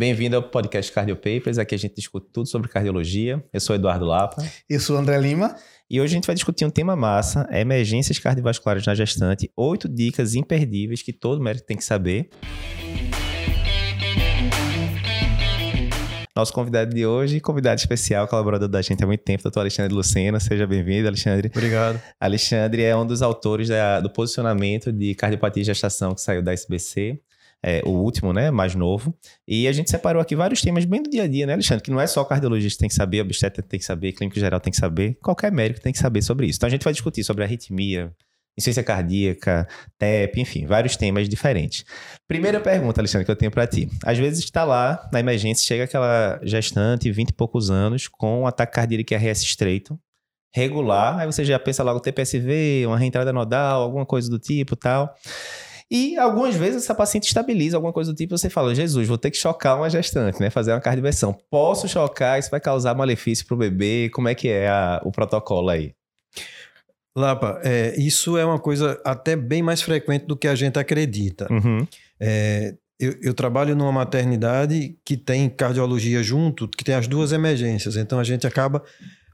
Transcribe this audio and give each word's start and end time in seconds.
Bem-vindo 0.00 0.34
ao 0.34 0.42
podcast 0.42 0.90
Cardio 0.90 1.14
Papers. 1.14 1.58
Aqui 1.58 1.74
a 1.74 1.78
gente 1.78 1.96
discute 1.96 2.26
tudo 2.32 2.48
sobre 2.48 2.70
cardiologia. 2.70 3.44
Eu 3.52 3.60
sou 3.60 3.76
Eduardo 3.76 4.06
Lapa. 4.06 4.42
Eu 4.66 4.80
sou 4.80 4.96
André 4.96 5.20
Lima. 5.20 5.54
E 5.90 6.00
hoje 6.00 6.14
a 6.14 6.16
gente 6.16 6.26
vai 6.26 6.34
discutir 6.34 6.64
um 6.64 6.70
tema 6.70 6.96
massa: 6.96 7.46
emergências 7.52 8.18
cardiovasculares 8.18 8.86
na 8.86 8.94
gestante. 8.94 9.52
Oito 9.54 9.86
dicas 9.86 10.34
imperdíveis 10.34 11.02
que 11.02 11.12
todo 11.12 11.42
médico 11.42 11.66
tem 11.66 11.76
que 11.76 11.84
saber. 11.84 12.30
Nosso 16.34 16.54
convidado 16.54 16.94
de 16.94 17.04
hoje, 17.04 17.38
convidado 17.38 17.78
especial, 17.78 18.26
colaborador 18.26 18.70
da 18.70 18.80
gente 18.80 19.04
há 19.04 19.06
muito 19.06 19.22
tempo, 19.22 19.42
doutor 19.42 19.60
Alexandre 19.60 19.92
Lucena. 19.92 20.40
Seja 20.40 20.66
bem-vindo, 20.66 21.08
Alexandre. 21.08 21.50
Obrigado. 21.54 22.00
Alexandre 22.18 22.84
é 22.84 22.96
um 22.96 23.06
dos 23.06 23.20
autores 23.20 23.68
da, 23.68 24.00
do 24.00 24.08
posicionamento 24.08 24.90
de 24.90 25.14
cardiopatia 25.14 25.60
e 25.60 25.66
gestação 25.66 26.14
que 26.14 26.22
saiu 26.22 26.40
da 26.40 26.54
SBC. 26.54 27.20
É, 27.62 27.82
o 27.84 27.90
último, 27.90 28.32
né? 28.32 28.50
Mais 28.50 28.74
novo. 28.74 29.14
E 29.46 29.68
a 29.68 29.72
gente 29.72 29.90
separou 29.90 30.22
aqui 30.22 30.34
vários 30.34 30.62
temas 30.62 30.84
bem 30.86 31.02
do 31.02 31.10
dia 31.10 31.24
a 31.24 31.28
dia, 31.28 31.46
né, 31.46 31.52
Alexandre? 31.52 31.84
Que 31.84 31.90
não 31.90 32.00
é 32.00 32.06
só 32.06 32.24
cardiologista 32.24 32.80
tem 32.80 32.88
que 32.88 32.94
saber, 32.94 33.20
obstetra 33.20 33.62
tem 33.62 33.78
que 33.78 33.84
saber, 33.84 34.12
clínico 34.12 34.40
geral 34.40 34.58
tem 34.60 34.70
que 34.70 34.78
saber, 34.78 35.18
qualquer 35.22 35.52
médico 35.52 35.80
tem 35.80 35.92
que 35.92 35.98
saber 35.98 36.22
sobre 36.22 36.46
isso. 36.46 36.56
Então 36.56 36.66
a 36.66 36.70
gente 36.70 36.84
vai 36.84 36.92
discutir 36.92 37.22
sobre 37.22 37.44
arritmia, 37.44 38.14
insuficiência 38.56 38.82
cardíaca, 38.82 39.68
TEP, 39.98 40.40
enfim, 40.40 40.66
vários 40.66 40.96
temas 40.96 41.28
diferentes. 41.28 41.84
Primeira 42.26 42.60
pergunta, 42.60 43.00
Alexandre, 43.00 43.24
que 43.24 43.30
eu 43.30 43.36
tenho 43.36 43.50
para 43.50 43.66
ti. 43.66 43.88
Às 44.04 44.18
vezes 44.18 44.44
está 44.44 44.64
lá 44.64 45.08
na 45.12 45.20
emergência, 45.20 45.66
chega 45.66 45.84
aquela 45.84 46.40
gestante, 46.42 47.10
20 47.10 47.30
e 47.30 47.32
poucos 47.32 47.70
anos, 47.70 48.08
com 48.08 48.42
um 48.42 48.46
ataque 48.46 48.72
cardíaco 48.72 49.14
RS 49.14 49.42
estreito, 49.42 49.98
regular, 50.54 51.18
aí 51.18 51.26
você 51.26 51.44
já 51.44 51.58
pensa 51.58 51.82
logo 51.82 52.00
TPSV, 52.00 52.84
uma 52.86 52.98
reentrada 52.98 53.32
nodal, 53.32 53.82
alguma 53.82 54.04
coisa 54.04 54.28
do 54.28 54.38
tipo 54.38 54.74
tal. 54.76 55.14
E 55.90 56.16
algumas 56.16 56.54
vezes 56.54 56.84
essa 56.84 56.94
paciente 56.94 57.26
estabiliza, 57.26 57.76
alguma 57.76 57.92
coisa 57.92 58.12
do 58.12 58.16
tipo, 58.16 58.38
você 58.38 58.48
fala, 58.48 58.74
Jesus, 58.74 59.08
vou 59.08 59.18
ter 59.18 59.30
que 59.30 59.36
chocar 59.36 59.76
uma 59.76 59.90
gestante, 59.90 60.40
né? 60.40 60.48
Fazer 60.48 60.72
uma 60.72 60.80
cardioversão. 60.80 61.36
Posso 61.50 61.88
chocar? 61.88 62.38
Isso 62.38 62.50
vai 62.50 62.60
causar 62.60 62.94
malefício 62.94 63.44
para 63.44 63.54
o 63.56 63.58
bebê? 63.58 64.08
Como 64.12 64.28
é 64.28 64.34
que 64.34 64.48
é 64.48 64.68
a, 64.68 65.00
o 65.04 65.10
protocolo 65.10 65.68
aí? 65.68 65.92
Lapa, 67.16 67.60
é, 67.64 67.98
isso 67.98 68.38
é 68.38 68.44
uma 68.44 68.58
coisa 68.58 69.00
até 69.04 69.34
bem 69.34 69.62
mais 69.62 69.82
frequente 69.82 70.26
do 70.26 70.36
que 70.36 70.46
a 70.46 70.54
gente 70.54 70.78
acredita. 70.78 71.52
Uhum. 71.52 71.84
É, 72.20 72.76
eu, 72.98 73.14
eu, 73.20 73.34
trabalho 73.34 73.74
numa 73.74 73.90
maternidade 73.90 74.96
que 75.04 75.16
tem 75.16 75.48
cardiologia 75.48 76.22
junto, 76.22 76.68
que 76.68 76.84
tem 76.84 76.94
as 76.94 77.08
duas 77.08 77.32
emergências, 77.32 77.96
então 77.96 78.20
a 78.20 78.24
gente 78.24 78.46
acaba 78.46 78.82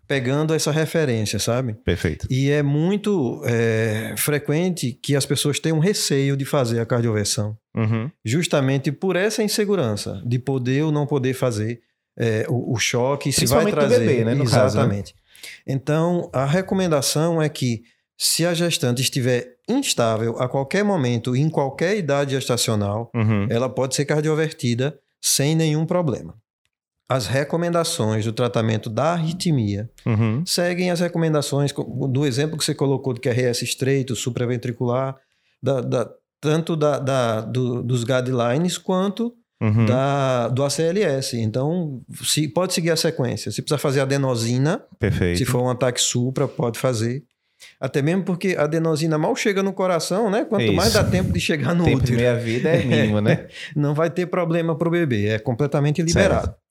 pegando 0.06 0.54
essa 0.54 0.70
referência, 0.70 1.38
sabe? 1.38 1.74
Perfeito. 1.74 2.26
E 2.30 2.50
é 2.50 2.62
muito 2.62 3.42
é, 3.44 4.14
frequente 4.16 4.92
que 4.92 5.16
as 5.16 5.26
pessoas 5.26 5.58
tenham 5.58 5.78
receio 5.78 6.36
de 6.36 6.44
fazer 6.44 6.80
a 6.80 6.86
cardioversão, 6.86 7.56
uhum. 7.74 8.10
justamente 8.24 8.92
por 8.92 9.16
essa 9.16 9.42
insegurança 9.42 10.22
de 10.24 10.38
poder 10.38 10.84
ou 10.84 10.92
não 10.92 11.06
poder 11.06 11.34
fazer 11.34 11.80
é, 12.16 12.46
o, 12.48 12.74
o, 12.74 12.78
choque, 12.78 13.32
se 13.32 13.46
vai 13.46 13.70
trazer. 13.70 13.98
bebê, 13.98 14.24
né? 14.24 14.34
No 14.34 14.44
Exatamente. 14.44 15.12
Caso, 15.12 15.14
né? 15.14 15.74
Então, 15.74 16.30
a 16.32 16.44
recomendação 16.46 17.42
é 17.42 17.48
que 17.48 17.82
se 18.16 18.46
a 18.46 18.54
gestante 18.54 19.02
estiver 19.02 19.56
instável 19.68 20.38
a 20.38 20.48
qualquer 20.48 20.84
momento, 20.84 21.36
em 21.36 21.50
qualquer 21.50 21.96
idade 21.96 22.30
gestacional, 22.30 23.10
uhum. 23.14 23.46
ela 23.50 23.68
pode 23.68 23.94
ser 23.94 24.04
cardiovertida 24.04 24.98
sem 25.20 25.54
nenhum 25.54 25.84
problema. 25.84 26.34
As 27.08 27.26
recomendações 27.26 28.24
do 28.24 28.32
tratamento 28.32 28.90
da 28.90 29.12
arritmia 29.12 29.88
uhum. 30.04 30.44
seguem 30.44 30.90
as 30.90 30.98
recomendações 30.98 31.72
do 31.72 32.26
exemplo 32.26 32.58
que 32.58 32.64
você 32.64 32.74
colocou 32.74 33.12
de 33.12 33.20
QRS 33.20 33.62
estreito, 33.62 34.16
supraventricular, 34.16 35.16
da, 35.62 35.80
da, 35.80 36.10
tanto 36.40 36.74
da, 36.74 36.98
da 36.98 37.40
do, 37.42 37.80
dos 37.82 38.02
guidelines 38.02 38.76
quanto 38.76 39.32
uhum. 39.60 39.86
da, 39.86 40.48
do 40.48 40.64
ACLS. 40.64 41.36
Então, 41.36 42.02
se, 42.22 42.48
pode 42.48 42.74
seguir 42.74 42.90
a 42.90 42.96
sequência. 42.96 43.52
Se 43.52 43.62
precisar 43.62 43.78
fazer 43.78 44.00
adenosina, 44.00 44.82
Perfeito. 44.98 45.38
se 45.38 45.44
for 45.44 45.62
um 45.62 45.70
ataque 45.70 46.00
supra, 46.00 46.48
pode 46.48 46.78
fazer. 46.78 47.24
Até 47.80 48.02
mesmo 48.02 48.22
porque 48.22 48.54
a 48.58 48.64
adenosina 48.64 49.16
mal 49.16 49.34
chega 49.34 49.62
no 49.62 49.72
coração, 49.72 50.30
né? 50.30 50.44
Quanto 50.44 50.64
Isso. 50.64 50.74
mais 50.74 50.92
dá 50.92 51.02
tempo 51.02 51.32
de 51.32 51.40
chegar 51.40 51.74
no 51.74 51.84
tempo 51.84 51.98
útero. 51.98 52.12
de 52.12 52.16
meia 52.16 52.36
vida 52.36 52.68
é 52.68 52.84
mínimo, 52.84 53.20
né? 53.20 53.46
Não 53.74 53.94
vai 53.94 54.10
ter 54.10 54.26
problema 54.26 54.76
para 54.76 54.88
o 54.88 54.90
bebê, 54.90 55.28
é 55.28 55.38
completamente 55.38 56.02
liberado. 56.02 56.46
Certo. 56.46 56.65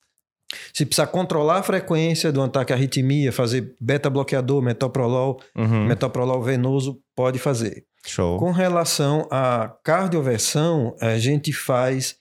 Se 0.73 0.85
precisar 0.85 1.07
controlar 1.07 1.59
a 1.59 1.63
frequência 1.63 2.31
do 2.31 2.41
ataque 2.41 2.71
à 2.71 2.75
arritmia, 2.75 3.31
fazer 3.31 3.75
beta-bloqueador, 3.79 4.61
metoprolol, 4.61 5.39
uhum. 5.55 5.85
metoprolol 5.85 6.41
venoso, 6.41 6.99
pode 7.15 7.39
fazer. 7.39 7.83
Show. 8.05 8.37
Com 8.37 8.51
relação 8.51 9.27
à 9.31 9.73
cardioversão, 9.83 10.95
a 11.01 11.17
gente 11.17 11.51
faz 11.51 12.15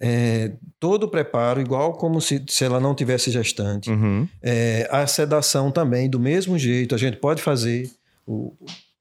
é, 0.00 0.52
todo 0.78 1.04
o 1.04 1.08
preparo, 1.08 1.60
igual 1.60 1.94
como 1.94 2.20
se, 2.20 2.42
se 2.48 2.64
ela 2.64 2.80
não 2.80 2.94
tivesse 2.94 3.30
gestante. 3.30 3.90
Uhum. 3.90 4.28
É, 4.42 4.88
a 4.90 5.06
sedação 5.06 5.70
também, 5.70 6.08
do 6.08 6.20
mesmo 6.20 6.58
jeito, 6.58 6.94
a 6.94 6.98
gente 6.98 7.16
pode 7.16 7.42
fazer 7.42 7.90
o, 8.26 8.52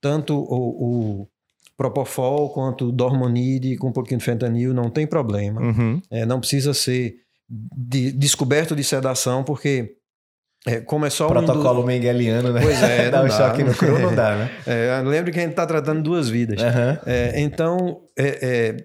tanto 0.02 0.36
o, 0.36 1.22
o 1.22 1.28
Propofol 1.78 2.50
quanto 2.50 2.90
o 2.90 2.92
Dormonide 2.92 3.78
com 3.78 3.88
um 3.88 3.94
pouquinho 3.94 4.20
de 4.20 4.26
fentanil, 4.26 4.74
não 4.74 4.90
tem 4.90 5.08
problema. 5.08 5.62
Uhum. 5.62 6.02
É, 6.12 6.26
não 6.26 6.40
precisa 6.40 6.74
ser 6.74 7.16
de, 7.50 8.12
descoberto 8.12 8.76
de 8.76 8.84
sedação, 8.84 9.44
porque 9.44 9.96
é, 10.66 10.82
como 10.82 11.06
é 11.06 11.10
só 11.10 11.28
Protocolo 11.28 11.82
um 11.82 11.86
mengeliano, 11.86 12.52
né? 12.52 12.62
Pois 12.62 12.84
é, 12.84 13.10
dá 13.12 13.22
um 13.24 13.28
dá. 13.28 13.38
choque 13.38 13.64
no 13.64 13.74
cru, 13.74 13.98
não 14.00 14.14
dá, 14.14 14.36
né? 14.36 14.52
É, 14.68 15.02
lembre 15.04 15.32
que 15.32 15.40
a 15.40 15.42
gente 15.42 15.52
está 15.52 15.66
tratando 15.66 16.04
duas 16.04 16.30
vidas. 16.30 16.62
Uhum. 16.62 16.98
É, 17.06 17.42
então, 17.42 18.02
é, 18.18 18.76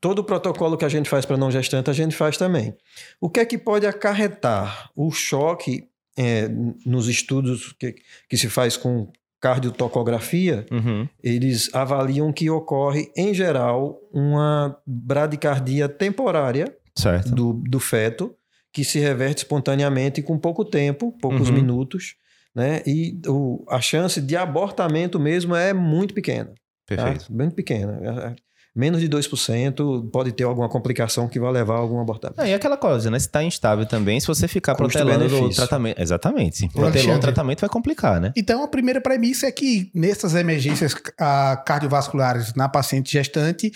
todo 0.00 0.20
o 0.20 0.24
protocolo 0.24 0.76
que 0.76 0.84
a 0.84 0.88
gente 0.88 1.08
faz 1.08 1.24
para 1.24 1.36
não 1.36 1.50
gestante, 1.50 1.90
a 1.90 1.94
gente 1.94 2.14
faz 2.14 2.36
também. 2.36 2.74
O 3.20 3.30
que 3.30 3.40
é 3.40 3.44
que 3.44 3.56
pode 3.56 3.86
acarretar 3.86 4.90
o 4.94 5.10
choque 5.10 5.88
é, 6.16 6.48
nos 6.84 7.08
estudos 7.08 7.72
que, 7.78 7.94
que 8.28 8.36
se 8.36 8.48
faz 8.48 8.76
com 8.76 9.10
cardiotocografia? 9.40 10.66
Uhum. 10.70 11.08
Eles 11.22 11.74
avaliam 11.74 12.30
que 12.32 12.50
ocorre, 12.50 13.10
em 13.16 13.32
geral, 13.32 13.98
uma 14.12 14.76
bradicardia 14.86 15.88
temporária 15.88 16.72
certo. 16.96 17.30
do, 17.34 17.52
do 17.54 17.80
feto, 17.80 18.34
que 18.72 18.84
se 18.84 18.98
reverte 18.98 19.42
espontaneamente 19.44 20.22
com 20.22 20.38
pouco 20.38 20.64
tempo, 20.64 21.12
poucos 21.20 21.48
Uhum. 21.48 21.54
minutos, 21.54 22.14
né? 22.54 22.82
E 22.86 23.18
o, 23.26 23.64
a 23.68 23.80
chance 23.80 24.20
de 24.20 24.36
abortamento 24.36 25.18
mesmo 25.20 25.54
é 25.54 25.72
muito 25.72 26.14
pequena. 26.14 26.50
Tá? 26.86 26.96
Perfeito. 26.96 27.26
Bem 27.32 27.50
pequena. 27.50 27.98
É, 28.02 28.28
é, 28.28 28.36
Menos 28.74 29.02
de 29.02 29.08
2% 29.08 30.10
pode 30.10 30.32
ter 30.32 30.44
alguma 30.44 30.66
complicação 30.66 31.28
que 31.28 31.38
vai 31.38 31.52
levar 31.52 31.74
a 31.74 31.78
algum 31.78 32.00
abortamento. 32.00 32.40
Não, 32.40 32.46
e 32.48 32.54
aquela 32.54 32.78
coisa, 32.78 33.10
né? 33.10 33.18
Se 33.18 33.28
tá 33.28 33.44
instável 33.44 33.84
também, 33.84 34.18
se 34.18 34.26
você 34.26 34.48
ficar 34.48 34.74
protelando 34.74 35.18
o 35.18 35.28
Custo-benefício. 35.28 35.56
tratamento. 35.62 36.00
Exatamente. 36.00 36.56
Se 36.56 36.68
protelar 36.70 37.16
o 37.18 37.20
tratamento 37.20 37.60
vai 37.60 37.68
complicar, 37.68 38.18
né? 38.18 38.32
Então, 38.34 38.64
a 38.64 38.68
primeira 38.68 38.98
premissa 38.98 39.46
é 39.46 39.52
que 39.52 39.90
nessas 39.94 40.34
emergências 40.34 40.94
ah, 41.20 41.62
cardiovasculares 41.66 42.54
na 42.54 42.66
paciente 42.66 43.12
gestante, 43.12 43.70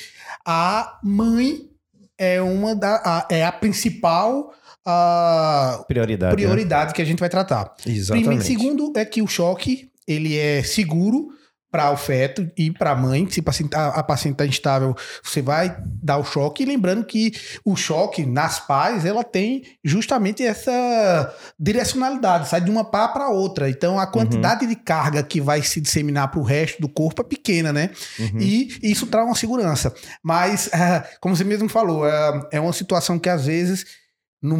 a 0.47 0.98
mãe 1.04 1.69
é 2.19 2.41
uma 2.41 2.75
da, 2.75 2.97
a- 3.04 3.27
é 3.31 3.44
a 3.44 3.53
principal 3.53 4.53
ah, 4.84 5.84
Prioridade. 5.88 6.37
né? 6.37 6.43
prioridade 6.43 6.94
que 6.94 7.03
a 7.03 7.04
gente 7.04 7.19
vai 7.21 7.28
tratar. 7.28 7.75
Exatamente. 7.84 8.25
Primeiro, 8.27 8.44
segundo 8.44 8.93
é 8.97 9.04
que 9.04 9.21
o 9.21 9.27
choque 9.27 9.91
ele 10.06 10.37
é 10.37 10.62
seguro 10.62 11.28
para 11.71 11.91
o 11.91 11.97
feto 11.97 12.50
e 12.56 12.71
para 12.71 12.93
a 12.93 12.97
mãe. 12.97 13.28
Se 13.31 13.41
a 13.41 14.03
paciente- 14.03 14.32
está 14.32 14.47
instável, 14.47 14.94
você 15.22 15.43
vai 15.43 15.77
dar 16.03 16.16
o 16.19 16.25
choque. 16.25 16.62
E 16.62 16.66
lembrando 16.66 17.04
que 17.04 17.32
o 17.65 17.77
choque 17.77 18.25
nas 18.25 18.59
pás, 18.60 19.04
ela 19.04 19.22
tem 19.25 19.62
justamente 19.84 20.43
essa 20.43 21.34
direcionalidade, 21.59 22.49
sai 22.49 22.60
de 22.60 22.71
uma 22.71 22.84
pá 22.84 23.09
para 23.09 23.28
outra. 23.28 23.69
Então, 23.69 23.99
a 23.99 24.06
quantidade 24.06 24.66
de 24.66 24.77
carga 24.77 25.22
que 25.22 25.41
vai 25.41 25.62
se 25.62 25.81
disseminar 25.81 26.31
para 26.31 26.41
o 26.41 26.44
resto 26.44 26.81
do 26.81 26.88
corpo 26.88 27.22
é 27.22 27.25
pequena, 27.25 27.72
né? 27.72 27.91
Uhum. 28.19 28.38
E 28.41 28.78
isso 28.83 29.06
traz 29.06 29.27
uma 29.27 29.34
segurança. 29.34 29.93
Mas, 30.22 30.71
ah, 30.75 31.04
como 31.21 31.37
você 31.37 31.44
mesmo 31.44 31.69
falou, 31.69 32.06
é, 32.06 32.41
é 32.53 32.60
uma 32.60 32.72
situação 32.72 33.19
que 33.19 33.28
às 33.28 33.47
vezes 33.47 33.84
no 34.43 34.56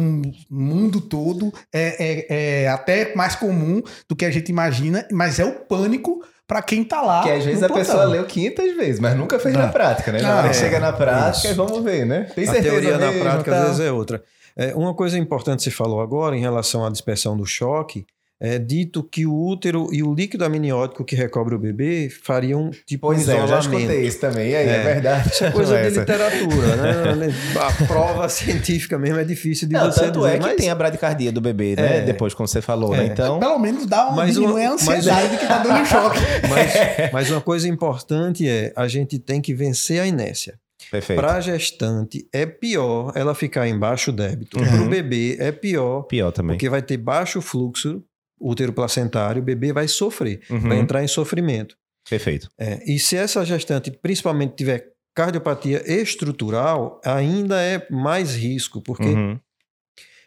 mundo 0.49 0.99
todo 0.99 1.53
é, 1.71 1.95
é- 2.29 2.63
é 2.63 2.67
até 2.67 3.15
mais 3.15 3.35
comum 3.35 3.81
do 4.09 4.15
que 4.15 4.25
a 4.25 4.31
gente 4.31 4.49
imagina, 4.49 5.07
mas 5.11 5.39
é 5.39 5.45
o 5.45 5.53
pânico 5.65 6.21
para 6.47 6.61
quem 6.61 6.83
tá 6.83 7.01
lá. 7.01 7.21
Que 7.23 7.31
às 7.31 7.43
vezes 7.43 7.61
a 7.61 7.69
pessoa 7.69 8.05
leu 8.05 8.25
500 8.25 8.75
vezes, 8.77 8.99
mas 8.99 9.15
nunca 9.17 9.37
fez 9.37 9.53
Não. 9.53 9.61
na 9.63 9.67
prática, 9.67 10.11
né? 10.11 10.21
Na 10.21 10.43
que 10.43 10.49
é. 10.49 10.53
chega 10.53 10.79
na 10.79 10.93
prática, 10.93 11.47
Isso. 11.49 11.55
vamos 11.55 11.83
ver, 11.83 12.05
né? 12.05 12.29
Tem 12.33 12.47
a 12.47 12.51
certeza 12.51 12.69
teoria 12.71 12.97
na 12.97 13.07
mesmo, 13.07 13.21
prática 13.21 13.51
tal. 13.51 13.59
às 13.61 13.67
vezes 13.67 13.85
é 13.85 13.91
outra. 13.91 14.23
É, 14.55 14.73
uma 14.73 14.93
coisa 14.95 15.19
importante 15.19 15.57
que 15.59 15.63
você 15.65 15.71
falou 15.71 16.01
agora 16.01 16.35
em 16.35 16.39
relação 16.39 16.85
à 16.85 16.89
dispersão 16.89 17.35
do 17.37 17.45
choque 17.45 18.05
é 18.39 18.59
dito 18.59 19.01
que 19.03 19.25
o 19.25 19.33
útero 19.33 19.89
e 19.91 20.03
o 20.03 20.13
líquido 20.13 20.45
amniótico 20.45 21.03
que 21.03 21.15
recobre 21.15 21.55
o 21.55 21.59
bebê 21.59 22.07
fariam 22.23 22.69
tipo 22.85 23.07
Pois 23.07 23.27
um 23.27 23.31
é, 23.31 23.33
eu 23.35 23.47
já 23.47 23.59
isolamento. 23.59 23.79
escutei 23.79 24.07
isso 24.07 24.19
também. 24.19 24.51
E 24.51 24.55
aí, 24.55 24.67
é, 24.67 24.71
É. 24.75 24.83
verdade? 24.83 25.29
Isso 25.29 25.43
é 25.45 25.51
coisa 25.51 25.75
de 25.81 25.87
Essa. 25.87 25.99
literatura, 26.01 26.75
né? 27.15 27.33
A 27.59 27.85
prova 27.87 28.29
científica 28.29 28.97
mesmo 28.99 29.19
é 29.19 29.23
difícil 29.23 29.67
de 29.67 29.73
Não, 29.73 29.91
você 29.91 30.01
tanto 30.01 30.19
dizer, 30.19 30.29
é 30.35 30.37
que 30.37 30.43
mas 30.45 30.55
tem 30.55 30.69
a 30.69 30.75
bradicardia 30.75 31.31
do 31.31 31.41
bebê, 31.41 31.75
né? 31.75 31.97
É. 31.97 32.01
Depois, 32.01 32.33
como 32.35 32.47
você 32.47 32.61
falou, 32.61 32.93
É. 32.93 32.97
né? 32.99 33.05
Então, 33.07 33.39
Pelo 33.39 33.57
menos 33.57 33.85
dá 33.87 34.05
uma 34.07 34.17
Mas 34.17 34.37
a 34.37 34.71
ansiedade 34.71 35.37
que 35.37 35.45
tá 35.47 35.57
dando 35.59 35.83
choque. 35.87 36.19
Mas, 36.47 37.11
mas 37.11 37.31
uma 37.31 37.41
coisa 37.41 37.67
importante 37.67 38.47
é 38.47 38.71
a 38.75 38.87
gente 38.87 39.17
tem 39.17 39.41
que 39.41 39.53
vencer 39.53 39.99
a 39.99 40.05
inércia. 40.05 40.59
Perfeito. 40.91 41.19
Para 41.19 41.33
a 41.33 41.41
gestante 41.41 42.27
é 42.31 42.45
pior 42.45 43.11
ela 43.15 43.33
ficar 43.35 43.67
em 43.67 43.77
baixo 43.77 44.11
débito. 44.11 44.59
Uhum. 44.59 44.65
Para 44.65 44.81
o 44.83 44.87
bebê 44.87 45.35
é 45.39 45.51
pior, 45.51 46.03
Pior 46.03 46.31
também. 46.31 46.55
porque 46.55 46.69
vai 46.69 46.81
ter 46.81 46.97
baixo 46.97 47.41
fluxo 47.41 48.01
útero 48.39 48.71
placentário, 48.73 49.41
o 49.41 49.45
bebê 49.45 49.73
vai 49.73 49.87
sofrer, 49.87 50.41
Uhum. 50.49 50.59
vai 50.69 50.79
entrar 50.79 51.03
em 51.03 51.07
sofrimento. 51.07 51.75
Perfeito. 52.09 52.49
É, 52.57 52.81
e 52.85 52.97
se 52.99 53.15
essa 53.17 53.43
gestante 53.45 53.91
principalmente 53.91 54.55
tiver 54.55 54.85
cardiopatia 55.15 55.81
estrutural, 55.91 57.01
ainda 57.03 57.61
é 57.61 57.85
mais 57.89 58.35
risco, 58.35 58.81
porque 58.81 59.03
Uhum. 59.05 59.39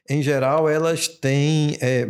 em 0.09 0.23
geral 0.23 0.69
elas 0.69 1.07
têm 1.09 1.79
é, 1.81 2.07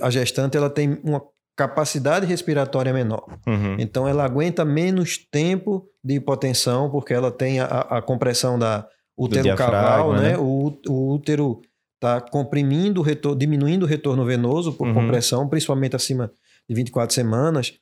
a 0.00 0.10
gestante 0.10 0.56
ela 0.56 0.70
tem 0.70 0.98
uma 1.04 1.22
capacidade 1.56 2.26
respiratória 2.26 2.92
menor. 2.92 3.24
Uhum. 3.46 3.76
Então 3.78 4.08
ela 4.08 4.24
aguenta 4.24 4.64
menos 4.64 5.18
tempo 5.18 5.86
de 6.02 6.14
hipotensão, 6.14 6.90
porque 6.90 7.14
ela 7.14 7.30
tem 7.30 7.60
a, 7.60 7.66
a 7.66 8.02
compressão 8.02 8.58
da 8.58 8.88
útero 9.16 9.54
caval, 9.54 10.14
né? 10.14 10.30
né? 10.30 10.38
O, 10.38 10.76
o 10.88 11.12
útero 11.14 11.60
está 12.04 12.20
comprimindo, 12.20 13.00
o 13.00 13.04
retorno, 13.04 13.38
diminuindo 13.38 13.84
o 13.84 13.88
retorno 13.88 14.24
venoso 14.24 14.72
por 14.72 14.86
Uhum. 14.88 14.94
compressão, 14.94 15.48
principalmente 15.48 15.96
acima 15.96 16.30
de 16.68 16.74
24 16.74 17.14
semanas. 17.14 17.74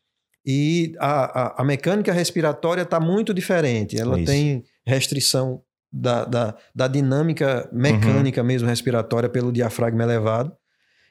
E 0.44 0.94
a, 0.98 1.40
a, 1.58 1.62
a 1.62 1.64
mecânica 1.64 2.12
respiratória 2.12 2.82
está 2.82 2.98
muito 2.98 3.32
diferente. 3.34 4.00
Ela 4.00 4.18
Isso. 4.18 4.26
tem 4.30 4.64
restrição 4.86 5.62
da, 5.92 6.24
da, 6.24 6.56
da 6.74 6.88
dinâmica 6.88 7.68
mecânica 7.72 8.42
mesmo 8.42 8.68
respiratória 8.68 9.28
pelo 9.28 9.52
diafragma 9.52 10.02
elevado. 10.02 10.52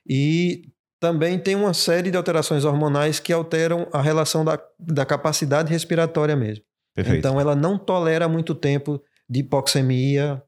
E 0.07 0.63
também 0.99 1.39
tem 1.39 1.55
uma 1.55 1.73
série 1.73 2.11
de 2.11 2.17
alterações 2.17 2.65
hormonais 2.65 3.19
que 3.19 3.31
alteram 3.31 3.87
a 3.93 4.01
relação 4.01 4.43
da, 4.43 4.59
da 4.79 5.05
capacidade 5.05 5.71
respiratória 5.71 6.35
mesmo. 6.35 6.63
Perfeito. 6.93 7.19
Então, 7.19 7.39
ela 7.39 7.55
não 7.55 7.77
tolera 7.77 8.27
muito 8.27 8.53
tempo 8.53 9.01
de 9.29 9.39
hipoxemia 9.39 10.43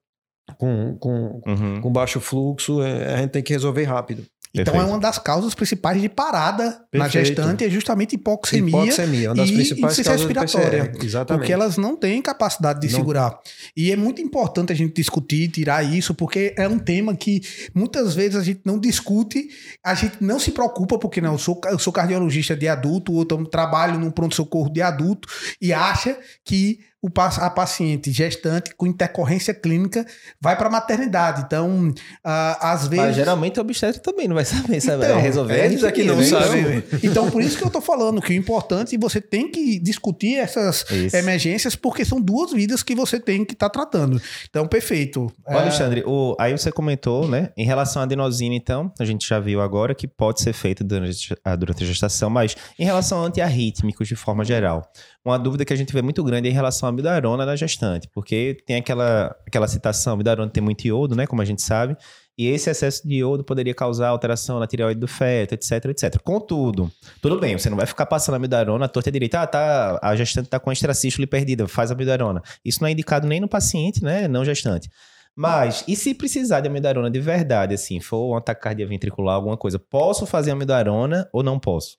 com, 0.57 0.98
com, 1.00 1.42
Uhum. 1.45 1.81
com 1.81 1.92
baixo 1.92 2.19
fluxo. 2.19 2.81
é, 2.81 3.13
A 3.13 3.18
gente 3.18 3.31
tem 3.31 3.44
que 3.44 3.54
resolver 3.54 3.84
rápido. 3.84 4.25
Então 4.56 4.66
Perfeito. 4.72 4.88
é 4.88 4.94
uma 4.94 5.00
das 5.01 5.18
causas 5.18 5.56
principais 5.56 6.00
de 6.00 6.07
parada 6.07 6.66
na 6.94 7.06
Perfeito. 7.06 7.25
gestante, 7.25 7.63
é 7.66 7.69
justamente 7.72 8.13
hipoxemia. 8.13 8.84
Hipoxemia, 8.84 9.30
uma 9.30 9.36
das 9.38 9.50
e 9.50 9.54
principais 9.54 9.94
insuficiência 9.94 10.12
respiratória. 10.12 10.92
Exatamente. 11.04 11.40
Porque 11.40 11.51
elas 11.51 11.75
não 11.75 11.95
têm 11.98 12.22
capacidade 12.22 12.80
de 12.80 12.88
Não. 12.94 13.00
segurar. 13.00 13.40
E 13.75 13.92
é 13.92 13.95
muito 13.95 14.22
importante 14.22 14.72
a 14.72 14.75
gente 14.75 14.94
discutir, 14.94 15.48
tirar 15.50 15.81
isso, 15.81 16.13
porque 16.13 16.54
é 16.56 16.68
um 16.68 16.78
tema 16.78 17.16
que 17.16 17.42
muitas 17.74 18.13
vezes 18.13 18.36
a 18.36 18.44
gente 18.44 18.62
não 18.63 18.78
discute, 18.78 19.48
a 19.84 19.96
gente 19.96 20.18
não 20.22 20.38
se 20.38 20.51
preocupa, 20.51 21.00
porque 21.00 21.19
não, 21.19 21.31
eu 21.31 21.39
sou, 21.39 21.60
eu 21.72 21.80
sou 21.80 21.92
cardiologista 21.92 22.56
de 22.56 22.68
adulto, 22.68 23.12
ou 23.12 23.25
trabalho 23.25 23.98
num 23.98 24.12
pronto-socorro 24.12 24.69
de 24.72 24.84
adulto, 24.84 25.28
e 25.60 25.74
acha 25.74 26.16
que 26.46 26.78
o, 27.04 27.10
a 27.20 27.50
paciente 27.50 28.14
gestante 28.14 28.74
com 28.74 28.88
intercorrência 28.88 29.54
clínica 29.54 30.06
vai 30.40 30.56
para 30.56 30.68
a 30.68 30.72
maternidade. 30.72 31.44
Então, 31.46 31.94
ah, 32.24 32.72
às 32.72 32.88
vezes. 32.88 33.06
Mas 33.08 33.16
geralmente 33.16 33.60
o 33.60 33.62
obstetra 33.62 34.02
também 34.02 34.26
não 34.26 34.36
vai 34.36 34.46
saber, 34.46 34.80
sabe? 34.80 35.04
Então, 35.04 35.20
resolver. 35.20 35.66
eles 35.66 35.84
é 35.84 35.92
que 35.92 36.04
não 36.06 36.16
né? 36.16 36.24
sabem. 36.24 36.84
Então, 37.04 37.30
por 37.30 37.42
isso 37.42 37.58
que 37.58 37.64
eu 37.66 37.70
tô 37.70 37.82
falando 37.82 38.22
que 38.22 38.32
o 38.32 38.36
importante, 38.36 38.98
você 38.98 39.20
tem 39.20 39.52
que 39.52 39.78
discutir 39.80 40.36
essas 40.38 40.86
Isso. 40.90 41.16
emergências, 41.18 41.76
porque 41.76 42.06
são 42.06 42.22
duas 42.22 42.54
vidas 42.54 42.82
que 42.82 42.96
você 42.96 43.20
tem 43.20 43.44
que 43.44 43.52
estar 43.52 43.70
tratando. 43.70 44.22
Então, 44.50 44.66
perfeito. 44.66 45.30
É, 45.46 45.56
Alexandre, 45.56 46.04
o- 46.06 46.38
aí 46.40 46.54
você 46.58 46.72
comentou, 46.72 47.28
né? 47.28 47.50
Em 47.58 47.66
relação 47.66 48.02
à 48.02 48.06
adenosina, 48.06 48.56
então, 48.56 48.90
a 48.98 49.04
gente 49.04 49.28
já 49.28 49.40
viu 49.42 49.62
agora 49.62 49.94
que 49.94 50.08
pode 50.08 50.42
ser 50.42 50.54
feito 50.54 50.86
durante 50.86 51.36
a, 51.44 51.56
durante 51.58 51.84
a 51.84 51.88
gestação, 51.88 52.30
mas 52.30 52.56
em 52.80 52.86
relação 52.86 53.22
a 53.22 53.28
antiarrítmicos 53.28 54.08
de 54.08 54.16
forma 54.16 54.46
geral, 54.46 54.90
uma 55.25 55.40
dúvida 55.40 55.64
que 55.64 55.72
a 55.72 55.75
gente 55.75 55.94
vê 55.94 56.02
muito 56.02 56.24
grande 56.24 56.48
é 56.48 56.52
em 56.52 56.54
relação 56.54 56.88
à 56.88 56.90
amidarona 56.90 57.46
na 57.46 57.56
gestante, 57.56 58.10
porque 58.14 58.58
tem 58.66 58.75
aquela, 58.75 59.36
aquela 59.48 59.68
citação, 59.68 60.12
a 60.12 60.16
amidarona 60.16 60.52
tem 60.52 60.62
muito 60.62 60.86
iodo, 60.86 61.16
né? 61.16 61.25
Como 61.25 61.42
a 61.42 61.46
gente 61.46 61.62
sabe, 61.62 61.96
e 62.38 62.48
esse 62.48 62.70
excesso 62.70 63.08
de 63.08 63.16
iodo 63.16 63.44
poderia 63.44 63.74
causar 63.74 64.10
alteração 64.10 64.60
na 64.60 64.66
tireoide 64.66 65.00
do 65.00 65.08
feto, 65.08 65.54
etc, 65.54 65.86
etc. 65.86 66.20
Contudo, 66.22 66.92
tudo 67.22 67.40
bem, 67.40 67.58
você 67.58 67.70
não 67.70 67.78
vai 67.78 67.86
ficar 67.86 68.06
passando 68.06 68.36
amidarona 68.36 68.86
à 68.86 68.88
torta 68.88 69.12
direita. 69.12 69.42
Ah, 69.42 69.48
tá, 69.48 70.00
a 70.02 70.16
gestante 70.16 70.50
tá 70.50 70.60
com 70.60 70.70
a 70.70 70.74
extracístole 70.74 71.28
perdida, 71.28 71.68
faz 71.68 71.92
amidarona. 71.92 72.42
Isso 72.66 72.81
não 72.81 72.88
é 72.88 72.92
indicado 72.92 73.28
nem 73.28 73.40
no 73.40 73.48
paciente, 73.48 74.04
né? 74.04 74.28
Não 74.28 74.44
gestante. 74.44 74.90
Mas, 75.36 75.84
e 75.88 75.96
se 75.96 76.14
precisar 76.14 76.62
de 76.62 76.68
amidarona 76.68 77.10
de 77.10 77.20
verdade, 77.20 77.74
assim, 77.74 78.00
for 78.00 78.31
uma 78.31 78.42
taquicardia 78.42 78.86
ventricular, 78.86 79.36
alguma 79.36 79.58
coisa, 79.58 79.80
posso 79.80 80.25
fazer 80.25 80.52
amidarona 80.52 81.28
ou 81.31 81.42
não 81.42 81.60
posso? 81.60 81.98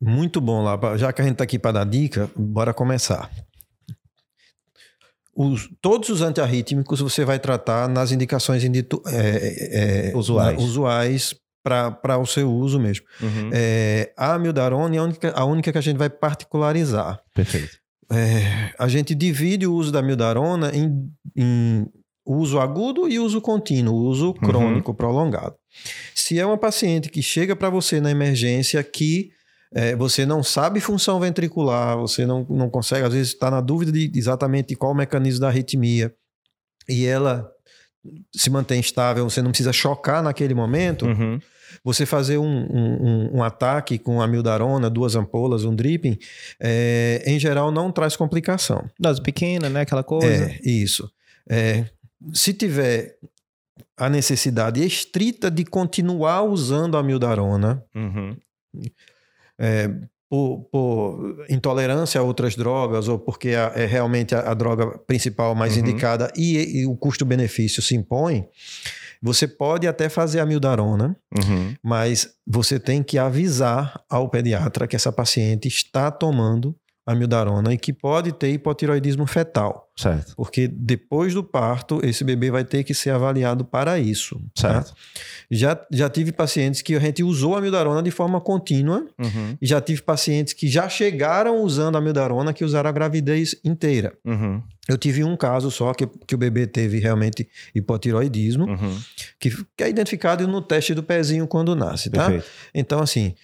Muito 0.00 0.40
bom 0.40 0.62
lá. 0.62 0.78
Já 0.96 1.12
que 1.12 1.20
a 1.22 1.24
gente 1.24 1.34
está 1.34 1.44
aqui 1.44 1.58
para 1.58 1.72
dar 1.72 1.84
dica, 1.86 2.30
bora 2.36 2.74
começar. 2.74 3.30
Os- 5.36 5.68
todos 5.80 6.08
os 6.10 6.22
antiarrítmicos 6.22 7.00
você 7.00 7.24
vai 7.24 7.38
tratar 7.38 7.88
nas 7.88 8.12
indicações 8.12 8.62
inditu- 8.62 9.02
é, 9.06 10.08
é, 10.08 10.10
é, 10.10 10.16
Usuais. 10.16 10.62
usuais 10.62 11.34
para 11.62 12.18
o 12.18 12.26
seu 12.26 12.52
uso 12.52 12.78
mesmo. 12.78 13.04
Uhum. 13.20 13.50
É, 13.52 14.12
a 14.16 14.34
amiodarona 14.34 14.94
é 14.94 14.98
a 14.98 15.02
única, 15.02 15.30
a 15.32 15.44
única 15.44 15.72
que 15.72 15.78
a 15.78 15.80
gente 15.80 15.96
vai 15.96 16.10
particularizar. 16.10 17.20
Perfeito. 17.34 17.78
É, 18.12 18.72
a 18.78 18.86
gente 18.86 19.14
divide 19.14 19.66
o 19.66 19.74
uso 19.74 19.90
da 19.90 19.98
amiodarona 20.00 20.70
em, 20.76 21.10
em 21.34 21.86
uso 22.24 22.60
agudo 22.60 23.08
e 23.08 23.18
uso 23.18 23.40
contínuo, 23.40 23.96
uso 24.06 24.34
crônico 24.34 24.94
prolongado. 24.94 25.56
Se 26.14 26.38
é 26.38 26.44
uma 26.46 26.58
paciente 26.58 27.08
que 27.08 27.22
chega 27.22 27.56
para 27.56 27.70
você 27.70 28.00
na 28.00 28.10
emergência 28.10 28.80
que 28.84 29.30
é, 29.74 29.94
você 29.96 30.24
não 30.24 30.42
sabe 30.42 30.80
função 30.80 31.18
ventricular, 31.20 31.96
você 31.98 32.24
não, 32.24 32.46
não 32.48 32.70
consegue, 32.70 33.04
às 33.06 33.12
vezes 33.12 33.32
está 33.32 33.50
na 33.50 33.60
dúvida 33.60 33.90
de 33.92 34.10
exatamente 34.14 34.74
qual 34.76 34.92
o 34.92 34.94
mecanismo 34.94 35.40
da 35.40 35.48
arritmia, 35.48 36.14
e 36.88 37.04
ela 37.06 37.50
se 38.34 38.50
mantém 38.50 38.80
estável, 38.80 39.28
você 39.28 39.40
não 39.42 39.50
precisa 39.50 39.72
chocar 39.72 40.22
naquele 40.22 40.54
momento, 40.54 41.06
Uhum. 41.06 41.40
você 41.82 42.04
fazer 42.06 42.36
um, 42.38 42.44
um, 42.46 43.36
um- 43.38 43.42
ataque 43.42 43.98
com 43.98 44.20
amildarona, 44.20 44.88
duas 44.90 45.16
ampolas, 45.16 45.64
um 45.64 45.74
dripping, 45.74 46.18
é, 46.60 47.22
em 47.26 47.38
geral 47.38 47.70
não 47.72 47.90
traz 47.90 48.14
complicação. 48.16 48.88
Dose 49.00 49.20
pequena, 49.22 49.68
né? 49.70 49.80
Aquela 49.80 50.04
coisa. 50.04 50.44
É, 50.50 50.60
isso. 50.62 51.10
É, 51.48 51.86
se 52.32 52.52
tiver 52.54 53.16
a 53.96 54.08
necessidade 54.10 54.84
estrita 54.84 55.50
de 55.50 55.64
continuar 55.64 56.42
usando 56.42 56.96
a 56.96 57.00
amildarona, 57.00 57.82
Uhum. 57.94 58.36
É, 59.58 59.88
por, 60.28 60.64
por 60.72 61.44
intolerância 61.48 62.20
a 62.20 62.24
outras 62.24 62.56
drogas 62.56 63.08
ou 63.08 63.18
porque 63.18 63.48
é 63.50 63.86
realmente 63.86 64.34
a, 64.34 64.50
a 64.50 64.54
droga 64.54 64.98
principal 65.06 65.54
mais 65.54 65.74
Uhum. 65.74 65.80
indicada 65.80 66.32
e, 66.36 66.80
e 66.80 66.86
o 66.86 66.96
custo-benefício 66.96 67.80
se 67.82 67.94
impõe, 67.94 68.46
você 69.22 69.46
pode 69.48 69.86
até 69.86 70.08
fazer 70.08 70.40
a 70.40 70.42
amildarona, 70.42 71.16
Uhum. 71.36 71.74
mas 71.82 72.34
você 72.46 72.78
tem 72.80 73.02
que 73.02 73.16
avisar 73.18 74.02
ao 74.10 74.28
pediatra 74.28 74.86
que 74.86 74.96
essa 74.96 75.12
paciente 75.12 75.68
está 75.68 76.10
tomando 76.10 76.74
amildarona 77.06 77.72
e 77.74 77.76
que 77.78 77.92
pode 77.92 78.32
ter 78.32 78.50
hipotiroidismo 78.50 79.26
fetal, 79.26 79.90
Certo. 79.96 80.34
porque 80.36 80.66
depois 80.66 81.34
do 81.34 81.44
parto 81.44 82.00
esse 82.02 82.24
bebê 82.24 82.50
vai 82.50 82.64
ter 82.64 82.82
que 82.82 82.94
ser 82.94 83.10
avaliado 83.10 83.64
para 83.64 83.98
isso. 83.98 84.40
tá? 84.60 84.82
Certo. 84.82 84.94
Já, 85.50 85.78
já 85.90 86.08
tive 86.08 86.32
pacientes 86.32 86.80
que 86.80 86.94
a 86.94 86.98
gente 86.98 87.22
usou 87.22 87.54
a 87.54 87.58
amildarona 87.58 88.02
de 88.02 88.10
forma 88.10 88.40
contínua 88.40 89.06
Uhum. 89.18 89.56
e 89.60 89.66
já 89.66 89.80
tive 89.80 90.00
pacientes 90.02 90.54
que 90.54 90.66
já 90.66 90.88
chegaram 90.88 91.62
usando 91.62 91.96
a 91.96 91.98
amildarona 91.98 92.52
que 92.54 92.64
usaram 92.64 92.88
a 92.88 92.92
gravidez 92.92 93.54
inteira. 93.62 94.12
Uhum. 94.24 94.62
Eu 94.88 94.98
tive 94.98 95.24
um 95.24 95.36
caso 95.36 95.70
só 95.70 95.92
que, 95.94 96.06
que 96.26 96.34
o 96.34 96.38
bebê 96.38 96.66
teve 96.66 96.98
realmente 96.98 97.48
hipotiroidismo, 97.74 98.64
Uhum. 98.64 98.98
que, 99.38 99.50
que 99.76 99.84
é 99.84 99.88
identificado 99.88 100.46
no 100.48 100.60
teste 100.62 100.94
do 100.94 101.02
pezinho 101.02 101.46
quando 101.46 101.74
nasce, 101.76 102.10
tá? 102.10 102.24
Perfeito. 102.30 102.46
Então, 102.74 103.00
assim, 103.00 103.34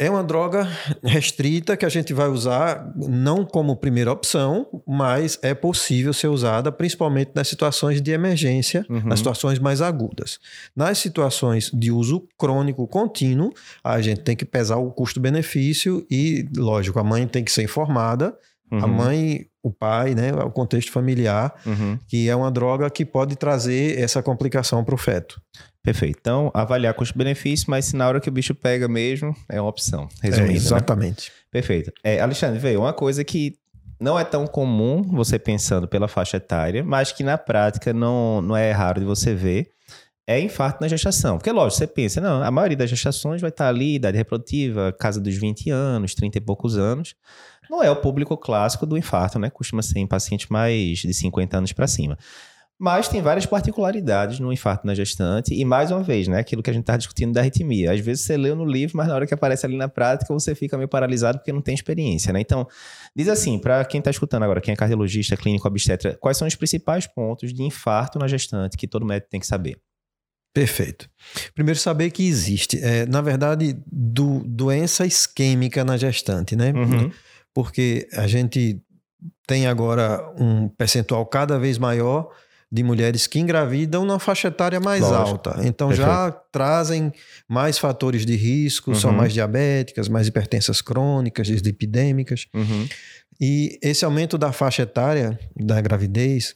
é 0.00 0.08
uma 0.10 0.24
droga 0.24 0.66
restrita 1.04 1.76
que 1.76 1.84
a 1.84 1.88
gente 1.88 2.12
vai 2.14 2.26
usar 2.28 2.90
não 2.96 3.44
como 3.44 3.76
primeira 3.76 4.10
opção, 4.10 4.66
mas 4.86 5.38
é 5.42 5.52
possível 5.54 6.12
ser 6.14 6.28
usada 6.28 6.72
principalmente 6.72 7.32
nas 7.34 7.46
situações 7.48 8.00
de 8.00 8.10
emergência, 8.10 8.84
Uhum. 8.88 9.02
nas 9.04 9.18
situações 9.20 9.58
mais 9.58 9.82
agudas. 9.82 10.38
Nas 10.74 10.98
situações 10.98 11.70
de 11.72 11.92
uso 11.92 12.26
crônico 12.38 12.86
contínuo, 12.88 13.52
a 13.84 14.00
gente 14.00 14.22
tem 14.22 14.34
que 14.34 14.44
pesar 14.46 14.76
o 14.78 14.90
custo-benefício 14.90 16.06
e, 16.10 16.48
lógico, 16.56 16.98
a 16.98 17.04
mãe 17.04 17.26
tem 17.28 17.44
que 17.44 17.52
ser 17.52 17.62
informada, 17.62 18.34
a 18.72 18.76
Uhum. 18.86 18.88
mãe, 18.88 19.46
o 19.62 19.70
pai, 19.70 20.14
né, 20.14 20.32
o 20.32 20.50
contexto 20.50 20.90
familiar, 20.90 21.52
Uhum. 21.66 21.98
que 22.08 22.28
é 22.28 22.34
uma 22.34 22.50
droga 22.50 22.88
que 22.88 23.04
pode 23.04 23.36
trazer 23.36 23.98
essa 24.00 24.22
complicação 24.22 24.82
para 24.82 24.94
o 24.94 24.98
feto. 24.98 25.40
Perfeito. 25.90 26.18
Então, 26.20 26.50
avaliar 26.54 26.94
custo-benefício, 26.94 27.66
mas 27.68 27.86
se 27.86 27.96
na 27.96 28.06
hora 28.06 28.20
que 28.20 28.28
o 28.28 28.32
bicho 28.32 28.54
pega 28.54 28.86
mesmo, 28.86 29.34
é 29.48 29.60
uma 29.60 29.68
opção. 29.68 30.08
Resumindo, 30.22 30.50
É, 30.50 30.52
né? 30.52 30.56
exatamente. 30.56 31.32
Perfeito. 31.50 31.92
É, 32.04 32.20
Alexandre, 32.20 32.60
veio 32.60 32.80
uma 32.80 32.92
coisa 32.92 33.24
que 33.24 33.56
não 34.00 34.16
é 34.16 34.22
tão 34.24 34.46
comum 34.46 35.02
você 35.02 35.36
pensando 35.36 35.88
pela 35.88 36.06
faixa 36.06 36.36
etária, 36.36 36.84
mas 36.84 37.10
que 37.10 37.24
na 37.24 37.36
prática 37.36 37.92
não, 37.92 38.40
não 38.40 38.56
é 38.56 38.70
raro 38.70 39.00
de 39.00 39.04
você 39.06 39.34
ver, 39.34 39.70
é 40.28 40.38
infarto 40.38 40.80
na 40.80 40.86
gestação. 40.86 41.38
Porque, 41.38 41.50
lógico, 41.50 41.78
você 41.78 41.88
pensa, 41.88 42.20
não, 42.20 42.40
a 42.40 42.50
maioria 42.52 42.76
das 42.76 42.88
gestações 42.88 43.40
vai 43.40 43.50
estar 43.50 43.68
ali, 43.68 43.96
idade 43.96 44.16
reprodutiva, 44.16 44.92
casa 44.96 45.20
dos 45.20 45.34
20 45.34 45.70
anos, 45.70 46.14
30 46.14 46.38
e 46.38 46.40
poucos 46.40 46.78
anos. 46.78 47.16
Não 47.68 47.82
é 47.82 47.90
o 47.90 47.96
público 47.96 48.36
clássico 48.36 48.86
do 48.86 48.96
infarto, 48.96 49.40
né? 49.40 49.50
Costuma 49.50 49.82
ser 49.82 49.98
em 49.98 50.06
pacientes 50.06 50.48
mais 50.48 50.98
de 50.98 51.12
50 51.12 51.58
anos 51.58 51.72
para 51.72 51.88
cima. 51.88 52.16
Mas 52.82 53.08
tem 53.08 53.20
várias 53.20 53.44
particularidades 53.44 54.40
no 54.40 54.50
infarto 54.50 54.86
na 54.86 54.94
gestante, 54.94 55.52
e 55.52 55.66
mais 55.66 55.90
uma 55.90 56.02
vez, 56.02 56.26
né, 56.26 56.38
aquilo 56.38 56.62
que 56.62 56.70
a 56.70 56.72
gente 56.72 56.84
está 56.84 56.96
discutindo 56.96 57.30
da 57.30 57.40
arritmia. 57.42 57.92
Às 57.92 58.00
vezes 58.00 58.24
você 58.24 58.38
leu 58.38 58.56
no 58.56 58.64
livro, 58.64 58.96
mas 58.96 59.06
na 59.06 59.14
hora 59.14 59.26
que 59.26 59.34
aparece 59.34 59.66
ali 59.66 59.76
na 59.76 59.86
prática, 59.86 60.32
você 60.32 60.54
fica 60.54 60.78
meio 60.78 60.88
paralisado 60.88 61.36
porque 61.36 61.52
não 61.52 61.60
tem 61.60 61.74
experiência, 61.74 62.32
né? 62.32 62.40
Então, 62.40 62.66
diz 63.14 63.28
assim, 63.28 63.58
para 63.58 63.84
quem 63.84 63.98
está 63.98 64.10
escutando 64.10 64.44
agora, 64.44 64.62
quem 64.62 64.72
é 64.72 64.76
cardiologista, 64.76 65.36
clínico, 65.36 65.68
obstetra, 65.68 66.16
quais 66.18 66.38
são 66.38 66.48
os 66.48 66.54
principais 66.54 67.06
pontos 67.06 67.52
de 67.52 67.62
infarto 67.62 68.18
na 68.18 68.26
gestante 68.26 68.78
que 68.78 68.88
todo 68.88 69.04
médico 69.04 69.28
tem 69.28 69.40
que 69.40 69.46
saber? 69.46 69.78
Perfeito. 70.54 71.06
Primeiro, 71.54 71.78
saber 71.78 72.10
que 72.10 72.26
existe, 72.26 72.82
é, 72.82 73.04
na 73.04 73.20
verdade, 73.20 73.76
do, 73.92 74.42
doença 74.46 75.04
isquêmica 75.04 75.84
na 75.84 75.98
gestante, 75.98 76.56
né? 76.56 76.72
Uhum. 76.72 77.12
Porque 77.52 78.08
a 78.14 78.26
gente 78.26 78.82
tem 79.46 79.66
agora 79.66 80.32
um 80.38 80.66
percentual 80.66 81.26
cada 81.26 81.58
vez 81.58 81.76
maior 81.76 82.30
de 82.72 82.82
mulheres 82.84 83.26
que 83.26 83.38
engravidam 83.40 84.04
na 84.04 84.18
faixa 84.18 84.46
etária 84.48 84.78
mais 84.78 85.00
Lógico. 85.02 85.28
alta. 85.48 85.56
Então 85.66 85.92
já 85.92 86.30
trazem 86.52 87.12
mais 87.48 87.78
fatores 87.78 88.24
de 88.24 88.36
risco, 88.36 88.94
são 88.94 89.10
Uhum. 89.10 89.16
mais 89.16 89.32
diabéticas, 89.32 90.08
mais 90.08 90.28
hipertensas 90.28 90.80
crônicas, 90.80 91.46
dislipidêmicas. 91.48 92.46
Uhum. 92.54 92.88
E 93.40 93.78
esse 93.82 94.04
aumento 94.04 94.38
da 94.38 94.52
faixa 94.52 94.82
etária 94.82 95.38
da 95.56 95.80
gravidez 95.80 96.54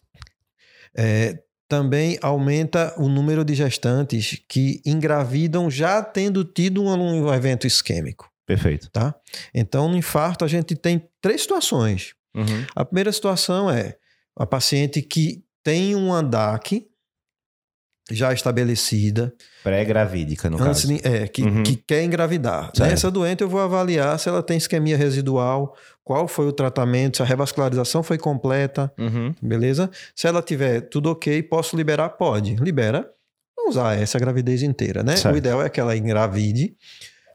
é, 0.96 1.38
também 1.68 2.18
aumenta 2.22 2.94
o 2.96 3.08
número 3.08 3.44
de 3.44 3.54
gestantes 3.54 4.40
que 4.48 4.80
engravidam 4.86 5.68
já 5.70 6.02
tendo 6.02 6.44
tido 6.44 6.82
um, 6.84 6.92
um 7.24 7.34
evento 7.34 7.66
isquêmico, 7.66 8.30
Perfeito. 8.46 8.88
tá? 8.90 9.14
Então, 9.52 9.88
no 9.88 9.96
infarto, 9.96 10.44
a 10.44 10.48
gente 10.48 10.76
tem 10.76 11.08
três 11.20 11.40
situações. 11.42 12.14
Uhum. 12.36 12.64
A 12.76 12.84
primeira 12.84 13.10
situação 13.10 13.68
é 13.70 13.96
a 14.36 14.46
paciente 14.46 15.00
que 15.02 15.42
tem 15.64 15.96
um 15.96 16.12
ANDAC 16.12 16.86
já 18.10 18.32
estabelecida, 18.34 19.32
Pré-gravídica, 19.62 20.50
no 20.50 20.62
antes 20.62 20.82
caso. 20.84 21.00
é, 21.04 21.26
que, 21.26 21.42
Uhum. 21.42 21.62
que 21.62 21.74
quer 21.76 22.04
engravidar. 22.04 22.64
Certo. 22.74 22.90
Nessa 22.90 23.10
doente, 23.10 23.40
eu 23.42 23.48
vou 23.48 23.60
avaliar 23.60 24.18
se 24.18 24.28
ela 24.28 24.42
tem 24.42 24.58
isquemia 24.58 24.94
residual, 24.96 25.74
qual 26.04 26.28
foi 26.28 26.46
o 26.46 26.52
tratamento, 26.52 27.16
se 27.16 27.22
a 27.22 27.26
revascularização 27.26 28.02
foi 28.02 28.18
completa, 28.18 28.92
Uhum. 28.98 29.34
beleza? 29.42 29.90
Se 30.14 30.26
ela 30.26 30.42
tiver 30.42 30.82
tudo 30.82 31.10
ok, 31.10 31.42
posso 31.44 31.74
liberar? 31.76 32.10
Pode. 32.10 32.56
Libera. 32.56 33.10
Não 33.56 33.70
usar 33.70 33.98
essa 33.98 34.18
gravidez 34.18 34.62
inteira, 34.62 35.02
né? 35.02 35.16
Certo. 35.16 35.34
O 35.34 35.38
ideal 35.38 35.62
é 35.62 35.70
que 35.70 35.80
ela 35.80 35.96
engravide 35.96 36.76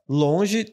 longe 0.08 0.68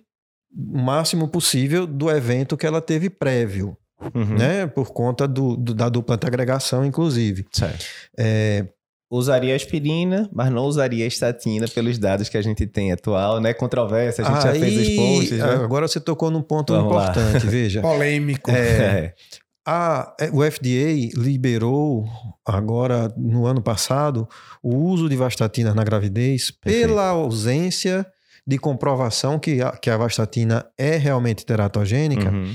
o 0.54 0.78
máximo 0.78 1.26
possível 1.28 1.86
do 1.86 2.10
evento 2.10 2.54
que 2.56 2.66
ela 2.66 2.82
teve 2.82 3.08
prévio, 3.08 3.74
Uhum. 4.14 4.36
né? 4.36 4.66
Por 4.66 4.92
conta 4.92 5.26
do, 5.26 5.56
do- 5.56 5.74
da 5.74 5.88
dupla 5.88 6.18
agregação, 6.22 6.84
inclusive. 6.84 7.46
Certo. 7.52 7.84
É, 8.18 8.66
Usaria 9.08 9.54
aspirina, 9.54 10.28
mas 10.32 10.50
não 10.50 10.64
usaria 10.64 11.06
estatina 11.06 11.68
pelos 11.68 11.96
dados 11.96 12.28
que 12.28 12.36
a 12.36 12.42
gente 12.42 12.66
tem 12.66 12.90
atual, 12.90 13.40
né? 13.40 13.54
Controvérsia, 13.54 14.24
a 14.24 14.28
gente 14.32 14.42
já 14.42 14.52
fez 14.52 14.76
os 14.80 14.88
aí, 14.88 14.96
posts, 14.96 15.38
né? 15.38 15.44
Agora 15.62 15.86
você 15.86 16.00
tocou 16.00 16.28
num 16.28 16.42
ponto 16.42 16.72
Vamos 16.72 16.92
lá. 16.92 17.10
importante, 17.12 17.46
veja. 17.46 17.80
Polêmico. 17.82 18.50
É, 18.50 19.14
A, 19.68 20.14
é, 20.20 20.28
o 20.32 20.42
FDA 20.48 21.10
liberou 21.20 22.04
agora 22.44 23.12
no 23.16 23.46
ano 23.46 23.60
passado 23.62 24.28
o 24.62 24.74
uso 24.76 25.08
de 25.08 25.16
vastatina 25.16 25.72
na 25.74 25.82
gravidez 25.84 26.50
Perfeito. 26.52 26.88
pela 26.88 27.08
ausência 27.08 28.06
de 28.46 28.58
comprovação 28.58 29.38
que 29.40 29.60
a, 29.60 29.70
que 29.72 29.88
a 29.90 29.96
vastatina 29.96 30.64
é 30.78 30.96
realmente 30.96 31.44
teratogênica 31.46 32.30
Uhum. 32.30 32.54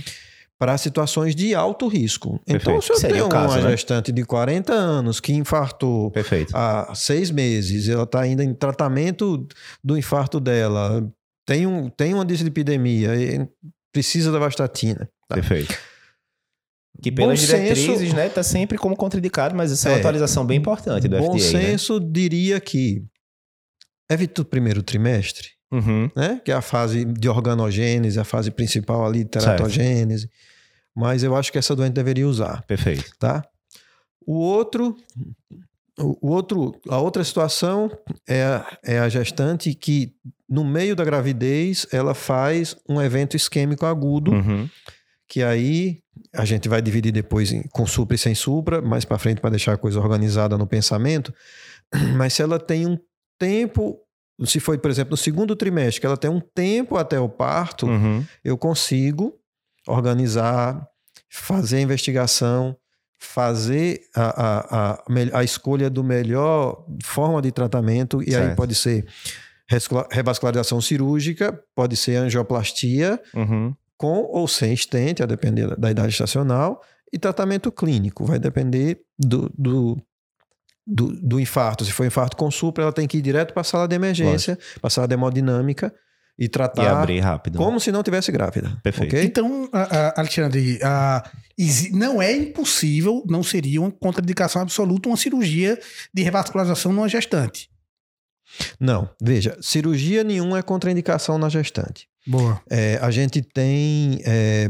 Para 0.62 0.78
situações 0.78 1.34
de 1.34 1.56
alto 1.56 1.88
risco. 1.88 2.40
Então, 2.46 2.60
Perfeito. 2.60 2.82
se 2.84 2.92
eu 2.92 2.96
Seria 2.98 3.16
tenho 3.16 3.30
caso, 3.30 3.56
uma 3.58 3.62
né? 3.64 3.72
gestante 3.72 4.12
de 4.12 4.24
40 4.24 4.72
anos 4.72 5.20
que 5.20 5.34
infartou 5.34 6.12
Perfeito. 6.12 6.56
há 6.56 6.94
seis 6.94 7.32
meses, 7.32 7.90
ela 7.90 8.04
está 8.04 8.20
ainda 8.22 8.44
em 8.44 8.54
tratamento 8.54 9.48
do 9.84 9.98
infarto 9.98 10.40
dela, 10.40 11.12
tem, 11.48 11.66
um, 11.66 11.90
tem 11.90 12.14
uma 12.14 12.24
dislipidemia, 12.24 13.10
precisa 13.92 14.32
da 14.32 14.38
vastatina. 14.38 15.10
Tá? 15.28 15.34
Perfeito. 15.34 15.76
Que 17.02 17.10
Bom 17.10 17.24
pelas 17.24 17.40
senso- 17.40 17.56
diretrizes, 17.58 18.14
né, 18.14 18.30
tá 18.30 18.44
sempre 18.44 18.78
como 18.78 18.96
contraindicado, 18.96 19.56
mas 19.56 19.72
isso 19.72 19.88
é 19.88 19.92
uma 19.92 19.98
É. 19.98 20.00
atualização 20.00 20.46
bem 20.46 20.60
importante 20.60 21.08
do 21.08 21.18
Bom 21.18 21.36
FDA, 21.40 21.54
né? 21.58 21.66
senso 21.72 22.00
diria 22.00 22.60
que 22.60 23.04
evite 24.12 24.42
o 24.42 24.46
primeiro 24.46 24.84
trimestre, 24.84 25.48
Uhum. 25.72 26.08
né? 26.16 26.40
Que 26.46 26.52
é 26.52 26.54
a 26.54 26.62
fase 26.62 27.04
de 27.04 27.28
organogênese, 27.28 28.20
a 28.20 28.24
fase 28.24 28.52
principal 28.52 29.04
ali 29.08 29.24
de 29.24 29.30
teratogênese. 29.32 30.30
Mas 30.96 31.24
eu 31.24 31.36
acho 31.36 31.52
que 31.52 31.58
essa 31.58 31.76
doente 31.76 31.94
deveria 31.94 32.28
usar, 32.28 32.64
Perfeito. 32.64 33.12
tá? 33.18 33.44
O 34.26 34.34
outro, 34.38 34.96
o 35.98 36.30
outro, 36.32 36.74
a 36.90 36.98
outra 37.00 37.24
situação 37.24 37.90
é 38.28 38.44
a, 38.44 38.78
é 38.84 39.00
a 39.00 39.10
gestante 39.10 39.74
que 39.74 40.14
no 40.50 40.64
meio 40.64 40.96
da 40.96 41.04
gravidez 41.06 41.86
ela 41.92 42.14
faz 42.14 42.76
um 42.90 43.02
evento 43.02 43.36
isquêmico 43.36 43.86
agudo, 43.86 44.32
Uhum. 44.32 44.70
que 45.28 45.42
aí 45.44 46.00
a 46.36 46.44
gente 46.46 46.68
vai 46.68 46.82
dividir 46.82 47.12
depois 47.12 47.52
em, 47.52 47.64
com 47.72 47.86
supra 47.86 48.16
e 48.16 48.20
sem 48.20 48.36
supra, 48.36 48.82
mais 48.82 49.06
para 49.06 49.18
frente 49.18 49.40
para 49.42 49.50
deixar 49.52 49.74
a 49.74 49.78
coisa 49.78 50.00
organizada 50.00 50.58
no 50.58 50.68
pensamento. 50.68 51.34
Mas 52.18 52.34
se 52.34 52.42
ela 52.42 52.60
tem 52.60 52.86
um 52.86 52.98
tempo, 53.40 53.98
se 54.46 54.60
foi, 54.60 54.78
por 54.78 54.92
exemplo, 54.92 55.12
no 55.12 55.18
segundo 55.18 55.56
trimestre, 55.56 56.00
que 56.02 56.06
ela 56.06 56.18
tem 56.18 56.30
um 56.30 56.40
tempo 56.40 56.96
até 56.98 57.20
o 57.20 57.30
parto, 57.30 57.88
Uhum. 57.88 58.24
eu 58.44 58.58
consigo 58.58 59.34
organizar, 59.88 60.86
fazer 61.30 61.78
a 61.78 61.82
investigação, 61.82 62.76
fazer 63.20 64.02
a, 64.16 64.24
a, 64.24 64.92
a, 64.94 65.04
a 65.40 65.44
escolha 65.44 65.90
do 65.90 66.04
melhor 66.04 66.86
forma 67.04 67.42
de 67.42 67.52
tratamento, 67.52 68.22
e 68.22 68.36
aí 68.36 68.42
Certo. 68.44 68.56
pode 68.58 68.76
ser 68.76 69.06
revascularização 70.12 70.82
cirúrgica, 70.82 71.58
pode 71.76 71.96
ser 71.96 72.16
angioplastia, 72.18 73.20
Uhum. 73.36 73.74
com 73.98 74.24
ou 74.32 74.48
sem 74.48 74.74
estente, 74.74 75.22
a 75.22 75.26
depender 75.26 75.68
da- 75.68 75.76
da 75.76 75.92
idade 75.92 76.10
estacional, 76.12 76.82
e 77.14 77.18
tratamento 77.20 77.72
clínico, 77.72 78.26
vai 78.26 78.40
depender 78.40 79.02
do, 79.20 79.52
do, 79.58 80.02
do, 80.88 81.08
do 81.22 81.40
infarto. 81.40 81.86
Se 81.86 81.92
for 81.92 82.06
infarto 82.06 82.36
com 82.38 82.50
supra, 82.50 82.84
ela 82.84 82.94
tem 82.94 83.08
que 83.08 83.18
ir 83.18 83.22
direto 83.22 83.54
para 83.54 83.62
a 83.62 83.64
sala 83.66 83.88
de 83.88 83.96
emergência, 83.96 84.58
para 84.80 84.88
a 84.88 84.90
sala 84.90 85.08
de 85.08 85.14
hemodinâmica 85.14 85.94
e 86.42 86.46
E 86.46 86.50
tratar 86.50 87.00
abrir 87.02 87.20
rápido. 87.20 87.60
né? 87.60 87.64
como 87.66 87.80
se 87.80 87.92
não 87.92 88.02
tivesse 88.02 88.32
grávida. 88.32 88.76
Perfeito. 88.82 89.16
ok? 89.16 89.24
Então, 89.24 89.70
a- 89.72 89.82
a- 90.10 90.14
Alexandre, 90.22 90.80
a- 90.84 91.24
não 91.92 92.20
é 92.22 92.36
impossível, 92.36 93.24
não 93.30 93.44
seria 93.44 93.80
uma 93.80 93.92
contraindicação 93.92 94.62
absoluta 94.64 95.08
uma 95.08 95.16
cirurgia 95.18 95.80
de 96.14 96.24
revascularização 96.24 96.92
numa 96.92 97.08
gestante. 97.08 97.70
Não, 98.80 99.08
veja, 99.22 99.58
cirurgia 99.62 100.24
nenhuma 100.24 100.58
é 100.60 100.62
contraindicação 100.62 101.38
na 101.38 101.48
gestante. 101.48 102.08
Boa. 102.28 102.62
É, 102.70 102.98
a 103.02 103.10
gente 103.10 103.42
tem 103.42 104.22
é, 104.26 104.70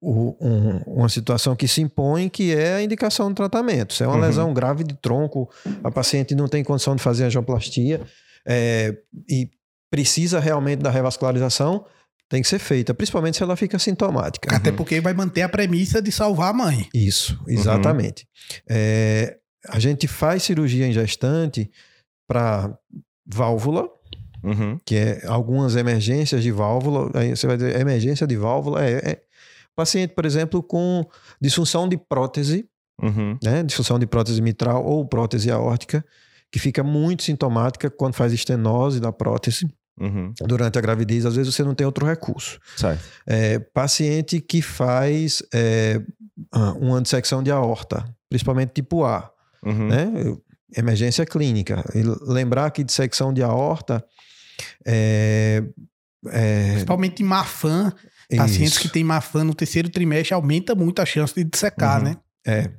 o- 0.00 0.36
um- 0.40 0.78
uma 1.00 1.08
situação 1.08 1.56
que 1.56 1.66
se 1.66 1.80
impõe, 1.80 2.28
que 2.28 2.54
é 2.54 2.74
a 2.74 2.82
indicação 2.82 3.28
do 3.30 3.34
tratamento. 3.34 3.94
Se 3.94 4.02
é 4.04 4.06
uma 4.06 4.16
Uhum. 4.16 4.20
lesão 4.20 4.52
grave 4.54 4.84
de 4.84 4.94
tronco, 4.94 5.48
a 5.82 5.90
paciente 5.90 6.34
não 6.34 6.46
tem 6.48 6.62
condição 6.62 6.94
de 6.94 7.02
fazer 7.02 7.24
angioplastia 7.24 8.00
é, 8.46 8.94
e 9.28 9.48
precisa 9.94 10.40
realmente 10.40 10.80
da 10.80 10.90
revascularização, 10.90 11.84
tem 12.28 12.42
que 12.42 12.48
ser 12.48 12.58
feita, 12.58 12.92
principalmente 12.92 13.36
se 13.36 13.44
ela 13.44 13.54
fica 13.54 13.78
sintomática. 13.78 14.52
Até 14.56 14.72
porque 14.72 15.00
vai 15.00 15.14
manter 15.14 15.42
a 15.42 15.48
premissa 15.48 16.02
de 16.02 16.10
salvar 16.10 16.50
a 16.50 16.52
mãe. 16.52 16.88
Isso, 16.92 17.40
exatamente. 17.46 18.26
É, 18.68 19.38
a 19.68 19.78
gente 19.78 20.08
faz 20.08 20.42
cirurgia 20.42 20.84
em 20.84 20.92
gestante 20.92 21.70
para 22.28 22.76
válvula, 23.24 23.88
Uhum. 24.42 24.78
que 24.84 24.96
é 24.96 25.22
algumas 25.28 25.76
emergências 25.76 26.42
de 26.42 26.50
válvula. 26.50 27.08
Aí 27.14 27.30
você 27.36 27.46
vai 27.46 27.56
dizer, 27.56 27.80
emergência 27.80 28.26
de 28.26 28.36
válvula 28.36 28.84
é, 28.84 29.10
é 29.12 29.22
paciente, 29.76 30.12
por 30.12 30.26
exemplo, 30.26 30.60
com 30.60 31.06
disfunção 31.40 31.88
de 31.88 31.96
prótese, 31.96 32.66
Uhum. 33.00 33.38
né? 33.42 33.62
Disfunção 33.62 33.96
de 33.96 34.06
prótese 34.06 34.42
mitral 34.42 34.84
ou 34.84 35.06
prótese 35.06 35.52
aórtica, 35.52 36.04
que 36.52 36.58
fica 36.58 36.82
muito 36.82 37.22
sintomática 37.22 37.88
quando 37.88 38.14
faz 38.14 38.32
estenose 38.32 38.98
da 39.00 39.12
prótese 39.12 39.68
Uhum. 40.00 40.32
durante 40.46 40.76
a 40.78 40.80
gravidez. 40.80 41.24
Às 41.24 41.36
vezes 41.36 41.54
você 41.54 41.62
não 41.62 41.74
tem 41.74 41.86
outro 41.86 42.04
recurso. 42.06 42.58
Certo. 42.76 43.00
É, 43.26 43.58
paciente 43.58 44.40
que 44.40 44.60
faz 44.60 45.42
é, 45.54 46.00
uma 46.80 47.00
dissecção 47.00 47.42
de 47.42 47.50
aorta, 47.50 48.04
principalmente 48.28 48.72
tipo 48.74 49.04
A 49.04 49.30
Uhum. 49.64 49.88
né? 49.88 50.06
Emergência 50.76 51.24
clínica. 51.24 51.84
E 51.94 52.02
lembrar 52.30 52.70
que 52.70 52.82
dissecção 52.84 53.32
de 53.32 53.42
aorta 53.42 54.04
é, 54.86 55.62
é 56.28 56.70
Principalmente 56.72 57.22
em 57.22 57.26
Mafan, 57.26 57.92
pacientes 58.36 58.72
isso, 58.72 58.80
que 58.80 58.88
têm 58.88 59.04
Mafan 59.04 59.44
no 59.44 59.54
terceiro 59.54 59.88
trimestre 59.88 60.34
aumenta 60.34 60.74
muito 60.74 61.00
a 61.00 61.06
chance 61.06 61.34
de 61.34 61.44
dissecar, 61.44 61.98
Uhum. 61.98 62.04
né? 62.04 62.16
é. 62.46 62.70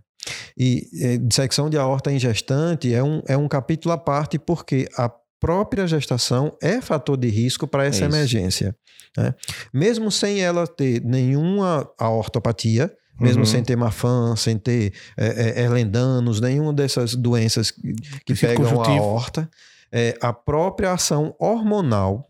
E 0.58 0.88
é, 1.02 1.18
dissecção 1.18 1.70
de 1.70 1.78
aorta 1.78 2.12
em 2.12 2.18
gestante 2.18 2.92
é 2.94 3.04
um, 3.04 3.22
é 3.28 3.38
um 3.38 3.48
capítulo 3.48 3.94
à 3.94 3.98
parte 3.98 4.40
porque 4.40 4.88
a 4.98 5.12
própria 5.46 5.86
gestação 5.88 6.58
é 6.62 6.82
fator 6.82 7.18
de 7.18 7.28
risco 7.30 7.68
para 7.68 7.86
essa 7.86 8.04
É 8.04 8.08
emergência. 8.08 8.76
né? 9.18 9.34
Mesmo 9.74 10.12
sem 10.12 10.42
ela 10.42 10.66
ter 10.68 11.02
nenhuma 11.04 11.88
aortopatia, 12.00 12.92
mesmo 13.20 13.42
Uhum. 13.42 13.46
sem 13.46 13.64
ter 13.64 13.76
Mafan, 13.76 14.36
sem 14.36 14.58
ter 14.58 14.92
é, 15.18 15.60
é, 15.60 15.64
Erlendanos, 15.64 16.42
nenhuma 16.42 16.74
dessas 16.74 17.16
doenças 17.16 17.72
que 17.72 17.94
que 18.26 18.34
pegam 18.36 18.82
a 18.82 18.88
aorta, 18.90 19.50
é, 19.92 20.18
a 20.22 20.34
própria 20.34 20.92
ação 20.92 21.34
hormonal 21.40 22.28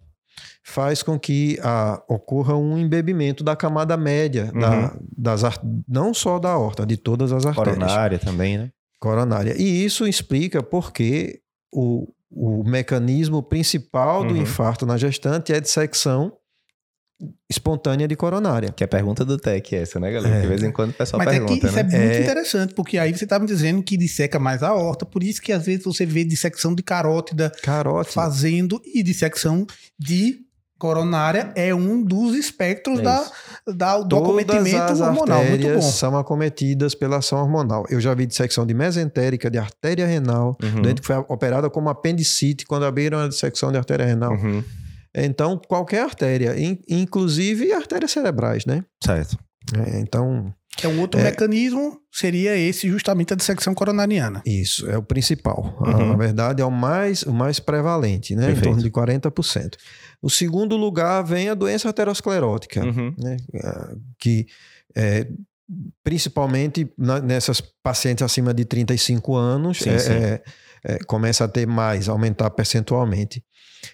faz 0.63 1.01
com 1.01 1.17
que 1.19 1.57
ah, 1.63 2.01
ocorra 2.09 2.55
um 2.55 2.77
embebimento 2.77 3.43
da 3.43 3.55
camada 3.55 3.95
média, 3.95 4.51
Uhum. 4.53 4.59
da- 4.59 4.97
das, 5.17 5.41
não 5.87 6.13
só 6.13 6.37
da 6.39 6.49
aorta, 6.49 6.85
de 6.85 6.97
todas 6.97 7.31
as 7.31 7.45
artérias 7.45 7.77
Coronária 7.77 8.19
também, 8.19 8.57
né? 8.57 8.71
coronária. 8.99 9.55
E 9.57 9.85
isso 9.85 10.07
explica 10.07 10.61
porque 10.63 11.39
o, 11.71 12.07
o 12.35 12.63
mecanismo 12.63 13.41
principal 13.41 14.23
do 14.25 14.33
Uhum. 14.33 14.41
infarto 14.41 14.85
na 14.85 14.97
gestante 14.97 15.53
é 15.53 15.59
dissecção 15.61 16.33
espontânea 17.49 18.07
de 18.07 18.15
coronária. 18.15 18.71
Que 18.71 18.83
é 18.83 18.85
a 18.85 18.87
pergunta 18.89 19.23
do 19.23 19.37
TEC 19.37 19.73
essa, 19.75 19.99
né, 19.99 20.11
galera? 20.11 20.35
É. 20.35 20.41
De 20.41 20.47
vez 20.47 20.61
em 20.63 20.71
quando 20.71 20.89
o 20.89 20.93
pessoal 20.93 21.19
Mas 21.23 21.29
é 21.29 21.39
que 21.39 21.45
pergunta, 21.45 21.67
isso 21.67 21.75
né? 21.75 21.81
é 21.81 21.83
muito 21.83 21.95
É. 22.17 22.21
interessante, 22.21 22.73
porque 22.73 22.97
aí 22.97 23.15
você 23.15 23.25
tá 23.25 23.39
me 23.39 23.47
dizendo 23.47 23.81
que 23.81 23.95
disseca 23.95 24.37
mais 24.37 24.61
a 24.61 24.73
horta, 24.73 25.05
por 25.05 25.23
isso 25.23 25.41
que 25.41 25.53
às 25.53 25.65
vezes 25.65 25.85
você 25.85 26.05
vê 26.05 26.25
dissecção 26.25 26.75
de 26.75 26.83
carótida 26.83 27.49
Carótida. 27.63 28.13
fazendo 28.13 28.81
e 28.83 29.01
dissecção 29.01 29.65
de 29.97 30.39
coronária 30.77 31.51
é 31.55 31.73
um 31.73 32.03
dos 32.03 32.35
espectros 32.35 32.99
É 32.99 33.03
da, 33.03 33.31
da, 33.75 33.97
do 33.99 34.07
Todas 34.09 34.23
acometimento 34.23 34.91
as 34.93 35.01
hormonal. 35.01 35.43
Muito 35.45 35.67
bom. 35.67 35.81
são 35.81 36.17
acometidas 36.17 36.93
pela 36.95 37.17
ação 37.17 37.39
hormonal. 37.39 37.85
Eu 37.89 37.99
já 38.01 38.13
vi 38.13 38.25
dissecção 38.25 38.65
de 38.65 38.73
mesentérica, 38.73 39.49
de 39.49 39.57
artéria 39.57 40.05
renal, 40.05 40.57
Uhum. 40.61 40.81
doente 40.81 41.01
que 41.01 41.07
foi 41.07 41.15
operada 41.15 41.69
como 41.69 41.89
apendicite 41.89 42.65
quando 42.65 42.85
abriram 42.85 43.19
a 43.19 43.27
dissecção 43.27 43.71
de 43.71 43.77
artéria 43.77 44.05
renal. 44.05 44.33
Uhum. 44.33 44.63
Então, 45.17 45.59
qualquer 45.67 46.03
artéria, 46.03 46.59
in- 46.59 46.79
inclusive 46.89 47.71
artérias 47.71 48.11
cerebrais, 48.11 48.65
né? 48.65 48.83
Certo. 49.03 49.37
É, 49.77 49.99
então, 49.99 50.53
É 50.83 50.89
um 50.89 50.99
outro 50.99 51.17
É. 51.21 51.23
mecanismo, 51.23 52.01
seria 52.11 52.57
esse 52.57 52.89
justamente 52.89 53.31
a 53.31 53.35
dissecção 53.37 53.73
coronariana. 53.73 54.41
Isso, 54.45 54.85
é 54.91 54.97
o 54.97 55.01
principal. 55.01 55.73
A- 55.79 55.89
Uhum. 55.91 56.09
Na 56.09 56.17
verdade, 56.17 56.61
é 56.61 56.65
o 56.65 56.69
mais, 56.69 57.23
o 57.23 57.31
mais 57.31 57.61
prevalente, 57.61 58.35
né? 58.35 58.43
Em 58.43 58.45
Perfeito. 58.47 58.67
torno 58.67 58.83
de 58.83 58.89
40%. 58.91 59.77
O 60.25 60.29
segundo 60.29 60.75
lugar 60.75 61.21
vem 61.23 61.49
a 61.49 61.53
doença 61.53 61.87
aterosclerótica, 61.87 62.83
Uhum. 62.83 63.13
né? 63.17 63.37
Ah, 63.63 63.93
que 64.17 64.47
é, 64.95 65.27
principalmente 66.03 66.91
na- 66.97 67.19
nessas 67.19 67.61
pacientes 67.61 68.23
acima 68.23 68.53
de 68.53 68.65
35 68.65 69.35
anos, 69.35 69.79
Sim, 69.79 69.89
é- 69.91 69.99
sim. 69.99 70.11
é- 70.13 70.43
é, 70.87 70.97
começa 71.07 71.43
a 71.43 71.47
ter 71.47 71.65
mais, 71.65 72.07
aumentar 72.09 72.49
percentualmente. 72.51 73.43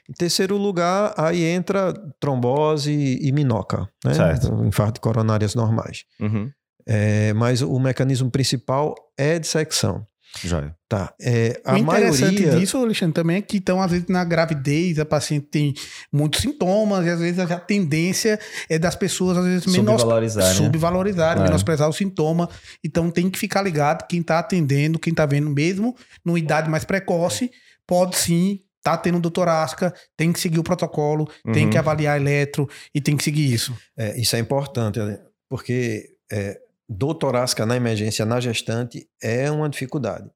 Em 0.09 0.13
terceiro 0.13 0.57
lugar, 0.57 1.13
aí 1.17 1.43
entra 1.43 1.93
trombose 2.19 2.91
e 3.21 3.31
minoca, 3.31 3.87
né? 4.05 4.13
Certo. 4.13 4.47
Então, 4.47 4.65
Infarto 4.65 4.99
coronárias 5.01 5.55
normais. 5.55 6.05
Uhum. 6.19 6.49
É, 6.85 7.31
mas 7.33 7.61
o 7.61 7.79
mecanismo 7.79 8.29
principal 8.31 8.95
é 9.17 9.37
dissecção. 9.39 10.05
Joia. 10.43 10.75
Tá. 10.87 11.13
É, 11.19 11.59
a 11.65 11.73
o 11.73 11.77
interessante 11.77 12.39
maioria. 12.41 12.59
disso, 12.59 12.77
Alexandre, 12.77 13.13
também 13.13 13.37
é 13.37 13.41
que 13.41 13.57
então, 13.57 13.81
às 13.81 13.91
vezes, 13.91 14.07
na 14.07 14.23
gravidez, 14.23 14.97
a 14.99 15.05
paciente 15.05 15.47
tem 15.47 15.73
muitos 16.11 16.41
sintomas, 16.41 17.05
e 17.05 17.09
às 17.09 17.19
vezes 17.19 17.39
a 17.39 17.59
tendência 17.59 18.39
é 18.69 18.79
das 18.79 18.95
pessoas, 18.95 19.37
às 19.37 19.45
vezes, 19.45 19.65
menos 19.67 20.01
Subvalorizar, 20.01 20.43
né? 20.47 20.53
subvalorizar, 20.53 21.37
É. 21.37 21.43
menosprezar 21.43 21.89
o 21.89 21.93
sintoma. 21.93 22.49
Então 22.83 23.11
tem 23.11 23.29
que 23.29 23.37
ficar 23.37 23.61
ligado, 23.61 24.07
quem 24.07 24.21
está 24.21 24.39
atendendo, 24.39 24.97
quem 24.99 25.11
está 25.11 25.25
vendo 25.25 25.49
mesmo, 25.49 25.95
numa 26.23 26.39
idade 26.39 26.69
mais 26.69 26.85
precoce, 26.85 27.51
pode 27.85 28.17
sim 28.17 28.59
tá 28.83 28.97
tendo 28.97 29.19
dor 29.19 29.29
torácica, 29.29 29.93
tem 30.17 30.33
que 30.33 30.39
seguir 30.39 30.57
o 30.57 30.63
protocolo, 30.63 31.29
tem 31.53 31.65
Uhum. 31.65 31.69
que 31.69 31.77
avaliar 31.77 32.19
eletro 32.19 32.67
e 32.95 32.99
tem 32.99 33.15
que 33.15 33.23
seguir 33.23 33.53
isso. 33.53 33.77
É, 33.95 34.19
isso 34.19 34.35
é 34.35 34.39
importante, 34.39 34.97
né? 34.99 35.19
porque 35.47 36.05
é, 36.31 36.57
dor 36.91 37.15
torácica 37.15 37.65
na 37.65 37.75
emergência 37.75 38.25
na 38.25 38.39
gestante 38.39 39.07
é 39.21 39.49
uma 39.49 39.69
dificuldade. 39.69 40.29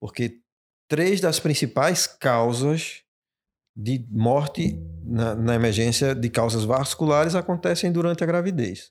Porque 0.00 0.38
três 0.88 1.20
das 1.20 1.40
principais 1.40 2.06
causas 2.06 3.02
de 3.76 4.06
morte 4.10 4.78
na, 5.04 5.34
na 5.34 5.54
emergência 5.54 6.14
de 6.14 6.28
causas 6.28 6.64
vasculares 6.64 7.34
acontecem 7.34 7.90
durante 7.92 8.22
a 8.22 8.26
gravidez. 8.26 8.90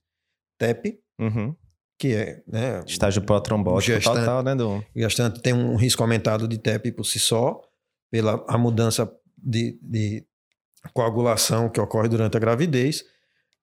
TEP, 0.57 0.99
Uhum. 1.19 1.53
que 1.97 2.13
é 2.15 2.41
né, 2.47 2.81
Estágio 2.87 3.21
pró-trombótico 3.21 3.93
Gestante. 3.93 4.19
total, 4.19 4.41
né? 4.43 4.55
Do... 4.55 4.83
Gestante 4.95 5.41
tem 5.41 5.53
um 5.53 5.75
risco 5.75 6.01
aumentado 6.01 6.47
de 6.47 6.57
TEP 6.57 6.91
por 6.93 7.03
si 7.03 7.19
só, 7.19 7.61
pela 8.09 8.43
a 8.47 8.57
mudança 8.57 9.09
de, 9.37 9.77
de 9.81 10.25
coagulação 10.93 11.69
que 11.69 11.79
ocorre 11.79 12.07
durante 12.07 12.37
a 12.37 12.39
gravidez. 12.39 13.03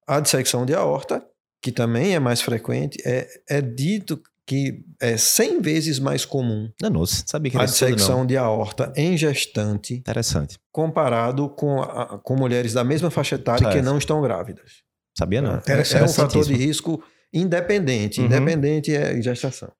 A 0.06 0.20
dissecção 0.20 0.64
de 0.66 0.74
aorta, 0.74 1.26
que 1.60 1.72
também 1.72 2.14
é 2.14 2.18
mais 2.18 2.40
frequente, 2.40 2.98
é, 3.04 3.28
é 3.48 3.60
dito 3.60 4.22
que 4.46 4.84
é 5.00 5.16
100 5.16 5.60
vezes 5.60 5.98
mais 5.98 6.24
comum 6.24 6.70
Danou-se. 6.80 7.24
Sabia 7.26 7.50
que 7.50 7.56
a 7.56 7.60
não. 7.60 7.66
dissecção 7.66 8.24
de 8.24 8.36
aorta 8.36 8.92
em 8.94 9.16
gestante 9.16 9.94
Interessante. 9.94 10.56
comparado 10.70 11.48
com, 11.48 11.82
a- 11.82 12.18
com 12.22 12.36
mulheres 12.36 12.72
da 12.72 12.84
mesma 12.84 13.10
faixa 13.10 13.34
etária 13.34 13.66
que 13.66 13.72
Certo. 13.72 13.84
não 13.84 13.98
estão 13.98 14.22
grávidas. 14.22 14.84
Sabia 15.18 15.42
não. 15.42 15.56
É, 15.66 15.98
é 15.98 16.04
um 16.04 16.08
fator 16.08 16.44
de 16.44 16.54
risco 16.54 17.02
independente. 17.32 18.20
Uhum. 18.20 18.26
Independente 18.26 18.94
é 18.94 19.20
gestação. 19.20 19.72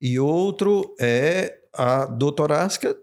E 0.00 0.18
outro 0.20 0.94
é 1.00 1.58
a 1.72 2.04
dor 2.06 2.32
torácica 2.32 2.94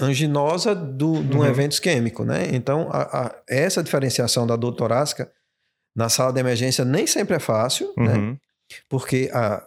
anginosa 0.00 0.74
do, 0.74 1.22
de 1.22 1.36
um 1.36 1.40
Uhum. 1.40 1.46
evento 1.46 1.72
isquêmico, 1.72 2.24
né? 2.24 2.48
Então, 2.52 2.88
a- 2.90 3.26
a- 3.26 3.42
essa 3.48 3.82
diferenciação 3.82 4.44
da 4.46 4.56
dor 4.56 4.72
torácica 4.72 5.30
na 5.96 6.10
sala 6.10 6.32
de 6.32 6.38
emergência 6.38 6.84
nem 6.84 7.06
sempre 7.06 7.36
é 7.36 7.38
fácil, 7.38 7.92
né? 7.96 8.14
Uhum. 8.14 8.36
Porque 8.88 9.30
a, 9.32 9.62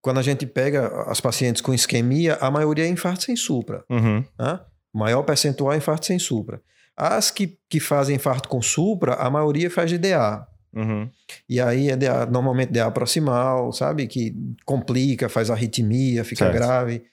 quando 0.00 0.18
a 0.18 0.22
gente 0.22 0.46
pega 0.46 0.86
as 1.06 1.20
pacientes 1.20 1.60
com 1.60 1.74
isquemia, 1.74 2.38
a 2.40 2.50
maioria 2.50 2.86
é 2.86 2.88
infarto 2.88 3.24
sem 3.24 3.36
supra. 3.36 3.84
Uhum. 3.90 4.24
Né? 4.38 4.60
Maior 4.94 5.22
percentual 5.22 5.72
é 5.72 5.76
infarto 5.76 6.06
sem 6.06 6.18
supra. 6.18 6.62
As 6.96 7.30
que, 7.30 7.58
que 7.68 7.80
fazem 7.80 8.16
infarto 8.16 8.48
com 8.48 8.62
supra, 8.62 9.14
a 9.14 9.28
maioria 9.28 9.70
faz 9.70 9.90
de 9.90 9.98
DA. 9.98 10.46
Uhum. 10.72 11.08
E 11.48 11.60
aí 11.60 11.90
é 11.90 11.96
DA, 11.96 12.24
normalmente 12.26 12.72
DA 12.72 12.90
proximal, 12.90 13.72
sabe? 13.72 14.06
Que 14.06 14.34
complica, 14.64 15.28
faz 15.28 15.50
arritmia, 15.50 16.24
fica 16.24 16.46
Certo. 16.46 16.54
grave. 16.56 17.04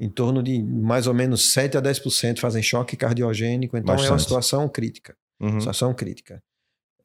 Em 0.00 0.08
torno 0.08 0.42
de 0.42 0.62
mais 0.62 1.06
ou 1.06 1.14
menos 1.14 1.52
7 1.52 1.76
a 1.76 1.82
10% 1.82 2.38
fazem 2.38 2.62
choque 2.62 2.96
cardiogênico. 2.96 3.76
Então 3.76 3.94
é 3.94 3.98
uma 3.98 4.02
Bastante. 4.02 4.22
situação 4.22 4.68
crítica. 4.68 5.16
Uhum. 5.40 5.58
Situação 5.60 5.94
crítica. 5.94 6.42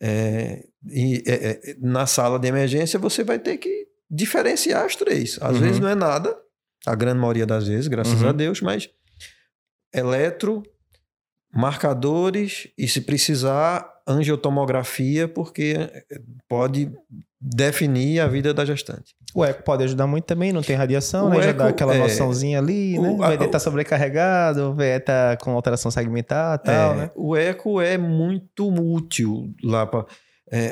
É, 0.02 0.66
e 0.90 1.24
é, 1.26 1.34
é, 1.72 1.76
na 1.80 2.06
sala 2.06 2.38
de 2.40 2.48
emergência 2.48 3.00
você 3.00 3.24
vai 3.24 3.40
ter 3.40 3.58
que 3.58 3.88
diferenciar 4.10 4.86
as 4.86 4.96
três. 4.96 5.38
Às 5.42 5.56
Uhum. 5.56 5.62
vezes 5.62 5.80
não 5.80 5.88
é 5.88 5.96
nada, 5.96 6.38
a 6.86 6.94
grande 6.96 7.20
maioria 7.20 7.46
das 7.46 7.68
vezes, 7.68 7.88
graças 7.88 8.22
Uhum. 8.22 8.30
a 8.30 8.32
Deus, 8.32 8.62
mas 8.62 8.90
eletro, 9.94 10.64
marcadores 11.54 12.68
e 12.78 12.88
se 12.88 13.02
precisar 13.02 13.90
angiotomografia, 14.08 15.28
porque 15.28 15.76
pode 16.50 16.92
definir 17.46 18.22
a 18.22 18.28
vida 18.28 18.54
da 18.54 18.64
gestante. 18.64 19.14
O 19.36 19.44
eco 19.44 19.64
pode 19.64 19.84
ajudar 19.84 20.08
muito 20.08 20.24
também, 20.24 20.54
não 20.54 20.62
tem 20.62 20.76
radiação, 20.76 21.26
O 21.28 21.30
né? 21.30 21.42
Já 21.42 21.52
dá 21.52 21.68
aquela 21.68 21.94
é, 21.94 21.98
noçãozinha 22.00 22.60
ali, 22.60 22.98
né? 22.98 23.10
o- 23.10 23.18
O 23.18 23.24
a- 23.24 23.30
VD 23.30 23.48
tá 23.50 23.60
sobrecarregado, 23.60 24.70
o 24.70 24.74
VE 24.74 25.00
tá 25.02 25.36
com 25.42 25.52
alteração 25.52 25.92
segmentar 25.92 26.60
e 26.62 26.66
tal, 26.66 26.94
É, 26.94 26.96
né? 26.96 27.12
O 27.16 27.36
eco 27.36 27.82
é 27.82 27.98
muito 27.98 28.70
útil 28.72 29.50
lá 29.64 29.86
para. 29.86 30.06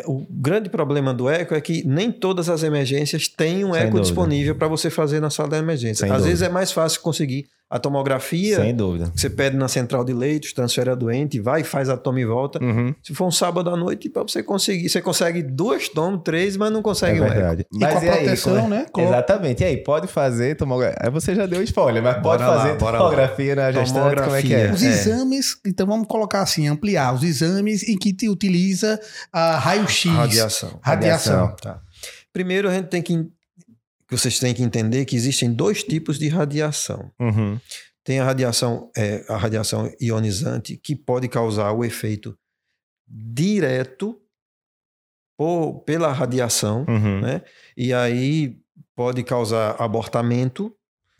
o 0.05 0.25
grande 0.29 0.69
problema 0.69 1.13
do 1.13 1.27
eco 1.29 1.55
é 1.55 1.59
que 1.61 1.83
nem 1.87 2.11
todas 2.11 2.47
as 2.49 2.61
emergências 2.63 3.27
têm 3.27 3.65
um 3.65 3.73
Sem 3.73 3.81
eco 3.81 3.91
dúvida. 3.91 4.01
disponível 4.07 4.55
para 4.55 4.67
você 4.67 4.89
fazer 4.89 5.19
na 5.19 5.29
sala 5.31 5.49
da 5.49 5.57
emergência. 5.57 6.05
Sem 6.05 6.09
Às 6.11 6.17
dúvida. 6.19 6.29
vezes 6.29 6.41
é 6.43 6.49
mais 6.49 6.71
fácil 6.71 7.01
conseguir 7.01 7.47
a 7.71 7.79
tomografia. 7.79 8.57
Sem 8.57 8.75
dúvida. 8.75 9.11
Você 9.15 9.29
pede 9.29 9.55
na 9.55 9.67
central 9.69 10.03
de 10.03 10.11
leitos, 10.13 10.51
transfere 10.51 10.89
a 10.89 10.95
doente, 10.95 11.39
vai, 11.39 11.63
faz 11.63 11.87
a 11.87 11.95
toma 11.95 12.19
e 12.19 12.25
volta. 12.25 12.61
Uhum. 12.61 12.93
Se 13.01 13.13
for 13.15 13.25
um 13.25 13.31
sábado 13.31 13.69
à 13.69 13.77
noite, 13.77 14.09
para 14.09 14.23
você 14.23 14.43
conseguir, 14.43 14.89
você 14.89 15.01
consegue 15.01 15.41
duas 15.41 15.87
tomas, 15.87 16.19
três, 16.23 16.57
mas 16.57 16.69
não 16.69 16.81
É 16.81 16.83
consegue 16.83 17.21
um 17.21 17.23
eco. 17.25 17.33
verdade. 17.33 17.65
E 17.71 17.79
com 17.79 17.85
a 17.85 18.01
proteção, 18.01 18.61
como 18.61 18.73
é- 18.73 18.77
né? 18.79 18.85
Com- 18.91 19.01
Exatamente. 19.01 19.61
E 19.63 19.65
aí, 19.65 19.77
pode 19.77 20.07
fazer 20.07 20.55
tomografia. 20.55 20.97
Aí 21.01 21.09
você 21.09 21.33
já 21.33 21.45
deu 21.45 21.63
spoiler, 21.63 22.03
mas 22.03 22.15
pode 22.15 22.43
Bora 22.43 22.47
lá, 22.47 22.57
fazer 22.57 22.83
lá. 22.83 22.91
tomografia 22.97 23.55
na 23.55 23.71
gestante, 23.71 24.21
como 24.21 24.35
é 24.35 24.41
que 24.41 24.53
é? 24.53 24.71
Os 24.71 24.83
É. 24.83 24.87
exames, 24.89 25.55
então 25.65 25.87
vamos 25.87 26.07
colocar 26.07 26.41
assim, 26.41 26.67
ampliar 26.67 27.13
os 27.15 27.23
exames 27.23 27.87
em 27.87 27.97
que 27.97 28.11
te 28.13 28.27
utiliza 28.27 28.99
a 29.31 29.57
raio-x. 29.57 30.11
Radiação. 30.11 30.79
Radiação. 30.81 31.55
Tá. 31.61 31.79
Primeiro, 32.33 32.67
a 32.69 32.73
gente 32.73 32.87
tem 32.87 33.01
que. 33.01 33.25
Que 34.11 34.17
Vocês 34.17 34.39
têm 34.39 34.53
que 34.53 34.61
entender 34.61 35.05
que 35.05 35.15
existem 35.15 35.51
dois 35.53 35.83
tipos 35.83 36.19
de 36.19 36.27
radiação. 36.27 37.09
Uhum. 37.17 37.57
Tem 38.03 38.19
a 38.19 38.25
radiação, 38.25 38.91
é, 38.97 39.23
a 39.29 39.37
radiação 39.37 39.89
ionizante, 40.01 40.75
que 40.75 40.95
pode 40.95 41.29
causar 41.29 41.71
o 41.71 41.85
efeito 41.85 42.37
direto 43.07 44.19
por, 45.37 45.79
pela 45.85 46.11
radiação, 46.11 46.85
Uhum. 46.89 47.21
né? 47.21 47.41
E 47.77 47.93
aí 47.93 48.57
pode 48.95 49.23
causar 49.23 49.75
abortamento, 49.81 50.75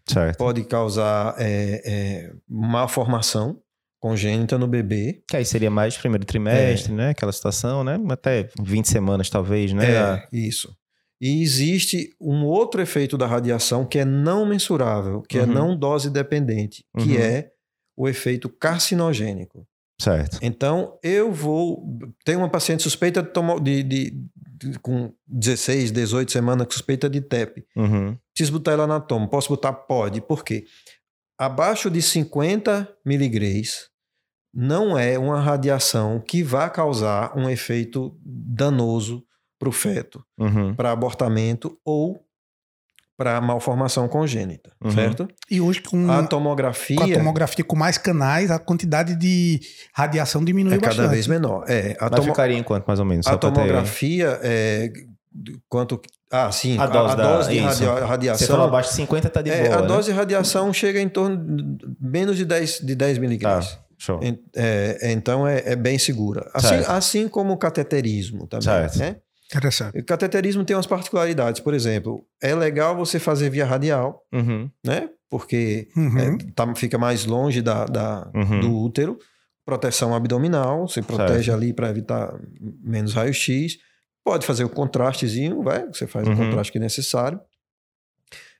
Certo. 0.06 0.38
pode 0.38 0.64
causar 0.66 1.36
é, 1.38 1.82
é, 1.86 2.34
malformação, 2.48 3.62
congênita 4.00 4.58
no 4.58 4.68
bebê. 4.68 5.24
Que 5.30 5.38
aí 5.38 5.46
seria 5.46 5.70
mais 5.72 5.98
primeiro 5.98 6.26
trimestre, 6.26 6.92
né? 6.92 7.10
Aquela 7.12 7.32
situação, 7.32 7.84
né? 7.84 7.98
Até 8.10 8.50
20 8.60 8.86
semanas, 8.90 9.30
talvez, 9.30 9.72
né? 9.74 9.86
É, 9.92 10.28
isso. 10.34 10.76
E 11.22 11.44
existe 11.44 12.16
um 12.20 12.44
outro 12.46 12.82
efeito 12.82 13.16
da 13.16 13.28
radiação 13.28 13.86
que 13.86 14.00
é 14.00 14.06
não 14.06 14.44
mensurável, 14.46 15.22
que 15.22 15.38
é 15.38 15.42
Uhum. 15.44 15.48
não 15.54 15.78
dose 15.78 16.10
dependente, 16.10 16.84
que 16.98 17.12
Uhum. 17.16 17.22
é 17.22 17.52
o 17.96 18.10
efeito 18.10 18.50
carcinogênico. 18.50 19.68
Certo. 20.02 20.40
Então, 20.42 20.98
eu 21.04 21.32
vou. 21.32 21.86
Tem 22.26 22.36
uma 22.36 22.50
paciente 22.50 22.82
suspeita 22.82 23.22
de, 23.62 23.84
de, 23.84 24.12
de- 24.12 24.80
com 24.80 25.14
16, 25.28 25.92
18 25.92 26.32
semanas 26.32 26.66
suspeita 26.72 27.08
de 27.08 27.22
TEP. 27.22 27.64
Uhum. 27.76 28.18
Preciso 28.34 28.54
botar 28.54 28.72
ela 28.72 28.88
na 28.88 29.00
toma. 29.00 29.28
Posso 29.30 29.50
botar? 29.50 29.74
Pode. 29.74 30.20
Por 30.22 30.44
quê? 30.44 30.66
Abaixo 31.38 31.90
de 31.92 32.02
50 32.02 32.92
miligramas 33.06 33.90
não 34.54 34.98
é 34.98 35.20
uma 35.20 35.40
radiação 35.40 36.20
que 36.20 36.42
vá 36.44 36.68
causar 36.70 37.38
um 37.38 37.48
efeito 37.48 38.18
danoso 38.26 39.24
para 39.62 39.70
o 39.70 39.72
feto, 39.72 40.26
Uhum. 40.40 40.74
para 40.74 40.92
abortamento 40.92 41.78
ou 41.86 42.20
para 43.16 43.40
malformação 43.40 44.08
congênita, 44.08 44.72
Uhum. 44.84 44.90
certo? 44.90 45.28
E 45.52 45.62
hoje, 45.62 45.80
com, 45.82 46.10
A 46.10 46.22
com 46.22 46.26
tomografia 46.26 46.98
a 47.00 47.14
tomografia 47.14 47.64
com 47.64 47.76
mais 47.76 47.96
canais, 47.96 48.50
a 48.50 48.58
quantidade 48.58 49.16
de 49.16 49.60
radiação 49.94 50.44
diminui 50.44 50.74
é 50.74 50.78
cada 50.80 50.88
bastante. 50.96 51.12
vez 51.12 51.28
menor. 51.28 51.64
É, 51.68 51.96
a, 52.00 52.06
Mas 52.10 52.12
tomo- 52.20 52.24
ficaria 52.30 52.58
em 52.58 52.64
quanto, 52.64 52.88
mais 52.88 53.00
ou 53.00 53.06
menos? 53.06 53.28
a 53.28 53.38
tomografia 53.38 54.40
é 54.42 54.92
quanto 55.70 56.02
ah 56.32 56.52
sim 56.52 56.80
A 56.80 56.88
dose 56.88 57.16
da- 57.16 57.42
de 57.44 57.58
isso. 57.58 57.66
radia- 57.68 57.94
Você 57.94 58.06
radiação 58.06 58.48
falou 58.48 58.66
abaixo 58.68 58.90
de 58.90 58.96
50 58.96 59.30
tá 59.30 59.44
de 59.44 59.52
é, 59.52 59.66
boa, 59.66 59.76
a 59.78 59.82
né? 59.82 59.88
dose 59.88 60.12
de 60.12 60.18
radiação 60.18 60.74
chega 60.74 61.00
em 61.00 61.08
torno 61.08 61.38
de 61.38 61.86
menos 62.00 62.36
de 62.36 62.44
10 62.46 62.80
de 62.80 62.96
10 62.96 63.20
miligramas 63.20 63.76
Tá, 63.76 63.80
show. 64.00 64.20
É, 64.56 64.98
é, 65.00 65.12
então 65.12 65.48
é, 65.48 65.62
é 65.64 65.76
bem 65.76 66.00
segura. 66.00 66.50
Assim, 66.56 66.76
assim 66.88 67.28
como 67.28 67.54
o 67.54 67.58
cateterismo 67.58 68.48
também. 68.48 68.64
Certo. 68.64 68.98
Né? 68.98 69.18
Interessante. 69.54 70.00
O 70.00 70.06
cateterismo 70.06 70.64
tem 70.64 70.76
umas 70.76 70.88
particularidades. 70.88 71.60
Por 71.62 71.74
exemplo, 71.74 72.26
é 72.42 72.56
legal 72.56 72.96
você 72.96 73.20
fazer 73.20 73.50
via 73.50 73.66
radial, 73.66 74.24
Uhum. 74.34 74.70
né? 74.86 75.10
Porque 75.30 75.88
Uhum. 75.96 76.18
é, 76.18 76.38
tá- 76.56 76.74
fica 76.76 76.98
mais 76.98 77.26
longe 77.26 77.62
da, 77.62 77.86
da- 77.86 78.32
Uhum. 78.34 78.60
do 78.62 78.78
útero. 78.78 79.18
Proteção 79.66 80.16
abdominal, 80.16 80.88
você 80.88 81.02
protege 81.02 81.52
ali 81.52 81.74
para 81.74 81.90
evitar 81.90 82.34
menos 82.82 83.14
raio-x. 83.14 83.78
Pode 84.24 84.46
fazer 84.46 84.64
o 84.64 84.70
contrastezinho, 84.70 85.62
vai, 85.64 85.86
você 85.88 86.08
faz 86.08 86.28
Uhum. 86.28 86.34
o 86.34 86.38
contraste 86.38 86.72
que 86.72 86.78
é 86.78 86.82
necessário. 86.82 87.40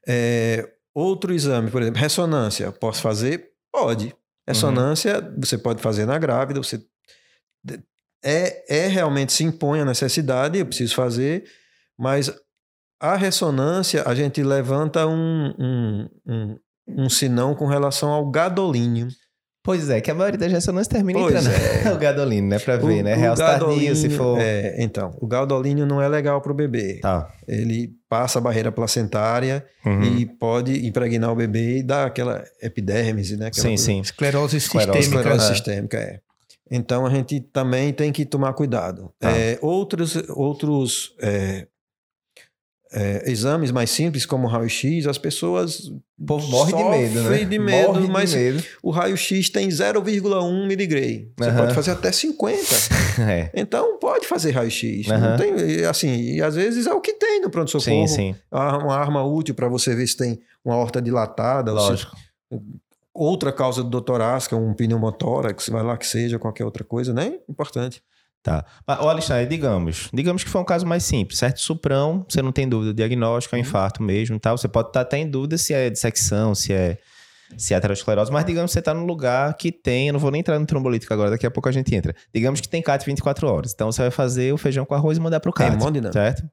É, 0.08 0.68
outro 0.94 1.34
exame, 1.34 1.70
por 1.72 1.82
exemplo, 1.82 2.00
ressonância, 2.02 2.72
posso 2.72 3.02
fazer? 3.02 3.50
Pode. 3.72 4.14
Ressonância 4.48 5.22
você 5.38 5.58
pode 5.58 5.82
fazer 5.82 6.06
na 6.06 6.18
grávida, 6.18 6.62
você 6.62 6.82
é, 8.24 8.84
é 8.86 8.88
realmente 8.88 9.34
se 9.34 9.44
impõe 9.44 9.80
a 9.82 9.86
necessidade, 9.86 10.58
eu 10.60 10.66
preciso 10.66 10.96
fazer, 10.96 11.44
mas 11.98 12.32
a 13.00 13.16
ressonância 13.16 14.04
a 14.06 14.14
gente 14.14 14.44
levanta 14.44 15.08
um, 15.08 15.54
um, 15.60 16.10
um, 16.28 16.58
um 16.88 17.10
sinão 17.10 17.56
com 17.56 17.66
relação 17.66 18.10
ao 18.10 18.30
gadolínio. 18.30 19.08
Pois 19.64 19.92
é, 19.92 20.02
que 20.02 20.10
a 20.10 20.16
maioria 20.16 20.40
das 20.40 20.52
ressonâncias 20.52 20.88
termina 20.88 21.20
Pois 21.20 21.36
entrando 21.36 21.54
é. 21.88 21.94
o 21.94 21.98
gadolínio, 22.00 22.50
né? 22.50 22.58
Pra 22.58 22.78
ver, 22.78 23.02
O- 23.02 23.04
né? 23.04 23.16
o 23.16 23.20
Real 23.20 23.36
tardio, 23.36 23.96
se 23.96 24.10
for... 24.10 24.40
é, 24.42 24.76
então, 24.82 25.16
o 25.22 25.28
gadolínio 25.28 25.86
não 25.86 26.02
é 26.02 26.08
legal 26.08 26.42
para 26.42 26.52
o 26.52 26.56
bebê. 26.56 27.00
Tá. 27.00 27.32
Ele 27.48 27.92
passa 28.10 28.40
a 28.40 28.42
barreira 28.42 28.72
placentária 28.72 29.64
Uhum. 29.86 30.04
e 30.04 30.26
pode 30.26 30.86
impregnar 30.88 31.32
o 31.32 31.36
bebê 31.36 31.78
e 31.78 31.84
dar 31.84 32.08
aquela 32.08 32.44
epidermise, 32.62 33.38
né? 33.38 33.48
Aquela 33.48 33.62
Sim, 33.64 33.70
coisa- 33.70 33.84
sim. 33.84 34.00
Esclerose, 34.02 34.60
sistêmica. 34.60 34.98
Esclerose 35.00 35.48
sistêmica, 35.48 35.98
é. 35.98 36.20
Então 36.74 37.06
a 37.06 37.10
gente 37.10 37.42
também 37.42 37.92
tem 37.92 38.14
que 38.14 38.26
tomar 38.26 38.54
cuidado. 38.54 39.12
Tá. 39.20 39.30
É, 39.30 39.60
outros 39.62 40.16
outros 40.30 41.14
é, 41.20 41.68
é, 42.94 43.30
exames 43.30 43.72
mais 43.72 43.90
simples, 43.90 44.26
como 44.26 44.48
o 44.48 44.50
raio-x, 44.50 45.06
as 45.06 45.18
pessoas. 45.18 45.88
O 46.20 46.26
povo 46.26 46.48
morre 46.48 46.74
de 46.74 46.84
medo, 46.84 47.24
né? 47.24 47.46
De 47.46 47.60
medo, 47.60 47.88
Morre 47.90 48.06
de 48.06 48.12
mas 48.12 48.34
medo. 48.34 48.64
o 48.84 48.90
raio-x 48.92 49.50
tem 49.50 49.68
0,1 49.70 50.68
miligrama. 50.68 51.26
Você 51.38 51.50
Aham. 51.50 51.58
pode 51.58 51.74
fazer 51.76 51.92
até 51.92 52.12
50. 52.12 52.62
É. 53.20 53.52
Então 53.54 54.00
pode 54.00 54.26
fazer 54.26 54.52
raio-x. 54.52 55.10
Aham. 55.10 55.32
Não 55.32 55.38
tem, 55.38 55.54
e, 55.60 55.84
assim, 55.84 56.36
e 56.36 56.42
às 56.42 56.56
vezes 56.56 56.88
é 56.88 56.94
o 56.94 57.02
que 57.02 57.14
tem 57.14 57.40
no 57.42 57.48
Sim, 57.48 57.52
pronto-socorro. 57.52 58.08
sim. 58.08 58.34
Uma 58.50 58.96
arma 58.96 59.22
útil 59.26 59.54
para 59.54 59.68
você 59.68 59.94
ver 59.94 60.08
se 60.08 60.16
tem 60.16 60.40
uma 60.64 60.78
horta 60.78 61.02
dilatada, 61.02 61.72
se 61.72 61.76
Lógico. 61.78 62.16
Outra 63.14 63.52
causa 63.52 63.84
do 63.84 64.02
torácica, 64.02 64.56
um 64.56 64.74
pneumotórax, 64.74 65.70
vai 65.70 65.84
lá 65.84 65.98
que 65.98 66.08
seja, 66.08 66.40
qualquer 66.40 66.66
outra 66.66 66.84
coisa, 66.84 67.14
né? 67.14 67.34
Importante. 67.50 68.02
Tá. 68.44 68.66
Mas, 68.88 69.00
ô, 69.00 69.08
Alexandre, 69.08 69.46
digamos, 69.46 70.10
digamos 70.12 70.44
que 70.44 70.50
foi 70.50 70.62
um 70.62 70.66
caso 70.66 70.86
mais 70.86 71.04
simples, 71.04 71.38
certo? 71.38 71.60
Suprão, 71.60 72.26
você 72.28 72.42
não 72.42 72.52
tem 72.52 72.68
dúvida 72.68 72.92
diagnóstico, 72.94 73.56
é 73.56 73.60
um 73.60 73.62
infarto 73.62 74.02
mesmo 74.02 74.40
tal. 74.40 74.58
Você 74.58 74.68
pode 74.68 74.88
estar 74.90 75.02
até 75.02 75.18
em 75.20 75.30
dúvida 75.30 75.58
se 75.60 75.74
é 75.76 75.90
dissecção, 75.92 76.56
se 76.56 76.74
é, 76.74 76.98
se 77.56 77.74
é 77.76 77.78
aterosclerose, 77.78 78.32
mas 78.32 78.44
digamos 78.44 78.72
que 78.72 78.74
você 78.74 78.80
está 78.80 78.96
num 78.96 79.06
lugar 79.06 79.54
que 79.58 79.72
tem, 79.72 80.08
eu 80.08 80.14
não 80.14 80.20
vou 80.20 80.32
nem 80.32 80.40
entrar 80.42 80.58
no 80.58 80.66
trombolítico 80.66 81.14
agora, 81.14 81.30
daqui 81.30 81.46
a 81.46 81.52
pouco 81.52 81.70
a 81.70 81.72
gente 81.72 81.94
entra. 81.94 82.16
Digamos 82.34 82.60
que 82.62 82.68
tem 82.68 82.82
CAT 82.82 83.06
24 83.06 83.48
horas. 83.48 83.74
Então 83.76 83.92
você 83.92 84.02
vai 84.02 84.12
fazer 84.12 84.52
o 84.52 84.58
feijão 84.58 84.86
com 84.86 84.96
arroz 84.96 85.20
e 85.20 85.22
mandar 85.22 85.40
pro 85.40 85.54
CAT. 85.54 85.74
hemodinâmica. 85.76 86.14
Certo? 86.14 86.44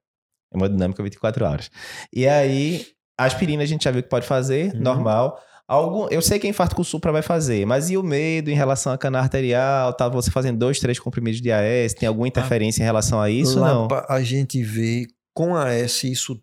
Hemodinâmica 0.54 1.02
24 1.02 1.44
horas. 1.46 1.70
E 2.12 2.28
aí, 2.28 2.84
aspirina 3.16 3.62
a 3.62 3.66
gente 3.66 3.84
já 3.84 3.90
viu 3.90 4.02
que 4.02 4.08
pode 4.10 4.26
fazer, 4.26 4.74
Uhum. 4.74 4.80
normal. 4.82 5.40
Algum, 5.68 6.08
eu 6.08 6.22
sei 6.22 6.38
que 6.38 6.46
a 6.46 6.50
infarto 6.50 6.74
com 6.74 6.82
supra 6.82 7.12
vai 7.12 7.20
fazer, 7.20 7.66
mas 7.66 7.90
e 7.90 7.96
o 7.98 8.02
medo 8.02 8.50
em 8.50 8.54
relação 8.54 8.90
à 8.90 8.96
cana 8.96 9.18
arterial? 9.18 9.92
Tá 9.92 10.08
você 10.08 10.30
fazendo 10.30 10.58
dois, 10.58 10.78
três 10.80 10.98
comprimidos 10.98 11.42
de 11.42 11.52
AS? 11.52 11.92
Tem 11.92 12.08
alguma 12.08 12.26
interferência 12.26 12.80
em 12.80 12.84
relação 12.86 13.20
a 13.20 13.28
isso? 13.28 13.60
Lá 13.60 13.74
não. 13.74 13.88
A 14.08 14.22
gente 14.22 14.62
vê 14.62 15.06
com 15.34 15.54
a 15.54 15.70
S 15.70 16.10
isso 16.10 16.40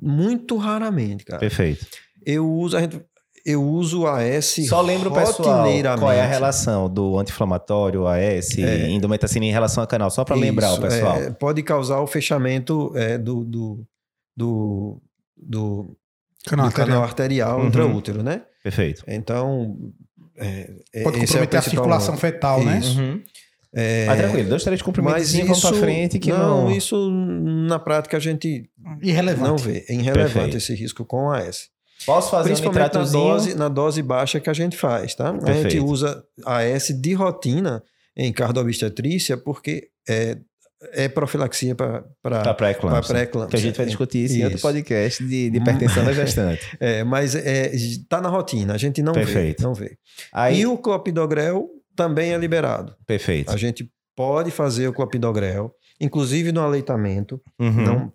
muito 0.00 0.58
raramente, 0.58 1.24
cara. 1.24 1.40
Perfeito. 1.40 1.86
Eu 2.26 2.46
uso 2.46 2.76
a 2.76 2.80
gente, 2.82 3.00
eu 3.46 3.64
uso 3.64 4.06
a 4.06 4.22
S 4.22 4.62
Só 4.66 4.82
lembra 4.82 5.08
o 5.08 5.14
pessoal 5.14 5.64
qual 5.98 6.12
é 6.12 6.20
a 6.20 6.26
relação 6.26 6.90
do 6.90 7.18
anti-inflamatório, 7.18 8.06
AS, 8.06 8.58
É. 8.58 8.90
indometacina 8.90 9.46
em 9.46 9.50
relação 9.50 9.82
ao 9.82 9.88
canal, 9.88 10.10
só 10.10 10.24
para 10.26 10.36
lembrar 10.36 10.74
o 10.74 10.80
pessoal. 10.80 11.16
é, 11.16 11.30
pode 11.30 11.62
causar 11.62 12.00
o 12.00 12.06
fechamento 12.06 12.92
é, 12.94 13.16
do, 13.16 13.44
do, 13.44 13.86
do, 14.36 15.02
do, 15.34 15.96
Canal 16.46 16.68
do 16.68 16.74
canal 16.74 17.02
arterial. 17.02 17.48
arterial 17.52 17.60
Uhum. 17.60 17.66
intraútero, 17.68 18.22
né? 18.22 18.42
Perfeito. 18.68 19.02
Então, 19.08 19.76
é, 20.36 20.70
é- 20.92 21.02
Pode 21.02 21.16
é 21.16 21.20
comprometer 21.20 21.58
a 21.58 21.62
principal 21.62 21.62
circulação 21.62 22.16
fetal, 22.16 22.62
né? 22.62 22.78
Isso. 22.78 23.00
Uhum. 23.00 23.22
É, 23.74 24.06
Mas 24.06 24.18
tranquilo, 24.18 24.48
dois, 24.48 24.64
três 24.64 24.80
comprimidos 24.82 25.18
mas 25.18 25.34
e 25.34 25.42
vamos 25.42 25.58
isso, 25.58 25.68
pra 25.68 25.78
frente 25.78 26.18
que 26.18 26.30
não, 26.30 26.64
não... 26.64 26.70
isso 26.70 27.10
na 27.10 27.78
prática 27.78 28.16
a 28.16 28.20
gente 28.20 28.68
Irrelevante. 29.02 29.48
não 29.48 29.56
vê. 29.58 29.84
É 29.88 29.92
irrelevante 29.92 30.32
Perfeito. 30.32 30.56
esse 30.56 30.74
risco 30.74 31.04
com 31.04 31.30
a 31.30 31.40
S. 31.40 31.68
Posso 32.06 32.30
fazer 32.30 32.44
um 32.50 32.52
Principalmente 32.52 32.78
na 32.78 32.84
nitratozinho? 32.84 33.24
dose, 33.24 33.54
na 33.54 33.68
dose 33.68 34.02
baixa 34.02 34.40
que 34.40 34.48
a 34.48 34.54
gente 34.54 34.76
faz, 34.76 35.14
tá? 35.14 35.30
A 35.30 35.32
gente 35.32 35.44
Perfeito. 35.44 35.84
usa 35.84 36.24
a 36.46 36.62
S 36.62 36.94
de 36.94 37.12
rotina 37.12 37.82
em 38.16 38.32
cardiobstetrícia 38.32 39.36
porque 39.36 39.88
é, 40.08 40.38
é 40.92 41.08
profilaxia 41.08 41.74
para 41.74 42.04
Pra 42.22 42.54
pré-eclâmpsia. 42.54 43.14
pré-eclâmpsia. 43.14 43.50
Que 43.50 43.56
a 43.56 43.60
gente 43.60 43.76
vai 43.76 43.86
discutir 43.86 44.24
isso, 44.24 44.34
em 44.36 44.42
outro 44.44 44.56
Isso. 44.58 44.66
podcast 44.66 45.24
de, 45.26 45.50
de 45.50 45.56
hipertensão 45.58 46.04
da 46.04 46.12
gestante. 46.12 46.64
É, 46.80 47.02
mas 47.04 47.34
é, 47.34 47.72
tá 48.08 48.20
na 48.20 48.28
rotina, 48.28 48.74
a 48.74 48.78
gente 48.78 49.02
não 49.02 49.12
Perfeito. 49.12 49.60
vê. 49.60 49.66
Não 49.66 49.74
vê. 49.74 49.96
Aí, 50.32 50.60
E 50.60 50.66
o 50.66 50.76
clopidogrel 50.78 51.68
também 51.96 52.32
é 52.32 52.38
liberado. 52.38 52.94
perfeito. 53.06 53.50
A 53.52 53.56
gente 53.56 53.90
pode 54.16 54.50
fazer 54.50 54.86
o 54.88 54.92
clopidogrel, 54.92 55.74
inclusive 56.00 56.52
no 56.52 56.60
aleitamento, 56.60 57.40
Uhum. 57.58 57.70
não, 57.72 58.12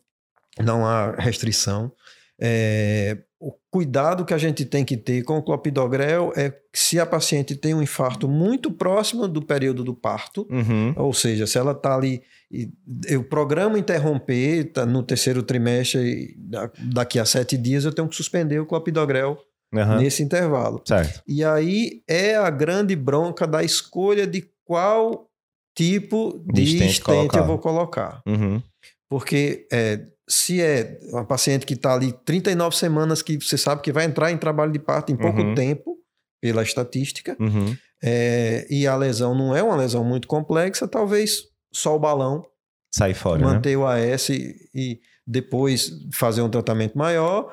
não 0.62 0.86
há 0.86 1.12
restrição. 1.18 1.92
É, 2.40 3.18
o 3.40 3.52
cuidado 3.70 4.26
que 4.26 4.34
a 4.34 4.38
gente 4.38 4.66
tem 4.66 4.84
que 4.84 4.98
ter 4.98 5.24
com 5.24 5.38
o 5.38 5.44
clopidogrel 5.44 6.32
é 6.36 6.50
que 6.50 6.60
se 6.80 7.00
a 7.00 7.06
paciente 7.06 7.56
tem 7.56 7.74
um 7.74 7.82
infarto 7.82 8.28
muito 8.28 8.72
próximo 8.72 9.28
do 9.28 9.42
período 9.42 9.84
do 9.84 9.94
parto, 9.94 10.48
Uhum. 10.50 10.94
ou 10.96 11.14
seja, 11.14 11.46
se 11.46 11.58
ela 11.58 11.72
está 11.74 11.96
ali, 11.96 12.22
e 12.54 12.70
eu 13.08 13.24
programo 13.24 13.76
interromper 13.78 14.72
tá 14.72 14.86
no 14.86 15.02
terceiro 15.02 15.42
trimestre, 15.42 16.36
da- 16.38 16.70
daqui 16.94 17.18
a 17.20 17.26
sete 17.26 17.58
dias 17.58 17.84
eu 17.84 17.92
tenho 17.92 18.08
que 18.08 18.16
suspender 18.16 18.60
o 18.60 18.66
clopidogrel 18.66 19.38
Aham. 19.74 19.98
nesse 20.00 20.22
intervalo. 20.22 20.82
Certo. 20.86 21.22
E 21.28 21.44
aí 21.44 22.04
é 22.08 22.36
a 22.36 22.50
grande 22.52 22.96
bronca 22.96 23.48
da 23.48 23.64
escolha 23.64 24.28
de 24.28 24.48
qual 24.66 25.28
tipo 25.76 26.44
De 26.54 26.64
de, 26.64 26.78
stent 26.78 26.92
stent 26.92 27.04
colocar. 27.04 27.40
eu 27.40 27.46
vou 27.48 27.58
colocar. 27.58 28.22
Uhum. 28.28 28.62
Porque 29.10 29.68
é, 29.72 30.06
se 30.30 30.62
é 30.62 31.00
uma 31.12 31.26
paciente 31.26 31.66
que 31.66 31.74
está 31.74 31.94
ali 31.96 32.14
39 32.24 32.76
semanas, 32.76 33.22
que 33.24 33.38
você 33.40 33.58
sabe 33.58 33.82
que 33.82 33.92
vai 33.92 34.06
entrar 34.06 34.32
em 34.32 34.38
trabalho 34.38 34.72
de 34.72 34.80
parto 34.80 35.12
em 35.12 35.16
pouco 35.16 35.42
Uhum. 35.42 35.56
tempo, 35.56 35.98
pela 36.42 36.62
estatística, 36.62 37.36
Uhum. 37.40 37.76
é, 38.04 38.68
e 38.70 38.86
a 38.86 38.96
lesão 38.96 39.34
não 39.34 39.56
é 39.56 39.64
uma 39.64 39.76
lesão 39.78 40.04
muito 40.04 40.28
complexa, 40.28 40.88
talvez 40.88 41.44
só 41.74 41.96
o 41.96 42.00
balão, 42.00 42.46
Sai 42.96 43.14
fora, 43.14 43.40
né? 43.40 43.46
manter 43.46 43.76
o 43.76 43.86
AS 43.88 44.30
e, 44.30 44.56
e 44.74 45.00
depois 45.26 45.92
fazer 46.14 46.42
um 46.42 46.50
tratamento 46.50 46.98
maior, 46.98 47.52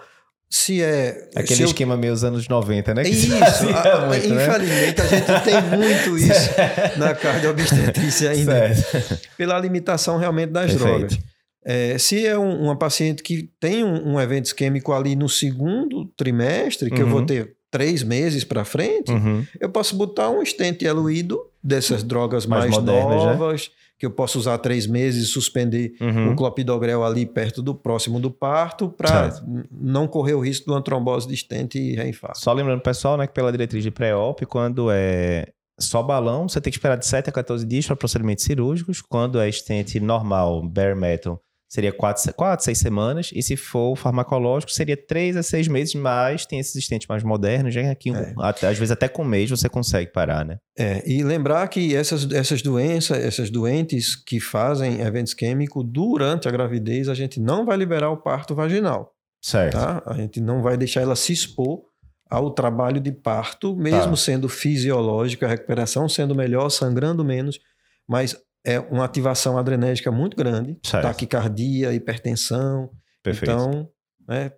se 0.52 0.82
é. 0.82 1.28
Aquele 1.34 1.54
se 1.56 1.62
eu- 1.62 1.66
esquema 1.68 1.96
meio 1.96 2.12
dos 2.12 2.24
anos 2.24 2.46
90, 2.48 2.92
né? 2.92 3.02
Que 3.04 3.10
Isso, 3.10 3.32
a- 3.32 4.06
muito, 4.06 4.28
né? 4.28 4.46
infelizmente 4.46 5.00
a 5.00 5.06
gente 5.06 5.44
tem 5.44 5.62
muito 5.78 6.18
isso 6.18 6.50
na 6.98 7.14
cardiobstetrícia 7.14 8.30
ainda, 8.32 8.74
Certo. 8.74 9.20
pela 9.36 9.58
limitação 9.58 10.18
realmente 10.18 10.50
das 10.50 10.72
Perfeito. 10.72 10.98
drogas. 10.98 11.18
É, 11.64 11.98
se 11.98 12.26
é 12.26 12.36
um- 12.38 12.62
uma 12.64 12.76
paciente 12.76 13.22
que 13.22 13.50
tem 13.60 13.84
um, 13.84 14.14
um 14.14 14.20
evento 14.20 14.46
isquêmico 14.46 14.92
ali 14.92 15.14
no 15.14 15.28
segundo 15.28 16.06
trimestre, 16.16 16.90
que 16.90 17.00
eu 17.02 17.06
vou 17.06 17.20
Uhum. 17.20 17.26
ter 17.26 17.54
três 17.70 18.02
meses 18.02 18.42
para 18.44 18.64
frente, 18.64 19.12
Uhum. 19.12 19.46
eu 19.60 19.68
posso 19.70 19.94
botar 19.94 20.28
um 20.30 20.44
stent 20.44 20.78
diluído 20.80 21.38
dessas 21.62 22.02
drogas 22.02 22.44
Mais 22.46 22.64
mais, 22.64 22.74
modernas, 22.76 23.22
né? 23.24 23.32
novas, 23.34 23.70
que 24.00 24.06
eu 24.06 24.10
posso 24.10 24.38
usar 24.38 24.56
três 24.58 24.86
meses 24.86 25.24
e 25.24 25.26
suspender 25.26 25.92
Uhum. 26.00 26.32
o 26.32 26.34
clopidogrel 26.34 27.04
ali 27.04 27.26
perto 27.26 27.62
do 27.62 27.74
próximo 27.74 28.18
do 28.18 28.30
parto 28.30 28.88
para 28.88 29.30
não 29.70 30.08
correr 30.08 30.32
o 30.32 30.40
risco 30.40 30.64
de 30.64 30.72
uma 30.72 30.82
trombose 30.82 31.28
de 31.28 31.36
stent 31.36 31.74
e 31.74 31.94
reinfarto. 31.94 32.38
Só 32.40 32.50
lembrando, 32.54 32.80
pessoal, 32.80 33.18
né, 33.18 33.26
que 33.26 33.34
pela 33.34 33.52
diretriz 33.52 33.84
de 33.84 33.90
pré-op, 33.90 34.44
quando 34.46 34.90
é 34.90 35.48
só 35.78 36.02
balão, 36.02 36.48
você 36.48 36.60
tem 36.62 36.70
que 36.70 36.78
esperar 36.78 36.96
de 36.96 37.06
7 37.06 37.28
a 37.28 37.32
14 37.32 37.66
dias 37.66 37.86
para 37.86 37.94
procedimentos 37.96 38.44
cirúrgicos. 38.44 39.02
Quando 39.02 39.38
é 39.38 39.48
estente 39.48 40.00
normal, 40.00 40.62
bare 40.66 40.94
metal, 40.94 41.38
seria 41.72 41.92
4, 41.92 42.34
4 42.34 42.64
6 42.64 42.76
semanas. 42.78 43.30
E 43.32 43.42
se 43.42 43.56
for 43.56 43.94
farmacológico, 43.96 44.72
seria 44.72 44.96
3 44.96 45.36
a 45.36 45.42
6 45.42 45.68
meses, 45.68 45.94
mas 45.94 46.44
tem 46.44 46.58
esses 46.58 46.74
estentes 46.74 47.06
mais 47.06 47.22
modernos, 47.22 47.72
já 47.72 47.88
aqui, 47.90 48.10
É. 48.10 48.34
até- 48.40 48.66
às 48.66 48.76
vezes 48.76 48.90
até 48.90 49.06
com 49.08 49.22
um 49.22 49.24
mês 49.24 49.48
você 49.48 49.68
consegue 49.68 50.10
parar, 50.12 50.44
né? 50.44 50.58
É, 50.76 51.02
e 51.08 51.22
lembrar 51.22 51.66
que 51.68 51.94
essas, 51.94 52.30
essas 52.32 52.60
doenças, 52.60 53.16
essas 53.24 53.48
doentes 53.50 54.16
que 54.16 54.40
fazem 54.40 55.00
evento 55.00 55.28
isquêmico 55.28 55.84
durante 55.84 56.48
a 56.48 56.50
gravidez, 56.50 57.08
a 57.08 57.14
gente 57.14 57.38
não 57.38 57.64
vai 57.64 57.76
liberar 57.76 58.10
o 58.10 58.16
parto 58.16 58.52
vaginal, 58.54 59.12
Certo. 59.40 59.74
tá? 59.74 60.02
A 60.06 60.14
gente 60.14 60.40
não 60.40 60.62
vai 60.62 60.76
deixar 60.76 61.02
ela 61.02 61.14
se 61.14 61.32
expor 61.32 61.82
ao 62.28 62.50
trabalho 62.50 63.00
de 63.00 63.12
parto, 63.12 63.76
mesmo 63.76 64.10
Tá. 64.10 64.16
sendo 64.16 64.48
fisiológica, 64.48 65.46
a 65.46 65.48
recuperação 65.48 66.08
sendo 66.08 66.34
melhor, 66.34 66.68
sangrando 66.70 67.24
menos, 67.24 67.60
mas 68.08 68.36
é 68.64 68.78
uma 68.78 69.04
ativação 69.04 69.56
adrenérgica 69.58 70.10
muito 70.10 70.36
grande, 70.36 70.78
Certo. 70.84 71.04
taquicardia, 71.04 71.92
hipertensão. 71.92 72.90
Perfeito. 73.22 73.50
Então, 73.52 73.88
né, 74.28 74.52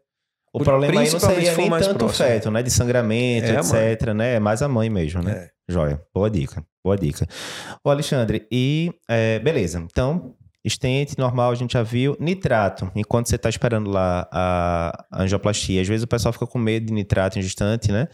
o 0.53 0.61
problema 0.61 1.01
aí 1.01 1.11
não 1.11 1.19
seria 1.21 1.57
nem 1.57 1.71
mais 1.71 1.87
tanto 1.87 1.99
próximo. 1.99 2.27
feto, 2.29 2.51
né? 2.51 2.63
De 2.63 2.71
sangramento, 2.71 3.47
É 3.47 3.93
etc, 3.93 4.09
né? 4.15 4.35
É 4.35 4.41
mais 4.41 4.61
a 4.63 4.69
mãe 4.69 4.91
mesmo, 4.91 5.23
né? 5.23 5.33
é, 5.33 5.51
Joia. 5.73 6.01
Boa 6.15 6.31
dica. 6.31 6.63
Boa 6.85 6.97
dica. 6.97 7.27
Ô, 7.85 7.91
Alexandre, 7.91 8.47
e 8.53 8.93
é, 9.09 9.39
beleza. 9.39 9.79
Então, 9.79 10.35
estente 10.65 11.19
normal, 11.19 11.51
a 11.53 11.55
gente 11.55 11.73
já 11.73 11.83
viu. 11.83 12.17
Nitrato, 12.21 12.91
enquanto 12.95 13.29
você 13.29 13.37
está 13.37 13.49
esperando 13.49 13.89
lá 13.91 14.29
a 14.31 15.07
angioplastia, 15.13 15.81
às 15.81 15.89
vezes 15.89 16.03
o 16.05 16.09
pessoal 16.09 16.33
fica 16.33 16.47
com 16.47 16.59
medo 16.59 16.87
de 16.87 16.93
nitrato 16.93 17.39
em 17.39 17.43
gestante, 17.43 17.91
né? 17.91 18.09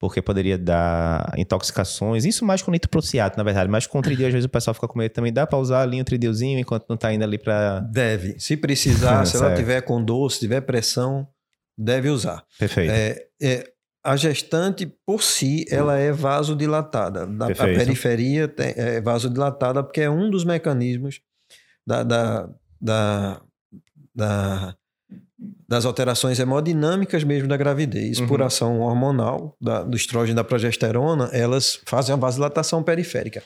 Porque 0.00 0.22
poderia 0.22 0.56
dar 0.56 1.32
intoxicações. 1.36 2.24
Isso 2.24 2.44
mais 2.44 2.62
com 2.62 2.70
nitroprociato, 2.70 3.36
na 3.36 3.42
verdade. 3.42 3.68
Mas 3.68 3.84
com 3.86 4.00
tridil, 4.00 4.26
às 4.28 4.32
vezes 4.32 4.46
o 4.46 4.48
pessoal 4.48 4.72
fica 4.72 4.86
com 4.86 4.96
medo 4.98 5.12
também. 5.12 5.32
Dá 5.32 5.44
para 5.46 5.58
usar 5.58 5.82
ali 5.82 6.00
um 6.00 6.04
tridilzinho 6.04 6.58
enquanto 6.58 6.86
não 6.88 6.96
tá 6.96 7.12
indo 7.12 7.24
ali 7.24 7.36
para... 7.36 7.80
deve. 7.80 8.38
Se 8.38 8.56
precisar, 8.56 9.24
se 9.26 9.36
ela 9.36 9.46
tiver 9.56 9.80
com 9.82 10.02
dor, 10.02 10.30
se 10.30 10.38
tiver 10.38 10.60
pressão, 10.60 11.26
deve 11.76 12.08
usar. 12.10 12.44
Perfeito. 12.58 12.92
É, 12.92 13.26
é, 13.42 13.64
a 14.04 14.14
gestante, 14.14 14.86
por 15.04 15.20
si, 15.22 15.64
ela 15.68 15.98
é 15.98 16.12
vasodilatada. 16.12 17.26
Da, 17.26 17.46
a 17.46 17.48
periferia 17.84 18.46
tem- 18.46 18.74
é 18.76 19.00
vasodilatada 19.00 19.82
porque 19.82 20.00
é 20.02 20.08
um 20.10 20.30
dos 20.30 20.44
mecanismos 20.44 21.20
da, 21.84 22.04
da, 22.04 22.48
da- 22.80 23.40
da- 24.14 24.76
das 25.68 25.84
alterações 25.84 26.40
hemodinâmicas 26.40 27.22
mesmo 27.22 27.46
da 27.48 27.56
gravidez, 27.56 28.18
Uhum. 28.18 28.26
por 28.26 28.42
ação 28.42 28.80
hormonal 28.80 29.56
da- 29.60 29.84
do 29.84 29.96
estrógeno 29.96 30.32
e 30.32 30.36
da 30.36 30.42
progesterona, 30.44 31.30
elas 31.32 31.78
fazem 31.84 32.12
a 32.12 32.16
vasodilatação 32.16 32.82
periférica. 32.82 33.42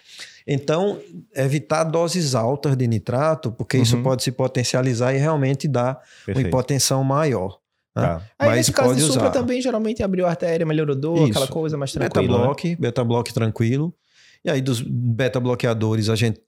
Então, 0.47 0.99
evitar 1.35 1.85
doses 1.85 2.35
altas 2.35 2.77
de 2.77 2.87
nitrato, 2.89 3.53
porque 3.53 3.77
isso 3.77 3.97
Uhum. 3.97 4.03
pode 4.03 4.23
se 4.23 4.33
potencializar 4.33 5.15
e 5.15 5.19
realmente 5.19 5.69
dar 5.69 5.97
uma 5.97 6.01
Perfeito. 6.27 6.49
hipotensão 6.49 7.05
maior. 7.05 7.59
né? 7.95 8.03
Tá. 8.05 8.17
Aí, 8.39 8.49
Mas 8.49 8.57
nesse 8.57 8.73
caso 8.73 8.95
de 8.95 9.03
supra 9.03 9.25
usar. 9.25 9.31
também, 9.33 9.61
geralmente 9.61 10.03
abriu 10.03 10.25
a 10.27 10.31
artéria, 10.31 10.65
melhorou 10.65 10.97
dor, 10.97 11.19
Isso. 11.29 11.33
aquela 11.33 11.47
coisa 11.47 11.77
mais 11.77 11.93
Beta 11.93 12.09
tranquila. 12.09 12.39
né? 12.39 12.45
block, 12.45 12.77
beta 12.77 13.05
block 13.05 13.35
tranquilo. 13.35 13.95
E 14.43 14.51
aí 14.51 14.63
dos 14.63 14.81
beta 14.81 15.39
bloqueadores, 15.39 16.09
a 16.09 16.17
gente 16.17 16.41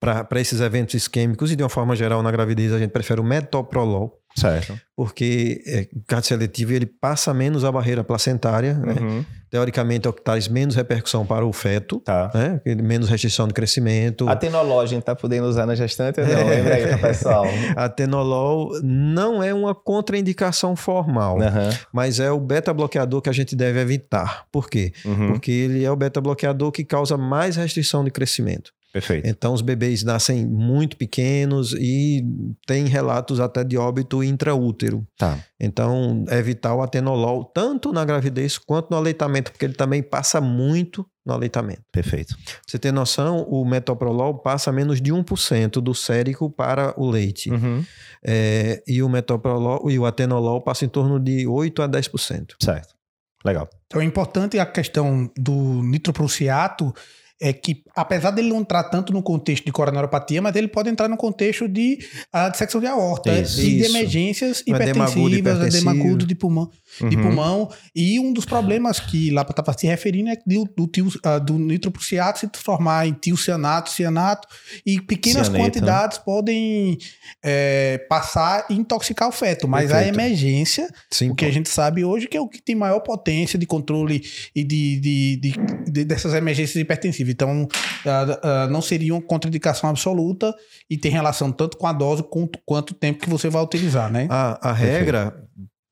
para 0.00 0.40
esses 0.40 0.60
eventos 0.60 0.94
isquêmicos 0.94 1.50
e 1.50 1.56
de 1.56 1.62
uma 1.62 1.68
forma 1.68 1.96
geral 1.96 2.22
na 2.22 2.30
gravidez, 2.30 2.72
a 2.72 2.78
gente 2.78 2.90
prefere 2.90 3.20
o 3.20 3.24
metoprolol, 3.24 4.20
Certo. 4.36 4.78
porque 4.94 5.62
é, 5.66 5.88
cardio 6.06 6.28
seletivo 6.28 6.72
ele 6.74 6.84
passa 6.86 7.32
menos 7.32 7.64
a 7.64 7.72
barreira 7.72 8.04
placentária, 8.04 8.74
né? 8.74 8.94
Uhum. 9.00 9.24
teoricamente 9.50 10.06
é 10.06 10.10
o 10.10 10.12
que 10.12 10.22
traz 10.22 10.48
menos 10.48 10.74
repercussão 10.74 11.24
para 11.24 11.46
o 11.46 11.52
feto, 11.52 12.00
Tá. 12.00 12.30
né? 12.34 12.60
menos 12.82 13.08
restrição 13.08 13.48
de 13.48 13.54
crescimento. 13.54 14.28
A 14.28 14.36
tenologia 14.36 14.82
a 14.82 14.86
gente 14.86 15.04
tá 15.04 15.16
podendo 15.16 15.46
usar 15.46 15.64
na 15.64 15.74
gestante 15.74 16.20
ou 16.20 16.26
não? 16.26 16.46
Lembra 16.46 16.74
aí, 16.74 16.86
tá, 16.88 16.98
pessoal? 16.98 17.46
Atenolol 17.74 18.78
não 18.82 19.42
é 19.42 19.54
uma 19.54 19.74
contraindicação 19.74 20.76
formal, 20.76 21.40
Aham. 21.40 21.70
mas 21.92 22.20
é 22.20 22.30
o 22.30 22.38
beta 22.38 22.74
bloqueador 22.74 23.22
que 23.22 23.30
a 23.30 23.32
gente 23.32 23.56
deve 23.56 23.80
evitar. 23.80 24.44
Por 24.52 24.68
quê? 24.68 24.92
Uhum. 25.04 25.28
Porque 25.28 25.50
ele 25.50 25.84
é 25.84 25.90
o 25.90 25.96
beta 25.96 26.20
bloqueador 26.20 26.70
que 26.70 26.84
causa 26.84 27.16
mais 27.16 27.56
restrição 27.56 28.04
de 28.04 28.10
crescimento. 28.10 28.72
Perfeito. 28.96 29.28
Então, 29.28 29.52
os 29.52 29.60
bebês 29.60 30.02
nascem 30.02 30.46
muito 30.46 30.96
pequenos 30.96 31.74
e 31.74 32.24
tem 32.66 32.86
relatos 32.86 33.40
até 33.40 33.62
de 33.62 33.76
óbito 33.76 34.24
intraútero. 34.24 35.06
Tá. 35.18 35.38
Então, 35.60 36.24
evitar 36.30 36.74
o 36.74 36.80
atenolol 36.80 37.44
tanto 37.44 37.92
na 37.92 38.06
gravidez 38.06 38.56
quanto 38.56 38.90
no 38.90 38.96
aleitamento, 38.96 39.52
porque 39.52 39.66
ele 39.66 39.74
também 39.74 40.02
passa 40.02 40.40
muito 40.40 41.06
no 41.26 41.34
aleitamento. 41.34 41.82
Perfeito. 41.92 42.34
Pra 42.42 42.54
você 42.66 42.78
ter 42.78 42.90
noção, 42.90 43.42
o 43.42 43.66
metoprolol 43.66 44.38
passa 44.38 44.72
menos 44.72 44.98
de 44.98 45.12
1% 45.12 45.72
do 45.72 45.94
sérico 45.94 46.50
para 46.50 46.98
o 46.98 47.10
leite. 47.10 47.50
Uhum. 47.50 47.84
É, 48.24 48.82
e 48.88 49.02
o 49.02 49.10
metoprolol 49.10 49.90
e 49.90 49.98
o 49.98 50.06
atenolol 50.06 50.62
passa 50.62 50.86
em 50.86 50.88
torno 50.88 51.20
de 51.20 51.46
8 51.46 51.82
a 51.82 51.88
10%. 51.88 52.54
Certo. 52.58 52.96
Legal. 53.44 53.68
Então 53.86 54.00
é 54.00 54.04
importante 54.04 54.58
a 54.58 54.66
questão 54.66 55.30
do 55.36 55.82
nitroprussiato 55.82 56.94
é 57.40 57.52
que, 57.52 57.82
apesar 57.94 58.30
dele 58.30 58.48
não 58.48 58.60
entrar 58.60 58.84
tanto 58.84 59.12
no 59.12 59.22
contexto 59.22 59.64
de 59.64 59.72
coronariopatia, 59.72 60.40
mas 60.40 60.56
ele 60.56 60.68
pode 60.68 60.88
entrar 60.88 61.08
no 61.08 61.16
contexto 61.16 61.68
de 61.68 61.98
uh, 62.34 62.50
dissecção 62.50 62.80
de 62.80 62.86
aorta 62.86 63.30
Isso. 63.32 63.60
e 63.60 63.64
de 63.76 63.80
Isso. 63.82 63.90
emergências 63.96 64.62
agudo 64.66 64.70
hipertensivas, 64.82 65.32
hipertensivo. 65.38 65.76
edema 65.76 65.90
agudo 65.92 66.26
de 66.26 66.34
pulmão, 66.34 66.70
de 67.08 67.16
Uhum. 67.16 67.22
pulmão. 67.22 67.70
E 67.94 68.18
um 68.18 68.32
dos 68.32 68.44
problemas 68.46 68.98
que 69.00 69.30
lá 69.30 69.42
estava 69.42 69.72
se 69.76 69.86
referindo 69.86 70.30
é 70.30 70.36
do, 70.46 70.64
do, 70.76 70.86
tio, 70.86 71.08
ah, 71.22 71.38
do 71.38 71.58
nitroprussiato 71.58 72.38
se 72.38 72.48
transformar 72.48 73.06
em 73.06 73.12
tiocianato, 73.12 73.90
cianato, 73.90 74.48
e 74.86 75.00
pequenas 75.00 75.46
Cianeto, 75.48 75.52
né? 75.52 75.58
quantidades 75.70 76.18
podem 76.18 76.96
é, 77.44 77.98
passar 78.08 78.66
e 78.70 78.74
intoxicar 78.74 79.28
o 79.28 79.32
feto. 79.32 79.68
Mas 79.68 79.90
a 79.90 79.96
Perfeito. 79.96 80.14
emergência 80.18 80.88
Sim, 81.10 81.30
o 81.30 81.34
que 81.34 81.44
a 81.44 81.50
gente 81.50 81.68
sabe 81.68 82.04
hoje 82.04 82.26
que 82.28 82.36
é 82.36 82.40
o 82.40 82.48
que 82.48 82.62
tem 82.62 82.74
maior 82.74 83.00
potência 83.00 83.58
de 83.58 83.66
controle 83.66 84.22
e 84.54 84.64
de, 84.64 85.00
de, 85.00 85.36
de- 85.36 85.90
de- 85.92 86.04
dessas 86.04 86.32
emergências 86.34 86.76
hipertensivas. 86.76 87.25
Então, 87.30 87.66
ah, 88.06 88.40
ah, 88.42 88.66
não 88.68 88.80
seria 88.82 89.14
uma 89.14 89.22
contraindicação 89.22 89.88
absoluta 89.90 90.54
e 90.88 90.96
tem 90.98 91.10
relação 91.10 91.50
tanto 91.52 91.76
com 91.76 91.86
a 91.86 91.92
dose 91.92 92.22
quanto, 92.22 92.58
quanto 92.64 92.90
o 92.90 92.94
tempo 92.94 93.20
que 93.20 93.28
você 93.30 93.48
vai 93.48 93.62
utilizar, 93.62 94.10
né? 94.10 94.26
A, 94.30 94.70
a 94.70 94.72
regra, 94.72 95.42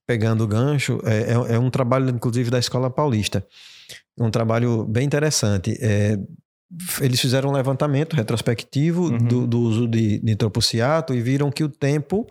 pegando 0.07 0.45
o 0.45 0.47
gancho, 0.47 1.01
é, 1.05 1.33
é- 1.33 1.55
é 1.55 1.59
um 1.59 1.71
trabalho, 1.71 2.09
inclusive, 2.11 2.51
da 2.51 2.59
Escola 2.59 2.91
Paulista. 2.91 3.47
Um 4.19 4.31
trabalho 4.31 4.85
bem 4.85 5.05
interessante. 5.05 5.77
É, 5.81 6.19
eles 7.01 7.21
fizeram 7.21 7.51
um 7.51 7.53
levantamento 7.53 8.15
retrospectivo 8.17 9.11
Uhum. 9.11 9.19
do, 9.19 9.47
do 9.47 9.61
uso 9.61 9.89
de 9.89 10.21
nitropuciato 10.23 11.15
e 11.15 11.21
viram 11.21 11.51
que 11.51 11.63
o 11.65 11.69
tempo 11.69 12.27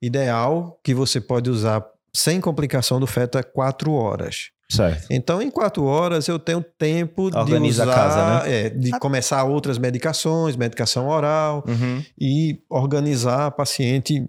ideal 0.00 0.78
que 0.82 0.94
você 0.94 1.20
pode 1.20 1.48
usar 1.50 1.84
sem 2.14 2.40
complicação 2.40 3.00
do 3.00 3.06
feto 3.06 3.38
é 3.38 3.42
quatro 3.42 3.92
horas. 3.92 4.50
Certo. 4.76 5.06
Então, 5.10 5.40
em 5.42 5.50
quatro 5.50 5.84
horas, 5.84 6.26
eu 6.28 6.38
tenho 6.38 6.62
tempo 6.62 7.24
Organiza 7.24 7.82
a 7.82 7.86
de 7.86 7.90
usar, 7.90 7.94
casa, 7.94 8.44
né? 8.44 8.52
é, 8.66 8.70
de 8.70 8.90
começar 8.98 9.44
outras 9.44 9.78
medicações, 9.78 10.56
medicação 10.56 11.08
oral, 11.08 11.64
Uhum. 11.68 12.02
e 12.18 12.60
organizar 12.70 13.46
a 13.46 13.50
paciente 13.50 14.26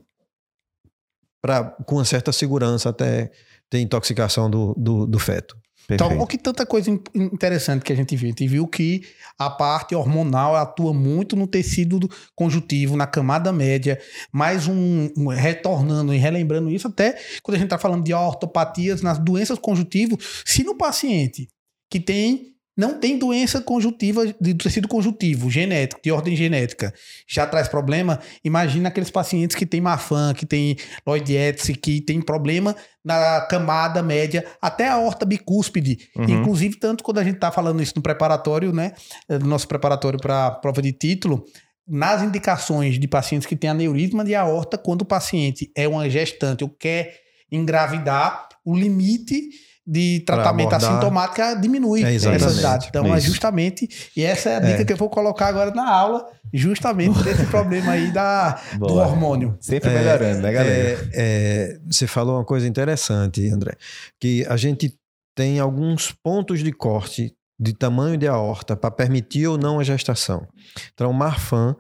pra, 1.41 1.63
com 1.85 1.95
uma 1.95 2.05
certa 2.05 2.31
segurança 2.31 2.89
até 2.89 3.31
ter 3.69 3.79
intoxicação 3.79 4.49
do, 4.49 4.73
do, 4.77 5.05
do 5.07 5.19
feto. 5.19 5.57
Então, 5.85 6.07
Perfeito. 6.07 6.19
olha 6.21 6.27
que 6.27 6.37
tanta 6.37 6.65
coisa 6.65 6.89
in- 6.89 7.01
interessante 7.15 7.83
que 7.83 7.91
a 7.91 7.95
gente 7.95 8.15
viu. 8.15 8.27
A 8.27 8.29
gente 8.29 8.47
viu 8.47 8.65
que 8.67 9.03
a 9.37 9.49
parte 9.49 9.93
hormonal 9.93 10.55
atua 10.55 10.93
muito 10.93 11.35
no 11.35 11.45
tecido 11.45 11.99
do 11.99 12.09
conjuntivo, 12.35 12.95
na 12.95 13.05
camada 13.05 13.51
média, 13.51 13.99
mais 14.31 14.67
um, 14.67 15.09
um- 15.17 15.27
retornando 15.27 16.13
e 16.13 16.17
relembrando 16.17 16.69
isso, 16.69 16.87
até 16.87 17.17
quando 17.41 17.55
a 17.55 17.57
gente 17.59 17.65
está 17.67 17.77
falando 17.77 18.03
de 18.03 18.13
ortopatias, 18.13 19.01
nas 19.01 19.17
doenças 19.19 19.59
conjuntivas, 19.59 20.17
se 20.45 20.63
no 20.63 20.75
paciente 20.77 21.49
que 21.89 21.99
tem 21.99 22.52
não 22.75 22.99
tem 22.99 23.17
doença 23.17 23.61
conjuntiva 23.61 24.25
de 24.41 24.53
tecido 24.55 24.87
conjuntivo, 24.87 25.49
genético, 25.49 26.01
de 26.03 26.11
ordem 26.11 26.35
genética, 26.35 26.93
já 27.27 27.45
traz 27.45 27.67
problema. 27.67 28.19
Imagina 28.43 28.89
aqueles 28.89 29.11
pacientes 29.11 29.55
que 29.55 29.65
têm 29.65 29.79
Mafan, 29.79 30.33
que 30.33 30.45
têm 30.45 30.75
Lloyd 31.05 31.33
que 31.81 32.01
tem 32.01 32.21
problema 32.21 32.75
na 33.03 33.41
camada 33.41 34.01
média, 34.01 34.45
até 34.61 34.87
a 34.87 34.97
horta 34.97 35.25
bicúspide. 35.25 35.97
Uhum. 36.15 36.25
Inclusive, 36.25 36.77
tanto 36.77 37.03
quando 37.03 37.19
a 37.19 37.23
gente 37.23 37.35
está 37.35 37.51
falando 37.51 37.83
isso 37.83 37.93
no 37.95 38.01
preparatório, 38.01 38.71
né? 38.71 38.93
No 39.29 39.47
nosso 39.47 39.67
preparatório 39.67 40.19
para 40.19 40.51
prova 40.51 40.81
de 40.81 40.91
título, 40.91 41.43
nas 41.87 42.23
indicações 42.23 42.97
de 42.97 43.07
pacientes 43.07 43.45
que 43.45 43.55
têm 43.55 43.69
aneurisma 43.69 44.23
de 44.23 44.33
aorta, 44.33 44.77
quando 44.77 45.01
o 45.01 45.05
paciente 45.05 45.69
é 45.75 45.87
uma 45.87 46.09
gestante 46.09 46.63
ou 46.63 46.69
quer 46.69 47.19
engravidar, 47.51 48.47
o 48.65 48.75
limite 48.75 49.49
de 49.85 50.21
tratamento 50.25 50.73
assintomático 50.73 51.61
diminui 51.61 52.03
é 52.03 52.15
essa 52.15 52.59
idade. 52.59 52.87
Então, 52.89 53.13
é 53.13 53.19
justamente, 53.19 53.87
e 54.15 54.23
essa 54.23 54.49
é 54.49 54.55
a 54.55 54.59
dica 54.59 54.81
É. 54.81 54.85
que 54.85 54.93
eu 54.93 54.97
vou 54.97 55.09
colocar 55.09 55.47
agora 55.47 55.71
na 55.71 55.89
aula, 55.89 56.25
justamente 56.53 57.21
desse 57.21 57.45
problema 57.47 57.91
aí 57.91 58.11
da, 58.11 58.61
do 58.79 58.95
hormônio. 58.95 59.57
Sempre 59.59 59.89
melhorando, 59.89 60.41
né, 60.41 60.51
galera? 60.51 60.77
É, 60.79 61.09
é, 61.13 61.79
você 61.85 62.07
falou 62.07 62.37
uma 62.37 62.45
coisa 62.45 62.67
interessante, 62.67 63.47
André, 63.49 63.75
que 64.19 64.45
a 64.47 64.55
gente 64.55 64.95
tem 65.35 65.59
alguns 65.59 66.11
pontos 66.11 66.63
de 66.63 66.71
corte 66.71 67.33
de 67.59 67.73
tamanho 67.73 68.17
de 68.17 68.27
aorta 68.27 68.75
para 68.75 68.91
permitir 68.91 69.47
ou 69.47 69.57
não 69.57 69.79
a 69.79 69.83
gestação. 69.83 70.47
Então, 70.93 71.11
Marfan, 71.11 71.75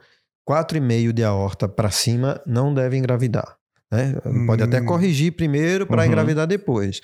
4,5 0.47 1.11
de 1.13 1.23
aorta 1.23 1.69
para 1.69 1.89
cima, 1.89 2.41
não 2.45 2.73
deve 2.73 2.97
engravidar. 2.97 3.57
Né? 3.93 4.15
Pode 4.45 4.63
até 4.63 4.81
Hum. 4.81 4.85
corrigir 4.85 5.31
primeiro 5.33 5.85
para 5.87 6.01
Uhum. 6.01 6.07
engravidar 6.07 6.47
depois. 6.47 6.99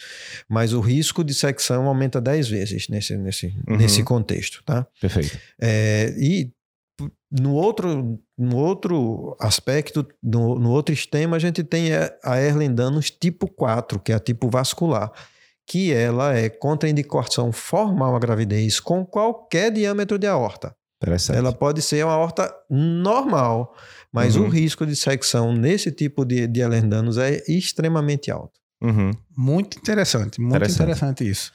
Mas 0.49 0.73
o 0.73 0.79
risco 0.79 1.23
de 1.23 1.33
secção 1.33 1.87
aumenta 1.87 2.19
10 2.19 2.49
vezes 2.49 2.87
nesse, 2.89 3.15
nesse, 3.17 3.47
Uhum. 3.67 3.77
nesse 3.77 4.03
contexto. 4.03 4.61
Tá? 4.65 4.85
Perfeito. 4.99 5.37
É, 5.61 6.13
e 6.17 6.51
no 7.31 7.53
outro, 7.53 8.19
no 8.37 8.57
outro 8.57 9.37
aspecto, 9.39 10.05
no, 10.21 10.57
no 10.59 10.71
outro 10.71 10.93
extremo, 10.93 11.35
a 11.35 11.39
gente 11.39 11.63
tem 11.63 11.91
a 12.23 12.41
Erlendanus 12.41 13.09
tipo 13.09 13.47
4, 13.47 13.99
que 13.99 14.11
é 14.11 14.15
a 14.15 14.19
tipo 14.19 14.49
vascular, 14.49 15.11
que 15.65 15.93
ela 15.93 16.35
é 16.35 16.49
contraindicação 16.49 17.51
formal 17.51 18.15
à 18.15 18.19
gravidez 18.19 18.79
com 18.79 19.05
qualquer 19.05 19.71
diâmetro 19.71 20.17
de 20.17 20.25
aorta. 20.25 20.75
Ela 21.33 21.53
pode 21.53 21.81
ser 21.81 22.03
uma 22.03 22.13
aorta 22.15 22.53
normal, 22.69 23.73
mas 24.11 24.35
Uhum. 24.35 24.45
o 24.45 24.49
risco 24.49 24.85
de 24.85 24.95
secção 24.95 25.53
nesse 25.53 25.91
tipo 25.91 26.25
de, 26.25 26.47
de 26.47 26.61
Erlendanus 26.61 27.17
é 27.17 27.41
extremamente 27.47 28.31
alto. 28.31 28.53
Uhum. 28.81 29.11
Muito 29.37 29.77
interessante, 29.77 30.39
muito 30.39 30.55
Interessante. 30.55 30.81
interessante, 30.81 31.29
isso. 31.29 31.51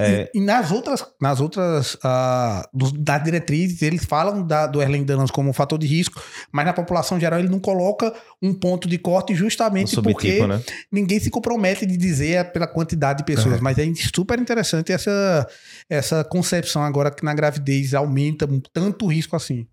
É, 0.00 0.30
E, 0.34 0.38
e 0.38 0.40
nas 0.40 0.70
outras, 0.70 1.04
nas 1.20 1.40
outras 1.40 1.96
ah, 2.04 2.68
dos, 2.72 2.92
das 2.92 3.22
diretrizes, 3.24 3.82
eles 3.82 4.04
falam 4.04 4.46
da, 4.46 4.66
do 4.68 4.80
Erlendanus 4.80 5.28
como 5.30 5.50
um 5.50 5.52
fator 5.52 5.76
de 5.78 5.88
risco, 5.88 6.22
mas 6.52 6.64
na 6.66 6.72
população 6.72 7.18
geral 7.18 7.40
ele 7.40 7.48
não 7.48 7.58
coloca 7.58 8.12
um 8.40 8.54
ponto 8.54 8.88
de 8.88 8.96
corte 8.96 9.32
um 9.32 9.36
justamente 9.36 9.96
porque 10.00 10.38
subtipo, 10.38 10.46
né? 10.46 10.62
ninguém 10.92 11.18
se 11.18 11.30
compromete 11.30 11.84
de 11.84 11.96
dizer 11.96 12.52
pela 12.52 12.66
quantidade 12.68 13.18
de 13.18 13.24
pessoas, 13.24 13.56
É. 13.58 13.60
mas 13.60 13.76
é 13.76 13.86
super 14.14 14.38
interessante 14.38 14.92
essa, 14.92 15.48
essa 15.90 16.22
concepção 16.22 16.82
agora 16.84 17.10
que 17.10 17.24
na 17.24 17.34
gravidez 17.34 17.92
aumenta 17.94 18.48
tanto 18.72 19.04
o 19.04 19.08
risco 19.08 19.34
assim. 19.34 19.66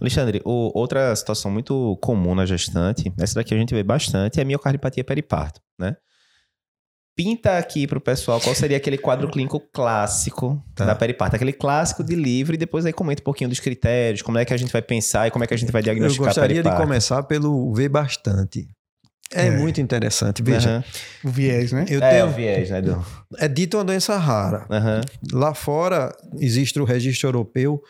Alexandre, 0.00 0.40
o- 0.44 0.70
outra 0.78 1.14
situação 1.16 1.50
muito 1.50 1.96
comum 2.00 2.34
na 2.34 2.46
gestante, 2.46 3.12
essa 3.18 3.34
daqui 3.34 3.52
a 3.54 3.56
gente 3.58 3.74
vê 3.74 3.82
bastante, 3.82 4.38
é 4.38 4.42
a 4.42 4.44
miocardiopatia 4.46 5.02
periparto, 5.04 5.60
né? 5.78 5.96
Pinta 7.16 7.58
aqui 7.58 7.84
pro 7.84 8.00
pessoal 8.00 8.40
qual 8.40 8.54
seria 8.54 8.76
aquele 8.76 8.96
quadro 8.96 9.28
clínico 9.28 9.58
clássico 9.72 10.62
Tá. 10.72 10.84
da 10.84 10.94
periparto, 10.94 11.34
aquele 11.34 11.52
clássico 11.52 12.04
de 12.04 12.14
livre, 12.14 12.54
e 12.54 12.56
depois 12.58 12.86
aí 12.86 12.92
comenta 12.92 13.20
um 13.22 13.24
pouquinho 13.24 13.50
dos 13.50 13.58
critérios, 13.58 14.22
como 14.22 14.38
é 14.38 14.44
que 14.44 14.54
a 14.54 14.56
gente 14.56 14.72
vai 14.72 14.80
pensar 14.82 15.26
e 15.26 15.30
como 15.32 15.42
é 15.42 15.46
que 15.48 15.52
a 15.52 15.56
gente 15.56 15.72
vai 15.72 15.80
Eu 15.80 15.84
diagnosticar 15.84 16.26
gostaria 16.26 16.62
de 16.62 16.70
começar 16.76 17.24
pelo 17.24 17.74
ver 17.74 17.88
bastante. 17.88 18.68
É, 19.32 19.48
É. 19.48 19.50
muito 19.50 19.80
interessante. 19.80 20.42
Veja, 20.44 20.70
Aham. 20.70 20.84
O 21.24 21.28
viés, 21.28 21.72
né? 21.72 21.84
eu 21.88 22.00
É, 22.00 22.08
tenho, 22.10 22.26
o 22.28 22.30
viés, 22.30 22.70
né, 22.70 22.78
Edu? 22.78 23.04
é 23.38 23.48
dito 23.48 23.76
uma 23.76 23.84
doença 23.84 24.16
rara. 24.16 24.64
Aham. 24.70 25.00
Lá 25.32 25.52
fora 25.54 26.16
existe 26.38 26.78
o 26.80 26.84
registro 26.84 27.28
europeu 27.28 27.82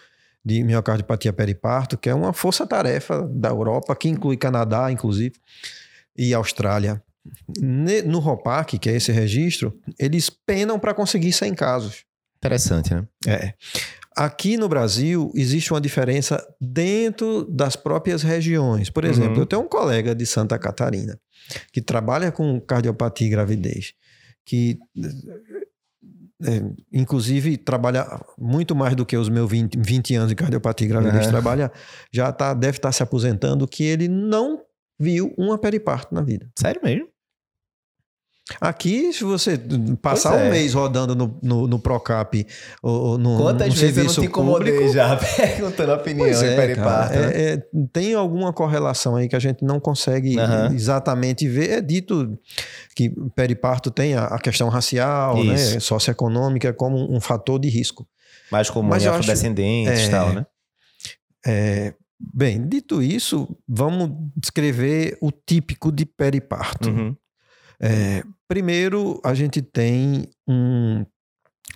de 0.49 0.65
miocardiopatia 0.65 1.31
periparto, 1.31 1.99
que 1.99 2.09
é 2.09 2.15
uma 2.15 2.33
força-tarefa 2.33 3.29
da 3.31 3.51
Europa, 3.51 3.95
que 3.95 4.09
inclui 4.09 4.37
Canadá, 4.39 4.91
inclusive, 4.91 5.35
e 6.17 6.33
Austrália. 6.33 7.03
No 7.61 8.19
ROPAC, 8.19 8.79
que 8.79 8.89
é 8.89 8.95
esse 8.97 9.13
registro, 9.13 9.79
eles 9.99 10.31
penam 10.31 10.79
para 10.79 10.95
conseguir 10.95 11.33
100 11.33 11.55
casos. 11.55 12.05
Interessante, 12.39 12.95
né? 12.95 13.07
É. 13.27 13.53
Aqui 14.17 14.57
no 14.57 14.69
Brasil 14.69 15.31
existe 15.35 15.71
uma 15.73 15.81
diferença 15.81 16.43
dentro 16.59 17.45
das 17.45 17.77
próprias 17.77 18.23
regiões. 18.23 18.89
Por 18.89 19.05
exemplo, 19.05 19.35
Uhum. 19.35 19.41
eu 19.41 19.47
tenho 19.47 19.63
um 19.63 19.69
colega 19.69 20.15
de 20.15 20.25
Santa 20.25 20.59
Catarina 20.59 21.21
que 21.73 21.83
trabalha 21.83 22.33
com 22.33 22.59
cardiopatia 22.61 23.27
e 23.27 23.31
gravidez, 23.31 23.93
que 24.47 24.79
é, 26.45 26.63
inclusive 26.93 27.57
trabalha 27.57 28.07
muito 28.39 28.75
mais 28.75 28.95
do 28.95 29.05
que 29.05 29.17
os 29.17 29.29
meus 29.29 29.51
20, 29.51 29.77
20 29.79 30.15
anos 30.15 30.29
de 30.29 30.35
cardiopatia 30.35 30.85
e 30.87 30.89
gravidez, 30.89 31.25
Uhum. 31.27 31.31
trabalha, 31.33 31.73
já 32.13 32.31
tá, 32.33 32.55
deve 32.55 32.79
estar 32.79 32.93
se 32.93 33.03
aposentando, 33.03 33.67
que 33.67 33.83
ele 33.85 34.09
não 34.09 34.61
viu 35.01 35.33
uma 35.37 35.59
periparto 35.59 36.15
na 36.15 36.23
vida. 36.23 36.49
Sério 36.59 36.81
mesmo? 36.85 37.09
Aqui, 38.61 39.13
se 39.13 39.25
você 39.25 39.61
passar 40.01 40.39
é. 40.39 40.47
um 40.47 40.51
mês 40.51 40.73
rodando 40.73 41.15
no, 41.15 41.39
no, 41.43 41.67
no 41.67 41.79
Procap 41.79 42.47
ou, 42.83 43.19
no, 43.19 43.37
Quantas 43.37 43.69
no 43.69 43.75
vezes 43.75 43.99
eu 43.99 44.05
não 44.05 44.15
te 44.15 44.27
incomodei 44.27 44.73
público, 44.73 44.93
já 44.93 45.17
perguntando 45.37 45.93
a 45.93 45.97
opinião 45.97 46.27
Pois 46.27 46.43
é, 46.43 46.57
periparto? 46.57 47.13
cara, 47.13 47.27
né? 47.27 47.33
é- 47.35 47.53
é- 47.55 47.63
tem 47.93 48.15
alguma 48.15 48.53
correlação 48.53 49.17
aí 49.17 49.29
que 49.29 49.37
a 49.37 49.39
gente 49.39 49.65
não 49.65 49.79
consegue 49.79 50.39
Aham. 50.39 50.75
exatamente 50.75 51.47
ver. 51.47 51.71
É 51.71 51.81
dito 51.81 52.39
que 52.97 53.11
periparto 53.35 53.91
tem 53.91 54.15
a, 54.15 54.25
a 54.25 54.39
questão 54.39 54.69
racial, 54.69 55.45
né, 55.45 55.57
socioeconômica 55.79 56.73
como 56.73 57.15
um 57.15 57.21
fator 57.21 57.59
de 57.61 57.69
risco. 57.69 58.07
Mais 58.51 58.71
comum 58.71 58.89
Mas 58.89 59.05
em 59.05 59.09
afrodescendentes 59.09 60.05
e 60.05 60.07
é, 60.07 60.11
tal, 60.11 60.33
né? 60.33 60.47
É, 61.47 61.95
bem, 62.19 62.67
dito 62.67 63.03
isso, 63.03 63.49
vamos 63.69 64.11
descrever 64.37 65.19
o 65.21 65.31
típico 65.31 65.93
de 65.93 66.07
periparto. 66.07 66.89
Uhum. 66.89 67.17
É, 67.81 68.23
primeiro, 68.47 69.21
a 69.25 69.35
gente 69.35 69.63
tem 69.63 70.29
um, 70.47 71.05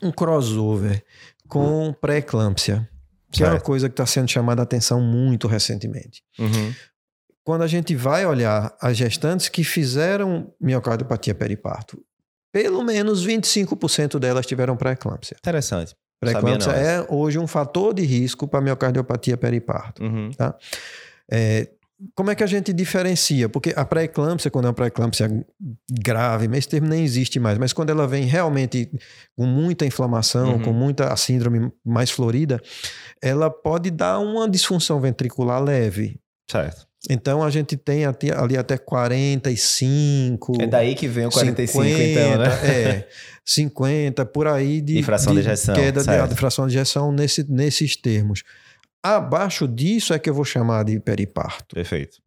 um 0.03 0.11
crossover 0.11 1.05
com 1.49 1.93
pré-eclâmpsia, 2.01 2.89
que 3.31 3.43
é 3.43 3.47
uma 3.47 3.53
Certo. 3.53 3.65
coisa 3.65 3.89
que 3.89 3.93
está 3.93 4.07
sendo 4.07 4.29
chamada 4.29 4.63
a 4.63 4.65
atenção 4.65 5.01
muito 5.01 5.47
recentemente. 5.47 6.23
Uhum. 6.39 6.73
Quando 7.45 7.63
a 7.63 7.67
gente 7.67 7.95
vai 7.95 8.25
olhar 8.25 8.75
as 8.81 8.97
gestantes 8.97 9.49
que 9.49 9.65
fizeram 9.65 10.53
miocardiopatia 10.61 11.35
periparto, 11.35 12.03
pelo 12.53 12.83
menos 12.83 13.27
25% 13.27 14.19
delas 14.19 14.47
tiveram 14.47 14.77
pré-eclâmpsia. 14.77 15.37
Interessante. 15.39 15.97
Pré-eclâmpsia 16.21 16.73
Sabia 16.73 16.87
é 16.89 17.07
hoje 17.09 17.39
um 17.39 17.47
fator 17.47 17.93
de 17.93 18.03
risco 18.03 18.47
para 18.47 18.61
miocardiopatia 18.61 19.37
periparto. 19.37 20.05
Uhum. 20.05 20.31
É, 21.31 21.69
como 22.15 22.31
é 22.31 22.35
que 22.35 22.43
a 22.43 22.47
gente 22.47 22.73
diferencia? 22.73 23.49
Porque 23.49 23.73
a 23.77 23.85
pré-eclâmpsia, 23.85 24.51
quando 24.51 24.65
é 24.65 24.69
uma 24.69 24.75
pré-eclâmpsia 24.75 25.29
grave, 25.91 26.49
esse 26.57 26.69
termo 26.69 26.89
nem 26.89 27.05
existe 27.05 27.39
mais, 27.39 27.59
mas 27.59 27.73
quando 27.73 27.91
ela 27.91 28.07
vem 28.07 28.25
realmente 28.25 28.91
com 29.37 29.47
muita 29.47 29.87
inflamação, 29.87 30.55
Uhum. 30.55 30.63
com 30.63 30.73
muita 30.73 31.15
síndrome 31.17 31.71
mais 31.85 32.11
florida, 32.11 32.61
ela 33.23 33.51
pode 33.51 33.91
dar 33.91 34.19
uma 34.19 34.49
disfunção 34.49 35.01
ventricular 35.01 35.63
leve. 35.63 36.19
Certo. 36.51 36.87
Então 37.11 37.43
a 37.43 37.51
gente 37.51 37.77
tem 37.77 38.05
ali 38.05 38.57
até 38.57 38.77
45. 39.47 40.63
É 40.63 40.67
daí 40.67 40.95
que 40.95 41.09
vem 41.09 41.27
o 41.27 41.31
45, 41.31 41.85
então, 41.85 42.39
né? 42.39 42.49
É, 42.65 43.09
50, 43.45 44.25
por 44.27 44.47
aí 44.47 44.81
de, 44.81 44.95
De 44.95 45.03
fração 45.03 45.33
de 45.35 45.41
ejeção, 45.41 45.75
queda 45.75 46.01
de, 46.01 46.07
certo. 46.07 46.31
de 46.31 46.37
fração 46.37 46.67
de 46.67 46.77
ejeção 46.77 47.11
nesse, 47.13 47.45
nesses 47.51 47.97
termos. 47.97 48.43
Abaixo 49.03 49.67
disso 49.67 50.13
é 50.15 50.19
que 50.19 50.31
eu 50.31 50.35
vou 50.35 50.45
chamar 50.45 50.85
de 50.85 50.99
periparto, 51.01 51.75
Perfeito. 51.75 52.19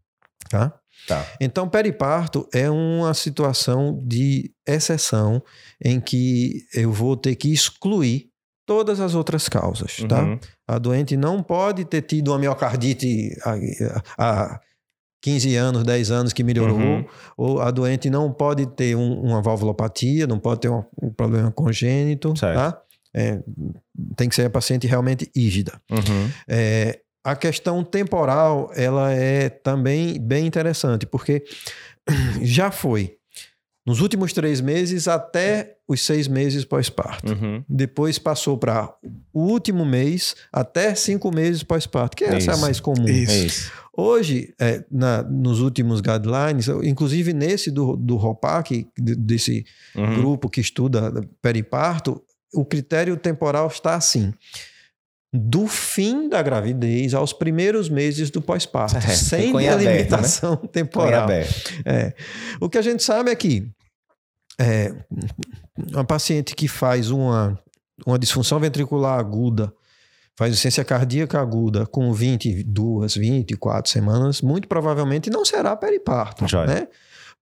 tá? 0.49 0.73
Tá. 1.07 1.25
Então, 1.39 1.69
periparto 1.69 2.47
é 2.53 2.69
uma 2.69 3.13
situação 3.13 4.01
de 4.03 4.51
exceção 4.67 5.41
em 5.83 5.99
que 5.99 6.63
eu 6.73 6.91
vou 6.91 7.15
ter 7.15 7.35
que 7.35 7.51
excluir 7.53 8.29
todas 8.67 8.99
as 8.99 9.13
outras 9.13 9.47
causas, 9.47 9.97
tá? 10.09 10.23
Uhum. 10.23 10.39
A 10.67 10.79
doente 10.79 11.15
não 11.15 11.43
pode 11.43 11.85
ter 11.85 12.01
tido 12.01 12.31
uma 12.31 12.39
miocardite 12.39 13.29
há, 13.45 14.01
há 14.17 14.59
15 15.21 15.55
anos, 15.55 15.83
10 15.83 16.09
anos 16.11 16.33
que 16.33 16.43
melhorou, 16.43 16.77
Uhum. 16.79 17.05
ou 17.37 17.61
a 17.61 17.69
doente 17.69 18.09
não 18.09 18.31
pode 18.31 18.65
ter 18.75 18.95
um- 18.95 19.21
uma 19.21 19.41
valvulopatia, 19.41 20.25
não 20.25 20.39
pode 20.39 20.61
ter 20.61 20.69
um, 20.69 20.83
um 21.01 21.11
problema 21.13 21.51
congênito, 21.51 22.35
Certo. 22.35 22.55
tá? 22.55 22.81
É, 23.17 23.41
tem 24.17 24.27
que 24.27 24.35
ser 24.35 24.45
a 24.45 24.49
paciente 24.49 24.85
realmente 24.87 25.31
ígida. 25.33 25.79
Uhum. 25.89 26.29
É, 26.49 26.99
a 27.23 27.35
questão 27.35 27.83
temporal, 27.83 28.69
ela 28.75 29.11
é 29.13 29.47
também 29.49 30.19
bem 30.19 30.45
interessante, 30.45 31.05
porque 31.05 31.43
já 32.43 32.71
foi 32.71 33.15
nos 33.87 34.01
últimos 34.01 34.33
três 34.33 34.59
meses 34.61 35.07
até 35.07 35.75
os 35.87 36.01
seis 36.01 36.27
meses 36.27 36.65
pós-parto. 36.65 37.31
Uhum. 37.33 37.63
Depois 37.69 38.17
passou 38.19 38.57
para 38.57 38.91
o 39.31 39.43
último 39.43 39.85
mês 39.85 40.35
até 40.51 40.93
cinco 40.95 41.31
meses 41.31 41.61
pós-parto, 41.63 42.17
que 42.17 42.23
essa 42.23 42.51
é 42.51 42.53
a 42.55 42.57
mais 42.57 42.79
comum. 42.79 43.07
Isso. 43.07 43.31
É 43.31 43.37
isso. 43.37 43.71
Hoje, 43.97 44.53
é, 44.59 44.83
na- 44.91 45.23
nos 45.23 45.61
últimos 45.61 46.01
guidelines, 46.01 46.67
inclusive 46.83 47.31
nesse 47.31 47.71
do, 47.71 47.95
do 47.95 48.15
ROPAC, 48.17 48.87
de- 48.97 49.15
desse 49.15 49.63
Uhum. 49.95 50.15
grupo 50.15 50.49
que 50.49 50.59
estuda 50.59 51.11
periparto, 51.41 52.21
o 52.55 52.65
critério 52.65 53.17
temporal 53.17 53.67
está 53.67 53.95
assim. 53.95 54.33
Do 55.33 55.67
fim 55.67 56.29
da 56.29 56.41
gravidez 56.41 57.13
aos 57.13 57.33
primeiros 57.33 57.89
meses 57.89 58.29
do 58.29 58.41
pós-parto, 58.41 58.95
É, 59.05 59.15
sem 59.15 59.51
em 59.51 59.67
aberto, 59.67 59.77
né? 59.77 59.91
delimitação 59.91 60.55
temporal. 60.55 61.29
É. 61.29 62.13
O 62.59 62.69
que 62.69 62.77
a 62.77 62.81
gente 62.81 63.03
sabe 63.03 63.31
é 63.31 63.35
que 63.35 63.67
é, 64.59 64.93
uma 65.91 66.05
paciente 66.05 66.55
que 66.55 66.67
faz 66.67 67.09
uma, 67.11 67.59
uma 68.05 68.17
disfunção 68.17 68.59
ventricular 68.59 69.19
aguda, 69.19 69.73
faz 70.37 70.53
essência 70.53 70.85
cardíaca 70.85 71.39
aguda 71.39 71.85
com 71.85 72.13
22, 72.13 73.15
24 73.15 73.91
semanas, 73.91 74.41
muito 74.41 74.67
provavelmente 74.67 75.29
não 75.29 75.43
será 75.43 75.75
periparto, 75.75 76.47
Joia. 76.47 76.65
né? 76.67 76.87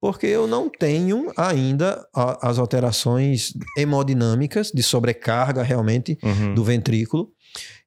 Porque 0.04 0.28
eu 0.28 0.46
não 0.48 0.68
tenho 0.70 1.32
ainda 1.38 2.06
a- 2.14 2.50
as 2.50 2.60
alterações 2.60 3.54
hemodinâmicas 3.78 4.70
de 4.70 4.84
sobrecarga 4.84 5.64
realmente 5.64 6.18
Uhum. 6.22 6.54
do 6.54 6.62
ventrículo. 6.62 7.32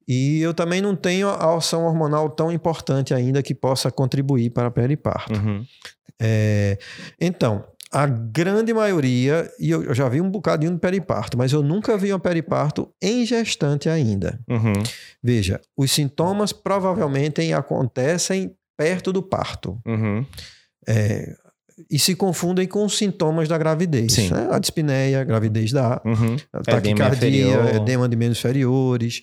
E 0.08 0.40
eu 0.40 0.54
também 0.54 0.80
não 0.80 0.96
tenho 0.96 1.28
a 1.28 1.54
ação 1.54 1.84
hormonal 1.84 2.30
tão 2.30 2.50
importante 2.50 3.12
ainda 3.12 3.42
que 3.42 3.54
possa 3.54 3.90
contribuir 3.90 4.48
para 4.48 4.70
periparto. 4.70 5.34
Uhum. 5.38 5.62
É, 6.18 6.78
então, 7.20 7.62
a 7.92 8.06
grande 8.06 8.72
maioria, 8.72 9.50
e 9.60 9.70
eu 9.70 9.82
eu 9.82 9.94
já 9.94 10.08
vi 10.08 10.22
um 10.22 10.30
bocadinho 10.30 10.72
de 10.72 10.78
periparto, 10.78 11.36
mas 11.36 11.52
eu 11.52 11.62
nunca 11.62 11.98
vi 11.98 12.14
um 12.14 12.18
periparto 12.18 12.90
em 13.02 13.26
gestante 13.26 13.90
ainda. 13.90 14.40
Uhum. 14.48 14.72
Veja, 15.22 15.60
os 15.76 15.92
sintomas 15.92 16.50
provavelmente 16.50 17.52
acontecem 17.52 18.54
perto 18.74 19.12
do 19.12 19.22
parto 19.22 19.78
Uhum. 19.86 20.24
é, 20.88 21.36
e 21.90 21.98
se 21.98 22.14
confundem 22.14 22.66
com 22.66 22.84
os 22.84 22.96
sintomas 22.96 23.48
da 23.48 23.58
gravidez. 23.58 24.12
Sim. 24.12 24.30
Né? 24.30 24.48
A 24.50 24.58
dispneia, 24.58 25.20
a 25.20 25.24
gravidez 25.24 25.72
da 25.72 26.00
Uhum. 26.04 26.36
taquicardia, 26.64 27.28
inferior. 27.46 27.74
edema 27.76 28.08
de 28.08 28.16
membros 28.16 28.38
inferiores. 28.38 29.22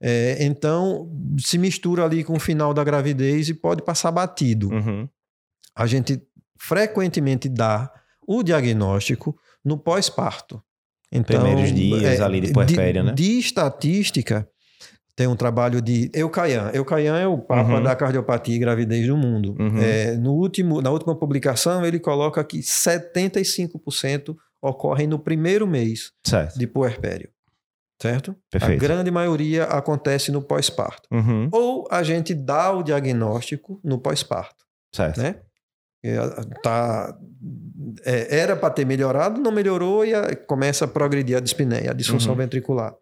É, 0.00 0.38
então, 0.44 1.08
se 1.38 1.56
mistura 1.58 2.04
ali 2.04 2.24
com 2.24 2.34
o 2.34 2.40
final 2.40 2.74
da 2.74 2.82
gravidez 2.82 3.48
e 3.48 3.54
pode 3.54 3.82
passar 3.82 4.10
batido 4.10 4.68
Uhum. 4.70 5.08
a 5.76 5.86
gente 5.86 6.20
frequentemente 6.58 7.48
dá 7.48 7.90
o 8.26 8.42
diagnóstico 8.42 9.36
no 9.64 9.76
pós-parto. 9.78 10.60
Então, 11.10 11.40
Primeiros 11.42 11.72
dias 11.74 12.20
ali 12.20 12.40
de 12.40 12.52
puerpério, 12.52 13.04
né? 13.04 13.12
De 13.12 13.38
estatística, 13.38 14.48
tem 15.16 15.26
um 15.26 15.36
trabalho 15.36 15.80
de 15.82 16.10
Eucayan. 16.14 16.70
Eucayan 16.72 17.18
é 17.18 17.26
o 17.26 17.38
papa 17.38 17.74
Uhum. 17.74 17.82
da 17.82 17.94
cardiopatia 17.94 18.54
e 18.56 18.58
gravidez 18.58 19.06
do 19.06 19.16
mundo. 19.16 19.54
Uhum. 19.58 19.78
É, 19.82 20.16
no 20.16 20.32
último, 20.32 20.80
na 20.80 20.90
última 20.90 21.14
publicação, 21.14 21.84
ele 21.84 21.98
coloca 22.00 22.42
que 22.44 22.62
75% 22.62 24.36
ocorrem 24.60 25.06
no 25.06 25.18
primeiro 25.18 25.66
mês 25.66 26.12
Certo. 26.24 26.58
de 26.58 26.66
puerpério. 26.66 27.28
Certo? 28.00 28.34
Perfeito. 28.50 28.82
A 28.82 28.88
grande 28.88 29.10
maioria 29.10 29.64
acontece 29.64 30.32
no 30.32 30.42
pós-parto. 30.42 31.08
Uhum. 31.12 31.48
Ou 31.52 31.86
a 31.90 32.02
gente 32.02 32.34
dá 32.34 32.72
o 32.72 32.82
diagnóstico 32.82 33.80
no 33.84 33.98
pós-parto 33.98 34.64
Certo. 34.94 35.20
né? 35.20 35.36
É, 36.04 36.16
Tá, 36.64 37.16
é, 38.04 38.38
era 38.40 38.56
para 38.56 38.70
ter 38.74 38.84
melhorado, 38.84 39.40
não 39.40 39.52
melhorou 39.52 40.04
e 40.04 40.12
a- 40.12 40.34
começa 40.34 40.84
a 40.84 40.88
progredir 40.88 41.36
a 41.36 41.40
dispneia, 41.40 41.90
a 41.92 41.94
disfunção 41.94 42.32
Uhum. 42.32 42.38
ventricular. 42.38 42.92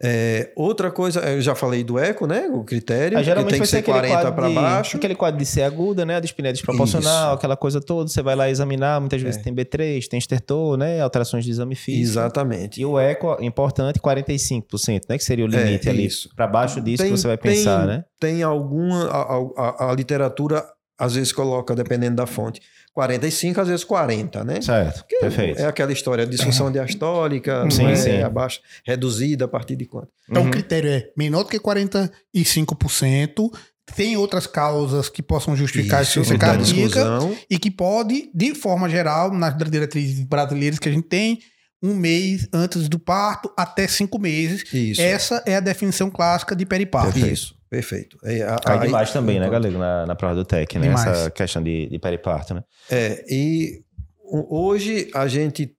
É, 0.00 0.52
outra 0.54 0.92
coisa, 0.92 1.18
eu 1.28 1.40
já 1.40 1.56
falei 1.56 1.82
do 1.82 1.98
eco, 1.98 2.24
né? 2.26 2.48
O 2.52 2.62
critério, 2.62 3.18
Aí, 3.18 3.24
que 3.24 3.34
tem 3.34 3.44
que 3.46 3.56
ser 3.58 3.66
ser 3.66 3.76
aquele 3.78 3.96
40 3.98 4.14
quadro, 4.14 4.32
para 4.34 4.50
baixo. 4.50 4.96
aquele 4.96 5.14
quadro 5.16 5.38
de 5.38 5.44
ser 5.46 5.62
aguda, 5.62 6.04
né? 6.06 6.16
A 6.16 6.20
dispneia 6.20 6.52
desproporcional, 6.52 7.30
Isso. 7.30 7.34
aquela 7.34 7.56
coisa 7.56 7.80
toda. 7.80 8.08
Você 8.08 8.22
vai 8.22 8.36
lá 8.36 8.48
examinar, 8.48 9.00
muitas 9.00 9.20
vezes 9.20 9.40
É. 9.40 9.42
tem 9.42 9.52
B3, 9.52 10.06
tem 10.06 10.18
estertor, 10.18 10.76
né? 10.76 11.00
Alterações 11.00 11.44
de 11.44 11.50
exame 11.50 11.74
físico. 11.74 12.10
Exatamente. 12.18 12.80
E 12.80 12.86
o 12.86 12.96
eco, 12.98 13.36
importante, 13.42 13.98
45%, 13.98 15.02
né? 15.08 15.18
Que 15.18 15.24
seria 15.24 15.44
o 15.44 15.52
É, 15.54 15.64
limite 15.64 15.88
ali. 15.88 16.06
isso. 16.06 16.28
Para 16.36 16.46
baixo 16.46 16.80
disso 16.80 17.02
Tem- 17.02 17.12
que 17.12 17.18
você 17.18 17.26
vai 17.26 17.36
tem- 17.36 17.52
pensar, 17.56 17.84
né? 17.86 18.04
Tem 18.20 18.42
alguma. 18.44 19.04
A, 19.08 19.22
a- 19.56 19.90
a 19.90 19.94
literatura 19.94 20.64
às 20.98 21.14
vezes 21.14 21.30
coloca, 21.32 21.74
dependendo 21.74 22.16
da 22.16 22.26
fonte, 22.26 22.60
45, 22.92 23.60
às 23.60 23.68
vezes 23.68 23.84
40, 23.84 24.42
né? 24.44 24.60
Certo. 24.60 25.04
Que 25.08 25.16
Perfeito. 25.20 25.60
É 25.60 25.66
aquela 25.66 25.92
história, 25.92 26.26
disfunção 26.26 26.72
diastólica, 26.72 27.62
não 27.62 27.70
Sim, 27.70 27.86
é 27.86 27.96
sim. 27.96 28.22
abaixo, 28.22 28.60
reduzida 28.84 29.44
a 29.44 29.48
partir 29.48 29.76
de 29.76 29.84
quanto? 29.86 30.08
Então 30.28 30.42
Uhum. 30.42 30.48
o 30.48 30.50
critério 30.50 30.90
é 30.90 31.08
menor 31.16 31.44
do 31.44 31.48
que 31.50 31.58
45%. 31.60 33.50
Tem 33.96 34.16
outras 34.18 34.46
causas 34.46 35.08
que 35.08 35.22
possam 35.22 35.56
justificar 35.56 36.00
a 36.00 36.02
Isso, 36.02 36.18
insuficiência 36.20 36.38
da 36.38 36.46
cardíaca 36.46 37.18
e 37.48 37.58
que 37.58 37.70
pode, 37.70 38.30
de 38.34 38.54
forma 38.54 38.86
geral, 38.88 39.32
nas 39.32 39.56
diretrizes 39.56 40.22
brasileiras 40.24 40.78
que 40.78 40.88
a 40.88 40.92
gente 40.92 41.08
tem, 41.08 41.38
um 41.82 41.94
mês 41.94 42.46
antes 42.52 42.86
do 42.88 42.98
parto 42.98 43.50
até 43.56 43.86
cinco 43.88 44.18
meses. 44.18 44.62
Isso. 44.74 45.00
Essa 45.00 45.42
é 45.46 45.56
a 45.56 45.60
definição 45.60 46.10
clássica 46.10 46.54
de 46.54 46.66
periparto. 46.66 47.12
Perfeito. 47.12 47.32
Isso, 47.32 47.54
perfeito. 47.70 48.18
É, 48.24 48.42
a- 48.42 48.56
Cai 48.58 48.78
aí- 48.78 48.86
demais 48.86 49.12
também, 49.12 49.38
né, 49.40 49.46
enquanto- 49.46 49.62
galera? 49.64 49.78
Na, 49.78 50.06
na 50.06 50.14
prova 50.16 50.34
do 50.34 50.44
TEC, 50.44 50.78
né? 50.78 50.88
Demais. 50.88 51.06
Essa 51.06 51.30
questão 51.30 51.62
de, 51.62 51.88
de 51.88 51.98
periparto, 51.98 52.54
né? 52.54 52.62
É, 52.90 53.24
e 53.28 53.82
o- 54.24 54.66
hoje 54.66 55.10
a 55.14 55.26
gente 55.28 55.74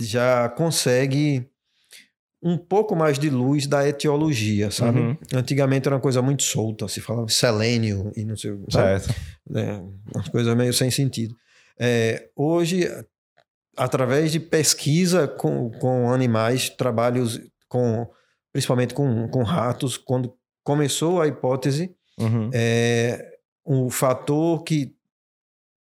já 0.00 0.48
consegue 0.50 1.48
um 2.42 2.56
pouco 2.56 2.96
mais 2.96 3.18
de 3.18 3.28
luz 3.28 3.66
da 3.66 3.86
etiologia, 3.86 4.70
sabe? 4.70 4.98
Uhum. 5.00 5.16
Antigamente 5.34 5.86
era 5.86 5.94
uma 5.96 6.00
coisa 6.00 6.22
muito 6.22 6.42
solta, 6.42 6.88
se 6.88 6.98
falava 7.00 7.28
selênio 7.28 8.10
e 8.16 8.24
não 8.24 8.34
sei, 8.36 8.52
sabe? 8.70 9.00
Certo. 9.00 9.14
É, 9.54 9.80
umas 10.14 10.28
coisas 10.28 10.56
meio 10.56 10.72
sem 10.72 10.90
sentido. 10.90 11.34
É, 11.78 12.28
hoje, 12.34 12.88
através 13.76 14.32
de 14.32 14.40
pesquisa 14.40 15.28
com, 15.28 15.70
com 15.72 16.10
animais, 16.12 16.70
trabalhos 16.70 17.38
com, 17.68 18.08
principalmente 18.52 18.94
com, 18.94 19.28
com 19.28 19.42
ratos, 19.42 19.98
quando 19.98 20.32
começou 20.70 21.20
a 21.20 21.26
hipótese, 21.26 21.94
Uhum. 22.18 22.50
é, 22.52 23.28
o 23.64 23.90
fator 23.90 24.62
que 24.62 24.94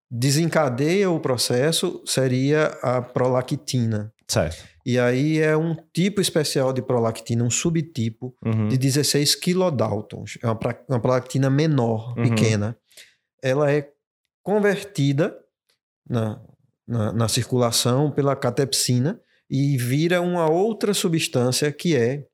desencadeia 0.10 1.10
o 1.10 1.20
processo 1.20 2.02
seria 2.06 2.68
a 2.82 3.02
prolactina. 3.02 4.14
Certo. 4.28 4.64
E 4.86 5.00
aí 5.00 5.40
é 5.40 5.56
um 5.58 5.76
tipo 5.94 6.22
especial 6.22 6.72
de 6.74 6.82
prolactina, 6.82 7.44
um 7.44 7.50
subtipo 7.50 8.36
Uhum. 8.46 8.68
de 8.68 8.78
16 8.78 9.36
kilodaltons. 9.36 10.38
É 10.42 10.48
uma, 10.48 10.60
uma 10.90 11.00
prolactina 11.00 11.50
menor, 11.50 12.16
Uhum. 12.18 12.24
pequena. 12.30 12.78
Ela 13.42 13.72
é 13.72 13.90
convertida 14.44 15.36
na, 16.10 16.42
na, 16.88 17.12
na 17.14 17.28
circulação 17.28 18.12
pela 18.12 18.36
catepsina 18.36 19.20
e 19.50 19.78
vira 19.78 20.22
uma 20.22 20.50
outra 20.50 20.94
substância 20.94 21.72
que 21.72 21.96
é 21.96 22.26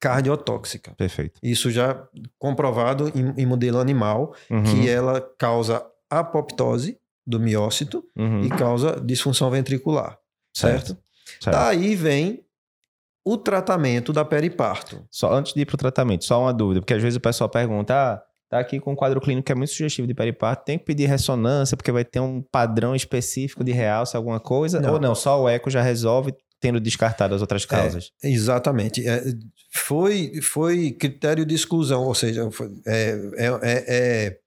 cardiotóxica. 0.00 0.92
Perfeito. 0.96 1.38
Isso 1.42 1.70
já 1.70 2.06
comprovado 2.38 3.08
em, 3.14 3.42
em 3.42 3.46
modelo 3.46 3.78
animal, 3.78 4.34
Uhum. 4.50 4.62
que 4.62 4.88
ela 4.88 5.20
causa 5.38 5.84
apoptose 6.10 6.98
do 7.26 7.40
miócito 7.40 8.04
Uhum. 8.16 8.42
e 8.42 8.48
causa 8.50 9.00
disfunção 9.00 9.50
ventricular, 9.50 10.18
certo? 10.54 10.96
Certo. 11.40 11.56
Daí 11.56 11.94
vem 11.96 12.44
o 13.26 13.38
tratamento 13.38 14.12
da 14.12 14.24
periparto. 14.24 15.06
Só 15.10 15.32
antes 15.32 15.54
de 15.54 15.62
ir 15.62 15.64
pro 15.66 15.76
tratamento, 15.78 16.24
só 16.24 16.42
uma 16.42 16.52
dúvida, 16.52 16.80
porque 16.80 16.92
às 16.94 17.02
vezes 17.02 17.16
o 17.16 17.20
pessoal 17.20 17.48
pergunta: 17.48 17.94
ah, 17.94 18.22
tá 18.50 18.58
aqui 18.58 18.78
com 18.78 18.92
um 18.92 18.94
quadro 18.94 19.18
clínico 19.22 19.46
que 19.46 19.52
é 19.52 19.54
muito 19.54 19.70
sugestivo 19.70 20.06
de 20.06 20.12
periparto, 20.12 20.66
tem 20.66 20.78
que 20.78 20.84
pedir 20.84 21.06
ressonância 21.06 21.74
porque 21.76 21.90
vai 21.90 22.04
ter 22.04 22.20
um 22.20 22.42
padrão 22.42 22.94
específico 22.94 23.64
de 23.64 23.72
realce, 23.72 24.14
alguma 24.16 24.38
coisa? 24.38 24.78
Não. 24.80 24.92
Ou 24.92 25.00
não, 25.00 25.14
só 25.14 25.42
o 25.42 25.48
eco 25.48 25.70
já 25.70 25.80
resolve 25.80 26.34
tendo 26.64 26.80
descartado 26.80 27.34
as 27.34 27.42
outras 27.42 27.66
causas? 27.66 28.10
Exatamente. 28.22 29.06
É, 29.06 29.22
foi, 29.70 30.40
foi 30.40 30.92
critério 30.92 31.44
de 31.44 31.54
exclusão, 31.54 32.04
ou 32.04 32.14
seja, 32.14 32.50
foi- 32.50 32.70
é, 32.86 33.18
é, 33.36 33.46
é, 33.46 33.84
é, 33.86 34.38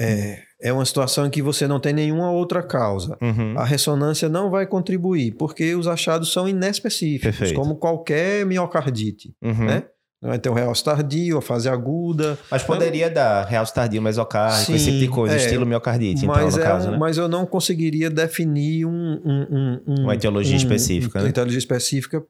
é, 0.00 0.42
é 0.62 0.72
uma 0.72 0.86
situação 0.86 1.26
em 1.26 1.30
que 1.30 1.42
você 1.42 1.68
não 1.68 1.78
tem 1.78 1.92
nenhuma 1.92 2.30
outra 2.30 2.62
causa. 2.62 3.18
Uhum. 3.20 3.58
A 3.58 3.64
ressonância 3.64 4.26
não 4.28 4.50
vai 4.50 4.66
contribuir, 4.66 5.32
porque 5.32 5.74
os 5.74 5.86
achados 5.86 6.32
são 6.32 6.48
inespecíficos, 6.48 7.36
Perfeito. 7.36 7.60
como 7.60 7.76
qualquer 7.76 8.46
miocardite. 8.46 9.34
Uhum. 9.42 9.66
né? 9.66 9.82
Vai 10.20 10.36
ter 10.38 10.50
um 10.50 10.52
realce 10.54 10.82
tardio, 10.82 11.38
a 11.38 11.42
fase 11.42 11.68
aguda. 11.68 12.36
Mas 12.50 12.64
poderia 12.64 13.08
dar 13.08 13.44
realce 13.46 13.72
tardio 13.72 14.02
mesocárdico, 14.02 14.72
esse 14.72 14.86
tipo 14.86 14.98
de 14.98 15.08
coisa, 15.08 15.34
é, 15.34 15.38
estilo 15.38 15.64
miocardite, 15.64 16.24
então, 16.24 16.34
mas, 16.34 16.56
no 16.56 16.60
é 16.60 16.64
caso, 16.64 16.90
né? 16.90 16.96
mas 16.98 17.16
eu 17.18 17.28
não 17.28 17.46
conseguiria 17.46 18.10
definir 18.10 18.84
um, 18.84 18.90
um, 18.90 19.46
um- 19.48 19.80
um- 19.86 20.02
Uma 20.04 20.14
etiologia 20.16 20.56
específica, 20.56 21.18
Uma 21.20 21.24
né? 21.24 21.30
etiologia 21.30 21.58
específica, 21.58 22.20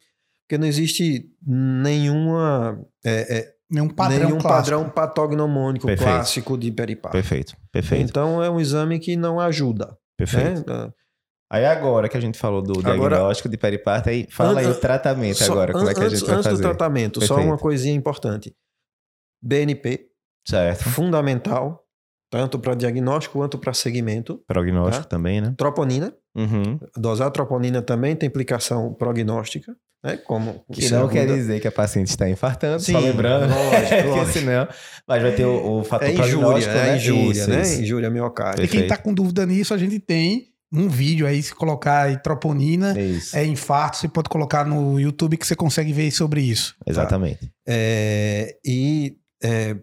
porque 0.47 0.59
não 0.59 0.67
existe 0.67 1.31
nenhuma, 1.83 2.79
é, 3.05 3.39
é, 3.39 3.55
Nenhum 3.71 3.89
padrão 3.89 4.19
nenhum 4.27 4.39
clássico. 4.39 4.77
padrão 4.77 4.91
patognomônico 4.91 5.87
Perfeito. 5.87 6.11
clássico 6.11 6.57
de 6.59 6.71
periparto. 6.73 7.13
Perfeito, 7.17 7.55
perfeito, 7.71 8.05
Então 8.09 8.43
é 8.43 8.49
um 8.51 8.59
exame 8.61 8.99
que 8.99 9.17
não 9.17 9.39
ajuda. 9.41 9.97
perfeito. 10.17 10.65
Né? 10.71 10.91
Aí 11.51 11.65
agora 11.65 12.09
que 12.09 12.17
a 12.17 12.21
gente 12.21 12.39
falou 12.39 12.61
do 12.63 12.79
Agora- 12.81 13.17
diagnóstico 13.17 13.49
de 13.49 13.57
periparto, 13.57 14.11
aí 14.11 14.27
fala 14.31 14.61
aí 14.61 14.67
o 14.67 14.71
An- 14.71 14.75
tratamento 14.75 15.37
Só- 15.43 15.53
agora, 15.53 15.73
como 15.73 15.89
é 15.89 15.95
que 15.95 16.01
a 16.01 16.05
antes, 16.05 16.19
gente 16.21 16.27
vai 16.29 16.37
antes 16.37 16.51
fazer. 16.51 16.63
do 16.63 16.69
tratamento, 16.69 17.21
só 17.23 17.35
Perfeito. 17.37 17.51
uma 17.51 17.59
coisinha 17.59 17.95
importante. 17.95 18.55
BNP, 19.43 20.07
Certo. 20.47 20.85
fundamental, 20.91 21.85
tanto 22.31 22.59
para 22.59 22.75
diagnóstico 22.75 23.39
quanto 23.39 23.59
para 23.59 23.73
segmento. 23.73 24.43
Prognóstico 24.47 25.05
Tá. 25.05 25.09
também, 25.09 25.41
né? 25.41 25.55
Troponina, 25.57 26.13
Uhum. 26.37 26.79
dosar 26.97 27.31
troponina 27.31 27.81
também 27.83 28.15
tem 28.15 28.27
implicação 28.27 28.93
prognóstica, 28.95 29.75
né? 30.05 30.17
Como 30.19 30.65
Que 30.73 30.91
não 30.91 31.09
quer 31.09 31.27
dizer 31.27 31.61
que 31.61 31.69
a 31.69 31.73
paciente 31.73 32.09
está 32.09 32.29
infartando, 32.29 32.81
Sim, 32.83 32.93
só 32.93 32.99
lembrando. 32.99 33.55
lógico, 33.55 34.09
lógico. 34.11 34.33
senão, 34.39 34.69
mas 35.07 35.23
vai 35.23 35.33
ter 35.35 35.47
o, 35.47 35.79
o 35.81 35.85
fator 35.85 36.09
É 36.09 36.13
injúria, 36.13 36.31
prognóstico, 36.39 36.75
é 36.75 36.83
né? 36.83 36.97
injúria, 36.97 37.31
Isso, 37.31 37.51
né? 37.51 37.63
isso. 37.63 37.83
Injúria 37.83 38.11
miocárdia. 38.11 38.65
E 38.65 38.69
quem 38.69 38.81
Perfeito. 38.81 38.89
tá 38.89 39.03
com 39.03 39.15
dúvida 39.15 39.47
nisso, 39.47 39.73
a 39.73 39.79
gente 39.79 39.99
tem 39.99 40.49
um 40.73 40.89
vídeo 40.89 41.27
aí, 41.27 41.43
se 41.43 41.55
colocar 41.55 42.21
troponina, 42.23 42.99
Isso. 43.01 43.37
é 43.37 43.45
infarto, 43.47 43.97
você 43.97 44.09
pode 44.09 44.29
colocar 44.29 44.65
no 44.67 45.01
YouTube 45.01 45.37
que 45.37 45.47
você 45.47 45.57
consegue 45.57 45.93
ver 45.93 46.11
sobre 46.11 46.41
isso. 46.43 46.75
Exatamente. 46.87 47.51
É, 47.67 48.57
e 48.65 49.17
é, 49.43 49.77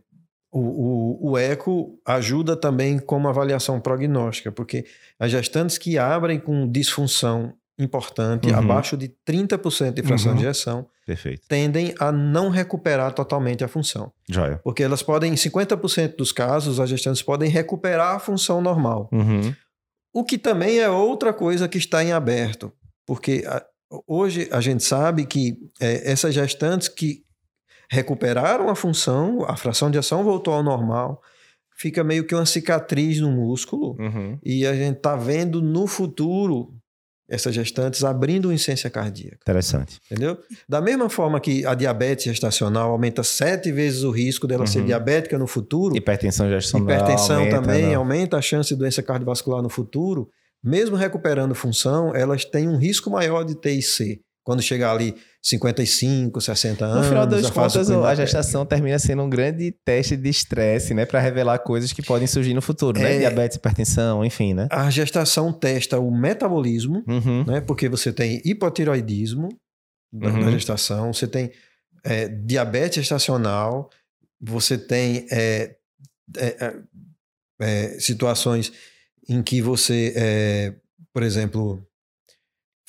o, 0.52 0.60
o, 0.60 1.32
o 1.32 1.38
eco 1.38 1.98
ajuda 2.06 2.56
também 2.56 3.00
como 3.00 3.28
avaliação 3.28 3.80
prognóstica, 3.80 4.52
porque 4.52 4.86
as 5.20 5.32
gestantes 5.32 5.78
que 5.78 5.98
abrem 5.98 6.40
com 6.40 6.70
disfunção 6.72 7.54
importante, 7.78 8.50
Uhum. 8.50 8.58
abaixo 8.58 8.96
de 8.96 9.12
30% 9.28 9.96
de 9.96 10.02
fração 10.04 10.32
Uhum. 10.32 10.38
de 10.38 10.44
ejeção, 10.46 10.88
Perfeito. 11.06 11.42
tendem 11.48 11.94
a 12.00 12.10
não 12.10 12.50
recuperar 12.50 13.12
totalmente 13.12 13.66
a 13.66 13.68
função. 13.68 14.14
Joia. 14.30 14.62
Porque 14.64 14.82
elas 14.82 15.04
podem, 15.04 15.34
em 15.34 15.36
50% 15.36 16.16
dos 16.16 16.32
casos, 16.32 16.80
as 16.80 16.90
gestantes 16.90 17.22
podem 17.22 17.50
recuperar 17.50 18.16
a 18.16 18.20
função 18.20 18.62
normal. 18.62 19.10
Uhum. 19.12 19.54
O 20.16 20.24
que 20.24 20.38
também 20.38 20.80
é 20.80 20.90
outra 20.90 21.34
coisa 21.34 21.68
que 21.68 21.78
está 21.78 22.02
em 22.04 22.14
aberto, 22.14 22.72
porque 23.06 23.44
a- 23.46 23.66
hoje 24.08 24.48
a 24.52 24.62
gente 24.62 24.82
sabe 24.84 25.26
que 25.26 25.58
é, 25.80 26.10
essas 26.12 26.34
gestantes 26.34 26.88
que 26.88 27.24
recuperaram 27.92 28.70
a 28.70 28.76
função, 28.76 29.44
a 29.46 29.56
fração 29.58 29.92
de 29.92 29.98
ação 29.98 30.24
voltou 30.24 30.54
ao 30.54 30.64
normal, 30.64 31.22
fica 31.78 32.04
meio 32.04 32.26
que 32.26 32.34
uma 32.34 32.46
cicatriz 32.46 33.20
no 33.20 33.30
músculo, 33.32 33.96
Uhum. 34.00 34.40
e 34.44 34.66
a 34.66 34.74
gente 34.74 34.98
está 34.98 35.16
vendo 35.18 35.62
no 35.62 35.86
futuro 35.86 36.74
essas 37.28 37.56
gestantes 37.56 38.04
abrindo 38.04 38.52
insuficiência 38.52 38.90
cardíaca, 38.90 39.38
Interessante. 39.42 40.00
entendeu? 40.12 40.38
Da 40.70 40.80
mesma 40.80 41.10
forma 41.10 41.40
que 41.40 41.66
a 41.66 41.74
diabetes 41.74 42.26
gestacional 42.26 42.92
aumenta 42.92 43.24
sete 43.24 43.72
vezes 43.72 44.04
o 44.04 44.12
risco 44.12 44.46
dela 44.48 44.66
ser 44.68 44.80
Uhum. 44.80 44.86
diabética 44.86 45.38
no 45.38 45.48
futuro, 45.48 45.96
Hipertensão 45.98 46.48
gestacional. 46.50 46.88
Hipertensão 46.96 47.38
aumenta, 47.40 47.62
também 47.62 47.88
não. 47.88 47.96
aumenta 47.98 48.38
a 48.38 48.42
chance 48.42 48.70
de 48.70 48.76
doença 48.80 49.02
cardiovascular 49.02 49.62
no 49.62 49.70
futuro. 49.70 50.30
Mesmo 50.64 50.96
recuperando 50.96 51.54
função, 51.54 52.16
elas 52.16 52.44
têm 52.46 52.68
um 52.68 52.78
risco 52.78 53.10
maior 53.10 53.44
de 53.44 53.54
TIC. 53.56 54.20
Quando 54.46 54.62
chegar 54.62 54.92
ali 54.92 55.16
55, 55.42 56.40
60 56.40 56.86
anos. 56.86 57.02
No 57.02 57.10
final 57.10 57.26
das 57.26 57.50
contas, 57.50 57.90
a 57.90 58.14
gestação 58.16 58.64
termina 58.64 59.00
sendo 59.00 59.24
um 59.24 59.30
grande 59.30 59.72
teste 59.84 60.16
de 60.16 60.30
estresse, 60.30 60.94
né? 60.94 61.04
Para 61.04 61.20
revelar 61.20 61.58
coisas 61.60 61.92
que 61.92 62.04
podem 62.04 62.28
surgir 62.28 62.54
no 62.54 62.62
futuro, 62.62 63.00
né? 63.00 63.16
É. 63.16 63.20
Diabetes, 63.20 63.58
hipertensão, 63.58 64.24
enfim, 64.24 64.54
né? 64.54 64.68
A 64.70 64.88
gestação 64.92 65.52
testa 65.52 66.00
o 66.00 66.12
metabolismo, 66.16 67.04
Uhum. 67.08 67.44
né? 67.46 67.60
Porque 67.60 67.90
você 67.90 68.14
tem 68.14 68.40
hipotiroidismo 68.46 69.50
na, 70.14 70.30
Uhum. 70.30 70.52
gestação, 70.52 71.12
você 71.12 71.28
tem 71.28 71.52
é, 72.04 72.28
diabetes 72.28 72.98
gestacional, 72.98 73.90
você 74.40 74.78
tem 74.78 75.26
é, 75.32 75.76
é, 76.38 76.46
é, 76.46 76.76
é, 77.60 78.00
situações 78.00 78.72
em 79.28 79.42
que 79.42 79.60
você, 79.60 80.14
é, 80.16 80.74
por 81.12 81.24
exemplo, 81.24 81.84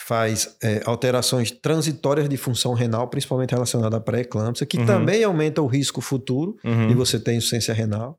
faz 0.06 0.56
é, 0.62 0.82
alterações 0.86 1.50
transitórias 1.50 2.28
de 2.28 2.36
função 2.36 2.74
renal, 2.74 3.08
principalmente 3.08 3.50
relacionada 3.50 3.96
à 3.96 4.00
pré-eclâmpsia, 4.00 4.64
que 4.64 4.78
Uhum. 4.78 4.86
também 4.86 5.24
aumenta 5.24 5.60
o 5.60 5.66
risco 5.66 6.00
futuro 6.00 6.56
Uhum. 6.64 6.86
de 6.86 6.94
você 6.94 7.18
ter 7.18 7.34
insuficiência 7.34 7.74
renal. 7.74 8.16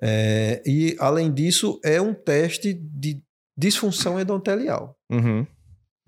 É, 0.00 0.62
e, 0.64 0.96
além 0.98 1.30
disso, 1.32 1.78
é 1.84 2.00
um 2.00 2.14
teste 2.14 2.72
de 2.72 3.20
disfunção 3.56 4.18
endotelial 4.18 4.96
Uhum. 5.10 5.46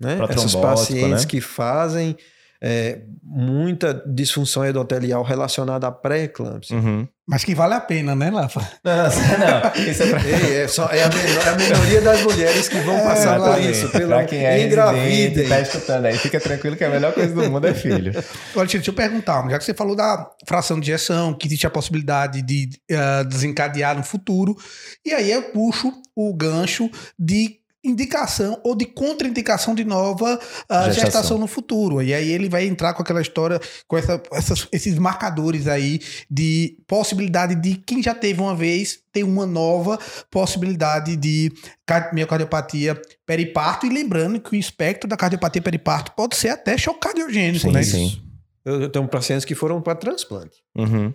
né? 0.01 0.17
Essas 0.29 0.55
pacientes 0.55 1.23
né? 1.25 1.29
que 1.29 1.39
fazem 1.41 2.15
é, 2.61 2.99
muita 3.23 4.03
disfunção 4.07 4.65
endotelial 4.65 5.23
relacionada 5.23 5.87
à 5.87 5.91
pré-eclâmpsia. 5.91 6.75
Uhum. 6.75 7.07
Mas 7.31 7.43
que 7.43 7.53
vale 7.53 7.75
a 7.75 7.79
pena, 7.79 8.15
né, 8.15 8.31
Lafa? 8.31 8.59
Não, 8.83 8.95
não, 9.03 9.85
isso 9.85 10.01
é 10.01 10.09
pra... 10.09 10.25
Ei, 10.25 10.57
é, 10.63 10.67
só, 10.67 10.87
é, 10.87 11.03
a 11.03 11.09
menor- 11.09 11.45
é 11.45 11.49
a 11.49 11.55
minoria 11.55 12.01
das 12.01 12.21
mulheres 12.23 12.67
que 12.67 12.79
vão 12.79 12.95
É, 12.97 13.03
passar 13.03 13.39
por 13.39 13.61
isso. 13.61 13.87
Pelo 13.89 14.07
pra 14.07 14.25
quem 14.25 14.43
é 14.47 14.65
engravidem. 14.65 15.09
residente, 15.11 15.47
tá 15.49 15.61
escutando 15.61 16.05
aí, 16.07 16.17
fica 16.17 16.39
tranquilo 16.39 16.75
que 16.75 16.83
a 16.83 16.89
melhor 16.89 17.13
coisa 17.13 17.31
do 17.31 17.49
mundo 17.51 17.67
é 17.67 17.73
filho. 17.75 18.11
Tito, 18.13 18.65
deixa 18.65 18.89
eu 18.89 18.93
perguntar, 18.95 19.47
já 19.47 19.59
que 19.59 19.63
você 19.63 19.75
falou 19.75 19.95
da 19.95 20.27
fração 20.47 20.79
de 20.79 20.89
injeção, 20.89 21.35
que 21.35 21.45
existe 21.47 21.67
a 21.67 21.69
possibilidade 21.69 22.41
de 22.41 22.67
eh, 22.89 23.23
desencadear 23.25 23.95
no 23.95 24.03
futuro, 24.03 24.57
e 25.05 25.13
aí 25.13 25.31
eu 25.31 25.43
puxo 25.51 25.93
o 26.15 26.33
gancho 26.35 26.89
de 27.17 27.58
indicação 27.83 28.59
ou 28.63 28.75
de 28.75 28.85
contraindicação 28.85 29.73
de 29.73 29.83
nova 29.85 30.39
ah, 30.67 30.83
Gestação. 30.85 31.05
gestação. 31.05 31.37
no 31.37 31.47
futuro. 31.47 32.01
E 32.01 32.13
aí 32.13 32.29
ele 32.31 32.49
vai 32.49 32.65
entrar 32.67 32.93
com 32.93 33.01
aquela 33.01 33.21
história, 33.21 33.59
com 33.87 33.97
essa- 33.97 34.21
essas- 34.33 34.67
esses 34.71 34.97
marcadores 34.99 35.67
aí 35.67 35.99
de 36.29 36.77
possibilidade 36.85 37.55
de 37.55 37.75
quem 37.75 38.03
já 38.03 38.13
teve 38.13 38.41
uma 38.41 38.55
vez 38.55 38.99
ter 39.13 39.23
uma 39.23 39.45
nova 39.45 39.97
possibilidade 40.29 41.15
de 41.15 41.51
car- 41.85 42.13
miocardiopatia 42.13 43.01
periparto. 43.25 43.85
E 43.85 43.89
lembrando 43.89 44.39
que 44.41 44.51
o 44.51 44.59
espectro 44.59 45.09
da 45.09 45.15
cardiopatia 45.17 45.61
periparto 45.61 46.11
pode 46.13 46.35
ser 46.35 46.49
até 46.49 46.77
choque 46.77 46.99
cardiogênico, 46.99 47.67
Sim, 47.67 47.71
né? 47.71 47.83
sim. 47.83 48.21
Eu, 48.65 48.89
tenho 48.89 49.07
pacientes 49.07 49.45
que 49.45 49.55
foram 49.55 49.81
para 49.81 49.95
transplante. 49.95 50.57
Uhum. 50.75 51.13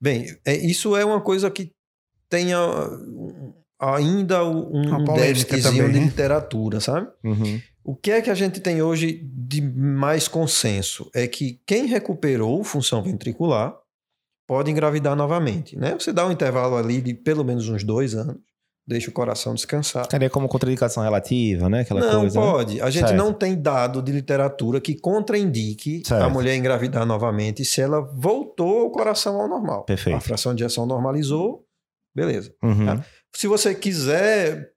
Bem, 0.00 0.26
é, 0.44 0.54
isso 0.56 0.96
é 0.96 1.04
uma 1.04 1.20
coisa 1.20 1.50
que 1.50 1.70
tem 2.30 2.54
a- 2.54 2.88
ainda 3.80 4.44
um, 4.44 4.86
Uma 4.88 4.98
um 4.98 5.04
déficitzinho 5.14 5.90
de 5.92 5.98
né? 5.98 6.04
literatura, 6.06 6.80
sabe? 6.80 7.08
Uhum. 7.22 7.60
O 7.84 7.94
que 7.94 8.10
é 8.10 8.22
que 8.22 8.30
a 8.30 8.34
gente 8.34 8.60
tem 8.60 8.80
hoje 8.80 9.20
de 9.22 9.60
mais 9.60 10.26
consenso? 10.26 11.10
É 11.14 11.26
que 11.26 11.60
quem 11.66 11.86
recuperou 11.86 12.62
função 12.64 13.02
ventricular 13.02 13.74
pode 14.46 14.70
engravidar 14.70 15.14
novamente, 15.14 15.76
né? 15.78 15.94
Você 15.98 16.12
dá 16.12 16.26
um 16.26 16.32
intervalo 16.32 16.76
ali 16.76 17.00
de 17.02 17.12
pelo 17.14 17.44
menos 17.44 17.68
uns 17.68 17.84
dois 17.84 18.14
anos, 18.14 18.36
deixa 18.86 19.10
o 19.10 19.12
coração 19.12 19.54
descansar. 19.54 20.06
Seria 20.10 20.30
como 20.30 20.48
contraindicação 20.48 21.02
relativa, 21.02 21.68
né? 21.68 21.80
Aquela 21.80 22.00
não 22.00 22.20
coisa. 22.20 22.40
né? 22.40 22.46
pode. 22.46 22.80
A 22.80 22.88
gente 22.90 23.08
Certo. 23.08 23.18
não 23.18 23.32
tem 23.34 23.60
dado 23.60 24.00
de 24.02 24.12
literatura 24.12 24.80
que 24.80 24.94
contraindique 24.94 26.02
Certo. 26.06 26.22
a 26.22 26.28
mulher 26.28 26.56
engravidar 26.56 27.04
novamente 27.04 27.64
se 27.66 27.80
ela 27.82 28.00
voltou 28.00 28.86
o 28.86 28.90
coração 28.90 29.40
ao 29.40 29.48
normal. 29.48 29.84
Perfeito. 29.84 30.16
A 30.16 30.20
fração 30.20 30.54
de 30.54 30.62
ejeção 30.64 30.86
normalizou, 30.86 31.66
beleza. 32.14 32.54
Uhum. 32.62 32.86
Tá. 32.86 33.04
Se 33.34 33.46
você 33.46 33.74
quiser 33.74 34.70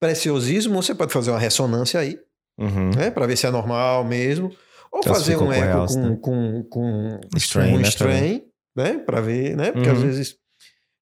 preciosismo, 0.00 0.82
você 0.82 0.94
pode 0.94 1.12
fazer 1.12 1.30
uma 1.30 1.38
ressonância 1.38 2.00
aí, 2.00 2.18
Uhum. 2.58 2.90
né, 2.94 3.10
para 3.10 3.26
ver 3.26 3.36
se 3.36 3.46
é 3.46 3.50
normal 3.50 4.04
mesmo, 4.04 4.50
ou 4.92 5.02
fazer 5.02 5.36
Classificou 5.36 5.44
um 5.44 5.46
com 5.48 5.52
eco 5.54 5.64
realce, 5.66 5.94
com, 5.94 6.08
né? 6.08 6.18
com, 6.20 6.62
com 6.64 7.20
Strain, 7.36 7.72
um 7.72 7.76
né, 7.76 7.80
pra 7.80 7.88
strain, 7.88 8.42
né, 8.76 8.98
para 8.98 9.20
ver, 9.20 9.56
né, 9.56 9.72
porque 9.72 9.88
Uhum. 9.88 9.96
às 9.96 10.02
vezes 10.02 10.36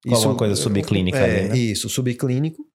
Com 0.07 0.15
alguma 0.15 0.35
coisa 0.35 0.55
subclínica 0.55 1.17
é, 1.17 1.39
ali, 1.39 1.49
né? 1.49 1.55
Isso, 1.57 1.87
subclínico. 1.89 2.65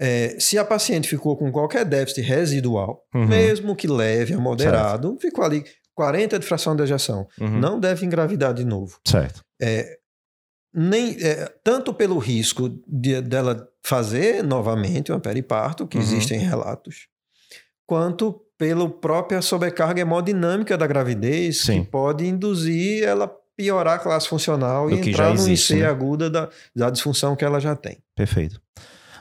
É, 0.00 0.38
se 0.40 0.58
a 0.58 0.64
paciente 0.64 1.08
ficou 1.08 1.36
com 1.36 1.50
qualquer 1.52 1.84
déficit 1.84 2.20
residual, 2.22 3.04
Uhum. 3.14 3.26
mesmo 3.26 3.76
que 3.76 3.86
leve 3.86 4.34
a 4.34 4.38
moderado, 4.38 5.16
ficou 5.20 5.44
ali 5.44 5.64
40 5.94 6.38
de 6.38 6.46
fração 6.46 6.74
de 6.76 6.82
ejeção, 6.82 7.26
Uhum. 7.40 7.58
não 7.58 7.78
deve 7.80 8.04
engravidar 8.06 8.54
de 8.54 8.64
novo. 8.64 8.98
Certo. 9.06 9.42
Nem, 10.72 11.16
é, 11.20 11.52
tanto 11.64 11.92
pelo 11.94 12.18
risco 12.18 12.68
de, 12.86 13.20
dela 13.22 13.66
fazer 13.82 14.42
novamente 14.44 15.10
uma 15.10 15.18
periparto, 15.20 15.86
que 15.86 15.96
Uhum. 15.96 16.02
existem 16.02 16.38
relatos, 16.40 17.08
quanto 17.86 18.40
pela 18.58 18.88
própria 18.88 19.40
sobrecarga 19.40 20.00
hemodinâmica 20.02 20.76
da 20.76 20.86
gravidez, 20.86 21.62
Sim. 21.62 21.84
que 21.84 21.90
pode 21.90 22.26
induzir 22.26 23.04
ela 23.04 23.32
piorar 23.56 23.96
a 23.96 23.98
classe 23.98 24.28
funcional 24.28 24.88
Do 24.88 24.94
e 24.96 24.98
entrar 25.10 25.12
já 25.24 25.28
no 25.30 25.34
existe, 25.34 25.74
IC 25.74 25.80
né? 25.82 25.86
aguda 25.88 26.28
da, 26.30 26.48
da 26.74 26.90
disfunção 26.90 27.34
que 27.34 27.44
ela 27.44 27.60
já 27.60 27.74
tem. 27.74 27.98
Perfeito. 28.14 28.60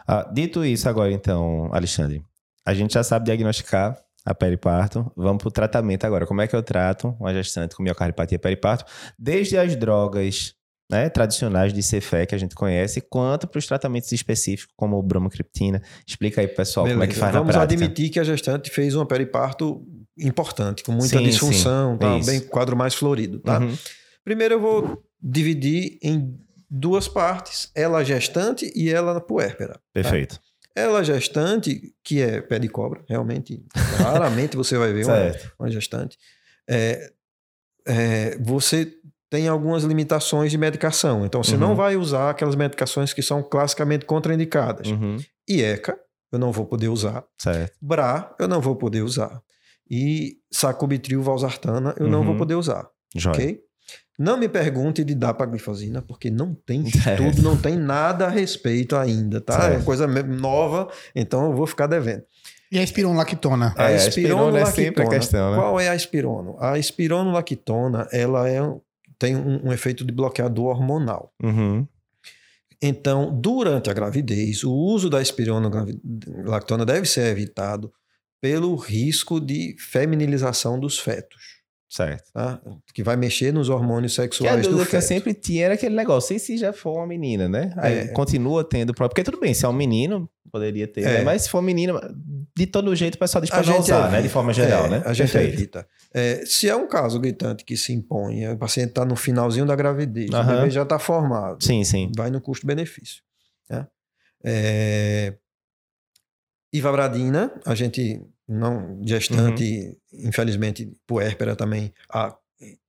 Ah, 0.08 0.30
dito 0.32 0.64
isso 0.66 0.88
agora, 0.88 1.12
então, 1.12 1.70
Alexandre, 1.74 2.24
a 2.66 2.74
gente 2.74 2.93
já 2.93 3.04
sabe 3.04 3.26
diagnosticar 3.26 3.98
a 4.26 4.36
periparto. 4.36 5.10
Vamos 5.16 5.38
para 5.41 5.48
o 5.48 5.52
tratamento 5.52 6.06
agora. 6.06 6.26
Como 6.28 6.41
é 6.41 6.48
que 6.48 6.56
eu 6.56 6.62
trato 6.62 7.16
uma 7.20 7.34
gestante 7.34 7.76
com 7.76 7.82
miocardiopatia 7.84 8.38
periparto? 8.38 8.86
Desde 9.18 9.58
as 9.58 9.76
drogas 9.76 10.54
né, 10.90 11.10
tradicionais 11.10 11.74
de 11.74 11.82
CFE 11.82 12.26
que 12.28 12.36
a 12.36 12.38
gente 12.38 12.56
conhece, 12.56 13.02
quanto 13.02 13.48
para 13.48 13.60
os 13.60 13.68
tratamentos 13.68 14.12
específicos, 14.12 14.74
como 14.76 15.02
bromocriptina. 15.04 15.82
Explica 16.06 16.42
aí 16.42 16.48
pessoal 16.48 16.88
como 16.88 17.04
é 17.04 17.08
que 17.08 17.14
Beleza. 17.14 17.20
faz 17.20 17.34
Vamos 17.34 17.48
na 17.48 17.62
prática. 17.62 17.84
admitir 17.84 18.10
que 18.10 18.20
a 18.20 18.24
gestante 18.24 18.70
fez 18.70 18.96
uma 18.96 19.06
periparto 19.06 19.86
importante, 20.18 20.84
com 20.84 20.92
muita 20.92 21.18
Sim, 21.18 21.24
disfunção, 21.24 21.94
sim. 21.94 22.00
tá? 22.00 22.20
Bem 22.26 22.40
quadro 22.40 22.76
mais 22.76 22.96
florido. 22.96 23.40
Tá? 23.40 23.60
Uhum. 23.60 23.78
Primeiro 24.24 24.56
eu 24.56 24.62
vou 24.62 25.04
dividir 25.22 26.00
em 26.02 26.38
duas 26.70 27.08
partes, 27.08 27.70
ela 27.76 28.04
gestante 28.04 28.72
e 28.76 28.90
ela 28.90 29.20
puérpera. 29.20 29.80
Perfeito. 29.94 30.40
Ela 30.76 31.04
gestante, 31.04 31.94
que 32.04 32.22
é 32.22 32.40
pé 32.40 32.60
de 32.60 32.70
cobra, 32.70 33.04
realmente, 33.10 33.64
raramente 33.98 34.56
você 34.56 34.78
vai 34.78 34.94
ver 34.94 35.06
uma, 35.06 35.16
uma 35.60 35.72
gestante, 35.72 36.18
é, 36.70 37.12
é, 37.88 38.38
você 38.40 38.94
tem 39.30 39.48
algumas 39.48 39.84
limitações 39.84 40.52
de 40.52 40.58
medicação. 40.58 41.26
Então, 41.26 41.44
você 41.44 41.58
não 41.58 41.70
Uhum. 41.70 41.76
vai 41.76 41.96
usar 41.98 42.30
aquelas 42.30 42.56
medicações 42.56 43.14
que 43.14 43.22
são 43.22 43.44
classicamente 43.44 44.06
contraindicadas. 44.06 44.88
Uhum. 44.88 45.18
IECA, 45.50 45.98
eu 46.32 46.40
não 46.40 46.52
vou 46.52 46.66
poder 46.66 46.88
usar. 46.90 47.24
Certo. 47.42 47.74
BRA, 47.82 48.34
eu 48.40 48.48
não 48.48 48.62
vou 48.62 48.76
poder 48.76 49.02
usar. 49.02 49.42
E 49.90 50.38
sacubitril 50.52 51.22
valsartana, 51.22 51.94
eu 51.98 52.08
não 52.08 52.20
Uhum. 52.20 52.26
vou 52.28 52.36
poder 52.38 52.56
usar. 52.56 52.88
Joia. 53.16 53.36
Ok? 53.36 53.60
Não 54.20 54.36
me 54.38 54.50
pergunte 54.50 55.04
de 55.04 55.14
dapaglifosina, 55.14 56.02
porque 56.02 56.30
não 56.32 56.54
tem 56.56 56.90
Certo. 56.90 57.22
estudo, 57.24 57.42
não 57.44 57.56
tem 57.56 57.78
nada 57.78 58.26
a 58.26 58.30
respeito 58.30 58.96
ainda, 58.96 59.40
tá? 59.40 59.54
É 59.56 59.62
Certo. 59.62 59.76
uma 59.76 59.84
coisa 59.84 60.08
nova, 60.08 60.90
então 61.16 61.46
eu 61.46 61.54
vou 61.56 61.68
ficar 61.68 61.86
devendo. 61.88 62.24
E 62.72 62.80
a 62.80 62.84
espironolactona? 62.84 63.74
É, 63.78 63.86
a 63.86 63.92
espirona 63.96 64.60
é 64.60 64.66
sempre 64.66 65.04
a 65.04 65.06
espironolactona. 65.06 65.10
questão, 65.20 65.52
né? 65.52 65.58
Qual 65.58 65.80
é 65.80 65.88
a 65.90 65.96
espirono? 65.96 66.58
A 66.60 66.78
espironolactona, 66.80 68.08
ela 68.12 68.50
é, 68.50 68.60
tem 69.20 69.36
um, 69.36 69.68
um 69.68 69.74
efeito 69.74 70.03
de 70.05 70.11
bloqueador 70.13 70.68
hormonal. 70.68 71.34
Uhum. 71.43 71.88
Então, 72.82 73.32
durante 73.41 73.89
a 73.89 73.93
gravidez, 73.93 74.63
o 74.63 74.72
uso 74.72 75.09
da 75.09 75.22
espironolactona 75.22 76.86
deve 76.86 77.07
ser 77.07 77.26
evitado 77.32 77.91
pelo 78.39 78.76
risco 78.76 79.39
de 79.41 79.76
feminilização 79.80 80.80
dos 80.80 80.99
fetos, 80.99 81.41
Certo. 81.89 82.32
tá? 82.32 82.61
Que 82.93 83.01
vai 83.01 83.15
mexer 83.15 83.51
nos 83.51 83.68
hormônios 83.70 84.13
Que 84.13 84.22
a 84.22 84.24
sexuais 84.26 84.61
do 84.68 84.74
dúvida 84.74 84.89
que 84.91 84.95
eu 84.95 85.01
feto. 85.01 85.07
sempre 85.09 85.34
tinha 85.34 85.65
era 85.65 85.74
aquele 85.74 85.95
negócio, 85.95 86.36
e 86.36 86.39
se 86.39 86.55
já 86.55 86.72
for 86.72 86.97
uma 86.97 87.07
menina, 87.07 87.49
né? 87.49 87.74
Aí 87.78 87.93
É. 87.99 88.07
continua 88.09 88.63
tendo 88.63 88.93
próprio. 88.93 89.15
Porque 89.15 89.24
tudo 89.24 89.39
bem, 89.41 89.55
se 89.55 89.65
é 89.65 89.68
um 89.68 89.74
menino, 89.74 90.30
poderia 90.51 90.88
ter, 90.88 91.01
É. 91.01 91.13
né? 91.18 91.22
Mas 91.24 91.43
se 91.43 91.49
for 91.49 91.63
menino, 91.63 91.99
de 92.55 92.68
todo 92.68 92.95
jeito 92.95 93.15
o 93.15 93.18
pessoal 93.18 93.41
diz 93.41 93.49
pra 93.49 93.59
A 93.61 93.63
não 93.63 93.74
gente 93.74 93.82
usar, 93.86 94.01
né? 94.01 94.07
evita. 94.09 94.22
De 94.22 94.30
forma 94.30 94.53
geral, 94.53 94.86
É, 94.86 94.89
né? 94.89 95.01
A 95.03 95.13
gente 95.13 95.32
Perfeito. 95.32 95.53
evita. 95.55 95.88
É, 96.18 96.43
se 96.47 96.68
é 96.68 96.76
um 96.76 96.88
caso 96.88 97.20
gritante 97.20 97.63
que 97.63 97.78
se 97.78 97.93
impõe, 97.93 98.47
o 98.47 98.57
paciente 98.57 98.89
está 98.89 99.05
no 99.05 99.15
finalzinho 99.15 99.68
da 99.68 99.76
gravidez, 99.76 100.32
o 100.32 100.36
Aham. 100.36 100.55
bebê 100.61 100.72
já 100.72 100.82
está 100.82 100.97
formado, 100.97 101.63
Sim, 101.63 101.84
sim. 101.84 102.11
vai 102.18 102.32
no 102.32 102.41
custo-benefício. 102.41 103.22
Né? 103.70 103.86
É, 104.43 105.36
Ivabradina, 106.74 107.53
a 107.63 107.76
gente 107.76 108.20
não, 108.47 108.99
gestante, 109.05 109.95
infelizmente, 110.11 110.91
puérpera 111.05 111.55
também, 111.55 111.93
a, 112.09 112.36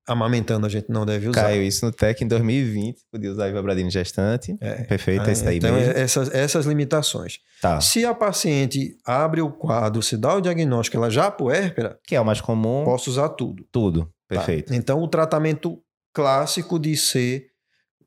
amamentando 0.09 0.66
a 0.66 0.68
gente 0.68 0.86
não 0.88 1.04
deve 1.06 1.28
usar. 1.28 1.42
Caiu 1.42 1.62
isso 1.62 1.84
no 1.84 1.92
TEC 1.92 2.22
em 2.24 2.26
2020. 2.26 2.98
Podia 3.12 3.30
usar 3.30 3.48
Ivabradina 3.48 3.90
gestante. 3.90 4.56
É. 4.61 4.82
Perfeito, 4.84 5.28
esse 5.30 5.44
daí 5.44 5.59
então, 5.59 5.72
mesmo. 5.74 5.92
é- 5.92 6.00
essas, 6.00 6.34
essas 6.34 6.66
limitações. 6.66 7.38
Tá. 7.62 7.80
Se 7.80 8.04
a 8.04 8.14
paciente 8.14 8.96
abre 9.06 9.40
o 9.42 9.50
quadro, 9.52 10.02
se 10.02 10.16
dá 10.16 10.34
o 10.34 10.40
diagnóstico, 10.40 10.96
ela 10.96 11.11
já 11.11 11.30
puérpera, 11.30 11.98
Que 12.06 12.16
é 12.16 12.20
o 12.20 12.24
mais 12.24 12.40
comum. 12.40 12.84
posso 12.84 13.11
usar 13.11 13.28
tudo. 13.28 13.64
Tudo. 13.70 14.02
Tá? 14.28 14.36
Perfeito. 14.36 14.74
Então, 14.74 15.00
o 15.02 15.06
tratamento 15.09 15.78
clássico 16.12 16.78
de 16.78 16.96
ser 16.96 17.46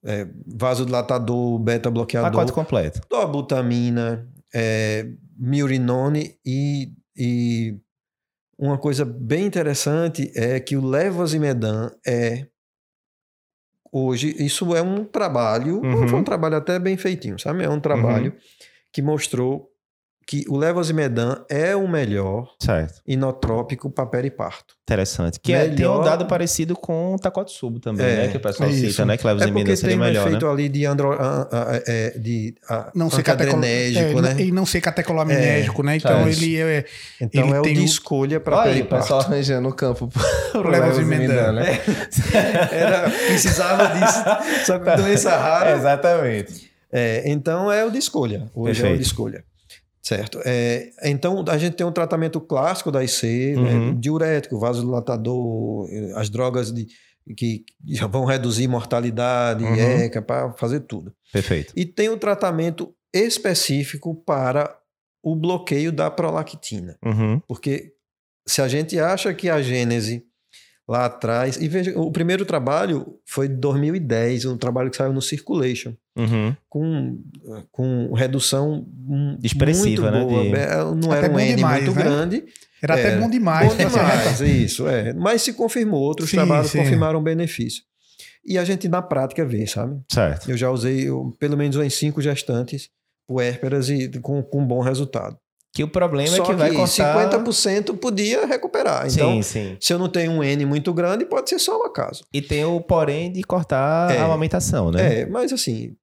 é, 0.03 0.27
vasodilatador, 0.47 1.59
beta-bloqueador, 1.59 2.31
Pacote 2.31 2.51
completo. 2.51 3.01
dobutamina, 3.09 4.27
é, 4.53 5.05
miurinone 5.37 6.35
e, 6.45 6.91
e 7.15 7.75
uma 8.61 8.77
coisa 8.77 9.03
bem 9.03 9.45
interessante 9.45 10.31
é 10.35 10.59
que 10.59 10.75
o 10.77 10.85
levosimedan 10.85 11.89
é 12.07 12.47
hoje 13.91 14.35
isso 14.39 14.75
é 14.75 14.81
um 14.81 15.03
trabalho, 15.03 15.81
Uhum. 15.83 16.07
foi 16.07 16.19
um 16.19 16.23
trabalho 16.23 16.55
até 16.57 16.79
bem 16.79 16.95
feitinho, 16.97 17.37
sabe? 17.39 17.63
É 17.63 17.69
um 17.69 17.79
trabalho 17.79 18.33
que 18.93 19.01
mostrou 19.01 19.70
que 20.31 20.45
o 20.47 20.55
levosimedan 20.55 21.43
é 21.49 21.75
o 21.75 21.85
melhor 21.89 22.47
Certo. 22.57 23.01
inotrópico 23.05 23.89
para 23.89 24.05
periparto. 24.05 24.75
Interessante. 24.83 25.41
Que 25.41 25.51
é, 25.51 25.63
tem 25.65 25.71
um 25.71 25.75
Melhor- 25.75 26.03
dado 26.05 26.25
parecido 26.25 26.73
com 26.73 27.15
o 27.15 27.19
Takotsubo 27.19 27.81
também, 27.81 28.05
É, 28.05 28.15
né? 28.15 28.27
Que 28.29 28.37
o 28.37 28.39
pessoal 28.39 28.69
isso. 28.69 28.91
cita, 28.91 29.05
né? 29.05 29.17
Que 29.17 29.27
É 29.27 29.31
porque 29.33 29.49
emendas 29.49 29.79
seria 29.79 29.95
tem 29.97 30.01
um 30.01 30.07
melhor, 30.07 30.21
né? 30.23 30.27
efeito 30.29 30.47
ali 30.47 30.69
de, 30.69 30.85
andro, 30.85 31.11
a- 31.11 31.49
a- 31.51 31.81
é, 31.85 32.17
de 32.17 32.55
a, 32.69 32.91
Não 32.95 33.09
ser 33.09 33.23
catecol... 33.23 33.59
é, 33.61 33.89
né? 34.21 34.35
E 34.41 34.51
não 34.53 34.65
ser 34.65 34.79
catecolaminérgico, 34.79 35.83
né? 35.83 35.97
Então 35.97 36.29
isso. 36.29 36.41
ele 36.45 36.61
é. 36.61 36.85
Então 37.19 37.43
ele 37.47 37.53
é 37.53 37.59
o 37.59 37.63
tem 37.63 37.73
de 37.73 37.83
escolha 37.83 38.39
para 38.39 38.55
Olha 38.55 38.63
aí, 38.67 38.69
o 38.71 38.73
periparto. 38.75 39.03
pessoal 39.03 39.19
arranjando 39.21 39.67
o 39.67 39.73
campo 39.73 40.07
pro 40.53 40.63
Levosimendan. 40.71 41.51
né? 41.51 41.81
Era, 42.71 43.09
precisava 43.09 43.87
disso. 43.87 44.65
Só 44.65 44.79
que 44.79 44.95
doença 44.95 45.35
rara. 45.35 45.71
Exatamente. 45.75 46.71
É, 46.89 47.23
então 47.25 47.69
é 47.69 47.83
o 47.85 47.89
de 47.91 47.97
escolha. 47.97 48.49
Hoje 48.55 48.69
é 48.69 48.71
o 48.71 48.87
Perfeito. 48.87 48.97
de 48.97 49.03
escolha. 49.03 49.43
Certo. 50.01 50.39
É, 50.45 50.89
então 51.03 51.45
a 51.47 51.57
gente 51.57 51.75
tem 51.75 51.85
um 51.85 51.91
tratamento 51.91 52.41
clássico 52.41 52.91
da 52.91 53.03
IC, 53.03 53.53
Uhum. 53.55 53.63
né, 53.91 53.95
diurético, 53.99 54.57
vasodilatador, 54.59 55.87
as 56.15 56.29
drogas 56.29 56.71
de, 56.73 56.87
que 57.37 57.63
vão 58.09 58.25
reduzir 58.25 58.67
mortalidade, 58.67 59.63
Uhum. 59.63 59.75
ECA, 59.75 60.21
para 60.21 60.51
fazer 60.53 60.81
tudo. 60.81 61.13
Perfeito. 61.31 61.71
E 61.75 61.85
tem 61.85 62.09
o 62.09 62.17
tratamento 62.17 62.93
específico 63.13 64.15
para 64.15 64.75
o 65.23 65.35
bloqueio 65.35 65.91
da 65.91 66.09
prolactina. 66.09 66.97
Uhum. 67.05 67.39
Porque 67.47 67.93
se 68.47 68.61
a 68.61 68.67
gente 68.67 68.97
acha 68.99 69.33
que 69.33 69.49
a 69.49 69.61
gênese 69.61 70.25
lá 70.91 71.05
atrás. 71.05 71.55
E 71.57 71.67
veja, 71.69 71.97
o 71.97 72.11
primeiro 72.11 72.43
trabalho 72.45 73.17
foi 73.25 73.47
de 73.47 73.55
2010, 73.55 74.45
um 74.45 74.57
trabalho 74.57 74.91
que 74.91 74.97
saiu 74.97 75.13
no 75.13 75.21
Circulation, 75.21 75.93
Uhum. 76.17 76.53
com, 76.69 77.17
com 77.71 78.13
redução 78.13 78.85
Expressiva, 79.41 80.11
muito 80.11 80.11
né, 80.11 80.25
boa. 80.25 80.43
de- 80.43 80.55
É, 80.55 80.77
Não 80.83 81.11
Até 81.11 81.25
era 81.25 81.33
um 81.33 81.39
N 81.39 81.55
demais, 81.55 81.83
muito 81.85 81.95
né? 81.97 82.03
grande. 82.03 82.43
Era 82.83 82.93
até 82.95 83.13
É, 83.13 83.17
bom 83.19 83.29
demais. 83.29 83.69
Bom 83.69 83.75
ser 83.77 83.87
demais, 83.89 84.41
isso, 84.41 84.87
é. 84.87 85.13
Mas 85.13 85.41
se 85.43 85.53
confirmou, 85.53 86.01
outros 86.01 86.29
Sim, 86.29 86.37
trabalhos 86.37 86.71
sim. 86.71 86.79
confirmaram 86.79 87.21
benefício. 87.23 87.83
E 88.43 88.57
a 88.57 88.65
gente 88.65 88.89
na 88.89 89.01
prática 89.01 89.45
vê, 89.45 89.65
sabe? 89.67 89.99
Certo. 90.11 90.49
Eu 90.49 90.57
já 90.57 90.69
usei 90.71 91.07
eu, 91.07 91.31
pelo 91.39 91.55
menos 91.55 91.75
umas 91.75 91.93
cinco 91.93 92.21
gestantes 92.21 92.89
puérperas 93.27 93.87
e 93.89 94.09
com, 94.19 94.41
com 94.43 94.65
bom 94.65 94.81
resultado. 94.81 95.37
Que 95.73 95.83
o 95.83 95.87
problema 95.87 96.35
Só 96.35 96.43
é 96.43 96.45
que 96.47 96.53
vai 96.53 96.69
que 96.69 96.75
cortar... 96.75 97.29
50% 97.29 97.97
podia 97.97 98.45
recuperar. 98.45 99.07
Então, 99.07 99.35
Sim, 99.35 99.41
sim. 99.41 99.77
se 99.79 99.93
eu 99.93 99.97
não 99.97 100.09
tenho 100.09 100.31
um 100.31 100.43
N 100.43 100.65
muito 100.65 100.93
grande, 100.93 101.23
pode 101.25 101.49
ser 101.49 101.59
só 101.59 101.79
um 101.81 101.85
acaso. 101.85 102.25
E 102.33 102.41
tem 102.41 102.65
o 102.65 102.81
porém 102.81 103.31
de 103.31 103.41
cortar 103.43 104.13
É. 104.13 104.17
a 104.17 104.25
amamentação, 104.25 104.91
né? 104.91 105.21
É, 105.21 105.25
mas 105.25 105.53
assim, 105.53 105.95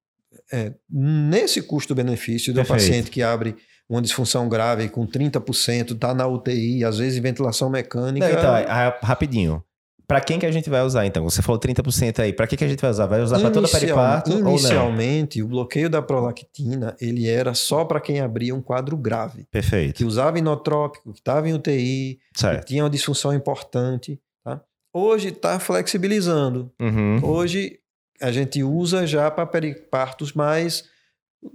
é, 0.51 0.73
nesse 0.89 1.61
custo-benefício 1.61 2.51
do 2.51 2.65
paciente 2.65 3.11
que 3.11 3.21
abre 3.21 3.55
uma 3.87 4.01
disfunção 4.01 4.49
grave 4.49 4.89
com 4.89 5.05
30%, 5.05 5.93
está 5.93 6.13
na 6.13 6.27
UTI, 6.27 6.83
às 6.83 6.97
vezes 6.97 7.17
em 7.17 7.21
ventilação 7.21 7.69
mecânica. 7.69 8.27
Não, 8.27 8.37
então, 8.37 8.53
ah, 8.55 8.97
rapidinho. 9.03 9.63
Pra 10.09 10.19
quem 10.19 10.39
que 10.39 10.45
a 10.47 10.51
gente 10.51 10.71
vai 10.71 10.81
usar, 10.81 11.05
então? 11.05 11.23
Você 11.29 11.39
falou 11.43 11.59
30% 11.61 12.17
aí. 12.17 12.33
Pra 12.33 12.47
que, 12.47 12.57
que 12.57 12.63
a 12.63 12.67
gente 12.67 12.81
vai 12.81 12.89
usar? 12.89 13.05
Vai 13.05 13.21
usar 13.21 13.39
pra 13.39 13.51
toda 13.51 13.67
a 13.67 13.69
periparto 13.69 14.31
ou 14.33 14.39
não? 14.39 14.49
Inicialmente, 14.49 15.43
o 15.43 15.47
bloqueio 15.47 15.87
da 15.87 16.01
prolactina, 16.01 16.95
ele 16.99 17.29
era 17.29 17.53
só 17.53 17.85
para 17.85 18.01
quem 18.01 18.19
abria 18.19 18.55
um 18.55 18.61
quadro 18.61 18.97
grave, 18.97 19.45
Perfeito. 19.51 19.93
que 19.93 20.03
usava 20.03 20.39
inotrópico, 20.39 21.13
que 21.13 21.19
estava 21.19 21.47
em 21.47 21.53
UTI, 21.53 22.19
que 22.33 22.39
Certo. 22.39 22.65
tinha 22.65 22.83
uma 22.83 22.89
disfunção 22.89 23.31
importante. 23.35 24.19
Tá? 24.43 24.59
Hoje 24.91 25.27
está 25.29 25.59
flexibilizando. 25.59 26.71
Uhum. 26.81 27.19
Hoje 27.23 27.77
a 28.19 28.31
gente 28.31 28.63
usa 28.63 29.05
já 29.05 29.29
para 29.29 29.45
peripartos 29.45 30.33
mais 30.33 30.85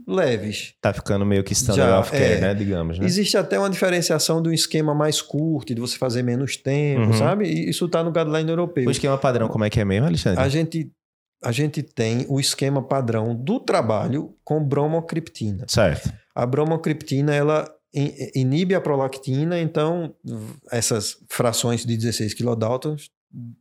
leves. 0.06 0.74
Tá 0.80 0.92
ficando 0.92 1.24
meio 1.26 1.42
que 1.44 1.52
standard 1.52 2.00
of 2.00 2.10
care, 2.10 2.34
é. 2.34 2.40
né? 2.40 2.54
Digamos, 2.54 2.98
né? 2.98 3.04
Existe 3.06 3.36
até 3.36 3.58
uma 3.58 3.68
diferenciação 3.70 4.40
do 4.42 4.52
esquema 4.52 4.94
mais 4.94 5.20
curto, 5.20 5.74
de 5.74 5.80
você 5.80 5.96
fazer 5.98 6.22
menos 6.22 6.56
tempo, 6.56 7.06
Uhum. 7.06 7.12
sabe? 7.14 7.44
E 7.46 7.68
isso 7.68 7.86
está 7.86 8.02
no 8.02 8.10
guideline 8.12 8.48
europeu. 8.50 8.86
O 8.86 8.90
esquema 8.90 9.18
padrão, 9.18 9.48
como 9.48 9.64
é 9.64 9.70
que 9.70 9.80
é 9.80 9.84
mesmo, 9.84 10.06
Alexandre? 10.06 10.40
A 10.42 10.48
gente, 10.48 10.90
a 11.42 11.52
gente 11.52 11.82
tem 11.82 12.24
o 12.28 12.40
esquema 12.40 12.82
padrão 12.82 13.34
do 13.34 13.60
trabalho 13.60 14.34
com 14.44 14.62
bromocriptina. 14.64 15.64
Certo. 15.68 16.12
A 16.34 16.46
bromocriptina, 16.46 17.34
ela 17.34 17.68
in- 17.94 18.12
inibe 18.34 18.74
a 18.74 18.80
prolactina, 18.80 19.60
então 19.60 20.14
essas 20.70 21.16
frações 21.28 21.84
de 21.84 21.96
16 21.96 22.34
kilodaltons 22.34 23.10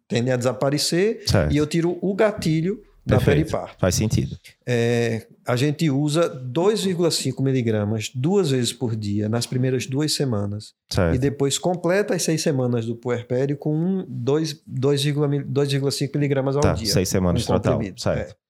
tendem 0.07 0.32
a 0.34 0.38
desaparecer 0.38 1.24
Certo. 1.28 1.51
e 1.53 1.57
eu 1.57 1.65
tiro 1.67 1.97
o 2.01 2.13
gatilho 2.15 2.80
da 3.05 3.19
periparto. 3.19 3.75
Faz 3.79 3.95
sentido. 3.95 4.37
É, 4.65 5.27
a 5.45 5.55
gente 5.55 5.89
usa 5.89 6.29
2,5 6.29 7.41
miligramas 7.43 8.09
duas 8.15 8.51
vezes 8.51 8.71
por 8.71 8.95
dia 8.95 9.27
nas 9.27 9.45
primeiras 9.45 9.85
duas 9.85 10.13
semanas. 10.13 10.73
Certo. 10.89 11.15
E 11.15 11.19
depois 11.19 11.57
completa 11.57 12.15
as 12.15 12.23
seis 12.23 12.41
semanas 12.41 12.85
do 12.85 12.95
puerpério 12.95 13.57
com 13.57 13.75
um, 13.75 14.05
dois- 14.07 14.53
2,5 14.67 15.43
2,5 15.45 16.11
miligramas 16.15 16.55
ao 16.55 16.61
Tá, 16.61 16.73
dia. 16.73 16.91
seis 16.91 17.09
semanas 17.09 17.43
um 17.43 17.47
total. 17.53 17.79
Certo. 17.97 18.31
É. 18.31 18.43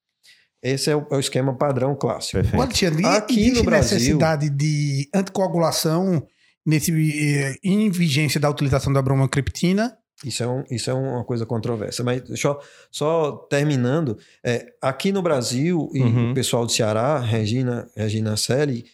Esse 0.72 0.90
é 0.90 0.96
o, 0.96 1.06
é 1.10 1.16
o 1.16 1.20
esquema 1.20 1.54
padrão 1.54 1.94
clássico. 1.94 2.38
Perfeito. 2.38 2.62
Alexandre, 2.62 3.02
e 3.02 3.06
Aqui 3.06 3.40
existe 3.40 3.58
no 3.58 3.64
Brasil- 3.64 3.94
necessidade 3.98 4.48
de 4.50 5.08
anticoagulação 5.14 6.26
nesse, 6.64 6.90
eh, 6.92 7.56
em 7.62 7.90
vigência 7.90 8.40
da 8.40 8.48
utilização 8.48 8.90
da 8.92 9.02
bromocriptina? 9.02 9.94
Isso 10.24 10.42
é, 10.42 10.46
um- 10.48 10.64
isso 10.70 10.90
é 10.90 10.94
uma 10.94 11.24
coisa 11.24 11.44
controversa. 11.46 12.02
Mas 12.02 12.22
só, 12.40 12.60
só 12.90 13.32
terminando, 13.50 14.18
é, 14.42 14.72
aqui 14.80 15.12
no 15.12 15.22
Brasil, 15.22 15.90
e 15.92 16.00
Uhum. 16.02 16.30
o 16.30 16.34
pessoal 16.34 16.64
do 16.66 16.72
Ceará, 16.72 17.18
Regina, 17.18 17.88
Regina 17.96 18.36
Selle, 18.36 18.84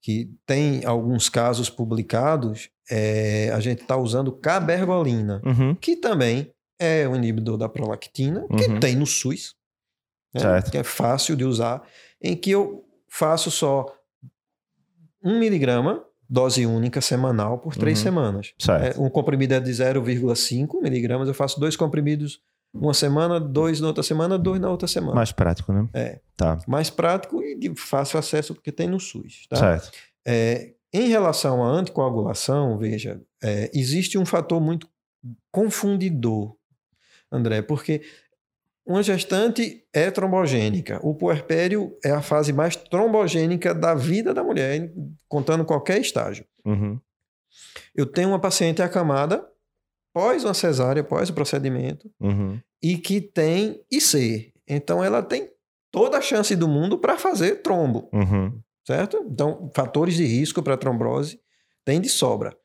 que 0.00 0.30
tem 0.46 0.84
alguns 0.84 1.28
casos 1.28 1.68
publicados, 1.68 2.70
é, 2.90 3.50
a 3.52 3.60
gente 3.60 3.82
está 3.82 3.96
usando 3.96 4.32
cabergolina, 4.32 5.42
Uhum. 5.44 5.74
que 5.74 5.96
também 5.96 6.52
é 6.78 7.06
um 7.08 7.16
inibidor 7.16 7.56
da 7.58 7.68
prolactina, 7.68 8.46
Uhum. 8.48 8.56
que 8.56 8.80
tem 8.80 8.94
no 8.96 9.06
SUS, 9.06 9.54
né, 10.32 10.62
que 10.70 10.78
é 10.78 10.84
fácil 10.84 11.34
de 11.36 11.44
usar, 11.44 11.82
em 12.22 12.36
que 12.36 12.50
eu 12.50 12.84
faço 13.08 13.50
só 13.50 13.86
um 15.22 15.38
miligrama, 15.38 16.04
dose 16.28 16.66
única 16.66 17.00
semanal, 17.00 17.58
por 17.58 17.74
três 17.74 17.98
Uhum. 17.98 18.04
semanas. 18.04 18.52
Certo. 18.58 18.98
É, 18.98 19.02
um 19.02 19.08
comprimido 19.08 19.54
é 19.54 19.60
de 19.60 19.70
0,5 19.72 20.80
miligramas, 20.82 21.26
eu 21.28 21.34
faço 21.34 21.58
dois 21.58 21.76
comprimidos 21.76 22.40
uma 22.74 22.92
semana, 22.92 23.40
dois 23.40 23.80
na 23.80 23.86
outra 23.88 24.02
semana, 24.02 24.38
dois 24.38 24.60
na 24.60 24.68
outra 24.70 24.86
semana. 24.86 25.14
Mais 25.14 25.32
prático, 25.32 25.72
né? 25.72 25.88
É. 25.94 26.20
Tá. 26.36 26.58
Mais 26.68 26.90
prático 26.90 27.42
e 27.42 27.58
de 27.58 27.74
fácil 27.74 28.18
acesso 28.18 28.54
porque 28.54 28.70
tem 28.70 28.86
no 28.86 29.00
SUS. 29.00 29.46
Tá? 29.48 29.56
Certo. 29.56 29.90
É, 30.26 30.74
em 30.92 31.08
relação 31.08 31.64
à 31.64 31.68
anticoagulação, 31.68 32.76
veja, 32.76 33.20
é, 33.42 33.70
existe 33.74 34.18
um 34.18 34.26
fator 34.26 34.60
muito 34.60 34.86
confundidor, 35.50 36.54
André, 37.32 37.62
porque 37.62 38.02
uma 38.88 39.02
gestante 39.02 39.84
é 39.92 40.10
trombogênica. 40.10 40.98
O 41.02 41.14
puerpério 41.14 41.94
é 42.04 42.10
a 42.10 42.22
fase 42.22 42.52
mais 42.52 42.74
trombogênica 42.74 43.74
da 43.74 43.94
vida 43.94 44.32
da 44.32 44.42
mulher, 44.42 44.90
contando 45.28 45.64
qualquer 45.64 46.00
estágio. 46.00 46.44
Uhum. 46.64 46.98
Eu 47.94 48.06
tenho 48.06 48.28
uma 48.30 48.40
paciente 48.40 48.80
acamada 48.82 49.46
pós 50.12 50.42
uma 50.42 50.54
cesárea, 50.54 51.04
pós 51.04 51.28
o 51.28 51.34
procedimento, 51.34 52.10
Uhum. 52.18 52.58
e 52.82 52.96
que 52.96 53.20
tem 53.20 53.80
IC. 53.90 54.52
Então 54.66 55.04
ela 55.04 55.22
tem 55.22 55.50
toda 55.92 56.18
a 56.18 56.22
chance 56.22 56.56
do 56.56 56.66
mundo 56.66 56.98
para 56.98 57.16
fazer 57.18 57.56
trombo, 57.62 58.08
Uhum. 58.12 58.58
certo? 58.86 59.18
Então, 59.30 59.70
fatores 59.74 60.14
de 60.14 60.24
risco 60.24 60.62
para 60.62 60.76
trombose 60.76 61.38
tem 61.84 62.00
de 62.00 62.08
sobra. 62.08 62.56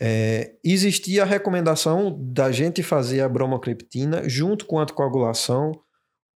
É, 0.00 0.52
existia 0.64 1.22
a 1.22 1.26
recomendação 1.26 2.16
da 2.20 2.52
gente 2.52 2.82
fazer 2.82 3.20
a 3.20 3.28
bromocriptina 3.28 4.28
junto 4.28 4.64
com 4.66 4.78
a 4.78 4.82
anticoagulação 4.82 5.72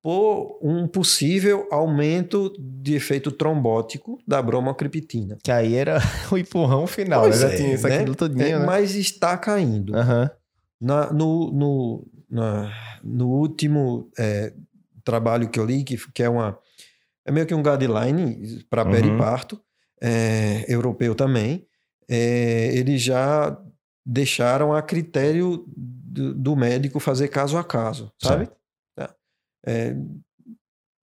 por 0.01 0.57
um 0.63 0.87
possível 0.87 1.67
aumento 1.71 2.51
de 2.59 2.95
efeito 2.95 3.31
trombótico 3.31 4.17
da 4.27 4.41
bromocriptina. 4.41 5.37
Que 5.43 5.51
aí 5.51 5.75
era 5.75 5.99
o 6.31 6.37
empurrão 6.37 6.87
final, 6.87 7.21
Pois 7.21 7.39
né? 7.41 7.47
Já 7.49 7.53
é, 7.53 7.57
tinha 7.57 7.73
isso 7.75 7.87
né? 7.87 7.97
aquilo 7.97 8.15
tudinho, 8.15 8.43
É, 8.43 8.59
né? 8.59 8.65
Mas 8.65 8.95
está 8.95 9.37
caindo. 9.37 9.95
Aham. 9.95 10.29
Na- 10.79 11.13
no, 11.13 11.51
no, 11.51 12.07
na- 12.27 12.73
no 13.03 13.27
último 13.29 14.09
é, 14.17 14.51
trabalho 15.03 15.47
que 15.49 15.59
eu 15.59 15.65
li, 15.65 15.83
que, 15.83 15.95
que 16.11 16.23
é 16.23 16.29
uma 16.29 16.57
é 17.23 17.31
meio 17.31 17.45
que 17.45 17.53
um 17.53 17.61
guideline 17.61 18.63
para 18.67 18.83
Uhum. 18.83 18.89
periparto, 18.89 19.61
é, 20.01 20.65
europeu 20.67 21.13
também, 21.13 21.67
é, 22.11 22.75
eles 22.75 23.01
já 23.01 23.57
deixaram 24.05 24.73
a 24.73 24.81
critério 24.81 25.63
do, 25.77 26.33
do 26.33 26.55
médico 26.55 26.99
fazer 26.99 27.29
caso 27.29 27.57
a 27.57 27.63
caso, 27.63 28.11
sabe? 28.21 28.49
Tá. 28.95 29.15
É, 29.65 29.95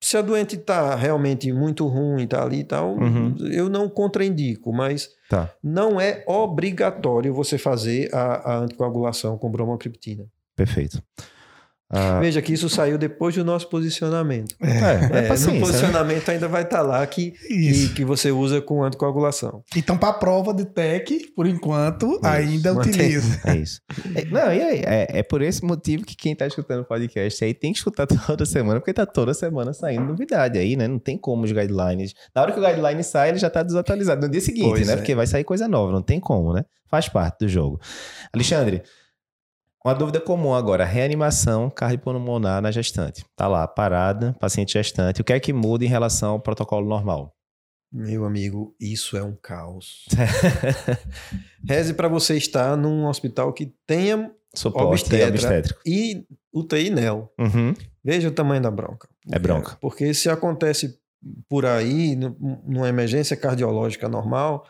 se 0.02 0.16
a 0.16 0.22
doente 0.22 0.54
está 0.56 0.94
realmente 0.94 1.50
muito 1.52 1.86
ruim, 1.86 2.24
está 2.24 2.42
ali 2.44 2.60
e 2.60 2.64
tal, 2.64 2.94
Uhum. 2.96 3.36
eu 3.50 3.68
não 3.68 3.88
contraindico, 3.88 4.72
mas 4.72 5.08
Tá. 5.28 5.50
não 5.62 6.00
é 6.00 6.22
obrigatório 6.26 7.32
você 7.34 7.56
fazer 7.58 8.14
a, 8.14 8.52
a 8.52 8.58
anticoagulação 8.58 9.36
com 9.38 9.50
bromocriptina. 9.50 10.26
Perfeito. 10.54 11.02
Ah, 11.90 12.20
Veja 12.20 12.42
que 12.42 12.52
isso 12.52 12.68
saiu 12.68 12.98
depois 12.98 13.34
do 13.34 13.42
nosso 13.42 13.66
posicionamento. 13.68 14.54
é, 14.60 14.68
é, 14.68 15.18
É, 15.18 15.22
no 15.22 15.28
paciência, 15.28 15.52
né? 15.52 15.60
posicionamento 15.60 16.28
ainda 16.28 16.46
vai 16.46 16.62
estar 16.62 16.82
lá 16.82 17.06
que, 17.06 17.32
Isso. 17.48 17.88
que, 17.88 17.94
que 17.94 18.04
você 18.04 18.30
usa 18.30 18.60
com 18.60 18.84
anticoagulação. 18.84 19.62
Então, 19.74 19.96
para 19.96 20.10
a 20.10 20.12
prova 20.12 20.52
de 20.52 20.66
TEC, 20.66 21.32
por 21.34 21.46
enquanto, 21.46 22.20
ainda 22.22 22.74
mantém. 22.74 22.92
utiliza. 22.92 23.40
É 23.46 23.56
isso. 23.56 23.80
É, 24.14 24.24
não, 24.26 24.52
e 24.52 24.60
aí, 24.62 24.82
é, 24.84 25.18
é 25.20 25.22
por 25.22 25.40
esse 25.40 25.64
motivo 25.64 26.04
que 26.04 26.14
quem 26.14 26.36
tá 26.36 26.46
escutando 26.46 26.80
o 26.82 26.84
podcast 26.84 27.42
aí 27.42 27.54
tem 27.54 27.72
que 27.72 27.78
escutar 27.78 28.06
toda 28.26 28.44
semana, 28.44 28.80
porque 28.80 28.92
tá 28.92 29.06
toda 29.06 29.32
semana 29.32 29.72
saindo 29.72 30.04
novidade 30.04 30.58
aí, 30.58 30.76
né? 30.76 30.86
Não 30.86 30.98
tem 30.98 31.16
como 31.16 31.44
os 31.44 31.52
guidelines. 31.52 32.12
Na 32.34 32.42
hora 32.42 32.52
que 32.52 32.60
o 32.60 32.62
guideline 32.62 33.02
sai, 33.02 33.30
ele 33.30 33.38
já 33.38 33.48
tá 33.48 33.62
desatualizado 33.62 34.20
no 34.20 34.28
dia 34.30 34.40
seguinte, 34.42 34.68
Pois 34.68 34.86
né? 34.86 34.92
é. 34.92 34.96
Porque 34.96 35.14
vai 35.14 35.26
sair 35.26 35.44
coisa 35.44 35.66
nova, 35.66 35.90
não 35.90 36.02
tem 36.02 36.20
como, 36.20 36.52
né? 36.52 36.64
Faz 36.90 37.08
parte 37.08 37.40
do 37.40 37.48
jogo. 37.48 37.80
Alexandre, 38.32 38.82
uma 39.88 39.94
dúvida 39.94 40.20
comum 40.20 40.54
agora: 40.54 40.84
reanimação 40.84 41.68
cardiopulmonar 41.70 42.60
na 42.62 42.70
gestante. 42.70 43.24
Tá 43.36 43.46
lá, 43.48 43.66
parada, 43.66 44.34
paciente 44.38 44.72
gestante. 44.74 45.20
O 45.20 45.24
que 45.24 45.32
é 45.32 45.40
que 45.40 45.52
muda 45.52 45.84
em 45.84 45.88
relação 45.88 46.32
ao 46.32 46.40
protocolo 46.40 46.86
normal? 46.88 47.34
Meu 47.90 48.24
amigo, 48.26 48.74
isso 48.78 49.16
é 49.16 49.22
um 49.22 49.34
caos. 49.34 50.04
Reze 51.66 51.94
para 51.94 52.08
você 52.08 52.36
estar 52.36 52.76
num 52.76 53.06
hospital 53.06 53.52
que 53.52 53.72
tenha 53.86 54.30
Suporte 54.54 54.86
Obstetra. 54.88 55.28
obstétrico. 55.28 55.80
e 55.86 56.24
UTI 56.52 56.90
NEL. 56.90 57.32
Uhum. 57.38 57.74
Veja 58.04 58.28
o 58.28 58.32
tamanho 58.32 58.62
da 58.62 58.70
bronca. 58.70 59.08
É 59.30 59.38
bronca. 59.38 59.76
Porque 59.80 60.12
se 60.14 60.28
acontece 60.30 60.98
por 61.48 61.66
aí, 61.66 62.16
nu- 62.16 62.36
numa 62.66 62.88
emergência 62.88 63.36
cardiológica 63.36 64.08
normal, 64.08 64.64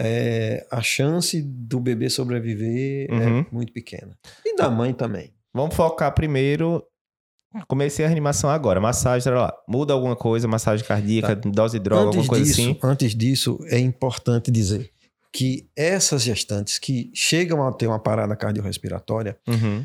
é, 0.00 0.64
a 0.70 0.80
chance 0.80 1.42
do 1.42 1.80
bebê 1.80 2.08
sobreviver 2.08 3.10
Uhum. 3.10 3.40
é 3.40 3.46
muito 3.50 3.72
pequena. 3.72 4.16
E 4.44 4.54
da 4.56 4.70
mãe 4.70 4.94
também. 4.94 5.32
Vamos 5.52 5.74
focar 5.74 6.14
primeiro. 6.14 6.84
Comecei 7.66 8.04
a 8.04 8.08
reanimação 8.08 8.48
agora. 8.50 8.80
Massagem, 8.80 9.22
sei 9.22 9.32
lá, 9.32 9.52
muda 9.66 9.92
alguma 9.94 10.14
coisa, 10.14 10.46
massagem 10.46 10.86
cardíaca, 10.86 11.34
dose 11.34 11.78
de 11.78 11.82
droga, 11.84 12.06
alguma 12.06 12.26
coisa 12.26 12.44
disso, 12.44 12.60
assim. 12.60 12.78
antes 12.82 13.14
disso, 13.14 13.58
é 13.68 13.78
importante 13.78 14.50
dizer 14.50 14.90
que 15.32 15.68
essas 15.74 16.22
gestantes 16.22 16.78
que 16.78 17.10
chegam 17.14 17.66
a 17.66 17.72
ter 17.72 17.86
uma 17.86 17.98
parada 17.98 18.36
cardiorrespiratória, 18.36 19.36
Uhum. 19.48 19.84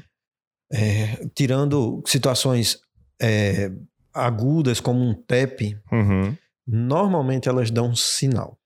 é, 0.71 1.25
tirando 1.33 2.03
situações 2.05 2.79
é, 3.21 3.71
agudas 4.13 4.79
como 4.79 4.99
um 5.01 5.13
TEP, 5.13 5.77
Uhum. 5.91 6.35
normalmente 6.67 7.47
elas 7.49 7.71
dão 7.71 7.89
um 7.89 7.95
sinal. 7.95 8.57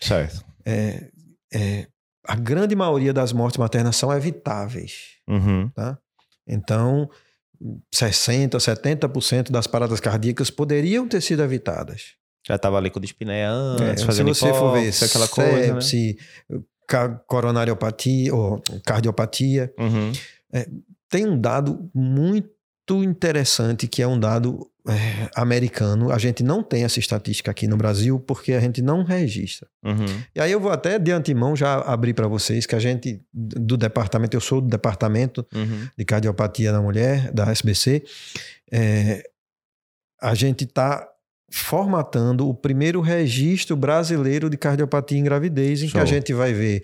Certo. 0.00 0.44
É, 0.70 1.10
é, 1.54 1.86
a 2.26 2.34
grande 2.36 2.76
maioria 2.76 3.12
das 3.12 3.32
mortes 3.32 3.56
maternas 3.58 3.96
são 3.96 4.12
evitáveis. 4.12 5.16
Uhum. 5.26 5.70
Então, 6.46 7.08
60%, 7.94 8.58
70% 8.60 9.50
das 9.50 9.66
paradas 9.66 10.00
cardíacas 10.00 10.50
poderiam 10.50 11.08
ter 11.08 11.20
sido 11.20 11.42
evitadas. 11.42 12.14
Já 12.46 12.56
tava 12.58 12.80
líquido 12.80 13.04
espinea 13.04 13.50
antes, 13.50 13.86
É, 13.88 13.96
se 13.96 14.04
fazendo 14.04 14.34
você 14.34 14.52
for 14.54 14.72
ver 14.72 14.82
hipóxia, 14.82 15.06
aquela 15.06 15.28
coisa, 15.28 15.74
né? 15.74 15.80
sepse, 15.80 16.18
ca- 16.86 17.08
coronariopatia 17.26 18.34
ou 18.34 18.62
cardiopatia, 18.86 19.72
Uhum. 19.78 20.12
tem 21.10 21.26
um 21.26 21.38
dado 21.40 21.90
muito 21.94 22.48
interessante 23.04 23.86
que 23.88 24.00
é 24.02 24.06
um 24.06 24.18
dado 24.18 24.70
é, 24.88 25.30
americano. 25.36 26.10
A 26.10 26.18
gente 26.18 26.42
não 26.42 26.62
tem 26.62 26.82
essa 26.84 26.98
estatística 26.98 27.50
aqui 27.50 27.68
no 27.68 27.76
Brasil 27.76 28.18
porque 28.18 28.52
a 28.54 28.60
gente 28.60 28.80
não 28.80 29.02
registra. 29.04 29.68
Uhum. 29.84 30.06
E 30.34 30.40
aí 30.40 30.50
eu 30.50 30.58
vou 30.58 30.70
até 30.72 30.98
de 30.98 31.12
antemão 31.12 31.54
já 31.54 31.74
abrir 31.82 32.14
para 32.14 32.26
vocês 32.26 32.64
que 32.66 32.74
a 32.74 32.78
gente 32.78 33.20
do 33.32 33.76
departamento, 33.76 34.36
eu 34.36 34.40
sou 34.40 34.60
do 34.60 34.68
departamento 34.68 35.46
Uhum. 35.54 35.86
de 35.96 36.04
cardiopatia 36.04 36.72
na 36.72 36.80
mulher, 36.80 37.30
da 37.32 37.50
SBC, 37.50 38.02
é, 38.72 39.22
a 40.20 40.34
gente 40.34 40.64
está 40.64 41.06
formatando 41.50 42.48
o 42.48 42.54
primeiro 42.54 43.00
registro 43.00 43.76
brasileiro 43.76 44.50
de 44.50 44.56
cardiopatia 44.56 45.18
em 45.18 45.24
gravidez, 45.24 45.82
em 45.82 45.88
Show. 45.88 45.92
que 45.92 45.98
a 45.98 46.04
gente 46.04 46.32
vai 46.34 46.52
ver 46.52 46.82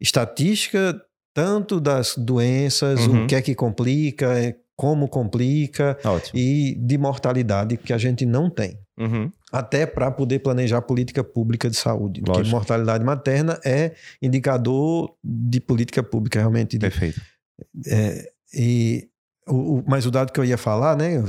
estatística 0.00 1.00
tanto 1.34 1.80
das 1.80 2.14
doenças, 2.16 3.00
Uhum. 3.06 3.24
o 3.24 3.26
que 3.26 3.34
é 3.34 3.42
que 3.42 3.54
complica, 3.54 4.38
é, 4.38 4.56
como 4.76 5.08
complica, 5.08 5.96
Ótimo. 6.04 6.38
e 6.38 6.74
de 6.78 6.98
mortalidade 6.98 7.76
que 7.78 7.92
a 7.92 7.98
gente 7.98 8.26
não 8.26 8.50
tem. 8.50 8.78
Uhum. 8.98 9.30
Até 9.52 9.86
para 9.86 10.10
poder 10.10 10.40
planejar 10.40 10.82
política 10.82 11.22
pública 11.24 11.68
de 11.70 11.76
saúde. 11.76 12.20
Porque 12.20 12.38
Lógico. 12.40 12.54
mortalidade 12.56 13.04
materna 13.04 13.58
é 13.64 13.92
indicador 14.20 15.14
de 15.24 15.60
política 15.60 16.02
pública, 16.02 16.38
realmente, 16.40 16.72
de 16.72 16.80
Perfeito. 16.80 17.20
é, 17.86 18.28
e 18.54 19.08
o, 19.48 19.78
o- 19.78 19.84
mas 19.86 20.04
o 20.06 20.10
dado 20.10 20.32
que 20.32 20.40
eu 20.40 20.44
ia 20.44 20.58
falar, 20.58 20.96
né? 20.96 21.22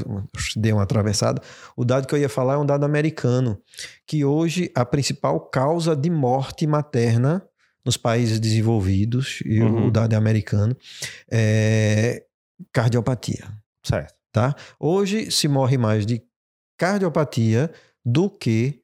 Dei 0.56 0.72
uma 0.74 0.84
atravessada. 0.84 1.42
O 1.76 1.86
dado 1.86 2.08
que 2.08 2.16
eu 2.16 2.20
ia 2.20 2.30
falar 2.30 2.56
é 2.56 2.58
um 2.58 2.66
dado 2.66 2.84
americano, 2.86 3.58
que 4.06 4.26
hoje 4.26 4.72
a 4.76 4.84
principal 4.86 5.40
causa 5.40 5.96
de 5.96 6.10
morte 6.10 6.66
materna 6.68 7.44
nos 7.86 7.96
países 7.96 8.40
desenvolvidos, 8.40 9.40
e 9.46 9.62
o- 9.62 9.68
Uhum. 9.68 9.88
o 9.88 9.92
dado 9.92 10.14
é 10.14 10.18
americano, 10.18 10.76
é 11.32 12.24
cardiopatia. 12.74 13.48
Certo. 13.84 14.16
Tá? 14.32 14.56
Hoje 14.80 15.32
se 15.32 15.48
morre 15.48 15.78
mais 15.78 16.06
de 16.06 16.22
cardiopatia 16.78 17.72
do 18.06 18.30
que 18.30 18.82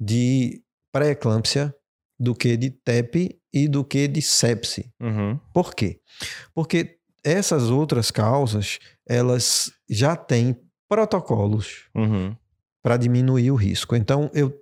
de 0.00 0.62
pré-eclâmpsia, 0.92 1.74
do 2.18 2.34
que 2.34 2.56
de 2.56 2.70
TEP 2.70 3.38
e 3.52 3.68
do 3.68 3.84
que 3.84 4.08
de 4.08 4.22
sepse. 4.22 4.90
Uhum. 5.00 5.38
Por 5.52 5.74
quê? 5.74 6.00
Porque 6.54 6.98
essas 7.22 7.64
outras 7.70 8.10
causas, 8.10 8.78
elas 9.06 9.70
já 9.88 10.16
têm 10.16 10.56
protocolos 10.88 11.88
Uhum. 11.94 12.34
para 12.82 12.96
diminuir 12.96 13.50
o 13.50 13.56
risco. 13.56 13.96
Então, 13.96 14.30
eu 14.32 14.54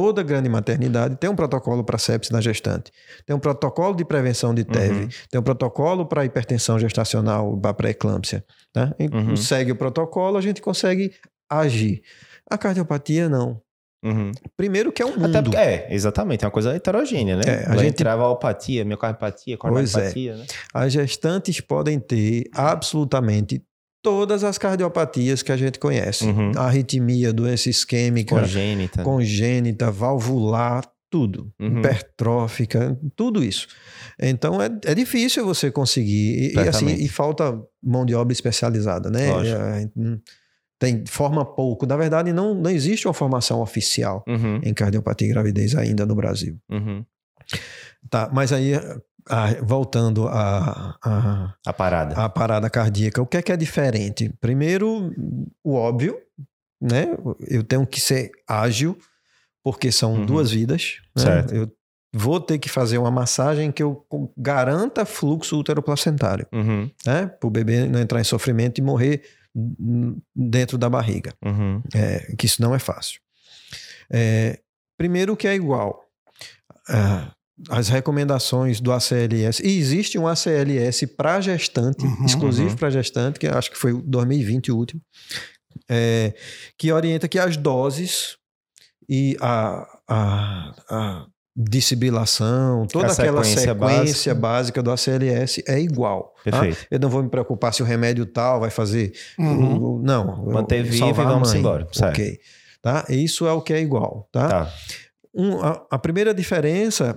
toda 0.00 0.22
grande 0.22 0.48
maternidade 0.48 1.16
tem 1.16 1.28
um 1.28 1.34
protocolo 1.34 1.82
para 1.82 1.98
sepsis 1.98 2.30
na 2.30 2.40
gestante, 2.40 2.92
tem 3.26 3.34
um 3.34 3.40
protocolo 3.40 3.96
de 3.96 4.04
prevenção 4.04 4.54
de 4.54 4.62
TEV, 4.62 4.92
Uhum. 5.02 5.08
tem 5.28 5.40
um 5.40 5.42
protocolo 5.42 6.06
para 6.06 6.24
hipertensão 6.24 6.78
gestacional, 6.78 7.58
para 7.58 7.74
pré-eclâmpsia. 7.74 8.44
Tá? 8.72 8.94
Uhum. 9.00 9.34
Segue 9.36 9.72
o 9.72 9.76
protocolo, 9.76 10.36
a 10.36 10.40
gente 10.40 10.62
consegue 10.62 11.12
agir. 11.50 12.00
A 12.48 12.56
cardiopatia, 12.56 13.28
não. 13.28 13.60
Uhum. 14.04 14.30
Primeiro 14.56 14.92
que 14.92 15.02
é 15.02 15.06
um 15.06 15.16
mundo. 15.16 15.24
Até 15.26 15.42
porque, 15.42 15.56
é, 15.56 15.88
exatamente, 15.92 16.44
é 16.44 16.46
uma 16.46 16.52
coisa 16.52 16.72
heterogênea, 16.72 17.34
né? 17.36 17.42
É, 17.44 17.64
a 17.64 17.68
Vai 17.70 17.78
gente- 17.78 17.88
entrar 18.00 18.14
valpatia, 18.14 18.84
miocardiopatia, 18.84 19.54
é. 19.54 19.56
cardiopatia, 19.56 20.36
né? 20.36 20.46
As 20.72 20.92
gestantes 20.92 21.60
podem 21.60 21.98
ter 21.98 22.44
absolutamente 22.54 23.60
todas 24.10 24.42
as 24.42 24.56
cardiopatias 24.56 25.42
que 25.42 25.52
a 25.52 25.56
gente 25.56 25.78
conhece. 25.78 26.24
Uhum. 26.24 26.52
Arritmia, 26.56 27.32
doença 27.32 27.68
isquêmica, 27.68 28.40
Congênita. 28.40 29.02
congênita, 29.02 29.90
valvular, 29.90 30.82
tudo. 31.10 31.52
Uhum. 31.60 31.78
Hipertrófica, 31.78 32.98
tudo 33.14 33.44
isso. 33.44 33.66
Então 34.18 34.60
é, 34.62 34.68
é 34.86 34.94
difícil 34.94 35.44
você 35.44 35.70
conseguir. 35.70 36.52
E- 36.52 36.56
E, 36.56 36.68
assim, 36.68 36.86
e 36.94 37.06
falta 37.08 37.58
mão 37.82 38.06
de 38.06 38.14
obra 38.14 38.32
especializada, 38.32 39.10
né? 39.10 39.30
Lógico. 39.30 39.60
É, 39.60 39.88
Tem, 40.78 41.04
forma 41.06 41.44
pouco. 41.44 41.84
Na 41.86 41.96
verdade, 41.96 42.32
não, 42.32 42.54
não 42.54 42.70
existe 42.70 43.06
uma 43.08 43.14
formação 43.14 43.60
oficial 43.60 44.24
Uhum, 44.28 44.60
em 44.62 44.72
cardiopatia 44.72 45.26
e 45.26 45.30
gravidez 45.30 45.74
ainda 45.74 46.06
no 46.06 46.14
Brasil. 46.14 46.56
uhum. 46.70 47.04
Tá, 48.10 48.30
mas 48.32 48.52
aí, 48.52 48.72
ah, 49.28 49.48
voltando 49.62 50.26
à 50.28 50.96
a, 51.02 51.54
A 51.66 51.72
parada. 51.72 52.14
a 52.16 52.28
parada 52.28 52.68
cardíaca, 52.70 53.20
o 53.22 53.26
que 53.26 53.36
é 53.36 53.42
que 53.42 53.52
é 53.52 53.56
diferente? 53.56 54.32
Primeiro, 54.40 55.12
o 55.64 55.74
óbvio, 55.74 56.18
né? 56.80 57.08
Eu 57.46 57.62
tenho 57.62 57.86
que 57.86 58.00
ser 58.00 58.30
ágil, 58.46 58.98
porque 59.62 59.90
são 59.92 60.14
Uhum. 60.14 60.26
duas 60.26 60.50
vidas. 60.50 60.96
né? 61.16 61.22
Certo. 61.22 61.54
Eu 61.54 61.70
vou 62.12 62.40
ter 62.40 62.58
que 62.58 62.68
fazer 62.68 62.96
uma 62.98 63.10
massagem 63.10 63.70
que 63.70 63.82
eu 63.82 64.06
garanta 64.36 65.04
fluxo 65.04 65.58
uteroplacentário, 65.58 66.46
Uhum, 66.52 66.90
né? 67.06 67.26
Para 67.26 67.46
o 67.46 67.50
bebê 67.50 67.86
não 67.86 68.00
entrar 68.00 68.20
em 68.20 68.24
sofrimento 68.24 68.78
e 68.78 68.82
morrer 68.82 69.22
dentro 70.34 70.78
da 70.78 70.88
barriga. 70.88 71.32
uhum. 71.44 71.82
É, 71.94 72.34
que 72.36 72.46
isso 72.46 72.62
não 72.62 72.74
é 72.74 72.78
fácil. 72.78 73.20
É, 74.10 74.58
primeiro 74.96 75.36
que 75.36 75.46
é 75.48 75.54
igual. 75.54 76.04
Ah, 76.88 77.32
as 77.70 77.88
recomendações 77.88 78.80
do 78.80 78.92
ACLS. 78.92 79.60
E 79.66 79.78
existe 79.78 80.18
um 80.18 80.26
ACLS 80.28 81.06
para 81.08 81.40
gestante, 81.40 82.04
Uhum. 82.04 82.24
exclusivo 82.26 82.70
Uhum. 82.70 82.76
para 82.76 82.90
gestante, 82.90 83.38
que 83.38 83.46
acho 83.46 83.70
que 83.70 83.76
foi 83.78 83.92
o 83.92 84.00
2020 84.02 84.70
o 84.70 84.76
último, 84.76 85.00
é, 85.88 86.34
que 86.76 86.92
orienta 86.92 87.26
que 87.28 87.38
as 87.38 87.56
doses 87.56 88.36
e 89.08 89.36
a, 89.40 89.86
a, 90.08 90.74
a 90.90 91.26
dissibilação, 91.56 92.86
toda 92.86 93.08
A 93.08 93.12
aquela 93.12 93.42
sequência 93.42 93.72
sequência 93.72 94.34
básica. 94.34 94.34
básica 94.34 94.82
do 94.82 94.90
ACLS 94.92 95.64
é 95.66 95.80
igual. 95.80 96.34
tá? 96.44 96.50
Perfeito. 96.60 96.86
Eu 96.90 96.98
não 97.00 97.08
vou 97.08 97.22
me 97.22 97.28
preocupar 97.28 97.72
se 97.74 97.82
o 97.82 97.86
remédio 97.86 98.26
tal 98.26 98.60
vai 98.60 98.70
fazer 98.70 99.12
Uhum. 99.38 99.96
o- 99.96 100.02
não. 100.02 100.44
Manter 100.46 100.82
vivo 100.84 101.08
e 101.08 101.12
vamos 101.12 101.52
embora, 101.54 101.88
certo. 101.92 102.12
Ok. 102.14 102.38
Tá? 102.82 103.04
Isso 103.08 103.46
é 103.46 103.52
o 103.52 103.60
que 103.60 103.72
é 103.72 103.80
igual. 103.80 104.28
Tá? 104.30 104.48
Tá. 104.48 104.72
Um, 105.34 105.60
a, 105.60 105.86
a 105.90 105.98
primeira 105.98 106.32
diferença 106.32 107.14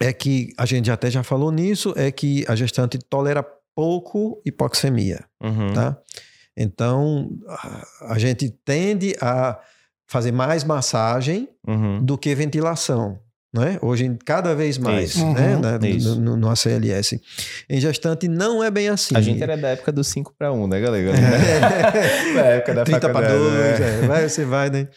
é 0.00 0.12
que, 0.12 0.52
a 0.58 0.66
gente 0.66 0.90
até 0.90 1.10
já 1.10 1.22
falou 1.22 1.50
nisso, 1.50 1.94
é 1.96 2.10
que 2.10 2.44
a 2.48 2.54
gestante 2.54 2.98
tolera 2.98 3.42
pouco 3.74 4.40
hipoxemia. 4.44 5.24
Uhum. 5.42 5.72
Tá? 5.72 5.96
Então, 6.56 7.30
a, 8.02 8.18
gente 8.18 8.48
tende 8.64 9.14
a 9.20 9.58
fazer 10.06 10.32
mais 10.32 10.64
massagem 10.64 11.48
Uhum. 11.66 12.04
do 12.04 12.16
que 12.16 12.34
ventilação. 12.34 13.18
Né? 13.56 13.78
Hoje, 13.80 14.16
cada 14.24 14.54
vez 14.54 14.76
mais, 14.78 15.10
Isso. 15.14 15.32
né? 15.32 15.56
Uhum. 15.56 15.86
Isso. 15.86 16.20
No, 16.20 16.36
no 16.36 16.50
ACLS. 16.50 17.20
Em 17.70 17.80
gestante 17.80 18.28
não 18.28 18.62
é 18.62 18.70
bem 18.70 18.88
assim. 18.88 19.16
A 19.16 19.20
gente 19.20 19.42
era 19.42 19.56
da 19.56 19.68
época 19.68 19.90
do 19.90 20.04
5 20.04 20.34
para 20.38 20.52
1, 20.52 20.66
né, 20.66 20.80
galera? 20.80 21.10
É. 21.16 22.34
da 22.34 22.40
época 22.46 22.74
da 22.74 22.84
30 22.84 23.00
para 23.00 23.12
faculdade, 23.12 23.38
2, 23.38 23.80
né? 23.80 24.04
é, 24.04 24.06
vai, 24.06 24.28
você 24.28 24.44
vai, 24.44 24.70
né? 24.70 24.88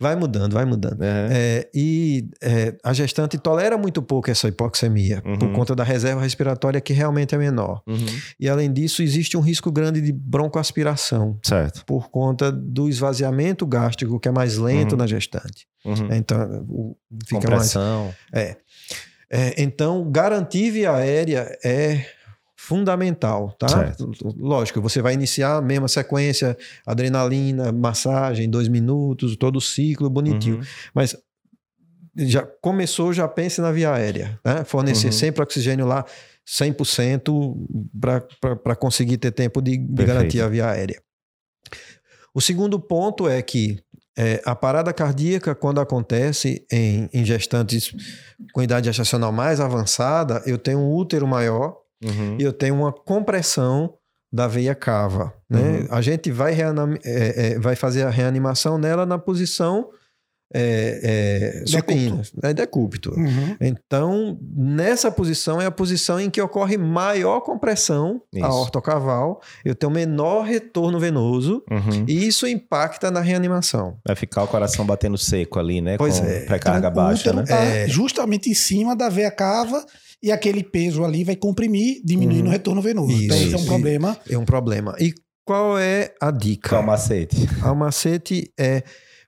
Vai 0.00 0.16
mudando, 0.16 0.52
vai 0.54 0.64
mudando. 0.64 1.00
Uhum. 1.00 1.28
É, 1.30 1.68
e 1.74 2.28
é, 2.42 2.74
a 2.82 2.92
gestante 2.92 3.38
tolera 3.38 3.78
muito 3.78 4.02
pouco 4.02 4.30
essa 4.30 4.48
hipoxemia, 4.48 5.22
Uhum. 5.24 5.38
por 5.38 5.52
conta 5.52 5.74
da 5.76 5.84
reserva 5.84 6.20
respiratória 6.22 6.80
que 6.80 6.92
realmente 6.92 7.34
é 7.34 7.38
menor. 7.38 7.82
Uhum. 7.86 8.06
E 8.40 8.48
além 8.48 8.72
disso, 8.72 9.02
existe 9.02 9.36
um 9.36 9.40
risco 9.40 9.70
grande 9.70 10.00
de 10.00 10.12
broncoaspiração, 10.12 11.38
Certo. 11.42 11.84
por 11.86 12.10
conta 12.10 12.50
do 12.50 12.88
esvaziamento 12.88 13.66
gástrico, 13.66 14.18
que 14.18 14.28
é 14.28 14.32
mais 14.32 14.56
lento 14.58 14.92
Uhum. 14.92 14.98
na 14.98 15.06
gestante. 15.06 15.66
Uhum. 15.84 16.08
Então, 16.12 16.66
o- 16.68 16.96
fica 17.26 17.48
mais. 17.50 17.72
Compressão. 17.72 18.14
É, 18.32 18.56
então, 19.62 20.10
garantir 20.10 20.70
via 20.70 20.94
aérea 20.94 21.58
é 21.62 22.04
fundamental, 22.56 23.52
tá? 23.58 23.68
Certo. 23.68 24.10
Lógico, 24.36 24.80
você 24.80 25.00
vai 25.00 25.14
iniciar 25.14 25.56
a 25.56 25.62
mesma 25.62 25.88
sequência, 25.88 26.56
adrenalina, 26.84 27.72
massagem, 27.72 28.48
dois 28.48 28.68
minutos, 28.68 29.36
todo 29.36 29.56
o 29.56 29.60
ciclo 29.60 30.10
bonitinho. 30.10 30.56
Uhum. 30.56 30.62
Mas 30.94 31.16
já 32.16 32.42
começou, 32.60 33.12
já 33.12 33.28
pense 33.28 33.60
na 33.60 33.70
via 33.70 33.92
aérea, 33.92 34.38
né? 34.44 34.64
Fornecer 34.64 35.06
Uhum. 35.06 35.12
sempre 35.12 35.42
oxigênio 35.42 35.86
lá 35.86 36.04
100% 36.46 37.54
para 38.62 38.74
conseguir 38.74 39.18
ter 39.18 39.30
tempo 39.30 39.62
de, 39.62 39.76
de 39.76 40.04
garantir 40.04 40.40
a 40.40 40.48
via 40.48 40.68
aérea. 40.68 41.00
O 42.34 42.40
segundo 42.40 42.80
ponto 42.80 43.28
é 43.28 43.40
que 43.40 43.78
é, 44.18 44.42
a 44.44 44.54
parada 44.54 44.92
cardíaca, 44.92 45.54
quando 45.54 45.80
acontece 45.80 46.66
em, 46.70 47.08
em 47.12 47.24
gestantes 47.24 47.94
com 48.52 48.60
idade 48.60 48.86
gestacional 48.86 49.30
mais 49.30 49.60
avançada, 49.60 50.42
eu 50.44 50.58
tenho 50.58 50.80
um 50.80 50.92
útero 50.92 51.26
maior 51.26 51.76
Uhum. 52.02 52.36
e 52.38 52.44
eu 52.44 52.52
tenho 52.52 52.76
uma 52.76 52.92
compressão 52.92 53.94
da 54.32 54.46
veia 54.46 54.74
cava. 54.74 55.32
Né? 55.48 55.60
Uhum. 55.60 55.86
A 55.90 56.00
gente 56.00 56.30
vai, 56.30 56.52
é, 56.54 57.54
é, 57.54 57.58
vai 57.58 57.74
fazer 57.74 58.02
a 58.02 58.10
reanimação 58.10 58.78
nela 58.78 59.04
na 59.06 59.18
posição 59.18 59.88
é, 60.54 61.60
é, 61.62 61.66
supina, 61.66 62.22
é 62.42 62.54
decúbito. 62.54 63.12
Uhum. 63.14 63.56
Então, 63.60 64.38
nessa 64.56 65.10
posição 65.10 65.60
é 65.60 65.66
a 65.66 65.70
posição 65.70 66.18
em 66.18 66.30
que 66.30 66.40
ocorre 66.40 66.76
maior 66.78 67.40
compressão 67.40 68.22
Isso. 68.32 68.44
aortocaval, 68.44 69.40
eu 69.64 69.74
tenho 69.74 69.92
menor 69.92 70.44
retorno 70.44 70.98
venoso 70.98 71.62
Uhum. 71.70 72.04
e 72.08 72.26
isso 72.26 72.46
impacta 72.46 73.10
na 73.10 73.20
reanimação. 73.20 73.98
Vai 74.06 74.16
ficar 74.16 74.42
o 74.42 74.48
coração 74.48 74.86
batendo 74.86 75.18
seco 75.18 75.58
ali, 75.58 75.80
né? 75.80 75.96
Pois 75.98 76.18
com 76.20 76.26
é. 76.26 76.40
Pré-carga 76.46 76.88
Então, 76.88 76.90
o 76.90 77.06
baixa, 77.06 77.32
né? 77.32 77.42
tá 77.44 77.56
É. 77.64 77.88
justamente 77.88 78.48
em 78.50 78.54
cima 78.54 78.96
da 78.96 79.08
veia 79.08 79.30
cava 79.30 79.84
e 80.22 80.32
aquele 80.32 80.62
peso 80.64 81.04
ali 81.04 81.24
vai 81.24 81.36
comprimir, 81.36 82.00
diminuindo 82.04 82.44
Uhum. 82.44 82.48
o 82.48 82.52
retorno 82.52 82.80
venoso. 82.82 83.12
Isso, 83.12 83.24
então, 83.26 83.36
esse 83.36 83.52
é 83.52 83.56
um 83.56 83.60
isso. 83.60 83.66
problema. 83.68 84.18
É 84.30 84.38
um 84.38 84.44
problema. 84.44 84.96
E 84.98 85.12
qual 85.44 85.78
é 85.78 86.12
a 86.20 86.30
dica? 86.30 86.70
Qual 86.70 86.82
o 86.82 86.86
macete? 86.86 87.36
A 87.62 87.74
macete 87.74 88.50
é 88.58 88.82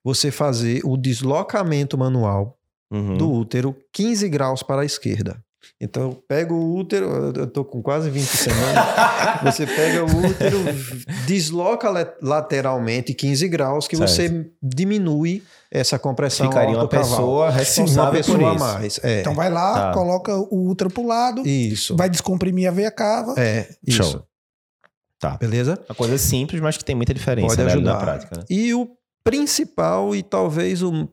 você 0.05 0.31
fazer 0.31 0.81
o 0.85 0.97
deslocamento 0.97 1.97
manual 1.99 2.57
Uhum. 2.93 3.17
do 3.17 3.31
útero 3.31 3.77
15 3.93 4.29
graus 4.29 4.63
para 4.65 4.83
a 4.83 4.85
esquerda. 4.85 5.37
Então, 5.81 6.03
eu 6.05 6.15
pego 6.27 6.55
o 6.55 6.75
útero, 6.77 7.33
eu 7.37 7.47
tô 7.47 7.65
com 7.65 7.81
quase 7.83 8.11
20 8.11 8.25
semanas. 8.27 8.85
você 9.45 9.65
pega 9.67 10.03
o 10.05 10.27
útero, 10.27 10.59
desloca 11.27 11.89
la- 11.91 12.13
lateralmente 12.21 13.15
15 13.15 13.47
graus, 13.49 13.87
que 13.87 13.97
Certo. 13.97 14.11
você 14.11 14.51
diminui 14.63 15.43
essa 15.71 15.99
compressão 15.99 16.49
Ficaria 16.49 16.77
uma 16.77 16.89
pessoa 16.89 17.45
uma 17.47 17.51
responsável 17.51 18.13
pessoa 18.13 18.39
por 18.39 18.45
a 18.49 18.55
isso. 18.55 18.65
mais. 18.65 19.01
É. 19.05 19.21
Então 19.21 19.35
vai 19.35 19.51
lá, 19.51 19.73
Tá. 19.89 19.93
coloca 19.95 20.35
o 20.37 20.69
útero 20.69 20.91
pro 20.91 21.07
lado, 21.07 21.47
isso. 21.47 21.95
vai 21.97 22.09
descomprimir 22.11 22.67
a 22.67 22.71
veia 22.73 22.91
cava. 22.91 23.35
É, 23.39 23.69
isso. 23.87 24.03
Show. 24.03 24.23
Tá. 25.19 25.37
Beleza? 25.37 25.79
Uma 25.89 25.95
coisa 25.95 26.17
simples, 26.19 26.61
mas 26.61 26.77
que 26.77 26.85
tem 26.85 26.95
muita 26.97 27.13
diferença 27.15 27.49
Pode 27.55 27.63
né, 27.63 27.73
ajudar. 27.73 27.93
na 27.93 27.99
prática. 28.01 28.37
Né? 28.39 28.45
E 28.49 28.73
o 28.75 28.89
principal 29.23 30.15
e 30.15 30.23
talvez 30.23 30.83
o 30.83 31.09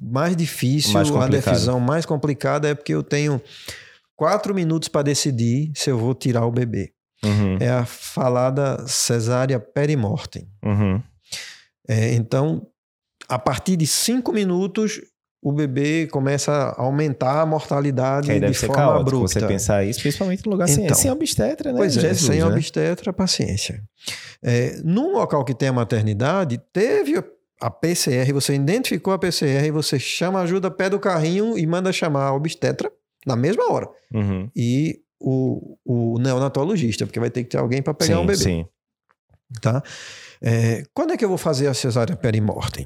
mais 0.00 0.36
difícil, 0.36 0.92
Mais 0.92 1.10
a 1.10 1.26
decisão 1.28 1.80
mais 1.80 2.06
complicada 2.06 2.68
é 2.68 2.74
porque 2.74 2.94
eu 2.94 3.02
tenho 3.02 3.40
quatro 4.14 4.54
minutos 4.54 4.88
para 4.88 5.02
decidir 5.02 5.72
se 5.74 5.90
eu 5.90 5.98
vou 5.98 6.14
tirar 6.14 6.46
o 6.46 6.50
bebê. 6.50 6.92
Uhum. 7.24 7.56
É 7.60 7.70
a 7.70 7.84
falada 7.84 8.86
cesárea 8.86 9.58
perimortem. 9.58 10.48
Uhum. 10.64 11.02
É, 11.88 12.14
então, 12.14 12.66
a 13.28 13.38
partir 13.38 13.76
de 13.76 13.86
cinco 13.86 14.32
minutos, 14.32 15.00
o 15.46 15.52
bebê 15.52 16.08
começa 16.08 16.50
a 16.50 16.82
aumentar 16.82 17.42
a 17.42 17.46
mortalidade 17.46 18.26
Que 18.26 18.32
aí 18.32 18.40
de 18.40 18.46
deve 18.46 18.58
ser 18.58 18.66
forma 18.66 18.82
caótico 18.82 19.00
abrupta. 19.02 19.38
você 19.40 19.46
pensar 19.46 19.84
isso, 19.84 20.00
principalmente 20.00 20.44
no 20.44 20.50
lugar 20.50 20.66
sem, 20.68 20.86
Então. 20.86 20.96
sem 20.96 21.08
obstetra, 21.08 21.70
né? 21.70 21.78
Pois 21.78 21.96
é, 21.96 22.00
Jesus, 22.00 22.20
sem 22.26 22.40
né? 22.40 22.44
obstetra, 22.44 23.12
paciência. 23.12 23.80
É, 24.42 24.80
num 24.82 25.12
local 25.12 25.44
que 25.44 25.54
tem 25.54 25.68
a 25.68 25.72
maternidade, 25.72 26.60
teve 26.72 27.22
a 27.60 27.70
PCR, 27.70 28.32
você 28.32 28.56
identificou 28.56 29.12
a 29.12 29.18
PCR, 29.20 29.70
você 29.70 30.00
chama 30.00 30.40
ajuda, 30.40 30.68
pede 30.68 30.96
o 30.96 30.98
carrinho 30.98 31.56
e 31.56 31.64
manda 31.64 31.92
chamar 31.92 32.24
a 32.24 32.34
obstetra 32.34 32.90
na 33.24 33.36
mesma 33.36 33.72
hora. 33.72 33.88
Uhum. 34.12 34.50
E 34.56 34.98
o, 35.20 35.78
o 35.84 36.18
neonatologista, 36.18 37.06
porque 37.06 37.20
vai 37.20 37.30
ter 37.30 37.44
que 37.44 37.50
ter 37.50 37.58
alguém 37.58 37.80
para 37.80 37.94
pegar 37.94 38.16
sim, 38.16 38.20
um 38.20 38.26
bebê. 38.26 38.42
Sim. 38.42 38.66
Tá? 39.62 39.80
É, 40.42 40.82
quando 40.92 41.12
é 41.12 41.16
que 41.16 41.24
eu 41.24 41.28
vou 41.28 41.38
fazer 41.38 41.68
a 41.68 41.74
cesárea 41.74 42.16
perimortem? 42.16 42.84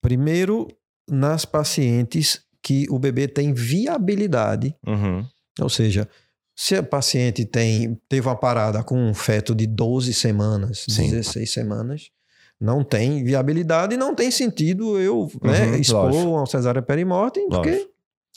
Primeiro, 0.00 0.68
nas 1.08 1.44
pacientes 1.44 2.40
que 2.62 2.86
o 2.90 2.98
bebê 2.98 3.26
tem 3.28 3.52
viabilidade, 3.54 4.74
Uhum. 4.86 5.24
ou 5.60 5.68
seja, 5.68 6.08
se 6.54 6.74
a 6.74 6.82
paciente 6.82 7.44
tem, 7.44 7.98
teve 8.08 8.26
uma 8.26 8.36
parada 8.36 8.82
com 8.82 8.96
um 8.98 9.14
feto 9.14 9.54
de 9.54 9.66
12 9.66 10.12
semanas, 10.12 10.84
Sim. 10.88 11.08
16 11.10 11.50
semanas, 11.50 12.10
não 12.60 12.82
tem 12.82 13.22
viabilidade 13.24 13.94
e 13.94 13.96
não 13.96 14.14
tem 14.14 14.30
sentido 14.30 14.98
eu 14.98 15.30
né, 15.42 15.66
Uhum, 15.66 15.74
expor 15.76 16.04
lógico. 16.06 16.28
uma 16.30 16.46
cesárea 16.46 16.82
perimortem, 16.82 17.48
porque 17.48 17.70
Lógico. 17.70 17.90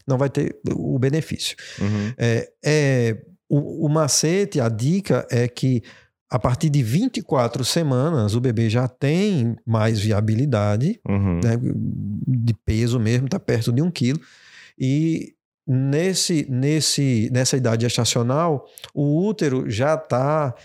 não 0.07 0.17
vai 0.17 0.29
ter 0.29 0.55
o 0.75 0.99
benefício. 0.99 1.55
Uhum. 1.79 2.13
É, 2.17 2.51
é, 2.63 3.17
o, 3.49 3.87
o 3.87 3.89
macete, 3.89 4.61
a 4.61 4.69
dica 4.69 5.27
é 5.31 5.47
que 5.47 5.81
a 6.31 6.39
partir 6.39 6.69
de 6.69 6.81
24 6.81 7.65
semanas 7.65 8.33
o 8.35 8.39
bebê 8.39 8.69
já 8.69 8.87
tem 8.87 9.57
mais 9.65 9.99
viabilidade, 9.99 10.99
Uhum. 11.07 11.41
né, 11.43 11.57
de 12.25 12.53
peso 12.65 12.97
mesmo, 12.99 13.25
está 13.25 13.37
perto 13.37 13.71
de 13.73 13.81
um 13.81 13.91
quilo. 13.91 14.19
E 14.79 15.33
nesse, 15.67 16.47
nesse, 16.49 17.29
nessa 17.33 17.57
idade 17.57 17.83
gestacional, 17.83 18.65
o 18.93 19.25
útero 19.27 19.69
já 19.69 19.95
está 19.95 20.55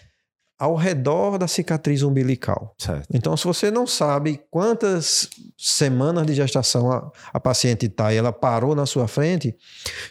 ao 0.59 0.75
redor 0.75 1.39
da 1.39 1.47
cicatriz 1.47 2.03
umbilical. 2.03 2.75
Certo. 2.79 3.09
Então, 3.13 3.37
se 3.37 3.45
você 3.45 3.71
não 3.71 3.87
sabe 3.87 4.41
quantas 4.51 5.29
semanas 5.57 6.27
de 6.27 6.35
gestação 6.35 6.91
a, 6.91 7.11
a 7.33 7.39
paciente 7.39 7.87
está 7.87 8.13
e 8.13 8.17
ela 8.17 8.33
parou 8.33 8.75
na 8.75 8.87
sua 8.87 9.07
frente, 9.07 9.55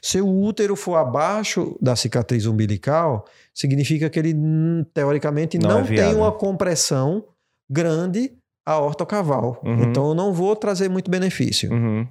se 0.01 0.21
o 0.21 0.27
útero 0.27 0.75
for 0.75 0.95
abaixo 0.95 1.75
da 1.81 1.95
cicatriz 1.95 2.45
umbilical, 2.45 3.25
significa 3.53 4.09
que 4.09 4.19
ele, 4.19 4.33
hum, 4.35 4.85
teoricamente, 4.93 5.57
Não 5.57 5.69
não, 5.69 5.79
é 5.79 5.83
tem 5.83 6.13
uma 6.13 6.31
compressão 6.31 7.25
grande 7.69 8.31
aortocaval. 8.65 9.59
Uhum. 9.63 9.83
Então, 9.83 10.09
eu 10.09 10.15
não 10.15 10.31
vou 10.31 10.55
trazer 10.55 10.89
muito 10.89 11.09
benefício. 11.09 11.71
Uhum. 11.71 12.07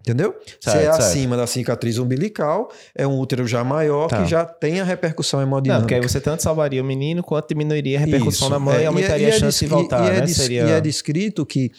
Entendeu? 0.00 0.34
Se 0.60 0.70
Certo, 0.70 0.76
é 0.78 0.82
certo. 0.84 0.98
acima 1.00 1.36
da 1.36 1.46
cicatriz 1.46 1.98
umbilical, 1.98 2.70
é 2.94 3.06
um 3.06 3.18
útero 3.18 3.46
já 3.46 3.62
maior 3.64 4.08
Tá. 4.08 4.22
que 4.22 4.30
já 4.30 4.44
tem 4.44 4.80
a 4.80 4.84
repercussão 4.84 5.40
Não, 5.40 5.46
hemodinâmica. 5.46 5.82
porque 5.82 5.94
aí 5.94 6.00
você 6.00 6.20
tanto 6.20 6.42
salvaria 6.42 6.82
o 6.82 6.84
menino 6.84 7.22
quanto 7.22 7.48
diminuiria 7.48 7.98
a 7.98 8.00
repercussão 8.00 8.48
Isso. 8.48 8.50
na 8.50 8.58
mãe 8.58 8.76
É, 8.78 8.82
e 8.82 8.86
aumentaria 8.86 9.28
é 9.28 9.34
a 9.34 9.38
chance 9.38 9.58
de 9.64 9.70
voltar, 9.70 10.04
e 10.04 10.08
é 10.16 10.20
né? 10.20 10.20
des- 10.22 10.36
Seria... 10.36 10.64
E 10.64 10.70
é 10.70 10.80
descrito 10.80 11.44
que 11.44 11.70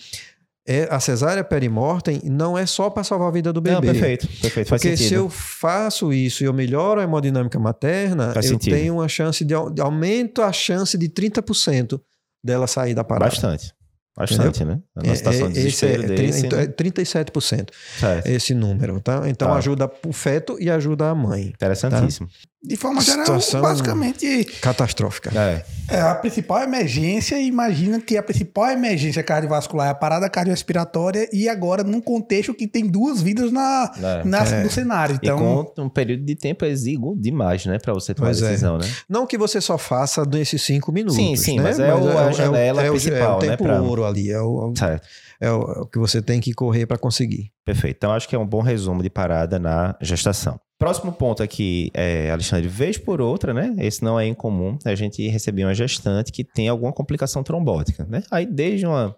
é, 0.67 0.88
a 0.91 0.99
cesárea 0.99 1.43
perimortem 1.43 2.22
não 2.26 2.55
é 2.55 2.63
só 2.65 2.91
para 2.91 3.03
salvar 3.03 3.30
a 3.30 3.32
vida 3.32 3.51
do 3.51 3.59
bebê. 3.59 3.76
Não, 3.76 3.82
perfeito, 3.82 4.28
perfeito, 4.39 4.67
faz 4.70 4.82
Porque 4.82 4.95
sentido. 4.95 5.07
se 5.09 5.13
eu 5.15 5.28
faço 5.30 6.13
isso 6.13 6.43
e 6.43 6.45
eu 6.45 6.53
melhoro 6.53 6.99
a 7.01 7.03
hemodinâmica 7.03 7.57
materna, 7.57 8.32
Faz 8.34 8.45
eu 8.45 8.51
sentido. 8.51 8.76
tenho 8.76 8.93
uma 8.95 9.07
chance 9.07 9.43
de 9.43 9.53
aumento 9.82 10.43
a 10.43 10.51
chance 10.53 10.95
de 10.95 11.09
30% 11.09 11.99
dela 12.43 12.67
sair 12.67 12.93
da 12.93 13.03
parada. 13.03 13.32
Bastante. 13.32 13.74
Bastante, 14.20 14.65
né? 14.65 14.80
Na 14.95 15.11
É, 15.11 15.15
situação 15.15 15.47
é, 15.47 15.49
de 15.51 15.59
esse 15.67 15.86
é, 15.86 15.89
desespero 15.97 16.15
tri- 16.15 16.28
desse, 16.28 16.45
é 16.47 16.67
37% 16.67 17.70
Certo. 17.99 18.28
esse 18.28 18.53
número, 18.53 18.99
tá? 18.99 19.24
Então 19.30 19.47
Tá. 19.47 19.55
ajuda 19.55 19.89
o 20.05 20.11
feto 20.13 20.57
e 20.59 20.70
ajuda 20.70 21.09
a 21.09 21.15
mãe. 21.15 21.43
Interessantíssimo. 21.47 22.28
De 22.62 22.76
forma 22.76 22.99
geral, 22.99 23.26
Situação- 23.26 23.62
basicamente, 23.62 24.43
Catastrófica. 24.62 25.32
É. 25.34 25.64
é 25.95 26.01
a 26.01 26.14
principal 26.14 26.62
emergência. 26.62 27.39
Imagina 27.39 28.01
que 28.01 28.18
a 28.18 28.22
principal 28.22 28.70
emergência 28.72 29.24
cardiovascular 29.24 29.88
é 29.88 29.91
a 29.91 29.95
parada 29.95 30.30
cardiorrespiratória 30.30 31.30
e 31.32 31.47
agora 31.47 31.84
num 31.86 32.01
contexto 32.01 32.53
que 32.53 32.68
tem 32.68 32.86
duas 32.86 33.22
vidas 33.22 33.49
na, 33.49 33.89
É. 33.97 34.24
na- 34.26 34.43
É. 34.45 34.64
no 34.64 34.70
cenário. 34.70 35.16
Então, 35.16 35.38
e 35.38 35.74
com 35.74 35.82
um 35.84 35.89
período 35.89 36.26
de 36.26 36.36
tempo 36.36 36.66
exíguo 36.66 37.16
demais, 37.18 37.66
né? 37.66 37.80
Pra 37.80 37.93
você 37.93 38.14
tomar 38.14 38.28
Pois 38.28 38.43
a 38.43 38.47
é. 38.47 38.49
decisão, 38.49 38.78
né? 38.78 38.86
Não 39.07 39.26
que 39.26 39.38
você 39.38 39.62
só 39.62 39.78
faça 39.78 40.26
nesses 40.26 40.62
cinco 40.62 40.91
minutos. 40.91 41.16
Sim, 41.16 41.38
sim, 41.38 41.55
né? 41.57 41.64
mas 41.64 41.80
é 41.80 41.95
o- 41.95 42.18
a 42.18 42.32
janela 42.34 42.82
é 42.84 42.89
o, 42.89 42.91
principal, 42.91 43.22
é 43.22 43.38
o 43.38 43.39
né, 43.41 43.47
tempo 43.51 43.64
pra- 43.64 43.82
ouro 43.82 44.05
ali. 44.05 44.30
É 44.32 44.41
o, 44.41 44.74
Certo. 44.76 45.07
é 45.39 45.49
o, 45.49 45.62
é 45.62 45.80
o 45.82 45.86
que 45.86 45.97
você 45.97 46.22
tem 46.22 46.41
que 46.41 46.53
correr 46.53 46.86
para 46.86 46.97
conseguir. 46.97 47.51
Perfeito. 47.66 47.95
Então, 47.95 48.12
acho 48.12 48.28
que 48.28 48.36
é 48.36 48.39
um 48.39 48.45
bom 48.45 48.62
resumo 48.62 49.01
de 49.01 49.10
parada 49.10 49.57
na 49.57 49.95
gestação. 50.01 50.60
Próximo 50.80 51.11
ponto 51.11 51.43
aqui, 51.43 51.91
é, 51.93 52.32
Alexandre, 52.32 52.69
vez 52.69 52.97
por 52.97 53.19
outra, 53.19 53.53
né? 53.53 53.75
Esse 53.80 54.01
não 54.01 54.17
é 54.17 54.25
incomum. 54.25 54.77
A 54.86 54.95
gente 54.95 55.27
receber 55.27 55.65
uma 55.65 55.73
gestante 55.75 56.32
que 56.32 56.43
tem 56.43 56.69
alguma 56.69 56.93
complicação 56.93 57.43
trombótica, 57.43 58.05
né? 58.09 58.23
Aí, 58.32 58.45
desde 58.45 58.86
uma 58.86 59.13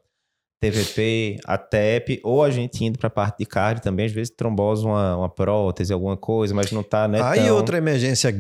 TVP, 0.60 1.40
a 1.46 1.58
TEP, 1.58 2.20
ou 2.24 2.44
a 2.44 2.50
gente 2.52 2.84
indo 2.84 2.98
para 2.98 3.08
a 3.08 3.12
parte 3.12 3.40
de 3.40 3.46
cardio 3.46 3.84
também, 3.84 4.06
às 4.06 4.12
vezes 4.12 4.34
trombose 4.36 4.86
uma, 4.86 5.18
uma 5.18 5.30
prótese, 5.30 5.92
alguma 5.94 6.18
coisa, 6.18 6.54
mas 6.54 6.72
não 6.72 6.84
tá, 6.84 7.08
né? 7.08 7.22
Aí 7.22 7.46
tão- 7.46 7.56
outra 7.56 7.78
emergência 7.78 8.32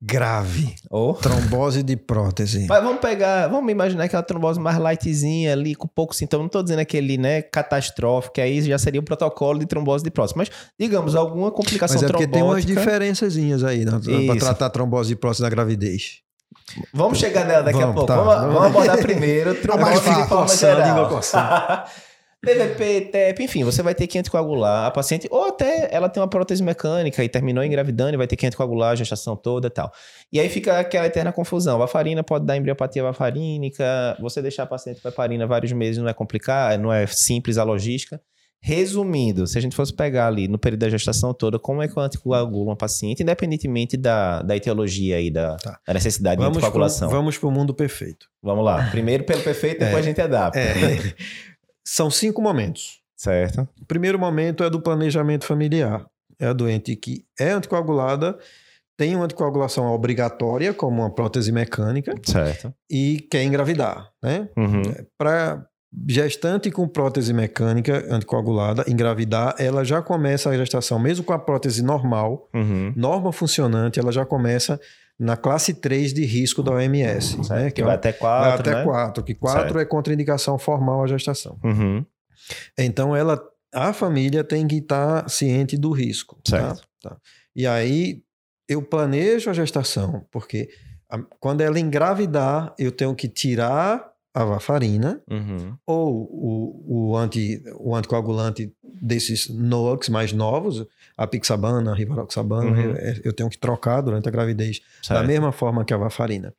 grave. 0.00 0.74
Ou- 0.90 1.14
Trombose 1.14 1.82
de 1.82 1.96
prótese. 1.96 2.66
Mas 2.68 2.82
vamos 2.82 3.00
pegar, 3.00 3.48
vamos 3.48 3.70
imaginar 3.72 4.04
aquela 4.04 4.22
trombose 4.22 4.60
mais 4.60 4.78
lightzinha 4.78 5.52
ali, 5.52 5.74
com 5.74 5.88
pouco 5.88 6.14
sintoma. 6.14 6.42
Não 6.44 6.48
tô 6.50 6.62
dizendo 6.62 6.80
aquele, 6.80 7.16
né, 7.16 7.42
catastrófico, 7.42 8.34
que 8.34 8.40
aí 8.40 8.60
já 8.62 8.78
seria 8.78 9.00
o 9.00 9.04
protocolo 9.04 9.58
de 9.58 9.66
trombose 9.66 10.04
de 10.04 10.10
prótese. 10.10 10.36
Mas, 10.36 10.50
digamos, 10.78 11.14
alguma 11.16 11.50
complicação 11.50 11.94
Mas 11.96 12.02
é 12.02 12.06
porque 12.06 12.26
tem 12.26 12.42
umas 12.42 12.64
trombótica. 12.64 12.80
diferençazinhas 12.80 13.64
aí 13.64 13.84
né, 13.84 13.92
para 14.26 14.36
tratar 14.38 14.70
trombose 14.70 15.08
de 15.08 15.16
prótese 15.16 15.42
na 15.42 15.48
gravidez. 15.48 16.18
Vamos 16.92 17.18
chegar 17.18 17.44
nela 17.46 17.62
daqui 17.62 17.78
a 17.78 17.86
Vamos, 17.86 17.94
pouco. 17.94 18.08
tá. 18.08 18.16
Vamos, 18.16 18.52
vamos 18.54 18.66
abordar 18.66 18.98
primeiro 18.98 19.54
trombose 19.56 20.00
de 20.00 20.28
forma 20.28 20.48
geral. 20.48 21.20
PVP, 22.44 23.00
TEP, 23.10 23.42
enfim, 23.42 23.64
você 23.64 23.82
vai 23.82 23.94
ter 23.94 24.06
que 24.06 24.18
anticoagular 24.18 24.86
a 24.86 24.90
paciente, 24.90 25.26
ou 25.30 25.46
até 25.46 25.88
ela 25.90 26.08
tem 26.08 26.22
uma 26.22 26.28
prótese 26.28 26.62
mecânica 26.62 27.24
e 27.24 27.28
terminou 27.28 27.64
engravidando 27.64 28.14
e 28.14 28.16
vai 28.16 28.26
ter 28.26 28.36
que 28.36 28.46
anticoagular 28.46 28.92
a 28.92 28.94
gestação 28.94 29.34
toda 29.34 29.66
e 29.66 29.70
tal. 29.70 29.90
E 30.32 30.38
aí 30.38 30.48
fica 30.48 30.78
aquela 30.78 31.06
eterna 31.06 31.32
confusão. 31.32 31.78
Varfarina 31.78 32.22
pode 32.22 32.44
dar 32.46 32.56
embriopatia 32.56 33.02
varfarínica, 33.02 34.16
você 34.20 34.40
deixar 34.40 34.62
a 34.64 34.66
paciente 34.66 35.00
com 35.00 35.08
heparina 35.08 35.46
vários 35.46 35.72
meses 35.72 36.00
não 36.00 36.08
é 36.08 36.14
complicado, 36.14 36.80
não 36.80 36.92
é 36.92 37.06
simples 37.06 37.58
a 37.58 37.64
logística. 37.64 38.20
Resumindo, 38.60 39.46
se 39.46 39.56
a 39.56 39.60
gente 39.60 39.76
fosse 39.76 39.94
pegar 39.94 40.26
ali 40.26 40.48
no 40.48 40.58
período 40.58 40.80
da 40.80 40.88
gestação 40.88 41.32
toda, 41.32 41.58
como 41.58 41.82
é 41.82 41.88
que 41.88 41.96
eu 41.96 42.02
anticoagulo 42.02 42.64
uma 42.70 42.76
paciente, 42.76 43.22
independentemente 43.22 43.96
da, 43.96 44.42
da 44.42 44.56
etiologia 44.56 45.16
aí, 45.16 45.30
da, 45.30 45.56
Tá. 45.56 45.78
da 45.86 45.94
necessidade 45.94 46.36
de 46.36 46.42
Vamos 46.42 46.58
pro, 46.58 46.66
anticoagulação? 46.66 47.08
vamos 47.08 47.38
pro 47.38 47.50
mundo 47.50 47.72
perfeito. 47.74 48.26
Vamos 48.42 48.64
lá. 48.64 48.88
Primeiro 48.90 49.24
pelo 49.24 49.42
perfeito, 49.42 49.80
depois 49.80 49.98
a 50.04 50.08
gente 50.08 50.20
adapta. 50.20 50.58
É, 50.58 51.14
são 51.86 52.10
cinco 52.10 52.42
momentos. 52.42 53.00
Certo. 53.16 53.66
O 53.80 53.84
primeiro 53.86 54.18
momento 54.18 54.64
é 54.64 54.68
do 54.68 54.80
planejamento 54.80 55.44
familiar. 55.46 56.04
É 56.38 56.46
a 56.48 56.52
doente 56.52 56.94
que 56.96 57.24
é 57.40 57.50
anticoagulada, 57.50 58.36
tem 58.98 59.14
uma 59.14 59.24
anticoagulação 59.24 59.86
obrigatória, 59.86 60.74
como 60.74 61.00
uma 61.02 61.10
prótese 61.10 61.50
mecânica, 61.52 62.14
Certo. 62.22 62.74
e 62.90 63.26
quer 63.30 63.42
engravidar. 63.44 64.10
Né? 64.22 64.48
Uhum. 64.56 64.82
Para 65.16 65.66
gestante 66.08 66.70
com 66.70 66.86
prótese 66.86 67.32
mecânica 67.32 68.04
anticoagulada 68.10 68.84
engravidar, 68.86 69.54
ela 69.58 69.82
já 69.84 70.02
começa 70.02 70.50
a 70.50 70.56
gestação, 70.56 70.98
mesmo 70.98 71.24
com 71.24 71.32
a 71.32 71.38
prótese 71.38 71.82
normal, 71.82 72.48
Uhum. 72.54 72.92
norma 72.96 73.32
funcionante, 73.32 73.98
ela 73.98 74.12
já 74.12 74.26
começa 74.26 74.78
na 75.18 75.36
classe 75.36 75.72
3 75.74 76.12
de 76.12 76.24
risco 76.24 76.62
da 76.62 76.72
OMS. 76.72 77.38
Né? 77.48 77.70
Que 77.70 77.80
é 77.80 77.84
vai 77.84 77.94
até 77.94 78.10
vai 78.12 78.18
quatro, 78.20 78.60
até 78.60 78.74
né? 78.74 78.84
4, 78.84 79.24
que 79.24 79.34
4 79.34 79.62
Certo. 79.62 79.78
é 79.78 79.84
contraindicação 79.84 80.58
formal 80.58 81.02
à 81.04 81.06
gestação. 81.06 81.58
Uhum. 81.64 82.04
Então, 82.78 83.14
ela, 83.16 83.42
a 83.74 83.92
família 83.92 84.44
tem 84.44 84.66
que 84.66 84.76
estar 84.76 85.28
ciente 85.28 85.76
do 85.76 85.90
risco. 85.90 86.38
tá? 86.48 86.58
Certo. 86.74 86.88
Tá. 87.02 87.16
E 87.54 87.66
aí, 87.66 88.22
eu 88.68 88.82
planejo 88.82 89.48
a 89.48 89.52
gestação, 89.52 90.26
porque 90.30 90.68
a- 91.08 91.22
quando 91.40 91.60
ela 91.62 91.78
engravidar, 91.80 92.74
eu 92.78 92.90
tenho 92.92 93.14
que 93.14 93.28
tirar 93.28 94.10
a 94.34 94.44
varfarina 94.44 95.22
Uhum. 95.30 95.74
ou 95.86 96.12
o, 96.30 97.08
o, 97.10 97.16
anti, 97.16 97.62
o 97.78 97.94
anticoagulante 97.96 98.70
desses 99.00 99.48
NOACs 99.48 100.08
mais 100.10 100.32
novos, 100.32 100.84
a 101.16 101.26
pixabana, 101.26 101.92
a 101.92 101.94
rivaroxabana, 101.94 102.70
Uhum. 102.70 102.90
eu, 102.96 103.14
eu 103.24 103.32
tenho 103.32 103.48
que 103.48 103.58
trocar 103.58 104.00
durante 104.02 104.28
a 104.28 104.30
gravidez, 104.32 104.80
da 105.08 105.16
Certo. 105.16 105.26
mesma 105.26 105.50
forma 105.52 105.84
que 105.84 105.94
a 105.94 105.96
varfarina. 105.96 106.52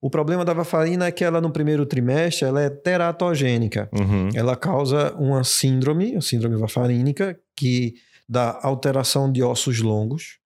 O 0.00 0.10
problema 0.10 0.44
da 0.44 0.52
varfarina 0.52 1.06
é 1.06 1.12
que 1.12 1.22
ela, 1.22 1.40
no 1.40 1.50
primeiro 1.50 1.86
trimestre, 1.86 2.44
ela 2.48 2.60
é 2.60 2.68
teratogênica. 2.70 3.88
Uhum. 3.92 4.30
Ela 4.34 4.56
causa 4.56 5.12
uma 5.14 5.44
síndrome, 5.44 6.16
a 6.16 6.20
síndrome 6.20 6.56
varfarínica, 6.56 7.38
que 7.56 7.94
dá 8.28 8.58
alteração 8.62 9.30
de 9.30 9.42
ossos 9.42 9.80
longos, 9.80 10.38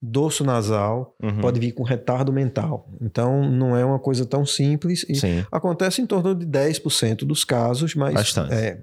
dorso 0.00 0.44
nasal, 0.44 1.16
Uhum. 1.22 1.40
pode 1.40 1.58
vir 1.58 1.72
com 1.72 1.82
retardo 1.82 2.32
mental. 2.32 2.88
Então, 3.00 3.48
não 3.50 3.74
é 3.74 3.84
uma 3.84 3.98
coisa 3.98 4.26
tão 4.26 4.44
simples. 4.44 5.04
E 5.08 5.14
Sim. 5.16 5.44
acontece 5.50 6.02
em 6.02 6.06
torno 6.06 6.34
de 6.34 6.44
10% 6.46 7.24
dos 7.24 7.42
casos, 7.44 7.94
mas 7.94 8.14
Bastante. 8.14 8.52
é, 8.52 8.82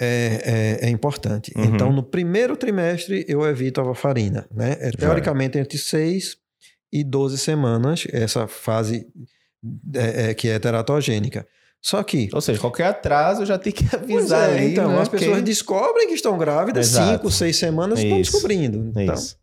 é, 0.00 0.78
é, 0.82 0.86
é 0.86 0.90
importante. 0.90 1.52
Uhum. 1.56 1.64
Então, 1.64 1.92
no 1.92 2.02
primeiro 2.02 2.56
trimestre, 2.56 3.24
eu 3.28 3.44
evito 3.46 3.80
a 3.80 3.84
varfarina. 3.84 4.46
Né? 4.54 4.76
É, 4.80 4.90
teoricamente, 4.90 5.58
entre 5.58 5.76
6 5.78 6.36
e 6.92 7.02
12 7.04 7.36
semanas, 7.38 8.06
essa 8.12 8.46
fase 8.46 9.06
é, 9.94 10.30
é, 10.30 10.34
que 10.34 10.48
é 10.48 10.58
teratogênica. 10.58 11.46
Só 11.80 12.02
que 12.02 12.28
Ou 12.32 12.40
seja, 12.40 12.58
qualquer 12.60 12.86
atraso 12.86 13.46
já 13.46 13.56
tem 13.58 13.72
que 13.72 13.84
Pois 13.84 14.02
avisar 14.02 14.50
é, 14.50 14.54
ali, 14.58 14.72
então, 14.72 14.88
né? 14.90 15.00
as 15.00 15.08
pessoas 15.08 15.30
Porque- 15.30 15.42
descobrem 15.44 16.08
que 16.08 16.14
estão 16.14 16.36
grávidas, 16.36 16.88
Exato. 16.88 17.12
cinco, 17.12 17.30
seis 17.30 17.56
semanas, 17.56 18.00
estão 18.00 18.18
Isso. 18.20 18.32
descobrindo. 18.32 18.92
É 18.98 19.02
Então, 19.04 19.14
isso. 19.14 19.36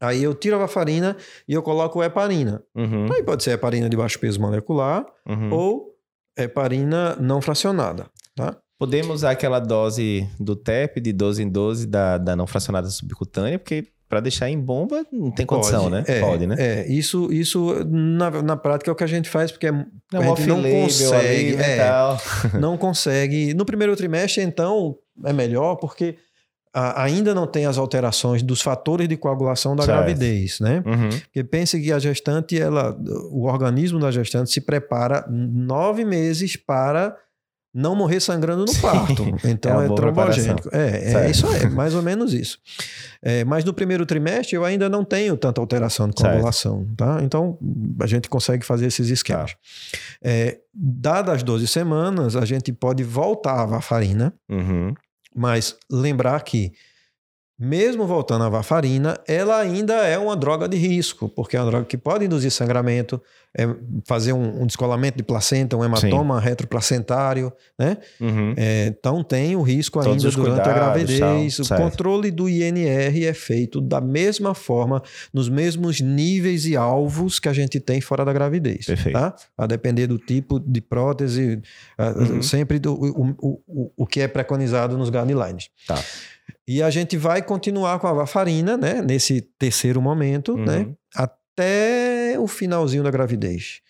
aí 0.00 0.22
eu 0.22 0.32
tiro 0.34 0.54
a 0.56 0.58
varfarina 0.60 1.16
e 1.48 1.54
eu 1.54 1.62
coloco 1.62 2.02
heparina. 2.04 2.62
Uhum. 2.74 3.12
Aí 3.12 3.22
pode 3.22 3.42
ser 3.42 3.52
heparina 3.52 3.88
de 3.88 3.96
baixo 3.96 4.18
peso 4.20 4.40
molecular 4.40 5.04
Uhum. 5.28 5.52
ou 5.52 5.96
heparina 6.38 7.16
não 7.16 7.40
fracionada, 7.40 8.06
tá? 8.34 8.56
Podemos 8.78 9.16
usar 9.16 9.30
aquela 9.30 9.58
dose 9.58 10.28
do 10.38 10.54
TEP 10.54 11.00
de 11.00 11.12
12 11.12 11.42
em 11.42 11.48
12 11.48 11.86
da, 11.86 12.18
da 12.18 12.36
não 12.36 12.46
fracionada 12.46 12.88
subcutânea, 12.88 13.58
porque 13.58 13.86
para 14.08 14.20
deixar 14.20 14.48
em 14.50 14.60
bomba 14.60 15.04
não 15.10 15.30
tem 15.32 15.44
condição, 15.46 15.84
Pode, 15.84 15.94
né? 15.94 16.04
É, 16.06 16.20
Pode, 16.20 16.46
né? 16.46 16.54
É, 16.58 16.86
isso, 16.92 17.32
isso 17.32 17.72
na, 17.86 18.30
na 18.42 18.56
prática 18.56 18.90
é 18.90 18.92
o 18.92 18.94
que 18.94 19.02
a 19.02 19.06
gente 19.08 19.28
faz, 19.28 19.50
porque 19.50 19.66
é, 19.66 19.70
É 19.70 20.16
a 20.18 20.22
gente 20.22 20.46
não 20.46 20.62
consegue. 20.62 21.16
ali, 21.26 21.56
né, 21.56 21.72
é, 21.72 21.76
tal. 21.86 22.18
não 22.60 22.76
consegue. 22.76 23.54
No 23.54 23.64
primeiro 23.64 23.96
trimestre, 23.96 24.42
então, 24.44 24.94
é 25.24 25.32
melhor, 25.32 25.76
porque 25.76 26.16
a- 26.72 27.02
ainda 27.02 27.34
não 27.34 27.46
tem 27.48 27.64
as 27.66 27.78
alterações 27.78 28.42
dos 28.42 28.60
fatores 28.60 29.08
de 29.08 29.16
coagulação 29.16 29.74
da 29.74 29.82
Certo. 29.84 29.96
gravidez, 29.96 30.60
né? 30.60 30.82
Uhum. 30.86 31.08
Porque 31.08 31.42
pense 31.42 31.80
que 31.80 31.90
a 31.90 31.98
gestante, 31.98 32.60
ela, 32.60 32.94
o 33.32 33.46
organismo 33.46 33.98
da 33.98 34.10
gestante 34.12 34.50
se 34.52 34.60
prepara 34.60 35.26
nove 35.28 36.04
meses 36.04 36.54
para 36.56 37.16
não 37.76 37.94
morrer 37.94 38.20
sangrando 38.20 38.62
no 38.62 38.68
Sim, 38.72 38.80
parto. 38.80 39.22
Então 39.44 39.80
é 39.80 39.84
é, 39.84 39.88
boa 39.88 39.96
trombogênico. 39.96 40.68
É, 40.72 41.26
é 41.26 41.30
isso 41.30 41.46
aí, 41.46 41.68
mais 41.68 41.94
ou 41.94 42.02
menos 42.02 42.32
isso. 42.32 42.58
É, 43.22 43.44
mas 43.44 43.64
no 43.64 43.74
primeiro 43.74 44.06
trimestre 44.06 44.56
eu 44.56 44.64
ainda 44.64 44.88
não 44.88 45.04
tenho 45.04 45.36
tanta 45.36 45.60
alteração 45.60 46.08
de 46.08 46.14
coagulação, 46.14 46.86
tá? 46.96 47.18
Então 47.22 47.58
a 48.00 48.06
gente 48.06 48.28
consegue 48.30 48.64
fazer 48.64 48.86
esses 48.86 49.10
esquemas. 49.10 49.52
Tá. 49.52 49.58
É, 50.22 50.58
dadas 50.74 51.36
as 51.36 51.42
12 51.42 51.66
semanas, 51.66 52.34
a 52.34 52.44
gente 52.46 52.72
pode 52.72 53.02
voltar 53.04 53.60
à 53.60 53.66
varfarina, 53.66 54.32
Uhum. 54.48 54.94
mas 55.34 55.76
lembrar 55.90 56.40
que, 56.42 56.72
mesmo 57.58 58.06
voltando 58.06 58.44
à 58.44 58.48
varfarina, 58.48 59.18
ela 59.26 59.58
ainda 59.58 59.94
é 60.06 60.18
uma 60.18 60.36
droga 60.36 60.68
de 60.68 60.76
risco, 60.76 61.28
porque 61.28 61.56
é 61.56 61.60
uma 61.60 61.70
droga 61.70 61.86
que 61.86 61.96
pode 61.96 62.24
induzir 62.24 62.50
sangramento, 62.50 63.20
é, 63.58 63.66
fazer 64.06 64.34
um, 64.34 64.62
um 64.62 64.66
descolamento 64.66 65.16
de 65.16 65.22
placenta, 65.22 65.74
um 65.76 65.82
hematoma 65.82 66.38
retroplacentário, 66.38 67.50
né? 67.78 67.96
Uhum. 68.20 68.52
É, 68.56 68.86
então 68.88 69.24
tem 69.24 69.56
o 69.56 69.62
risco 69.62 70.02
Todos 70.02 70.22
ainda 70.24 70.36
durante 70.36 70.68
a 70.68 70.72
gravidez. 70.74 71.18
tal, 71.18 71.38
o 71.38 71.50
certo. 71.64 71.82
controle 71.82 72.30
do 72.30 72.48
INR 72.48 73.24
é 73.24 73.32
feito 73.32 73.80
da 73.80 74.00
mesma 74.02 74.54
forma, 74.54 75.02
nos 75.32 75.48
mesmos 75.48 76.00
níveis 76.02 76.66
e 76.66 76.76
alvos 76.76 77.38
que 77.38 77.48
a 77.48 77.52
gente 77.54 77.80
tem 77.80 78.00
fora 78.02 78.22
da 78.24 78.32
gravidez. 78.34 78.84
Perfeito. 78.84 79.18
Tá? 79.18 79.34
A 79.56 79.66
depender 79.66 80.06
do 80.06 80.18
tipo 80.18 80.60
de 80.60 80.80
prótese, 80.82 81.62
Uhum. 81.98 82.42
sempre 82.42 82.78
do, 82.78 82.92
o, 82.92 83.30
o, 83.40 83.62
o, 83.66 83.92
o 83.96 84.06
que 84.06 84.20
é 84.20 84.28
preconizado 84.28 84.98
nos 84.98 85.08
guidelines. 85.08 85.70
Tá. 85.86 85.98
E 86.66 86.82
a 86.82 86.90
gente 86.90 87.16
vai 87.16 87.42
continuar 87.42 87.98
com 87.98 88.06
a 88.06 88.12
varfarina, 88.12 88.76
né? 88.76 89.00
Nesse 89.02 89.40
terceiro 89.58 90.00
momento, 90.02 90.52
Uhum. 90.54 90.64
né? 90.64 90.94
Até 91.14 92.36
o 92.38 92.46
finalzinho 92.46 93.02
da 93.02 93.10
gravidez. 93.10 93.80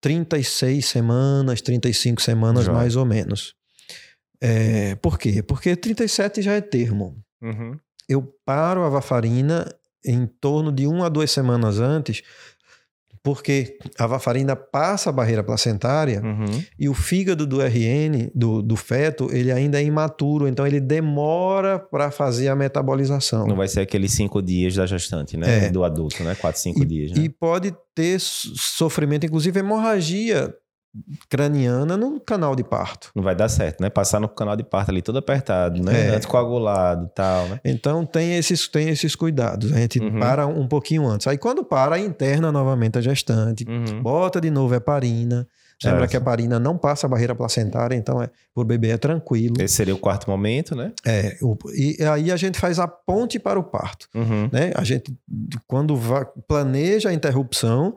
36 0.00 0.84
semanas, 0.84 1.60
35 1.60 2.20
semanas, 2.20 2.64
Joia. 2.64 2.76
mais 2.78 2.96
ou 2.96 3.04
menos. 3.04 3.54
É, 4.40 4.96
por 4.96 5.18
quê? 5.18 5.42
Porque 5.42 5.76
37 5.76 6.42
já 6.42 6.54
é 6.54 6.60
termo. 6.60 7.16
Uhum. 7.40 7.78
Eu 8.08 8.22
paro 8.44 8.82
a 8.82 8.88
varfarina 8.88 9.72
em 10.04 10.26
torno 10.26 10.72
de 10.72 10.86
uma 10.86 11.06
a 11.06 11.08
duas 11.08 11.30
semanas 11.30 11.78
antes, 11.78 12.22
porque 13.24 13.78
a 13.98 14.06
varfarina 14.06 14.56
passa 14.56 15.10
a 15.10 15.12
barreira 15.12 15.44
placentária 15.44 16.20
Uhum. 16.22 16.62
e 16.78 16.88
o 16.88 16.94
fígado 16.94 17.46
do 17.46 17.60
RN, 17.62 18.30
do, 18.34 18.60
do 18.62 18.74
feto, 18.76 19.28
ele 19.32 19.52
ainda 19.52 19.80
é 19.80 19.84
imaturo, 19.84 20.48
então 20.48 20.66
ele 20.66 20.80
demora 20.80 21.78
para 21.78 22.10
fazer 22.10 22.48
a 22.48 22.56
metabolização. 22.56 23.46
Não 23.46 23.56
vai 23.56 23.68
ser 23.68 23.80
aqueles 23.80 24.12
cinco 24.12 24.42
dias 24.42 24.74
da 24.74 24.86
gestante, 24.86 25.36
né? 25.36 25.66
É. 25.66 25.70
Do 25.70 25.84
adulto, 25.84 26.22
né? 26.24 26.34
Quatro, 26.34 26.60
cinco 26.60 26.82
E, 26.82 26.84
dias, 26.84 27.12
né? 27.12 27.22
e 27.24 27.28
pode 27.28 27.72
ter 27.94 28.18
so- 28.18 28.56
sofrimento, 28.56 29.24
inclusive 29.26 29.60
hemorragia 29.60 30.52
craniana 31.28 31.96
no 31.96 32.20
canal 32.20 32.54
de 32.54 32.62
parto. 32.62 33.10
Não 33.14 33.22
vai 33.22 33.34
dar 33.34 33.48
certo, 33.48 33.80
né? 33.80 33.88
Passar 33.90 34.20
no 34.20 34.28
canal 34.28 34.56
de 34.56 34.62
parto 34.64 34.90
ali 34.90 35.00
todo 35.02 35.18
apertado, 35.18 35.82
né? 35.82 36.08
É. 36.08 36.16
Anticoagulado 36.16 37.06
e 37.06 37.08
tal, 37.14 37.48
né? 37.48 37.60
Então 37.64 38.04
tem 38.04 38.36
esses, 38.36 38.68
tem 38.68 38.88
esses 38.88 39.14
cuidados. 39.14 39.72
A 39.72 39.76
gente 39.78 39.98
Uhum. 40.00 40.18
para 40.18 40.46
um 40.46 40.66
pouquinho 40.68 41.06
antes. 41.06 41.26
Aí 41.26 41.38
quando 41.38 41.64
para, 41.64 41.98
interna 41.98 42.50
novamente 42.52 42.98
a 42.98 43.00
gestante, 43.00 43.64
Uhum. 43.68 44.02
bota 44.02 44.40
de 44.40 44.50
novo 44.50 44.74
heparina. 44.74 45.46
Lembra 45.84 46.00
Certo. 46.00 46.10
que 46.10 46.16
a 46.16 46.20
heparina 46.20 46.60
não 46.60 46.78
passa 46.78 47.08
a 47.08 47.10
barreira 47.10 47.34
placentária, 47.34 47.96
então 47.96 48.22
é, 48.22 48.30
por 48.54 48.64
bebê 48.64 48.90
é 48.90 48.96
tranquilo. 48.96 49.56
Esse 49.58 49.74
seria 49.74 49.92
o 49.94 49.98
quarto 49.98 50.30
momento, 50.30 50.76
né? 50.76 50.92
É, 51.04 51.36
o- 51.42 51.56
e 51.74 51.96
aí 52.04 52.30
a 52.30 52.36
gente 52.36 52.56
faz 52.56 52.78
a 52.78 52.86
ponte 52.86 53.36
para 53.40 53.58
o 53.58 53.64
parto. 53.64 54.06
Uhum. 54.14 54.48
né? 54.52 54.70
A 54.76 54.84
gente, 54.84 55.12
quando 55.66 55.98
planeja 56.46 57.08
a 57.08 57.12
interrupção, 57.12 57.96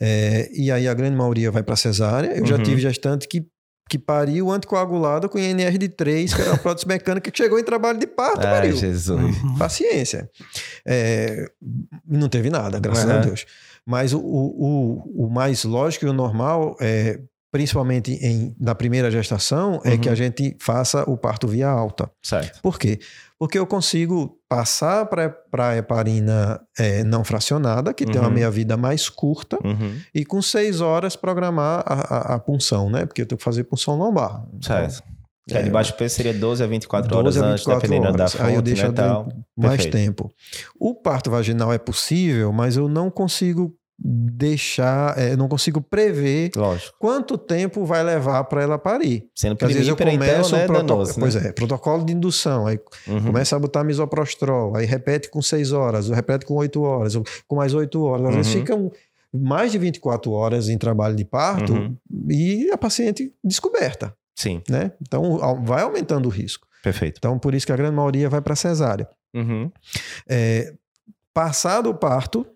é, 0.00 0.48
e 0.52 0.70
aí 0.70 0.86
a 0.88 0.94
grande 0.94 1.16
maioria 1.16 1.50
vai 1.50 1.62
para 1.62 1.76
cesárea. 1.76 2.36
Eu 2.36 2.44
já 2.46 2.56
Uhum. 2.56 2.62
tive 2.62 2.80
gestante 2.80 3.26
que, 3.28 3.46
que 3.88 3.98
pariu 3.98 4.50
anticoagulado 4.50 5.28
com 5.28 5.38
INR 5.38 5.78
de 5.78 5.88
3, 5.88 6.34
que 6.34 6.40
era 6.40 6.50
uma 6.50 6.58
prótese 6.58 6.86
mecânica 6.88 7.30
que 7.30 7.36
chegou 7.36 7.58
em 7.58 7.64
trabalho 7.64 7.98
de 7.98 8.06
parto, 8.06 8.46
Ai, 8.46 8.52
pariu. 8.52 8.76
Jesus. 8.76 9.36
Uhum. 9.42 9.56
Paciência. 9.58 10.28
É, 10.86 11.46
não 12.06 12.28
teve 12.28 12.50
nada, 12.50 12.78
graças 12.78 13.08
a 13.08 13.14
Aham. 13.14 13.20
Deus. 13.26 13.46
Mas 13.86 14.12
o, 14.12 14.18
o, 14.18 15.04
o, 15.14 15.26
o 15.26 15.30
mais 15.30 15.62
lógico 15.64 16.06
e 16.06 16.08
o 16.08 16.12
normal, 16.12 16.76
é, 16.80 17.20
principalmente 17.52 18.12
em, 18.14 18.54
na 18.58 18.74
primeira 18.74 19.10
gestação, 19.10 19.80
é 19.84 19.90
Uhum. 19.92 19.98
que 19.98 20.08
a 20.08 20.14
gente 20.14 20.56
faça 20.60 21.08
o 21.08 21.16
parto 21.16 21.46
via 21.46 21.68
alta. 21.68 22.10
Certo. 22.22 22.60
Por 22.60 22.78
quê? 22.78 22.98
Porque 23.38 23.58
eu 23.58 23.66
consigo 23.66 24.35
passar 24.48 25.06
para 25.06 25.34
a 25.70 25.76
heparina 25.76 26.60
é, 26.78 27.02
não 27.04 27.24
fracionada, 27.24 27.92
que 27.92 28.04
tem 28.06 28.20
uma 28.20 28.28
Uhum. 28.28 28.34
meia-vida 28.34 28.76
mais 28.76 29.08
curta, 29.08 29.58
Uhum. 29.64 29.98
e 30.14 30.24
com 30.24 30.40
seis 30.40 30.80
horas 30.80 31.16
programar 31.16 31.82
a, 31.86 31.94
a, 32.32 32.34
a 32.34 32.38
punção, 32.38 32.88
né? 32.88 33.06
Porque 33.06 33.22
eu 33.22 33.26
tenho 33.26 33.38
que 33.38 33.44
fazer 33.44 33.64
punção 33.64 33.96
lombar. 33.96 34.44
Certo. 34.62 35.02
Que 35.48 35.56
é, 35.56 35.62
de 35.62 35.70
baixo 35.70 35.94
peso 35.94 36.16
seria 36.16 36.34
12 36.34 36.62
a 36.62 36.66
24 36.66 37.08
12 37.08 37.22
horas 37.22 37.36
a 37.36 37.46
antes, 37.52 37.64
24 37.64 37.88
dependendo 37.88 38.16
da 38.16 38.24
horas. 38.24 38.32
fonte, 38.32 38.44
Aí 38.46 38.54
eu 38.56 38.62
deixo 38.62 38.82
né, 38.90 38.92
mais 39.56 39.72
Perfeito. 39.82 39.92
tempo. 39.92 40.32
O 40.78 40.92
parto 40.94 41.30
vaginal 41.30 41.72
é 41.72 41.78
possível, 41.78 42.52
mas 42.52 42.76
eu 42.76 42.88
não 42.88 43.10
consigo 43.10 43.72
deixar, 43.98 45.18
é, 45.18 45.34
não 45.36 45.48
consigo 45.48 45.80
prever 45.80 46.50
Lógico. 46.54 46.94
quanto 46.98 47.38
tempo 47.38 47.84
vai 47.84 48.02
levar 48.02 48.44
para 48.44 48.62
ela 48.62 48.78
parir. 48.78 49.26
Sendo 49.34 49.56
que 49.56 49.64
às 49.64 49.72
vezes 49.72 49.88
eu 49.88 49.96
começo 49.96 50.54
né, 50.54 50.64
um 50.64 50.66
protocolo, 50.66 50.86
danoso, 50.88 51.10
né? 51.12 51.16
pois 51.20 51.36
é, 51.36 51.52
protocolo 51.52 52.04
de 52.04 52.12
indução, 52.12 52.66
aí 52.66 52.78
Uhum. 53.06 53.24
Começa 53.26 53.56
a 53.56 53.58
botar 53.58 53.84
misoprostrol, 53.84 54.76
aí 54.76 54.84
repete 54.84 55.30
com 55.30 55.40
6 55.40 55.72
horas, 55.72 56.08
repete 56.08 56.44
com 56.44 56.54
8 56.54 56.82
horas, 56.82 57.14
com 57.46 57.56
mais 57.56 57.72
8 57.72 58.02
horas. 58.02 58.26
Às 58.28 58.34
vezes 58.36 58.54
Uhum. 58.54 58.60
ficam 58.60 58.92
mais 59.32 59.72
de 59.72 59.78
24 59.78 60.30
horas 60.32 60.68
em 60.68 60.76
trabalho 60.78 61.14
de 61.16 61.24
parto 61.24 61.72
Uhum. 61.72 61.96
e 62.30 62.70
a 62.70 62.76
paciente 62.78 63.32
descoberta, 63.44 64.14
Sim, 64.34 64.62
né? 64.68 64.92
Então 65.00 65.38
vai 65.64 65.82
aumentando 65.82 66.26
o 66.26 66.30
risco. 66.30 66.66
perfeito. 66.82 67.16
Então 67.18 67.38
por 67.38 67.54
isso 67.54 67.64
que 67.66 67.72
a 67.72 67.76
grande 67.76 67.94
maioria 67.96 68.28
vai 68.28 68.40
para 68.40 68.54
cesárea. 68.56 69.08
Uhum. 69.34 69.70
É, 70.28 70.72
passado 71.34 71.90
o 71.90 71.94
parto, 71.94 72.46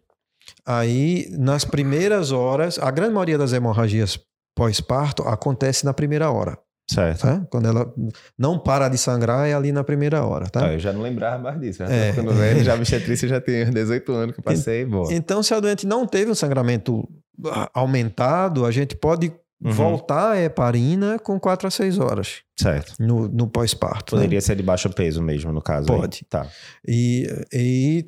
aí 0.66 1.28
nas 1.38 1.64
primeiras 1.64 2.32
horas, 2.32 2.78
a 2.78 2.90
grande 2.90 3.12
maioria 3.14 3.38
das 3.38 3.52
hemorragias 3.52 4.18
pós-parto 4.56 5.22
acontece 5.22 5.84
na 5.84 5.92
primeira 5.94 6.30
hora, 6.30 6.58
Certo. 6.90 7.20
tá? 7.22 7.46
Quando 7.50 7.66
ela 7.68 7.92
não 8.38 8.58
para 8.58 8.88
de 8.88 8.98
sangrar 8.98 9.46
é 9.48 9.54
ali 9.54 9.72
na 9.72 9.82
primeira 9.84 10.24
hora, 10.24 10.46
tá? 10.48 10.66
Ah, 10.66 10.72
eu 10.72 10.78
já 10.78 10.92
não 10.92 11.00
lembrava 11.02 11.42
mais 11.42 11.60
disso. 11.60 11.78
Tô 11.84 11.90
É. 11.90 12.12
ficando 12.12 12.32
velho, 12.34 12.62
já 12.64 12.74
obstetrícia 12.74 13.28
já 13.28 13.40
tem 13.40 13.64
18 13.70 14.12
anos 14.12 14.34
que 14.34 14.42
passei. 14.42 14.84
Boa. 14.84 15.12
Então, 15.12 15.42
se 15.42 15.54
a 15.54 15.60
doente 15.60 15.86
não 15.86 16.06
teve 16.06 16.30
um 16.30 16.34
sangramento 16.34 17.08
ah, 17.46 17.70
aumentado, 17.72 18.66
a 18.66 18.70
gente 18.70 18.94
pode 18.96 19.32
Uhum. 19.62 19.72
voltar 19.72 20.30
a 20.32 20.40
heparina 20.40 21.18
com 21.18 21.38
4 21.38 21.68
a 21.68 21.70
6 21.70 21.98
horas 21.98 22.38
Certo. 22.58 22.94
no, 22.98 23.28
no 23.28 23.46
pós-parto. 23.46 24.16
né? 24.16 24.22
Poderia 24.22 24.40
ser 24.40 24.56
de 24.56 24.62
baixo 24.62 24.88
peso 24.88 25.20
mesmo, 25.22 25.52
no 25.52 25.60
caso. 25.60 25.92
aí. 25.92 25.98
Pode. 26.00 26.24
Tá. 26.30 26.46
E, 26.88 27.28
e 27.52 28.06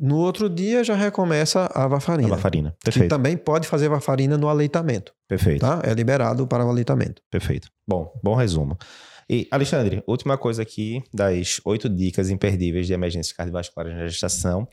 no 0.00 0.16
outro 0.16 0.48
dia 0.48 0.84
já 0.84 0.94
recomeça 0.94 1.68
a 1.74 1.84
A 1.84 1.88
varfarina. 1.88 2.28
varfarina. 2.28 2.70
Que 2.78 2.84
Perfeito. 2.84 3.08
também 3.10 3.36
pode 3.36 3.66
fazer 3.66 3.88
varfarina 3.88 4.36
no 4.38 4.48
aleitamento, 4.48 5.12
Perfeito. 5.26 5.60
tá? 5.60 5.80
É 5.84 5.92
liberado 5.92 6.46
para 6.46 6.64
o 6.64 6.68
aleitamento. 6.70 7.20
Perfeito. 7.30 7.68
Bom, 7.86 8.12
bom 8.22 8.34
resumo. 8.34 8.76
E, 9.30 9.46
Alexandre, 9.50 10.02
última 10.06 10.38
coisa 10.38 10.62
aqui 10.62 11.02
das 11.12 11.60
oito 11.64 11.88
dicas 11.88 12.30
imperdíveis 12.30 12.86
de 12.86 12.94
emergências 12.94 13.36
cardiovasculares 13.36 13.94
na 13.94 14.06
gestação. 14.08 14.66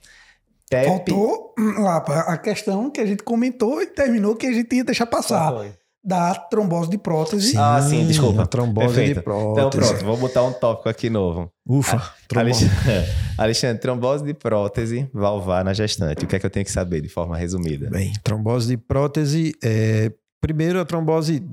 TEP. 0.70 0.86
Faltou 0.88 1.54
hum, 1.60 1.82
lá 1.84 2.02
pá, 2.02 2.22
a 2.22 2.38
questão 2.38 2.90
que 2.90 3.00
a 3.02 3.06
gente 3.06 3.22
comentou 3.22 3.82
e 3.82 3.86
terminou 3.88 4.36
que 4.36 4.48
a 4.48 4.54
gente 4.54 4.74
ia 4.76 4.84
deixar 4.84 5.06
passar. 5.06 5.52
Qual 5.52 5.60
foi? 5.60 5.74
Da 6.08 6.36
trombose 6.36 6.90
de 6.90 7.00
prótese. 7.00 7.58
Ah, 7.58 7.82
sim, 7.82 8.06
desculpa. 8.06 8.44
A 8.44 8.46
trombose 8.46 8.88
Perfeito. 8.96 9.14
de 9.16 9.20
Então, 9.22 9.54
prótese. 9.54 9.90
pronto, 9.90 10.06
vou 10.06 10.18
botar 10.18 10.44
um 10.44 10.54
tópico 10.54 10.88
aqui 10.88 11.10
novo. 11.10 11.50
Ufa, 11.68 12.00
trombose. 12.28 12.66
Alexandre, 12.66 13.10
Alexandre, 13.40 13.82
trombose 13.82 14.24
de 14.24 14.34
prótese 14.36 15.10
valvar 15.12 15.66
na 15.66 15.74
gestante. 15.74 16.24
O 16.24 16.28
que 16.28 16.36
é 16.36 16.40
que 16.40 16.46
eu 16.46 16.50
tenho 16.52 16.64
que 16.66 16.72
saber 16.72 17.02
de 17.02 17.10
forma 17.10 17.36
resumida? 17.36 17.90
Bem, 17.90 18.14
trombose 18.24 18.68
de 18.68 18.78
prótese, 18.78 19.54
é, 19.64 20.12
primeiro 20.40 20.80
a 20.80 20.86
trombose 20.86 21.44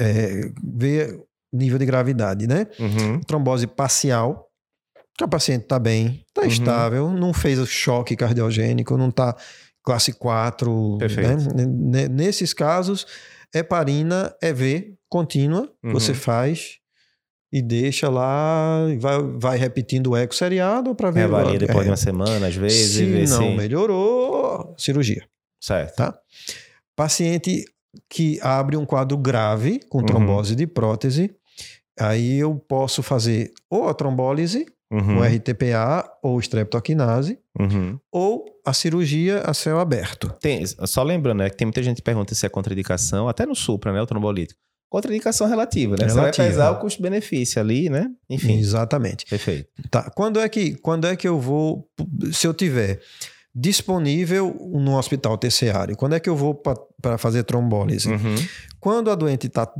é, 0.00 0.50
vê 0.64 1.20
nível 1.52 1.78
de 1.78 1.84
gravidade, 1.84 2.46
né? 2.46 2.66
Uhum. 2.80 3.20
Trombose 3.20 3.66
parcial, 3.66 4.46
que 5.18 5.24
a 5.24 5.28
paciente 5.28 5.64
está 5.64 5.78
bem, 5.78 6.24
está 6.28 6.42
Uhum. 6.42 6.46
estável, 6.48 7.10
não 7.10 7.34
fez 7.34 7.58
o 7.58 7.66
choque 7.66 8.16
cardiogênico, 8.16 8.96
não 8.96 9.10
está 9.10 9.36
classe 9.84 10.12
4. 10.14 10.96
Perfeito. 10.98 11.54
Né? 11.54 12.08
Nesses 12.08 12.54
casos, 12.54 13.06
heparina 13.54 14.34
EV 14.42 14.94
contínua, 15.08 15.70
Uhum. 15.82 15.92
você 15.92 16.12
faz 16.14 16.78
e 17.52 17.62
deixa 17.62 18.10
lá, 18.10 18.86
vai, 18.98 19.22
vai 19.38 19.56
repetindo 19.58 20.08
o 20.10 20.16
eco 20.16 20.34
seriado 20.34 20.94
para 20.94 21.10
ver. 21.10 21.20
Reavalia 21.20 21.58
depois 21.58 21.78
é, 21.80 21.82
de 21.84 21.90
uma 21.90 21.96
semana, 21.96 22.46
às 22.46 22.54
vezes, 22.54 22.92
se 22.96 23.04
ver 23.06 23.28
não 23.28 23.50
se... 23.50 23.56
melhorou, 23.56 24.74
cirurgia. 24.76 25.26
Certo. 25.60 25.96
Tá? 25.96 26.18
Paciente 26.94 27.64
que 28.08 28.38
abre 28.42 28.76
um 28.76 28.84
quadro 28.84 29.16
grave 29.16 29.80
com 29.88 29.98
Uhum. 29.98 30.04
trombose 30.06 30.54
de 30.54 30.66
prótese, 30.66 31.34
aí 31.98 32.38
eu 32.38 32.54
posso 32.68 33.02
fazer 33.02 33.52
ou 33.70 33.88
a 33.88 33.94
trombólise, 33.94 34.66
Uhum, 34.90 35.18
o 35.18 35.22
RTPA 35.22 36.10
ou 36.22 36.38
streptokinase, 36.40 37.38
uhum. 37.60 37.98
ou 38.10 38.46
a 38.68 38.72
cirurgia 38.72 39.40
a 39.44 39.54
céu 39.54 39.78
aberto. 39.80 40.32
Tem, 40.40 40.64
só 40.66 41.02
lembrando, 41.02 41.38
né, 41.38 41.50
que 41.50 41.56
tem 41.56 41.66
muita 41.66 41.82
gente 41.82 41.96
que 41.96 42.02
pergunta 42.02 42.34
se 42.34 42.44
é 42.44 42.48
contraindicação, 42.48 43.28
até 43.28 43.46
no 43.46 43.54
Supra, 43.54 43.92
né, 43.92 44.00
o 44.00 44.06
trombolítico. 44.06 44.60
Contraindicação 44.90 45.46
relativa, 45.46 45.96
né? 45.98 46.08
Você 46.08 46.14
vai 46.14 46.24
Relativa. 46.24 46.48
pesar 46.48 46.70
o 46.70 46.78
custo-benefício 46.78 47.60
ali, 47.60 47.90
né? 47.90 48.08
Enfim, 48.28 48.58
Exatamente. 48.58 49.26
perfeito. 49.26 49.68
Tá. 49.90 50.10
Quando 50.14 50.40
é 50.40 50.48
que 50.48 50.76
quando 50.76 51.06
é 51.06 51.14
que 51.14 51.28
eu 51.28 51.38
vou 51.38 51.86
se 52.32 52.46
eu 52.46 52.54
tiver 52.54 52.98
disponível 53.54 54.56
no 54.72 54.96
hospital 54.96 55.36
terciário, 55.36 55.94
quando 55.94 56.14
é 56.14 56.20
que 56.20 56.30
eu 56.30 56.34
vou 56.34 56.54
para 57.02 57.18
fazer 57.18 57.42
trombólise? 57.42 58.08
Uhum. 58.08 58.36
Quando 58.80 59.10
a 59.10 59.14
doente 59.14 59.46
está 59.48 59.70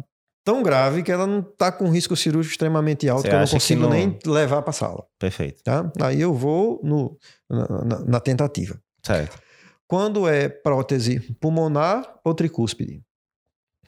tão 0.48 0.62
grave 0.62 1.02
que 1.02 1.12
ela 1.12 1.26
não 1.26 1.40
está 1.40 1.70
com 1.70 1.90
risco 1.90 2.16
cirúrgico 2.16 2.52
extremamente 2.52 3.06
alto, 3.06 3.22
Você 3.22 3.28
que 3.28 3.34
eu 3.34 3.40
não 3.40 3.46
consigo 3.46 3.82
não- 3.82 3.90
nem 3.90 4.18
levar 4.24 4.62
para 4.62 4.72
sala, 4.72 5.04
Perfeito. 5.18 5.62
tá? 5.62 5.92
Aí 6.00 6.18
eu 6.20 6.32
vou 6.32 6.80
no, 6.82 7.18
na, 7.50 7.84
na- 7.84 7.98
na 8.04 8.20
tentativa. 8.20 8.80
Certo. 9.02 9.38
Quando 9.86 10.26
é 10.26 10.48
prótese 10.48 11.20
pulmonar 11.40 12.02
ou 12.24 12.32
tricúspide? 12.34 13.02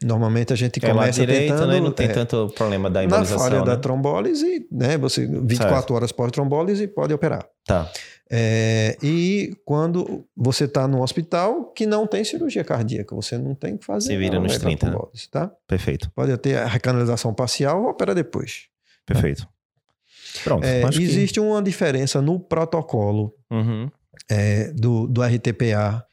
Normalmente 0.03 0.53
a 0.53 0.57
gente 0.57 0.83
é 0.83 0.89
começa 0.89 1.21
direito, 1.21 1.53
tentando... 1.53 1.69
né? 1.73 1.81
Não 1.81 1.93
tem 1.93 2.07
é, 2.07 2.13
tanto 2.13 2.51
problema 2.57 2.89
da 2.89 3.01
na 3.01 3.05
embolização, 3.07 3.39
falha 3.39 3.59
né? 3.59 3.65
da 3.67 3.77
trombólise, 3.77 4.67
né? 4.73 4.97
Você 4.97 5.27
24 5.27 5.57
Certo. 5.77 5.95
horas 5.95 6.11
pós-trombólise 6.13 6.87
pode 6.89 7.13
operar. 7.13 7.47
Tá. 7.67 7.91
É, 8.33 8.97
e 9.03 9.53
quando 9.65 10.25
você 10.35 10.65
está 10.65 10.89
no 10.89 11.03
hospital 11.03 11.65
que 11.73 11.85
não 11.85 12.07
tem 12.07 12.25
cirurgia 12.25 12.65
cardíaca, 12.65 13.15
você 13.15 13.37
não 13.37 13.55
tem 13.55 13.77
que 13.77 13.85
fazer. 13.85 14.07
Se 14.09 14.17
vira 14.17 14.37
não, 14.37 14.45
nos 14.45 14.53
é 14.55 14.59
pra 14.59 14.69
30, 14.69 14.87
né? 14.87 14.93
trombólise, 14.93 15.29
tá? 15.29 15.51
Perfeito. 15.67 16.11
Pode 16.15 16.35
ter 16.39 16.57
a 16.59 16.67
recanalização 16.67 17.35
parcial 17.35 17.85
opera 17.85 18.15
depois. 18.15 18.69
Perfeito. 19.05 19.47
Pronto. 20.45 20.65
É, 20.65 20.83
acho 20.85 20.99
que- 20.99 21.05
existe 21.05 21.41
uma 21.41 21.61
diferença 21.63 22.23
no 22.23 22.39
protocolo 22.41 23.35
Uhum. 23.51 23.91
é, 24.31 24.71
do, 24.73 25.07
do 25.09 25.23
RTPA 25.23 26.05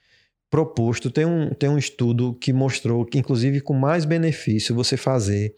proposto. 0.49 1.10
Tem 1.11 1.26
um, 1.26 1.49
tem 1.49 1.69
um 1.69 1.78
estudo 1.78 2.34
que 2.36 2.52
mostrou 2.53 3.06
que, 3.06 3.18
inclusive, 3.18 3.61
com 3.61 3.74
mais 3.74 4.06
benefício 4.06 4.74
você 4.76 4.95
fazer 4.98 5.53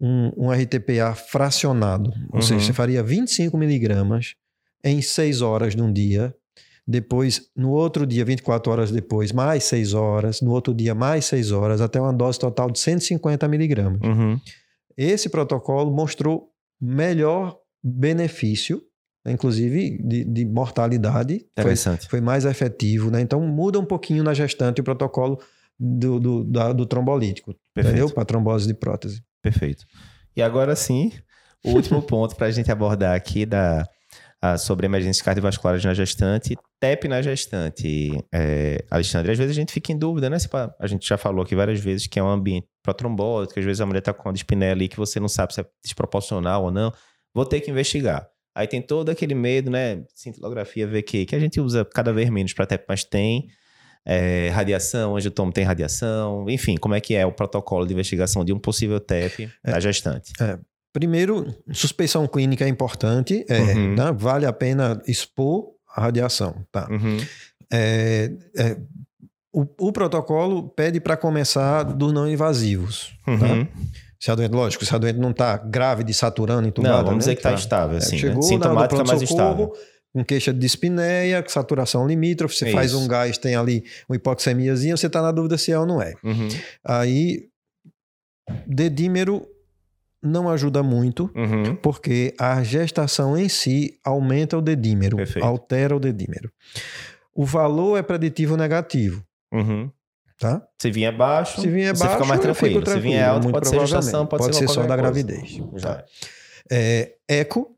um, 0.00 0.30
um 0.36 0.50
RTPA 0.50 1.14
fracionado. 1.14 2.10
Ou 2.30 2.36
Uhum. 2.36 2.42
seja, 2.42 2.64
você 2.66 2.72
faria 2.72 3.02
25 3.02 3.56
miligramas 3.56 4.34
em 4.84 5.00
6 5.02 5.42
horas 5.42 5.74
num 5.74 5.92
dia. 5.92 6.34
Depois, 6.88 7.50
no 7.56 7.70
outro 7.72 8.06
dia, 8.06 8.24
24 8.24 8.70
horas 8.70 8.90
depois, 8.92 9.32
mais 9.32 9.64
6 9.64 9.92
horas. 9.92 10.40
No 10.40 10.52
outro 10.52 10.72
dia, 10.72 10.94
mais 10.94 11.24
6 11.24 11.50
horas, 11.50 11.80
até 11.80 12.00
uma 12.00 12.12
dose 12.12 12.38
total 12.38 12.70
de 12.70 12.78
150 12.78 13.48
miligramas. 13.48 14.00
Uhum. 14.02 14.38
Esse 14.96 15.28
protocolo 15.28 15.90
mostrou 15.90 16.48
melhor 16.80 17.56
benefício, 17.82 18.80
inclusive 19.32 19.98
de, 20.02 20.24
de 20.24 20.44
mortalidade. 20.44 21.38
Foi, 21.54 21.62
Interessante. 21.64 22.08
foi 22.08 22.20
mais 22.20 22.44
efetivo, 22.44 23.10
né? 23.10 23.20
Então 23.20 23.40
muda 23.40 23.78
um 23.78 23.84
pouquinho 23.84 24.22
na 24.22 24.34
gestante 24.34 24.80
o 24.80 24.84
protocolo 24.84 25.38
do, 25.78 26.18
do, 26.18 26.44
da- 26.44 26.72
do 26.72 26.86
trombolítico, 26.86 27.54
Perfeito. 27.74 27.96
entendeu? 27.96 28.14
Para 28.14 28.24
trombose 28.24 28.66
de 28.66 28.74
prótese. 28.74 29.22
Perfeito. 29.42 29.84
E 30.36 30.42
agora 30.42 30.74
sim, 30.76 31.12
o 31.64 31.70
último 31.70 32.00
ponto 32.02 32.34
para 32.36 32.46
a 32.46 32.50
gente 32.50 32.70
abordar 32.72 33.14
aqui 33.14 33.44
da, 33.46 33.86
a- 34.40 34.56
sobre 34.58 34.86
emergências 34.86 35.22
cardiovasculares 35.24 35.84
na 35.84 35.92
gestante, 35.94 36.56
TEP 36.80 37.08
na 37.08 37.20
gestante. 37.22 38.18
É, 38.32 38.84
Alexandre, 38.90 39.32
às 39.32 39.38
vezes 39.38 39.52
a 39.52 39.54
gente 39.60 39.72
fica 39.72 39.92
em 39.92 39.98
dúvida, 39.98 40.28
né? 40.30 40.36
A 40.78 40.86
gente 40.86 41.06
já 41.06 41.16
falou 41.18 41.42
aqui 41.42 41.54
várias 41.54 41.80
vezes 41.80 42.06
que 42.06 42.18
é 42.18 42.22
um 42.22 42.28
ambiente 42.28 42.66
protrombótico, 42.82 43.58
às 43.58 43.64
vezes 43.64 43.80
a 43.80 43.86
mulher 43.86 43.98
está 44.00 44.12
com 44.14 44.28
uma 44.28 44.32
dispneia 44.32 44.72
ali 44.72 44.88
que 44.88 44.96
você 44.96 45.18
não 45.20 45.28
sabe 45.28 45.52
se 45.54 45.60
é 45.60 45.66
desproporcional 45.82 46.64
ou 46.64 46.70
não. 46.70 46.92
Vou 47.34 47.44
ter 47.44 47.60
que 47.60 47.70
investigar. 47.70 48.26
Aí 48.56 48.66
tem 48.66 48.80
todo 48.80 49.10
aquele 49.10 49.34
medo, 49.34 49.70
né? 49.70 50.02
Cintilografia 50.14 50.86
VQ, 50.86 51.26
que 51.26 51.36
a 51.36 51.38
gente 51.38 51.60
usa 51.60 51.84
cada 51.84 52.10
vez 52.12 52.30
menos 52.30 52.54
para 52.54 52.64
TEP, 52.66 52.84
mas 52.88 53.04
tem. 53.04 53.48
É, 54.08 54.50
radiação, 54.50 55.14
onde 55.14 55.26
o 55.26 55.30
tomo 55.32 55.52
tem 55.52 55.64
radiação, 55.64 56.48
enfim, 56.48 56.76
como 56.76 56.94
é 56.94 57.00
que 57.00 57.14
é 57.16 57.26
o 57.26 57.32
protocolo 57.32 57.84
de 57.84 57.92
investigação 57.92 58.44
de 58.44 58.52
um 58.52 58.58
possível 58.58 59.00
TEP 59.00 59.50
na 59.64 59.80
gestante? 59.80 60.32
Primeiro, 60.92 61.52
suspeição 61.72 62.24
clínica 62.28 62.64
é 62.64 62.68
importante, 62.68 63.44
é, 63.48 63.58
Uhum. 63.60 63.94
né? 63.96 64.12
vale 64.16 64.46
a 64.46 64.52
pena 64.52 65.02
expor 65.08 65.72
a 65.94 66.02
radiação, 66.02 66.64
tá? 66.70 66.86
Uhum. 66.88 67.16
É, 67.72 68.30
é, 68.56 68.76
o, 69.52 69.66
o 69.88 69.92
protocolo 69.92 70.68
pede 70.68 71.00
para 71.00 71.16
começar 71.16 71.82
dos 71.82 72.12
não 72.12 72.28
invasivos, 72.30 73.12
tá? 73.24 73.68
Se 74.18 74.30
a 74.30 74.34
doente, 74.34 74.52
lógico, 74.52 74.84
se 74.84 74.94
a 74.94 74.98
doente 74.98 75.18
não 75.18 75.30
está 75.30 75.56
grávida 75.58 76.10
e 76.10 76.14
saturando, 76.14 76.66
entubada, 76.68 76.96
Não, 76.98 77.04
vamos 77.04 77.12
né? 77.14 77.18
dizer 77.18 77.34
que 77.34 77.40
está 77.40 77.50
Tá. 77.50 77.56
estável, 77.56 77.96
É, 77.96 77.98
assim, 77.98 78.12
né? 78.16 78.18
chegou 78.20 78.36
na- 78.36 78.42
Sintomática, 78.42 79.04
mas 79.06 79.22
estável. 79.22 79.72
com 80.12 80.24
queixa 80.24 80.52
de 80.52 80.58
dispneia, 80.58 81.42
com 81.42 81.48
saturação 81.50 82.06
limítrofe, 82.08 82.54
você 82.56 82.68
É 82.68 82.72
faz 82.72 82.92
isso. 82.92 83.00
um 83.00 83.06
gás, 83.06 83.36
tem 83.36 83.54
ali 83.54 83.84
uma 84.08 84.16
hipoxemiazinha, 84.16 84.96
você 84.96 85.06
está 85.08 85.20
na 85.20 85.30
dúvida 85.30 85.58
se 85.58 85.70
é 85.72 85.78
ou 85.78 85.84
não 85.86 86.00
é. 86.00 86.14
Uhum. 86.24 86.48
Aí, 86.84 87.48
dedímero 88.66 89.46
não 90.22 90.48
ajuda 90.48 90.82
muito, 90.82 91.30
Uhum. 91.36 91.76
porque 91.76 92.34
a 92.38 92.62
gestação 92.62 93.36
em 93.36 93.48
si 93.48 93.98
aumenta 94.04 94.56
o 94.58 94.62
dedímero, 94.62 95.16
Perfeito. 95.18 95.44
altera 95.46 95.94
o 95.94 96.00
dedímero. 96.00 96.50
O 97.34 97.44
valor 97.44 97.96
é 97.98 98.02
preditivo 98.02 98.56
negativo, 98.56 99.22
Uhum. 99.52 99.90
Tá? 100.38 100.62
Se 100.80 100.90
vier 100.90 101.16
baixo, 101.16 101.60
Se 101.60 101.68
você 101.68 101.92
baixo, 101.92 102.12
fica 102.14 102.24
mais 102.24 102.40
fico 102.40 102.52
tranquilo. 102.54 102.78
Se 102.80 102.84
tranquilo, 102.92 103.24
alto, 103.24 103.50
pode 103.50 103.68
ser 103.68 103.80
gestação, 103.80 104.26
pode, 104.26 104.42
Pode 104.44 104.56
ser, 104.56 104.68
ser 104.68 104.74
só 104.74 104.80
da 104.82 104.88
coisa. 104.88 105.02
gravidez. 105.02 105.60
Já. 105.76 106.04
É, 106.70 107.14
eco, 107.28 107.76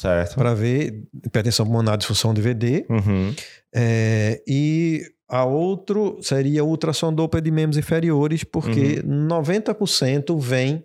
Certo. 0.00 0.34
para 0.34 0.54
ver 0.54 1.04
hipertensão 1.24 1.66
pulmonar, 1.66 1.96
disfunção 1.98 2.32
de 2.34 2.40
VD. 2.40 2.86
Uhum. 2.88 3.34
É, 3.74 4.42
e 4.48 5.02
a 5.28 5.44
outro 5.44 6.18
seria 6.22 6.64
ultrassom 6.64 7.12
Doppler 7.12 7.42
de 7.42 7.50
membros 7.50 7.76
inferiores, 7.78 8.42
porque 8.44 9.02
Uhum. 9.04 9.26
90% 9.28 10.38
vem 10.38 10.84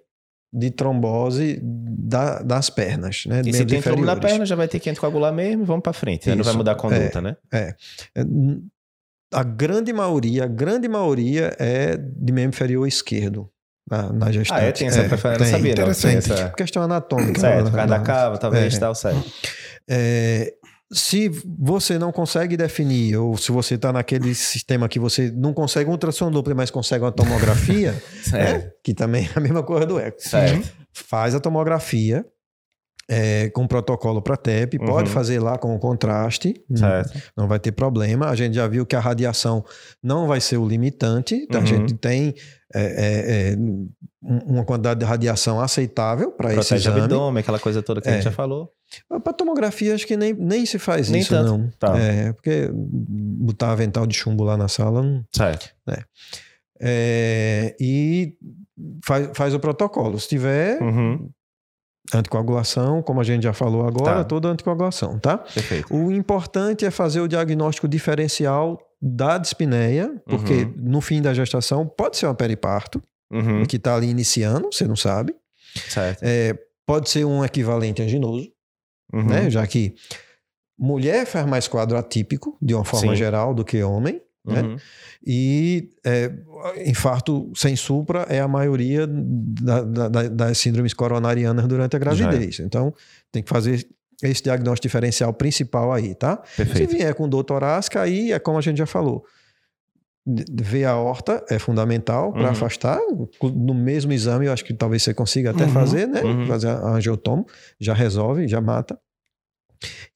de 0.53 0.69
trombose 0.71 1.59
da- 1.61 2.41
das 2.41 2.69
pernas, 2.69 3.23
né? 3.25 3.41
E 3.45 3.51
se 3.51 3.65
tem 3.65 3.81
trombo 3.81 4.05
na 4.05 4.15
perna, 4.15 4.45
já 4.45 4.55
vai 4.55 4.67
ter 4.69 4.79
que 4.79 4.89
anticoagular 4.89 5.33
mesmo 5.33 5.65
vamos 5.65 5.81
para 5.83 5.91
frente. 5.91 6.29
né? 6.29 6.35
Não 6.35 6.43
vai 6.45 6.53
mudar 6.53 6.73
a 6.73 6.75
conduta, 6.75 7.19
né? 7.21 7.35
É, 7.51 7.75
A 9.33 9.43
grande 9.43 9.91
maioria, 9.91 10.43
a 10.45 10.47
grande 10.47 10.87
maioria 10.87 11.55
é 11.59 11.97
de 11.97 12.31
membro 12.31 12.55
inferior 12.55 12.87
esquerdo 12.87 13.49
na, 13.89 14.11
na 14.13 14.31
gestante. 14.31 14.59
Ah, 14.59 14.63
é? 14.63 14.71
Tem 14.71 14.87
essa 14.87 15.03
preferência? 15.03 15.43
Eu 15.43 15.51
não 15.51 15.57
sabia, 15.57 15.69
não. 15.71 15.75
Tem 15.75 15.83
Interessante. 15.83 16.31
essa... 16.31 16.49
Questão 16.51 16.83
anatômica. 16.83 17.39
Certo, 17.39 17.65
por 17.65 17.73
causa 17.75 17.87
da 17.87 17.99
cava, 17.99 18.37
talvez, 18.37 18.75
É. 18.75 18.79
tal, 18.79 18.95
certo. 18.95 19.23
É, 19.89 20.53
se 20.93 21.29
você 21.59 21.97
não 21.97 22.11
consegue 22.11 22.55
definir, 22.55 23.17
ou 23.17 23.35
se 23.37 23.51
você 23.51 23.75
está 23.75 23.91
naquele 23.91 24.33
sistema 24.35 24.87
que 24.87 24.99
você 24.99 25.31
não 25.35 25.53
consegue 25.53 25.89
um 25.89 25.93
ultrassom 25.93 26.31
Doppler, 26.31 26.55
mas 26.55 26.69
consegue 26.71 27.03
uma 27.03 27.11
tomografia, 27.11 27.93
Certo. 28.23 28.63
né? 28.65 28.71
que 28.83 28.93
também 28.93 29.25
é 29.25 29.37
a 29.37 29.41
mesma 29.41 29.63
coisa 29.63 29.85
do 29.85 29.99
eco. 29.99 30.17
Certo. 30.21 30.71
Faz 30.93 31.35
a 31.35 31.39
tomografia 31.39 32.25
é, 33.07 33.49
com 33.49 33.67
protocolo 33.67 34.21
para 34.21 34.35
TEP, 34.35 34.79
pode 34.79 35.09
Uhum. 35.09 35.13
fazer 35.13 35.39
lá 35.39 35.57
com 35.57 35.75
o 35.75 35.79
contraste, 35.79 36.55
Certo. 36.73 37.21
não 37.37 37.47
vai 37.47 37.59
ter 37.59 37.71
problema. 37.71 38.29
A 38.29 38.35
gente 38.35 38.55
já 38.55 38.67
viu 38.67 38.85
que 38.85 38.95
a 38.95 38.99
radiação 38.99 39.63
não 40.01 40.25
vai 40.27 40.41
ser 40.41 40.57
o 40.57 40.67
limitante, 40.67 41.35
então 41.35 41.61
Uhum. 41.61 41.65
a 41.67 41.69
gente 41.69 41.93
tem 41.95 42.33
é, 42.73 42.81
é, 42.81 43.51
é, 43.53 43.55
um- 43.57 43.87
uma 44.21 44.65
quantidade 44.65 44.99
de 44.99 45.05
radiação 45.05 45.61
aceitável 45.61 46.31
para 46.31 46.47
esse 46.49 46.55
Protege 46.69 46.89
exame. 46.89 47.01
abdômen, 47.01 47.39
aquela 47.41 47.59
coisa 47.59 47.81
toda 47.81 48.01
que 48.01 48.09
a 48.09 48.11
gente 48.11 48.21
É. 48.21 48.23
já 48.23 48.31
falou. 48.31 48.69
Para 49.23 49.31
tomografia, 49.31 49.93
acho 49.95 50.05
que 50.05 50.17
nem, 50.17 50.33
nem 50.33 50.65
se 50.65 50.77
faz 50.79 51.09
Nem 51.09 51.21
isso, 51.21 51.29
tanto. 51.29 51.51
não. 51.57 51.69
Tá. 51.79 51.97
É, 51.97 52.33
porque 52.33 52.69
botar 52.73 53.71
avental 53.71 54.05
de 54.05 54.15
chumbo 54.15 54.43
lá 54.43 54.57
na 54.57 54.67
sala. 54.67 55.01
Não... 55.03 55.23
Certo. 55.33 55.69
E 57.79 58.33
faz, 59.03 59.29
faz 59.33 59.53
o 59.53 59.59
protocolo. 59.59 60.19
Se 60.19 60.27
tiver 60.27 60.81
Uhum. 60.81 61.29
Anticoagulação, 62.13 63.01
como 63.01 63.19
a 63.19 63.23
gente 63.23 63.43
já 63.43 63.53
falou 63.53 63.85
agora, 63.87 64.17
Tá. 64.17 64.23
toda 64.23 64.47
anticoagulação, 64.49 65.17
tá? 65.19 65.37
Perfeito. 65.37 65.93
O 65.93 66.11
importante 66.11 66.85
é 66.85 66.91
fazer 66.91 67.21
o 67.21 67.27
diagnóstico 67.27 67.87
diferencial 67.87 68.79
da 69.01 69.37
dispneia, 69.37 70.13
porque 70.25 70.53
Uhum. 70.63 70.73
no 70.77 71.01
fim 71.01 71.21
da 71.21 71.33
gestação 71.33 71.85
pode 71.87 72.17
ser 72.17 72.25
uma 72.27 72.35
periparto, 72.35 73.01
Uhum. 73.31 73.65
que 73.65 73.77
está 73.77 73.95
ali 73.95 74.07
iniciando, 74.09 74.69
você 74.71 74.87
não 74.87 74.95
sabe. 74.95 75.33
Certo. 75.89 76.19
É, 76.23 76.57
pode 76.85 77.09
ser 77.09 77.25
um 77.25 77.43
equivalente 77.43 78.01
anginoso. 78.01 78.49
Uhum. 79.13 79.23
né? 79.25 79.49
Já 79.49 79.65
que 79.67 79.93
mulher 80.77 81.25
faz 81.25 81.45
mais 81.45 81.67
quadro 81.67 81.97
atípico, 81.97 82.57
de 82.61 82.73
uma 82.73 82.83
forma 82.83 83.11
Sim. 83.11 83.15
geral, 83.15 83.53
do 83.53 83.63
que 83.63 83.81
homem. 83.83 84.21
Né? 84.45 84.61
Uhum. 84.61 84.77
E 85.25 85.89
é, 86.05 86.31
infarto 86.85 87.51
sem 87.55 87.75
supra 87.75 88.25
é 88.29 88.39
a 88.39 88.47
maioria 88.47 89.05
da- 89.07 89.81
da- 89.83 90.07
da- 90.09 90.27
das 90.29 90.57
síndromes 90.57 90.93
coronarianas 90.93 91.67
durante 91.67 91.95
a 91.95 91.99
gravidez. 91.99 92.59
Então, 92.59 92.93
tem 93.31 93.41
que 93.43 93.49
fazer 93.49 93.87
esse 94.23 94.43
diagnóstico 94.43 94.87
diferencial 94.87 95.33
principal 95.33 95.91
aí, 95.91 96.15
tá? 96.15 96.41
Se 96.45 96.57
Perfeito. 96.65 96.91
vier 96.91 97.13
com 97.15 97.27
dor 97.27 97.43
torácica, 97.43 98.01
aí 98.01 98.31
é 98.31 98.39
como 98.39 98.57
a 98.57 98.61
gente 98.61 98.77
já 98.77 98.85
falou. 98.85 99.25
Ver 100.27 100.85
a 100.85 100.95
horta 100.97 101.45
é 101.49 101.59
fundamental 101.59 102.31
para 102.33 102.43
Uhum. 102.45 102.49
afastar. 102.49 102.99
No 103.43 103.73
mesmo 103.75 104.11
exame, 104.11 104.47
eu 104.47 104.53
acho 104.53 104.65
que 104.65 104.73
talvez 104.73 105.03
você 105.03 105.13
consiga 105.13 105.51
até 105.51 105.65
Uhum. 105.65 105.69
fazer, 105.69 106.07
né? 106.07 106.21
Uhum. 106.23 106.47
Fazer 106.47 106.69
a 106.69 106.87
angiotomo, 106.93 107.45
já 107.79 107.93
resolve, 107.93 108.47
já 108.47 108.59
mata. 108.59 108.97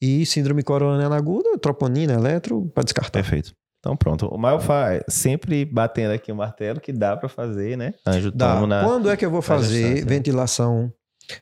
E 0.01 0.26
síndrome 0.26 0.64
coronariana 0.64 1.15
aguda, 1.15 1.57
troponina, 1.60 2.14
eletro, 2.14 2.72
para 2.73 2.84
descartar. 2.84 3.19
Perfeito. 3.22 3.53
Então 3.80 3.95
pronto. 3.95 4.27
O 4.27 4.38
Malfa 4.38 4.93
é 4.93 5.03
sempre 5.07 5.64
batendo 5.65 6.11
aqui 6.14 6.31
o 6.31 6.35
martelo 6.35 6.80
que 6.81 6.91
dá 6.91 7.15
pra 7.15 7.30
fazer, 7.30 7.77
né? 7.77 7.93
Anjo 8.06 8.31
Dá. 8.31 8.65
na. 8.68 8.84
Quando 8.84 9.10
é 9.10 9.15
que 9.15 9.26
eu 9.26 9.31
vou 9.31 9.41
fazer 9.41 9.95
né? 9.95 10.01
ventilação, 10.01 10.91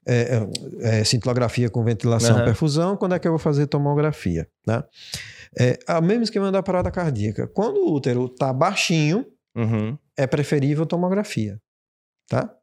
é, 0.06 0.38
é, 0.84 1.00
é, 1.00 1.04
cintilografia 1.04 1.70
com 1.70 1.84
ventilação, 1.84 2.36
Aham. 2.36 2.46
perfusão? 2.46 2.96
Quando 2.96 3.16
é 3.16 3.20
que 3.20 3.28
eu 3.28 3.32
vou 3.32 3.40
fazer 3.40 3.66
tomografia? 3.68 4.48
Né? 4.68 4.84
É, 5.60 5.80
a 5.88 6.00
mesmo 6.00 6.24
esquema 6.24 6.52
da 6.52 6.62
parada 6.62 6.92
cardíaca. 6.92 7.48
Quando 7.48 7.78
o 7.78 7.94
útero 7.94 8.26
está 8.26 8.54
baixinho, 8.54 9.26
Uhum. 9.56 9.98
é 10.16 10.28
preferível 10.28 10.86
tomografia, 10.86 11.60
tá? 12.30 12.54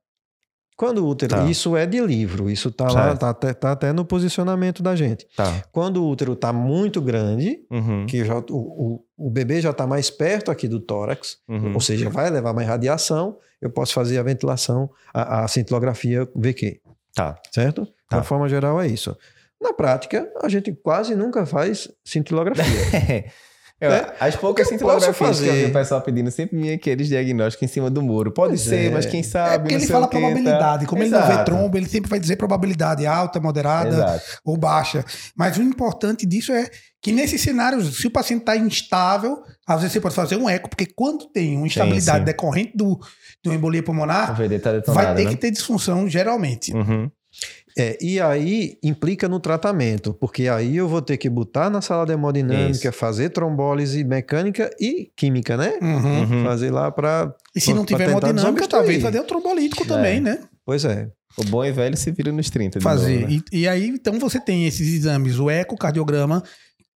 Quando 0.77 0.99
o 1.05 1.09
útero, 1.09 1.37
Tá. 1.37 1.45
isso 1.45 1.77
é 1.77 1.87
de 1.87 2.01
livro, 2.01 2.51
isso 2.51 2.71
tá 2.71 2.85
lá, 2.87 3.05
Certo. 3.09 3.21
tá 3.21 3.31
até, 3.31 3.55
tá 3.55 3.73
até 3.73 3.93
no 3.93 4.05
posicionamento 4.05 4.83
da 4.83 4.97
gente. 4.97 5.25
Tá. 5.37 5.63
Quando 5.71 6.03
o 6.03 6.09
útero 6.11 6.35
tá 6.35 6.53
muito 6.53 7.01
grande, 7.01 7.61
Uhum. 7.71 8.07
que 8.07 8.25
já, 8.25 8.39
o, 8.39 8.45
o, 8.51 9.05
o 9.27 9.31
bebê 9.31 9.61
já 9.61 9.73
tá 9.73 9.87
mais 9.87 10.11
perto 10.11 10.51
aqui 10.51 10.67
do 10.67 10.81
tórax, 10.81 11.39
Uhum. 11.49 11.75
ou 11.75 11.81
seja, 11.81 12.11
vai 12.11 12.29
levar 12.29 12.53
mais 12.53 12.67
radiação, 12.67 13.37
eu 13.61 13.71
posso 13.71 13.95
fazer 13.95 14.19
a 14.19 14.23
ventilação, 14.25 14.91
a, 15.15 15.45
a 15.45 15.49
cintilografia 15.49 16.29
VQ, 16.35 16.81
Tá. 17.15 17.39
certo? 17.53 17.87
Tá. 18.09 18.19
De 18.19 18.27
forma 18.27 18.49
geral 18.49 18.81
é 18.81 18.89
isso. 18.89 19.17
Na 19.61 19.73
prática, 19.73 20.29
a 20.43 20.49
gente 20.49 20.73
quase 20.73 21.15
nunca 21.15 21.47
faz 21.47 21.89
cintilografia. 22.05 22.65
Eu- 23.81 23.91
É. 23.91 24.15
As 24.21 24.37
poucas 24.37 24.65
posso 24.67 24.71
cintilografias 24.79 25.17
que 25.41 25.47
eu 25.47 25.53
vi 25.53 25.59
fazer? 25.61 25.71
o 25.71 25.73
pessoal 25.73 26.01
pedindo 26.01 26.31
sempre 26.31 26.57
vinha 26.57 26.75
aqueles 26.75 27.09
diagnósticos 27.09 27.69
em 27.69 27.73
cima 27.73 27.91
do 27.91 28.01
muro. 28.01 28.31
Pode 28.33 28.51
Pois 28.51 28.61
ser, 28.63 28.87
é. 28.87 28.91
mas 28.91 29.05
quem 29.05 29.23
sabe. 29.23 29.55
É 29.55 29.59
porque 29.59 29.75
ele 29.75 29.87
fala 29.87 30.07
tá? 30.07 30.11
probabilidade. 30.19 30.87
Como 30.87 31.03
ele 31.03 31.11
não 31.11 31.21
vê 31.21 31.33
Exato. 31.33 31.45
trombo, 31.51 31.77
ele 31.77 31.89
sempre 31.89 32.09
vai 32.09 32.21
dizer 32.21 32.37
probabilidade 32.37 33.05
alta, 33.05 33.41
moderada 33.41 33.89
Exato. 33.89 34.25
ou 34.45 34.57
baixa. 34.57 35.05
Mas 35.37 35.57
o 35.59 35.63
importante 35.63 36.25
disso 36.25 36.53
é 36.53 36.71
que 37.03 37.13
nesses 37.13 37.41
cenários, 37.43 37.97
se 37.99 38.07
o 38.07 38.11
paciente 38.11 38.41
está 38.41 38.57
instável, 38.57 39.43
às 39.67 39.81
vezes 39.81 39.93
você 39.93 40.01
pode 40.01 40.15
fazer 40.15 40.37
um 40.37 40.49
eco, 40.49 40.71
porque 40.71 40.87
quando 40.87 41.27
tem 41.27 41.57
uma 41.57 41.67
instabilidade 41.67 42.21
sim. 42.21 42.25
decorrente 42.25 42.73
do, 42.77 42.99
do 43.43 43.53
embolia 43.53 43.83
pulmonar, 43.83 44.29
tá 44.37 44.43
detonado, 44.47 44.93
vai 44.93 45.15
ter 45.15 45.25
né? 45.25 45.31
que 45.31 45.37
ter 45.37 45.51
disfunção 45.51 46.09
geralmente. 46.09 46.73
Uhum. 46.73 47.11
É, 47.77 47.99
e 48.01 48.21
aí 48.21 48.79
implica 48.85 49.29
no 49.29 49.41
tratamento, 49.41 50.15
porque 50.15 50.47
aí 50.49 50.77
eu 50.77 50.87
vou 50.87 51.03
ter 51.03 51.17
que 51.17 51.29
botar 51.29 51.69
na 51.69 51.81
sala 51.81 52.07
de 52.07 52.13
hemodinâmica, 52.13 52.89
Isso. 52.89 52.93
fazer 52.93 53.31
trombólise 53.31 54.05
mecânica 54.05 54.71
e 54.81 55.11
química, 55.17 55.57
né? 55.57 55.79
Uhum. 55.83 56.21
Uhum. 56.21 56.45
Fazer 56.45 56.71
lá 56.71 56.91
para. 56.93 57.35
E 57.55 57.61
se 57.61 57.75
não 57.75 57.85
Pra 57.85 57.97
tiver 57.97 58.07
tentar 58.15 58.29
hemodinâmica, 58.29 58.69
talvez 58.69 59.03
fazer 59.03 59.19
o 59.19 59.25
trombolítico 59.25 59.85
também, 59.87 60.21
né? 60.21 60.39
Pois 60.65 60.85
é. 60.85 61.09
O 61.37 61.43
bom 61.47 61.65
e 61.65 61.73
velho 61.73 61.97
se 61.97 62.13
vira 62.13 62.31
nos 62.31 62.49
30. 62.49 62.79
de 62.79 62.83
fazer. 62.85 63.21
novo, 63.23 63.33
né? 63.33 63.41
e, 63.53 63.61
e 63.63 63.69
aí, 63.69 63.89
então, 63.89 64.21
você 64.21 64.39
tem 64.39 64.67
esses 64.69 64.87
exames, 64.95 65.41
o 65.41 65.51
ecocardiograma, 65.51 66.45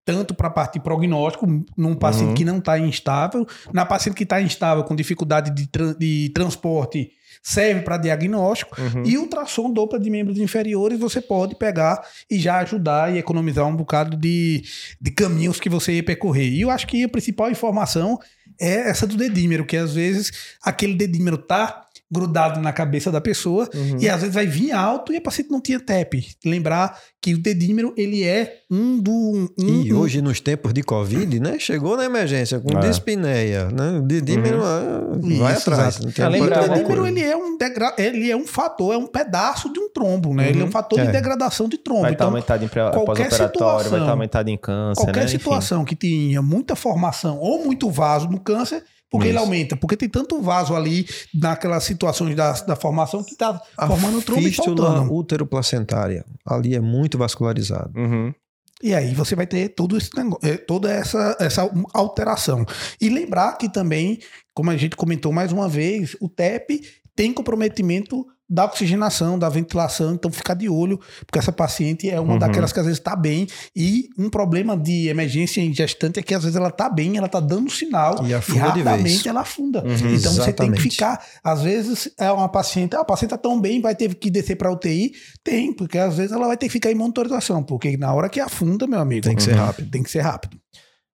tanto 0.05 0.33
para 0.33 0.47
a 0.47 0.51
parte 0.51 0.79
prognóstico, 0.79 1.45
num 1.77 1.93
paciente 1.93 2.29
Uhum. 2.29 2.35
que 2.35 2.45
não 2.45 2.57
está 2.59 2.79
instável, 2.79 3.45
na 3.73 3.85
paciente 3.85 4.15
que 4.15 4.23
está 4.23 4.41
instável, 4.41 4.85
com 4.85 4.95
dificuldade 4.95 5.53
de, 5.53 5.67
tran- 5.67 5.93
de 5.99 6.31
transporte, 6.33 7.11
serve 7.41 7.81
para 7.81 7.97
diagnóstico. 7.97 8.79
Uhum. 8.81 9.03
E 9.05 9.17
ultrassom 9.17 9.71
dupla 9.71 9.99
de 9.99 10.09
membros 10.09 10.37
inferiores 10.37 10.99
você 10.99 11.21
pode 11.21 11.55
pegar 11.55 12.01
e 12.29 12.39
já 12.39 12.57
ajudar 12.59 13.13
e 13.13 13.17
economizar 13.17 13.65
um 13.65 13.75
bocado 13.75 14.15
de, 14.15 14.63
de 14.99 15.11
caminhos 15.11 15.59
que 15.59 15.69
você 15.69 15.93
ia 15.93 16.03
percorrer. 16.03 16.49
E 16.49 16.61
eu 16.61 16.69
acho 16.69 16.87
que 16.87 17.03
a 17.03 17.09
principal 17.09 17.49
informação 17.49 18.19
é 18.59 18.89
essa 18.89 19.07
do 19.07 19.15
dedímero, 19.15 19.65
que 19.65 19.77
às 19.77 19.93
vezes 19.93 20.31
aquele 20.61 20.93
dedímero 20.93 21.37
tá 21.37 21.88
grudado 22.11 22.59
na 22.59 22.73
cabeça 22.73 23.11
da 23.11 23.21
pessoa 23.21 23.69
Uhum. 23.73 23.97
e 23.99 24.09
às 24.09 24.21
vezes 24.21 24.33
vai 24.33 24.47
vir 24.47 24.71
alto 24.71 25.13
e 25.13 25.17
a 25.17 25.21
paciente 25.21 25.51
não 25.51 25.61
tinha 25.61 25.79
TEP. 25.79 26.25
Lembrar 26.43 26.97
que 27.21 27.33
o 27.35 27.37
dedímero, 27.37 27.93
ele 27.97 28.23
é 28.23 28.61
um 28.71 28.97
do... 28.99 29.11
Um, 29.11 29.49
E 29.83 29.93
um- 29.93 29.99
hoje, 29.99 30.21
nos 30.21 30.39
tempos 30.39 30.73
de 30.73 30.81
Covid, 30.81 31.39
né? 31.39 31.57
Chegou 31.59 31.95
na 31.97 32.05
emergência 32.05 32.59
com 32.59 32.77
É. 32.77 32.81
dispneia, 32.81 33.65
né? 33.69 34.01
De 34.05 34.21
dímero, 34.21 34.63
ah, 34.63 35.01
vai 35.39 35.53
Isso, 35.53 35.69
atrás. 35.69 35.99
Não 35.99 36.11
tem 36.11 36.25
E 36.25 36.41
o 36.41 36.49
dedímero, 36.49 37.05
ele 37.05 37.21
é, 37.21 37.35
um 37.35 37.57
degra... 37.57 37.93
ele 37.97 38.31
é 38.31 38.35
um 38.35 38.47
fator, 38.47 38.93
é 38.93 38.97
um 38.97 39.05
pedaço 39.07 39.71
de 39.71 39.79
um 39.79 39.89
trombo, 39.89 40.33
né? 40.33 40.49
Ele 40.49 40.59
é 40.59 40.63
um 40.63 40.65
Uhum. 40.65 40.71
fator 40.71 40.99
É. 40.99 41.05
de 41.05 41.11
degradação 41.11 41.67
de 41.69 41.77
trombo. 41.77 42.01
Vai 42.01 42.13
estar 42.13 42.23
Então, 42.25 42.27
aumentado 42.29 42.63
em 42.63 42.67
pós-operatório, 42.67 43.15
vai 43.15 43.29
situação- 43.29 43.97
estar 43.99 44.11
aumentado 44.11 44.49
em 44.49 44.57
câncer, 44.57 45.03
qualquer 45.03 45.19
né? 45.19 45.25
Enfim. 45.25 45.37
situação 45.37 45.85
que 45.85 45.95
tenha 45.95 46.41
muita 46.41 46.75
formação 46.75 47.37
ou 47.39 47.63
muito 47.63 47.89
vaso 47.89 48.27
no 48.29 48.39
câncer, 48.39 48.83
porque 49.09 49.27
ele 49.27 49.35
Isso. 49.35 49.45
aumenta. 49.45 49.75
Porque 49.75 49.97
tem 49.97 50.07
tanto 50.07 50.41
vaso 50.41 50.75
ali 50.75 51.07
naquelas 51.33 51.83
situações 51.83 52.35
da, 52.35 52.51
da 52.51 52.75
formação 52.75 53.23
que 53.23 53.31
está 53.31 53.59
formando 53.87 54.21
trombo 54.21 54.41
e 54.41 54.45
fístula 54.45 54.87
faltando. 54.87 55.13
útero-placentária. 55.13 56.25
Ali 56.45 56.75
é 56.75 56.79
muito 56.79 57.17
vascularizado. 57.17 57.91
Uhum. 57.95 58.33
E 58.81 58.93
aí 58.93 59.13
você 59.13 59.35
vai 59.35 59.45
ter 59.45 59.69
todo 59.69 59.97
esse 59.97 60.15
negócio, 60.15 60.47
eh, 60.47 60.57
toda 60.57 60.91
essa, 60.91 61.35
essa 61.39 61.69
alteração. 61.93 62.65
E 63.01 63.09
lembrar 63.09 63.57
que 63.57 63.67
também, 63.67 64.19
como 64.53 64.69
a 64.69 64.77
gente 64.77 64.95
comentou 64.95 65.33
mais 65.33 65.51
uma 65.51 65.67
vez, 65.67 66.15
o 66.21 66.29
TEP 66.29 66.81
tem 67.15 67.33
comprometimento 67.33 68.25
da 68.49 68.65
oxigenação, 68.65 69.37
da 69.37 69.47
ventilação, 69.47 70.13
então 70.15 70.31
ficar 70.31 70.55
de 70.55 70.67
olho, 70.67 70.99
porque 71.25 71.37
essa 71.37 71.51
paciente 71.51 72.09
é 72.09 72.19
uma 72.19 72.33
Uhum. 72.33 72.39
daquelas 72.39 72.73
que 72.73 72.79
às 72.79 72.85
vezes 72.85 72.99
está 72.99 73.15
bem, 73.15 73.45
e 73.75 74.09
um 74.17 74.29
problema 74.29 74.75
de 74.75 75.07
emergência 75.07 75.61
em 75.61 75.73
gestante 75.73 76.19
é 76.19 76.23
que 76.23 76.33
às 76.33 76.41
vezes 76.43 76.55
ela 76.55 76.69
está 76.69 76.89
bem, 76.89 77.15
ela 77.17 77.27
está 77.27 77.39
dando 77.39 77.69
sinal, 77.69 78.25
E 78.25 78.29
e 78.29 78.33
afunda 78.33 78.59
de 78.59 78.65
rapidamente 78.81 79.27
ela 79.29 79.41
afunda. 79.41 79.83
Uhum. 79.83 79.93
Então 79.93 80.33
você 80.33 80.51
tem 80.51 80.71
que 80.71 80.77
Exatamente. 80.77 80.81
ficar, 80.81 81.23
às 81.43 81.61
vezes 81.61 82.09
é 82.17 82.31
uma 82.31 82.49
paciente, 82.49 82.95
ah, 82.95 83.01
a 83.01 83.05
paciente 83.05 83.33
está 83.33 83.37
tão 83.37 83.59
bem, 83.61 83.79
vai 83.81 83.95
ter 83.95 84.15
que 84.15 84.31
descer 84.31 84.55
para 84.55 84.71
UTI, 84.71 85.11
tem, 85.43 85.71
porque 85.71 85.97
às 85.97 86.17
vezes 86.17 86.31
ela 86.31 86.47
vai 86.47 86.57
ter 86.57 86.65
que 86.67 86.71
ficar 86.73 86.91
em 86.91 86.95
monitorização, 86.95 87.61
porque 87.63 87.97
na 87.97 88.13
hora 88.13 88.29
que 88.29 88.39
afunda, 88.39 88.87
meu 88.87 88.99
amigo, 88.99 89.21
Tem 89.27 89.35
que 89.35 89.43
ser 89.43 89.53
Uhum. 89.53 89.57
rápido. 89.65 89.91
tem 89.91 90.01
que 90.01 90.09
ser 90.09 90.21
rápido. 90.21 90.57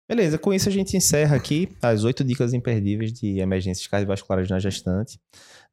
Beleza, 0.07 0.38
com 0.38 0.53
isso 0.53 0.70
a 0.70 0.72
gente 0.72 0.95
encerra 0.95 1.36
aqui 1.36 1.68
as 1.82 2.03
oito 2.03 2.24
dicas 2.24 2.53
imperdíveis 2.53 3.12
de 3.12 3.40
emergências 3.40 3.88
cardiovasculares 3.88 4.48
na 4.49 4.60
gestante, 4.60 5.18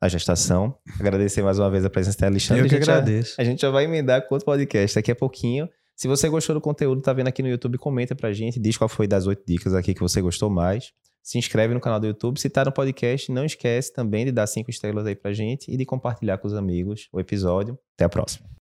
na 0.02 0.08
gestação. 0.08 0.74
Agradecer 0.98 1.42
mais 1.42 1.58
uma 1.60 1.70
vez 1.70 1.84
a 1.84 1.90
presença 1.90 2.18
da 2.18 2.26
Alexandre. 2.26 2.64
Eu 2.64 2.68
que 2.68 2.74
A 2.74 2.80
já- 2.80 2.96
agradeço. 2.96 3.40
A 3.40 3.44
gente 3.44 3.62
já 3.62 3.70
vai 3.70 3.84
emendar 3.84 4.26
com 4.26 4.34
outro 4.34 4.44
podcast 4.44 4.96
daqui 4.96 5.12
a 5.12 5.14
pouquinho. 5.14 5.68
Se 5.94 6.08
você 6.08 6.28
gostou 6.28 6.54
do 6.54 6.60
conteúdo, 6.60 7.00
tá 7.00 7.12
vendo 7.12 7.28
aqui 7.28 7.40
no 7.42 7.48
YouTube, 7.48 7.78
comenta 7.78 8.14
pra 8.16 8.32
gente, 8.32 8.58
diz 8.58 8.76
qual 8.76 8.88
foi 8.88 9.06
das 9.06 9.26
oito 9.28 9.44
dicas 9.46 9.74
aqui 9.74 9.94
que 9.94 10.00
você 10.00 10.20
gostou 10.20 10.50
mais. 10.50 10.90
Se 11.22 11.38
inscreve 11.38 11.72
no 11.72 11.78
canal 11.80 12.00
do 12.00 12.06
YouTube. 12.08 12.40
Se 12.40 12.50
tá 12.50 12.64
no 12.64 12.72
podcast, 12.72 13.30
não 13.30 13.44
esquece 13.44 13.92
também 13.92 14.24
de 14.24 14.32
dar 14.32 14.48
cinco 14.48 14.70
estrelas 14.70 15.06
aí 15.06 15.14
pra 15.14 15.32
gente 15.32 15.70
e 15.70 15.76
de 15.76 15.84
compartilhar 15.86 16.36
com 16.38 16.48
os 16.48 16.54
amigos 16.54 17.08
o 17.12 17.20
episódio. 17.20 17.78
Até 17.94 18.04
a 18.04 18.08
próxima. 18.08 18.52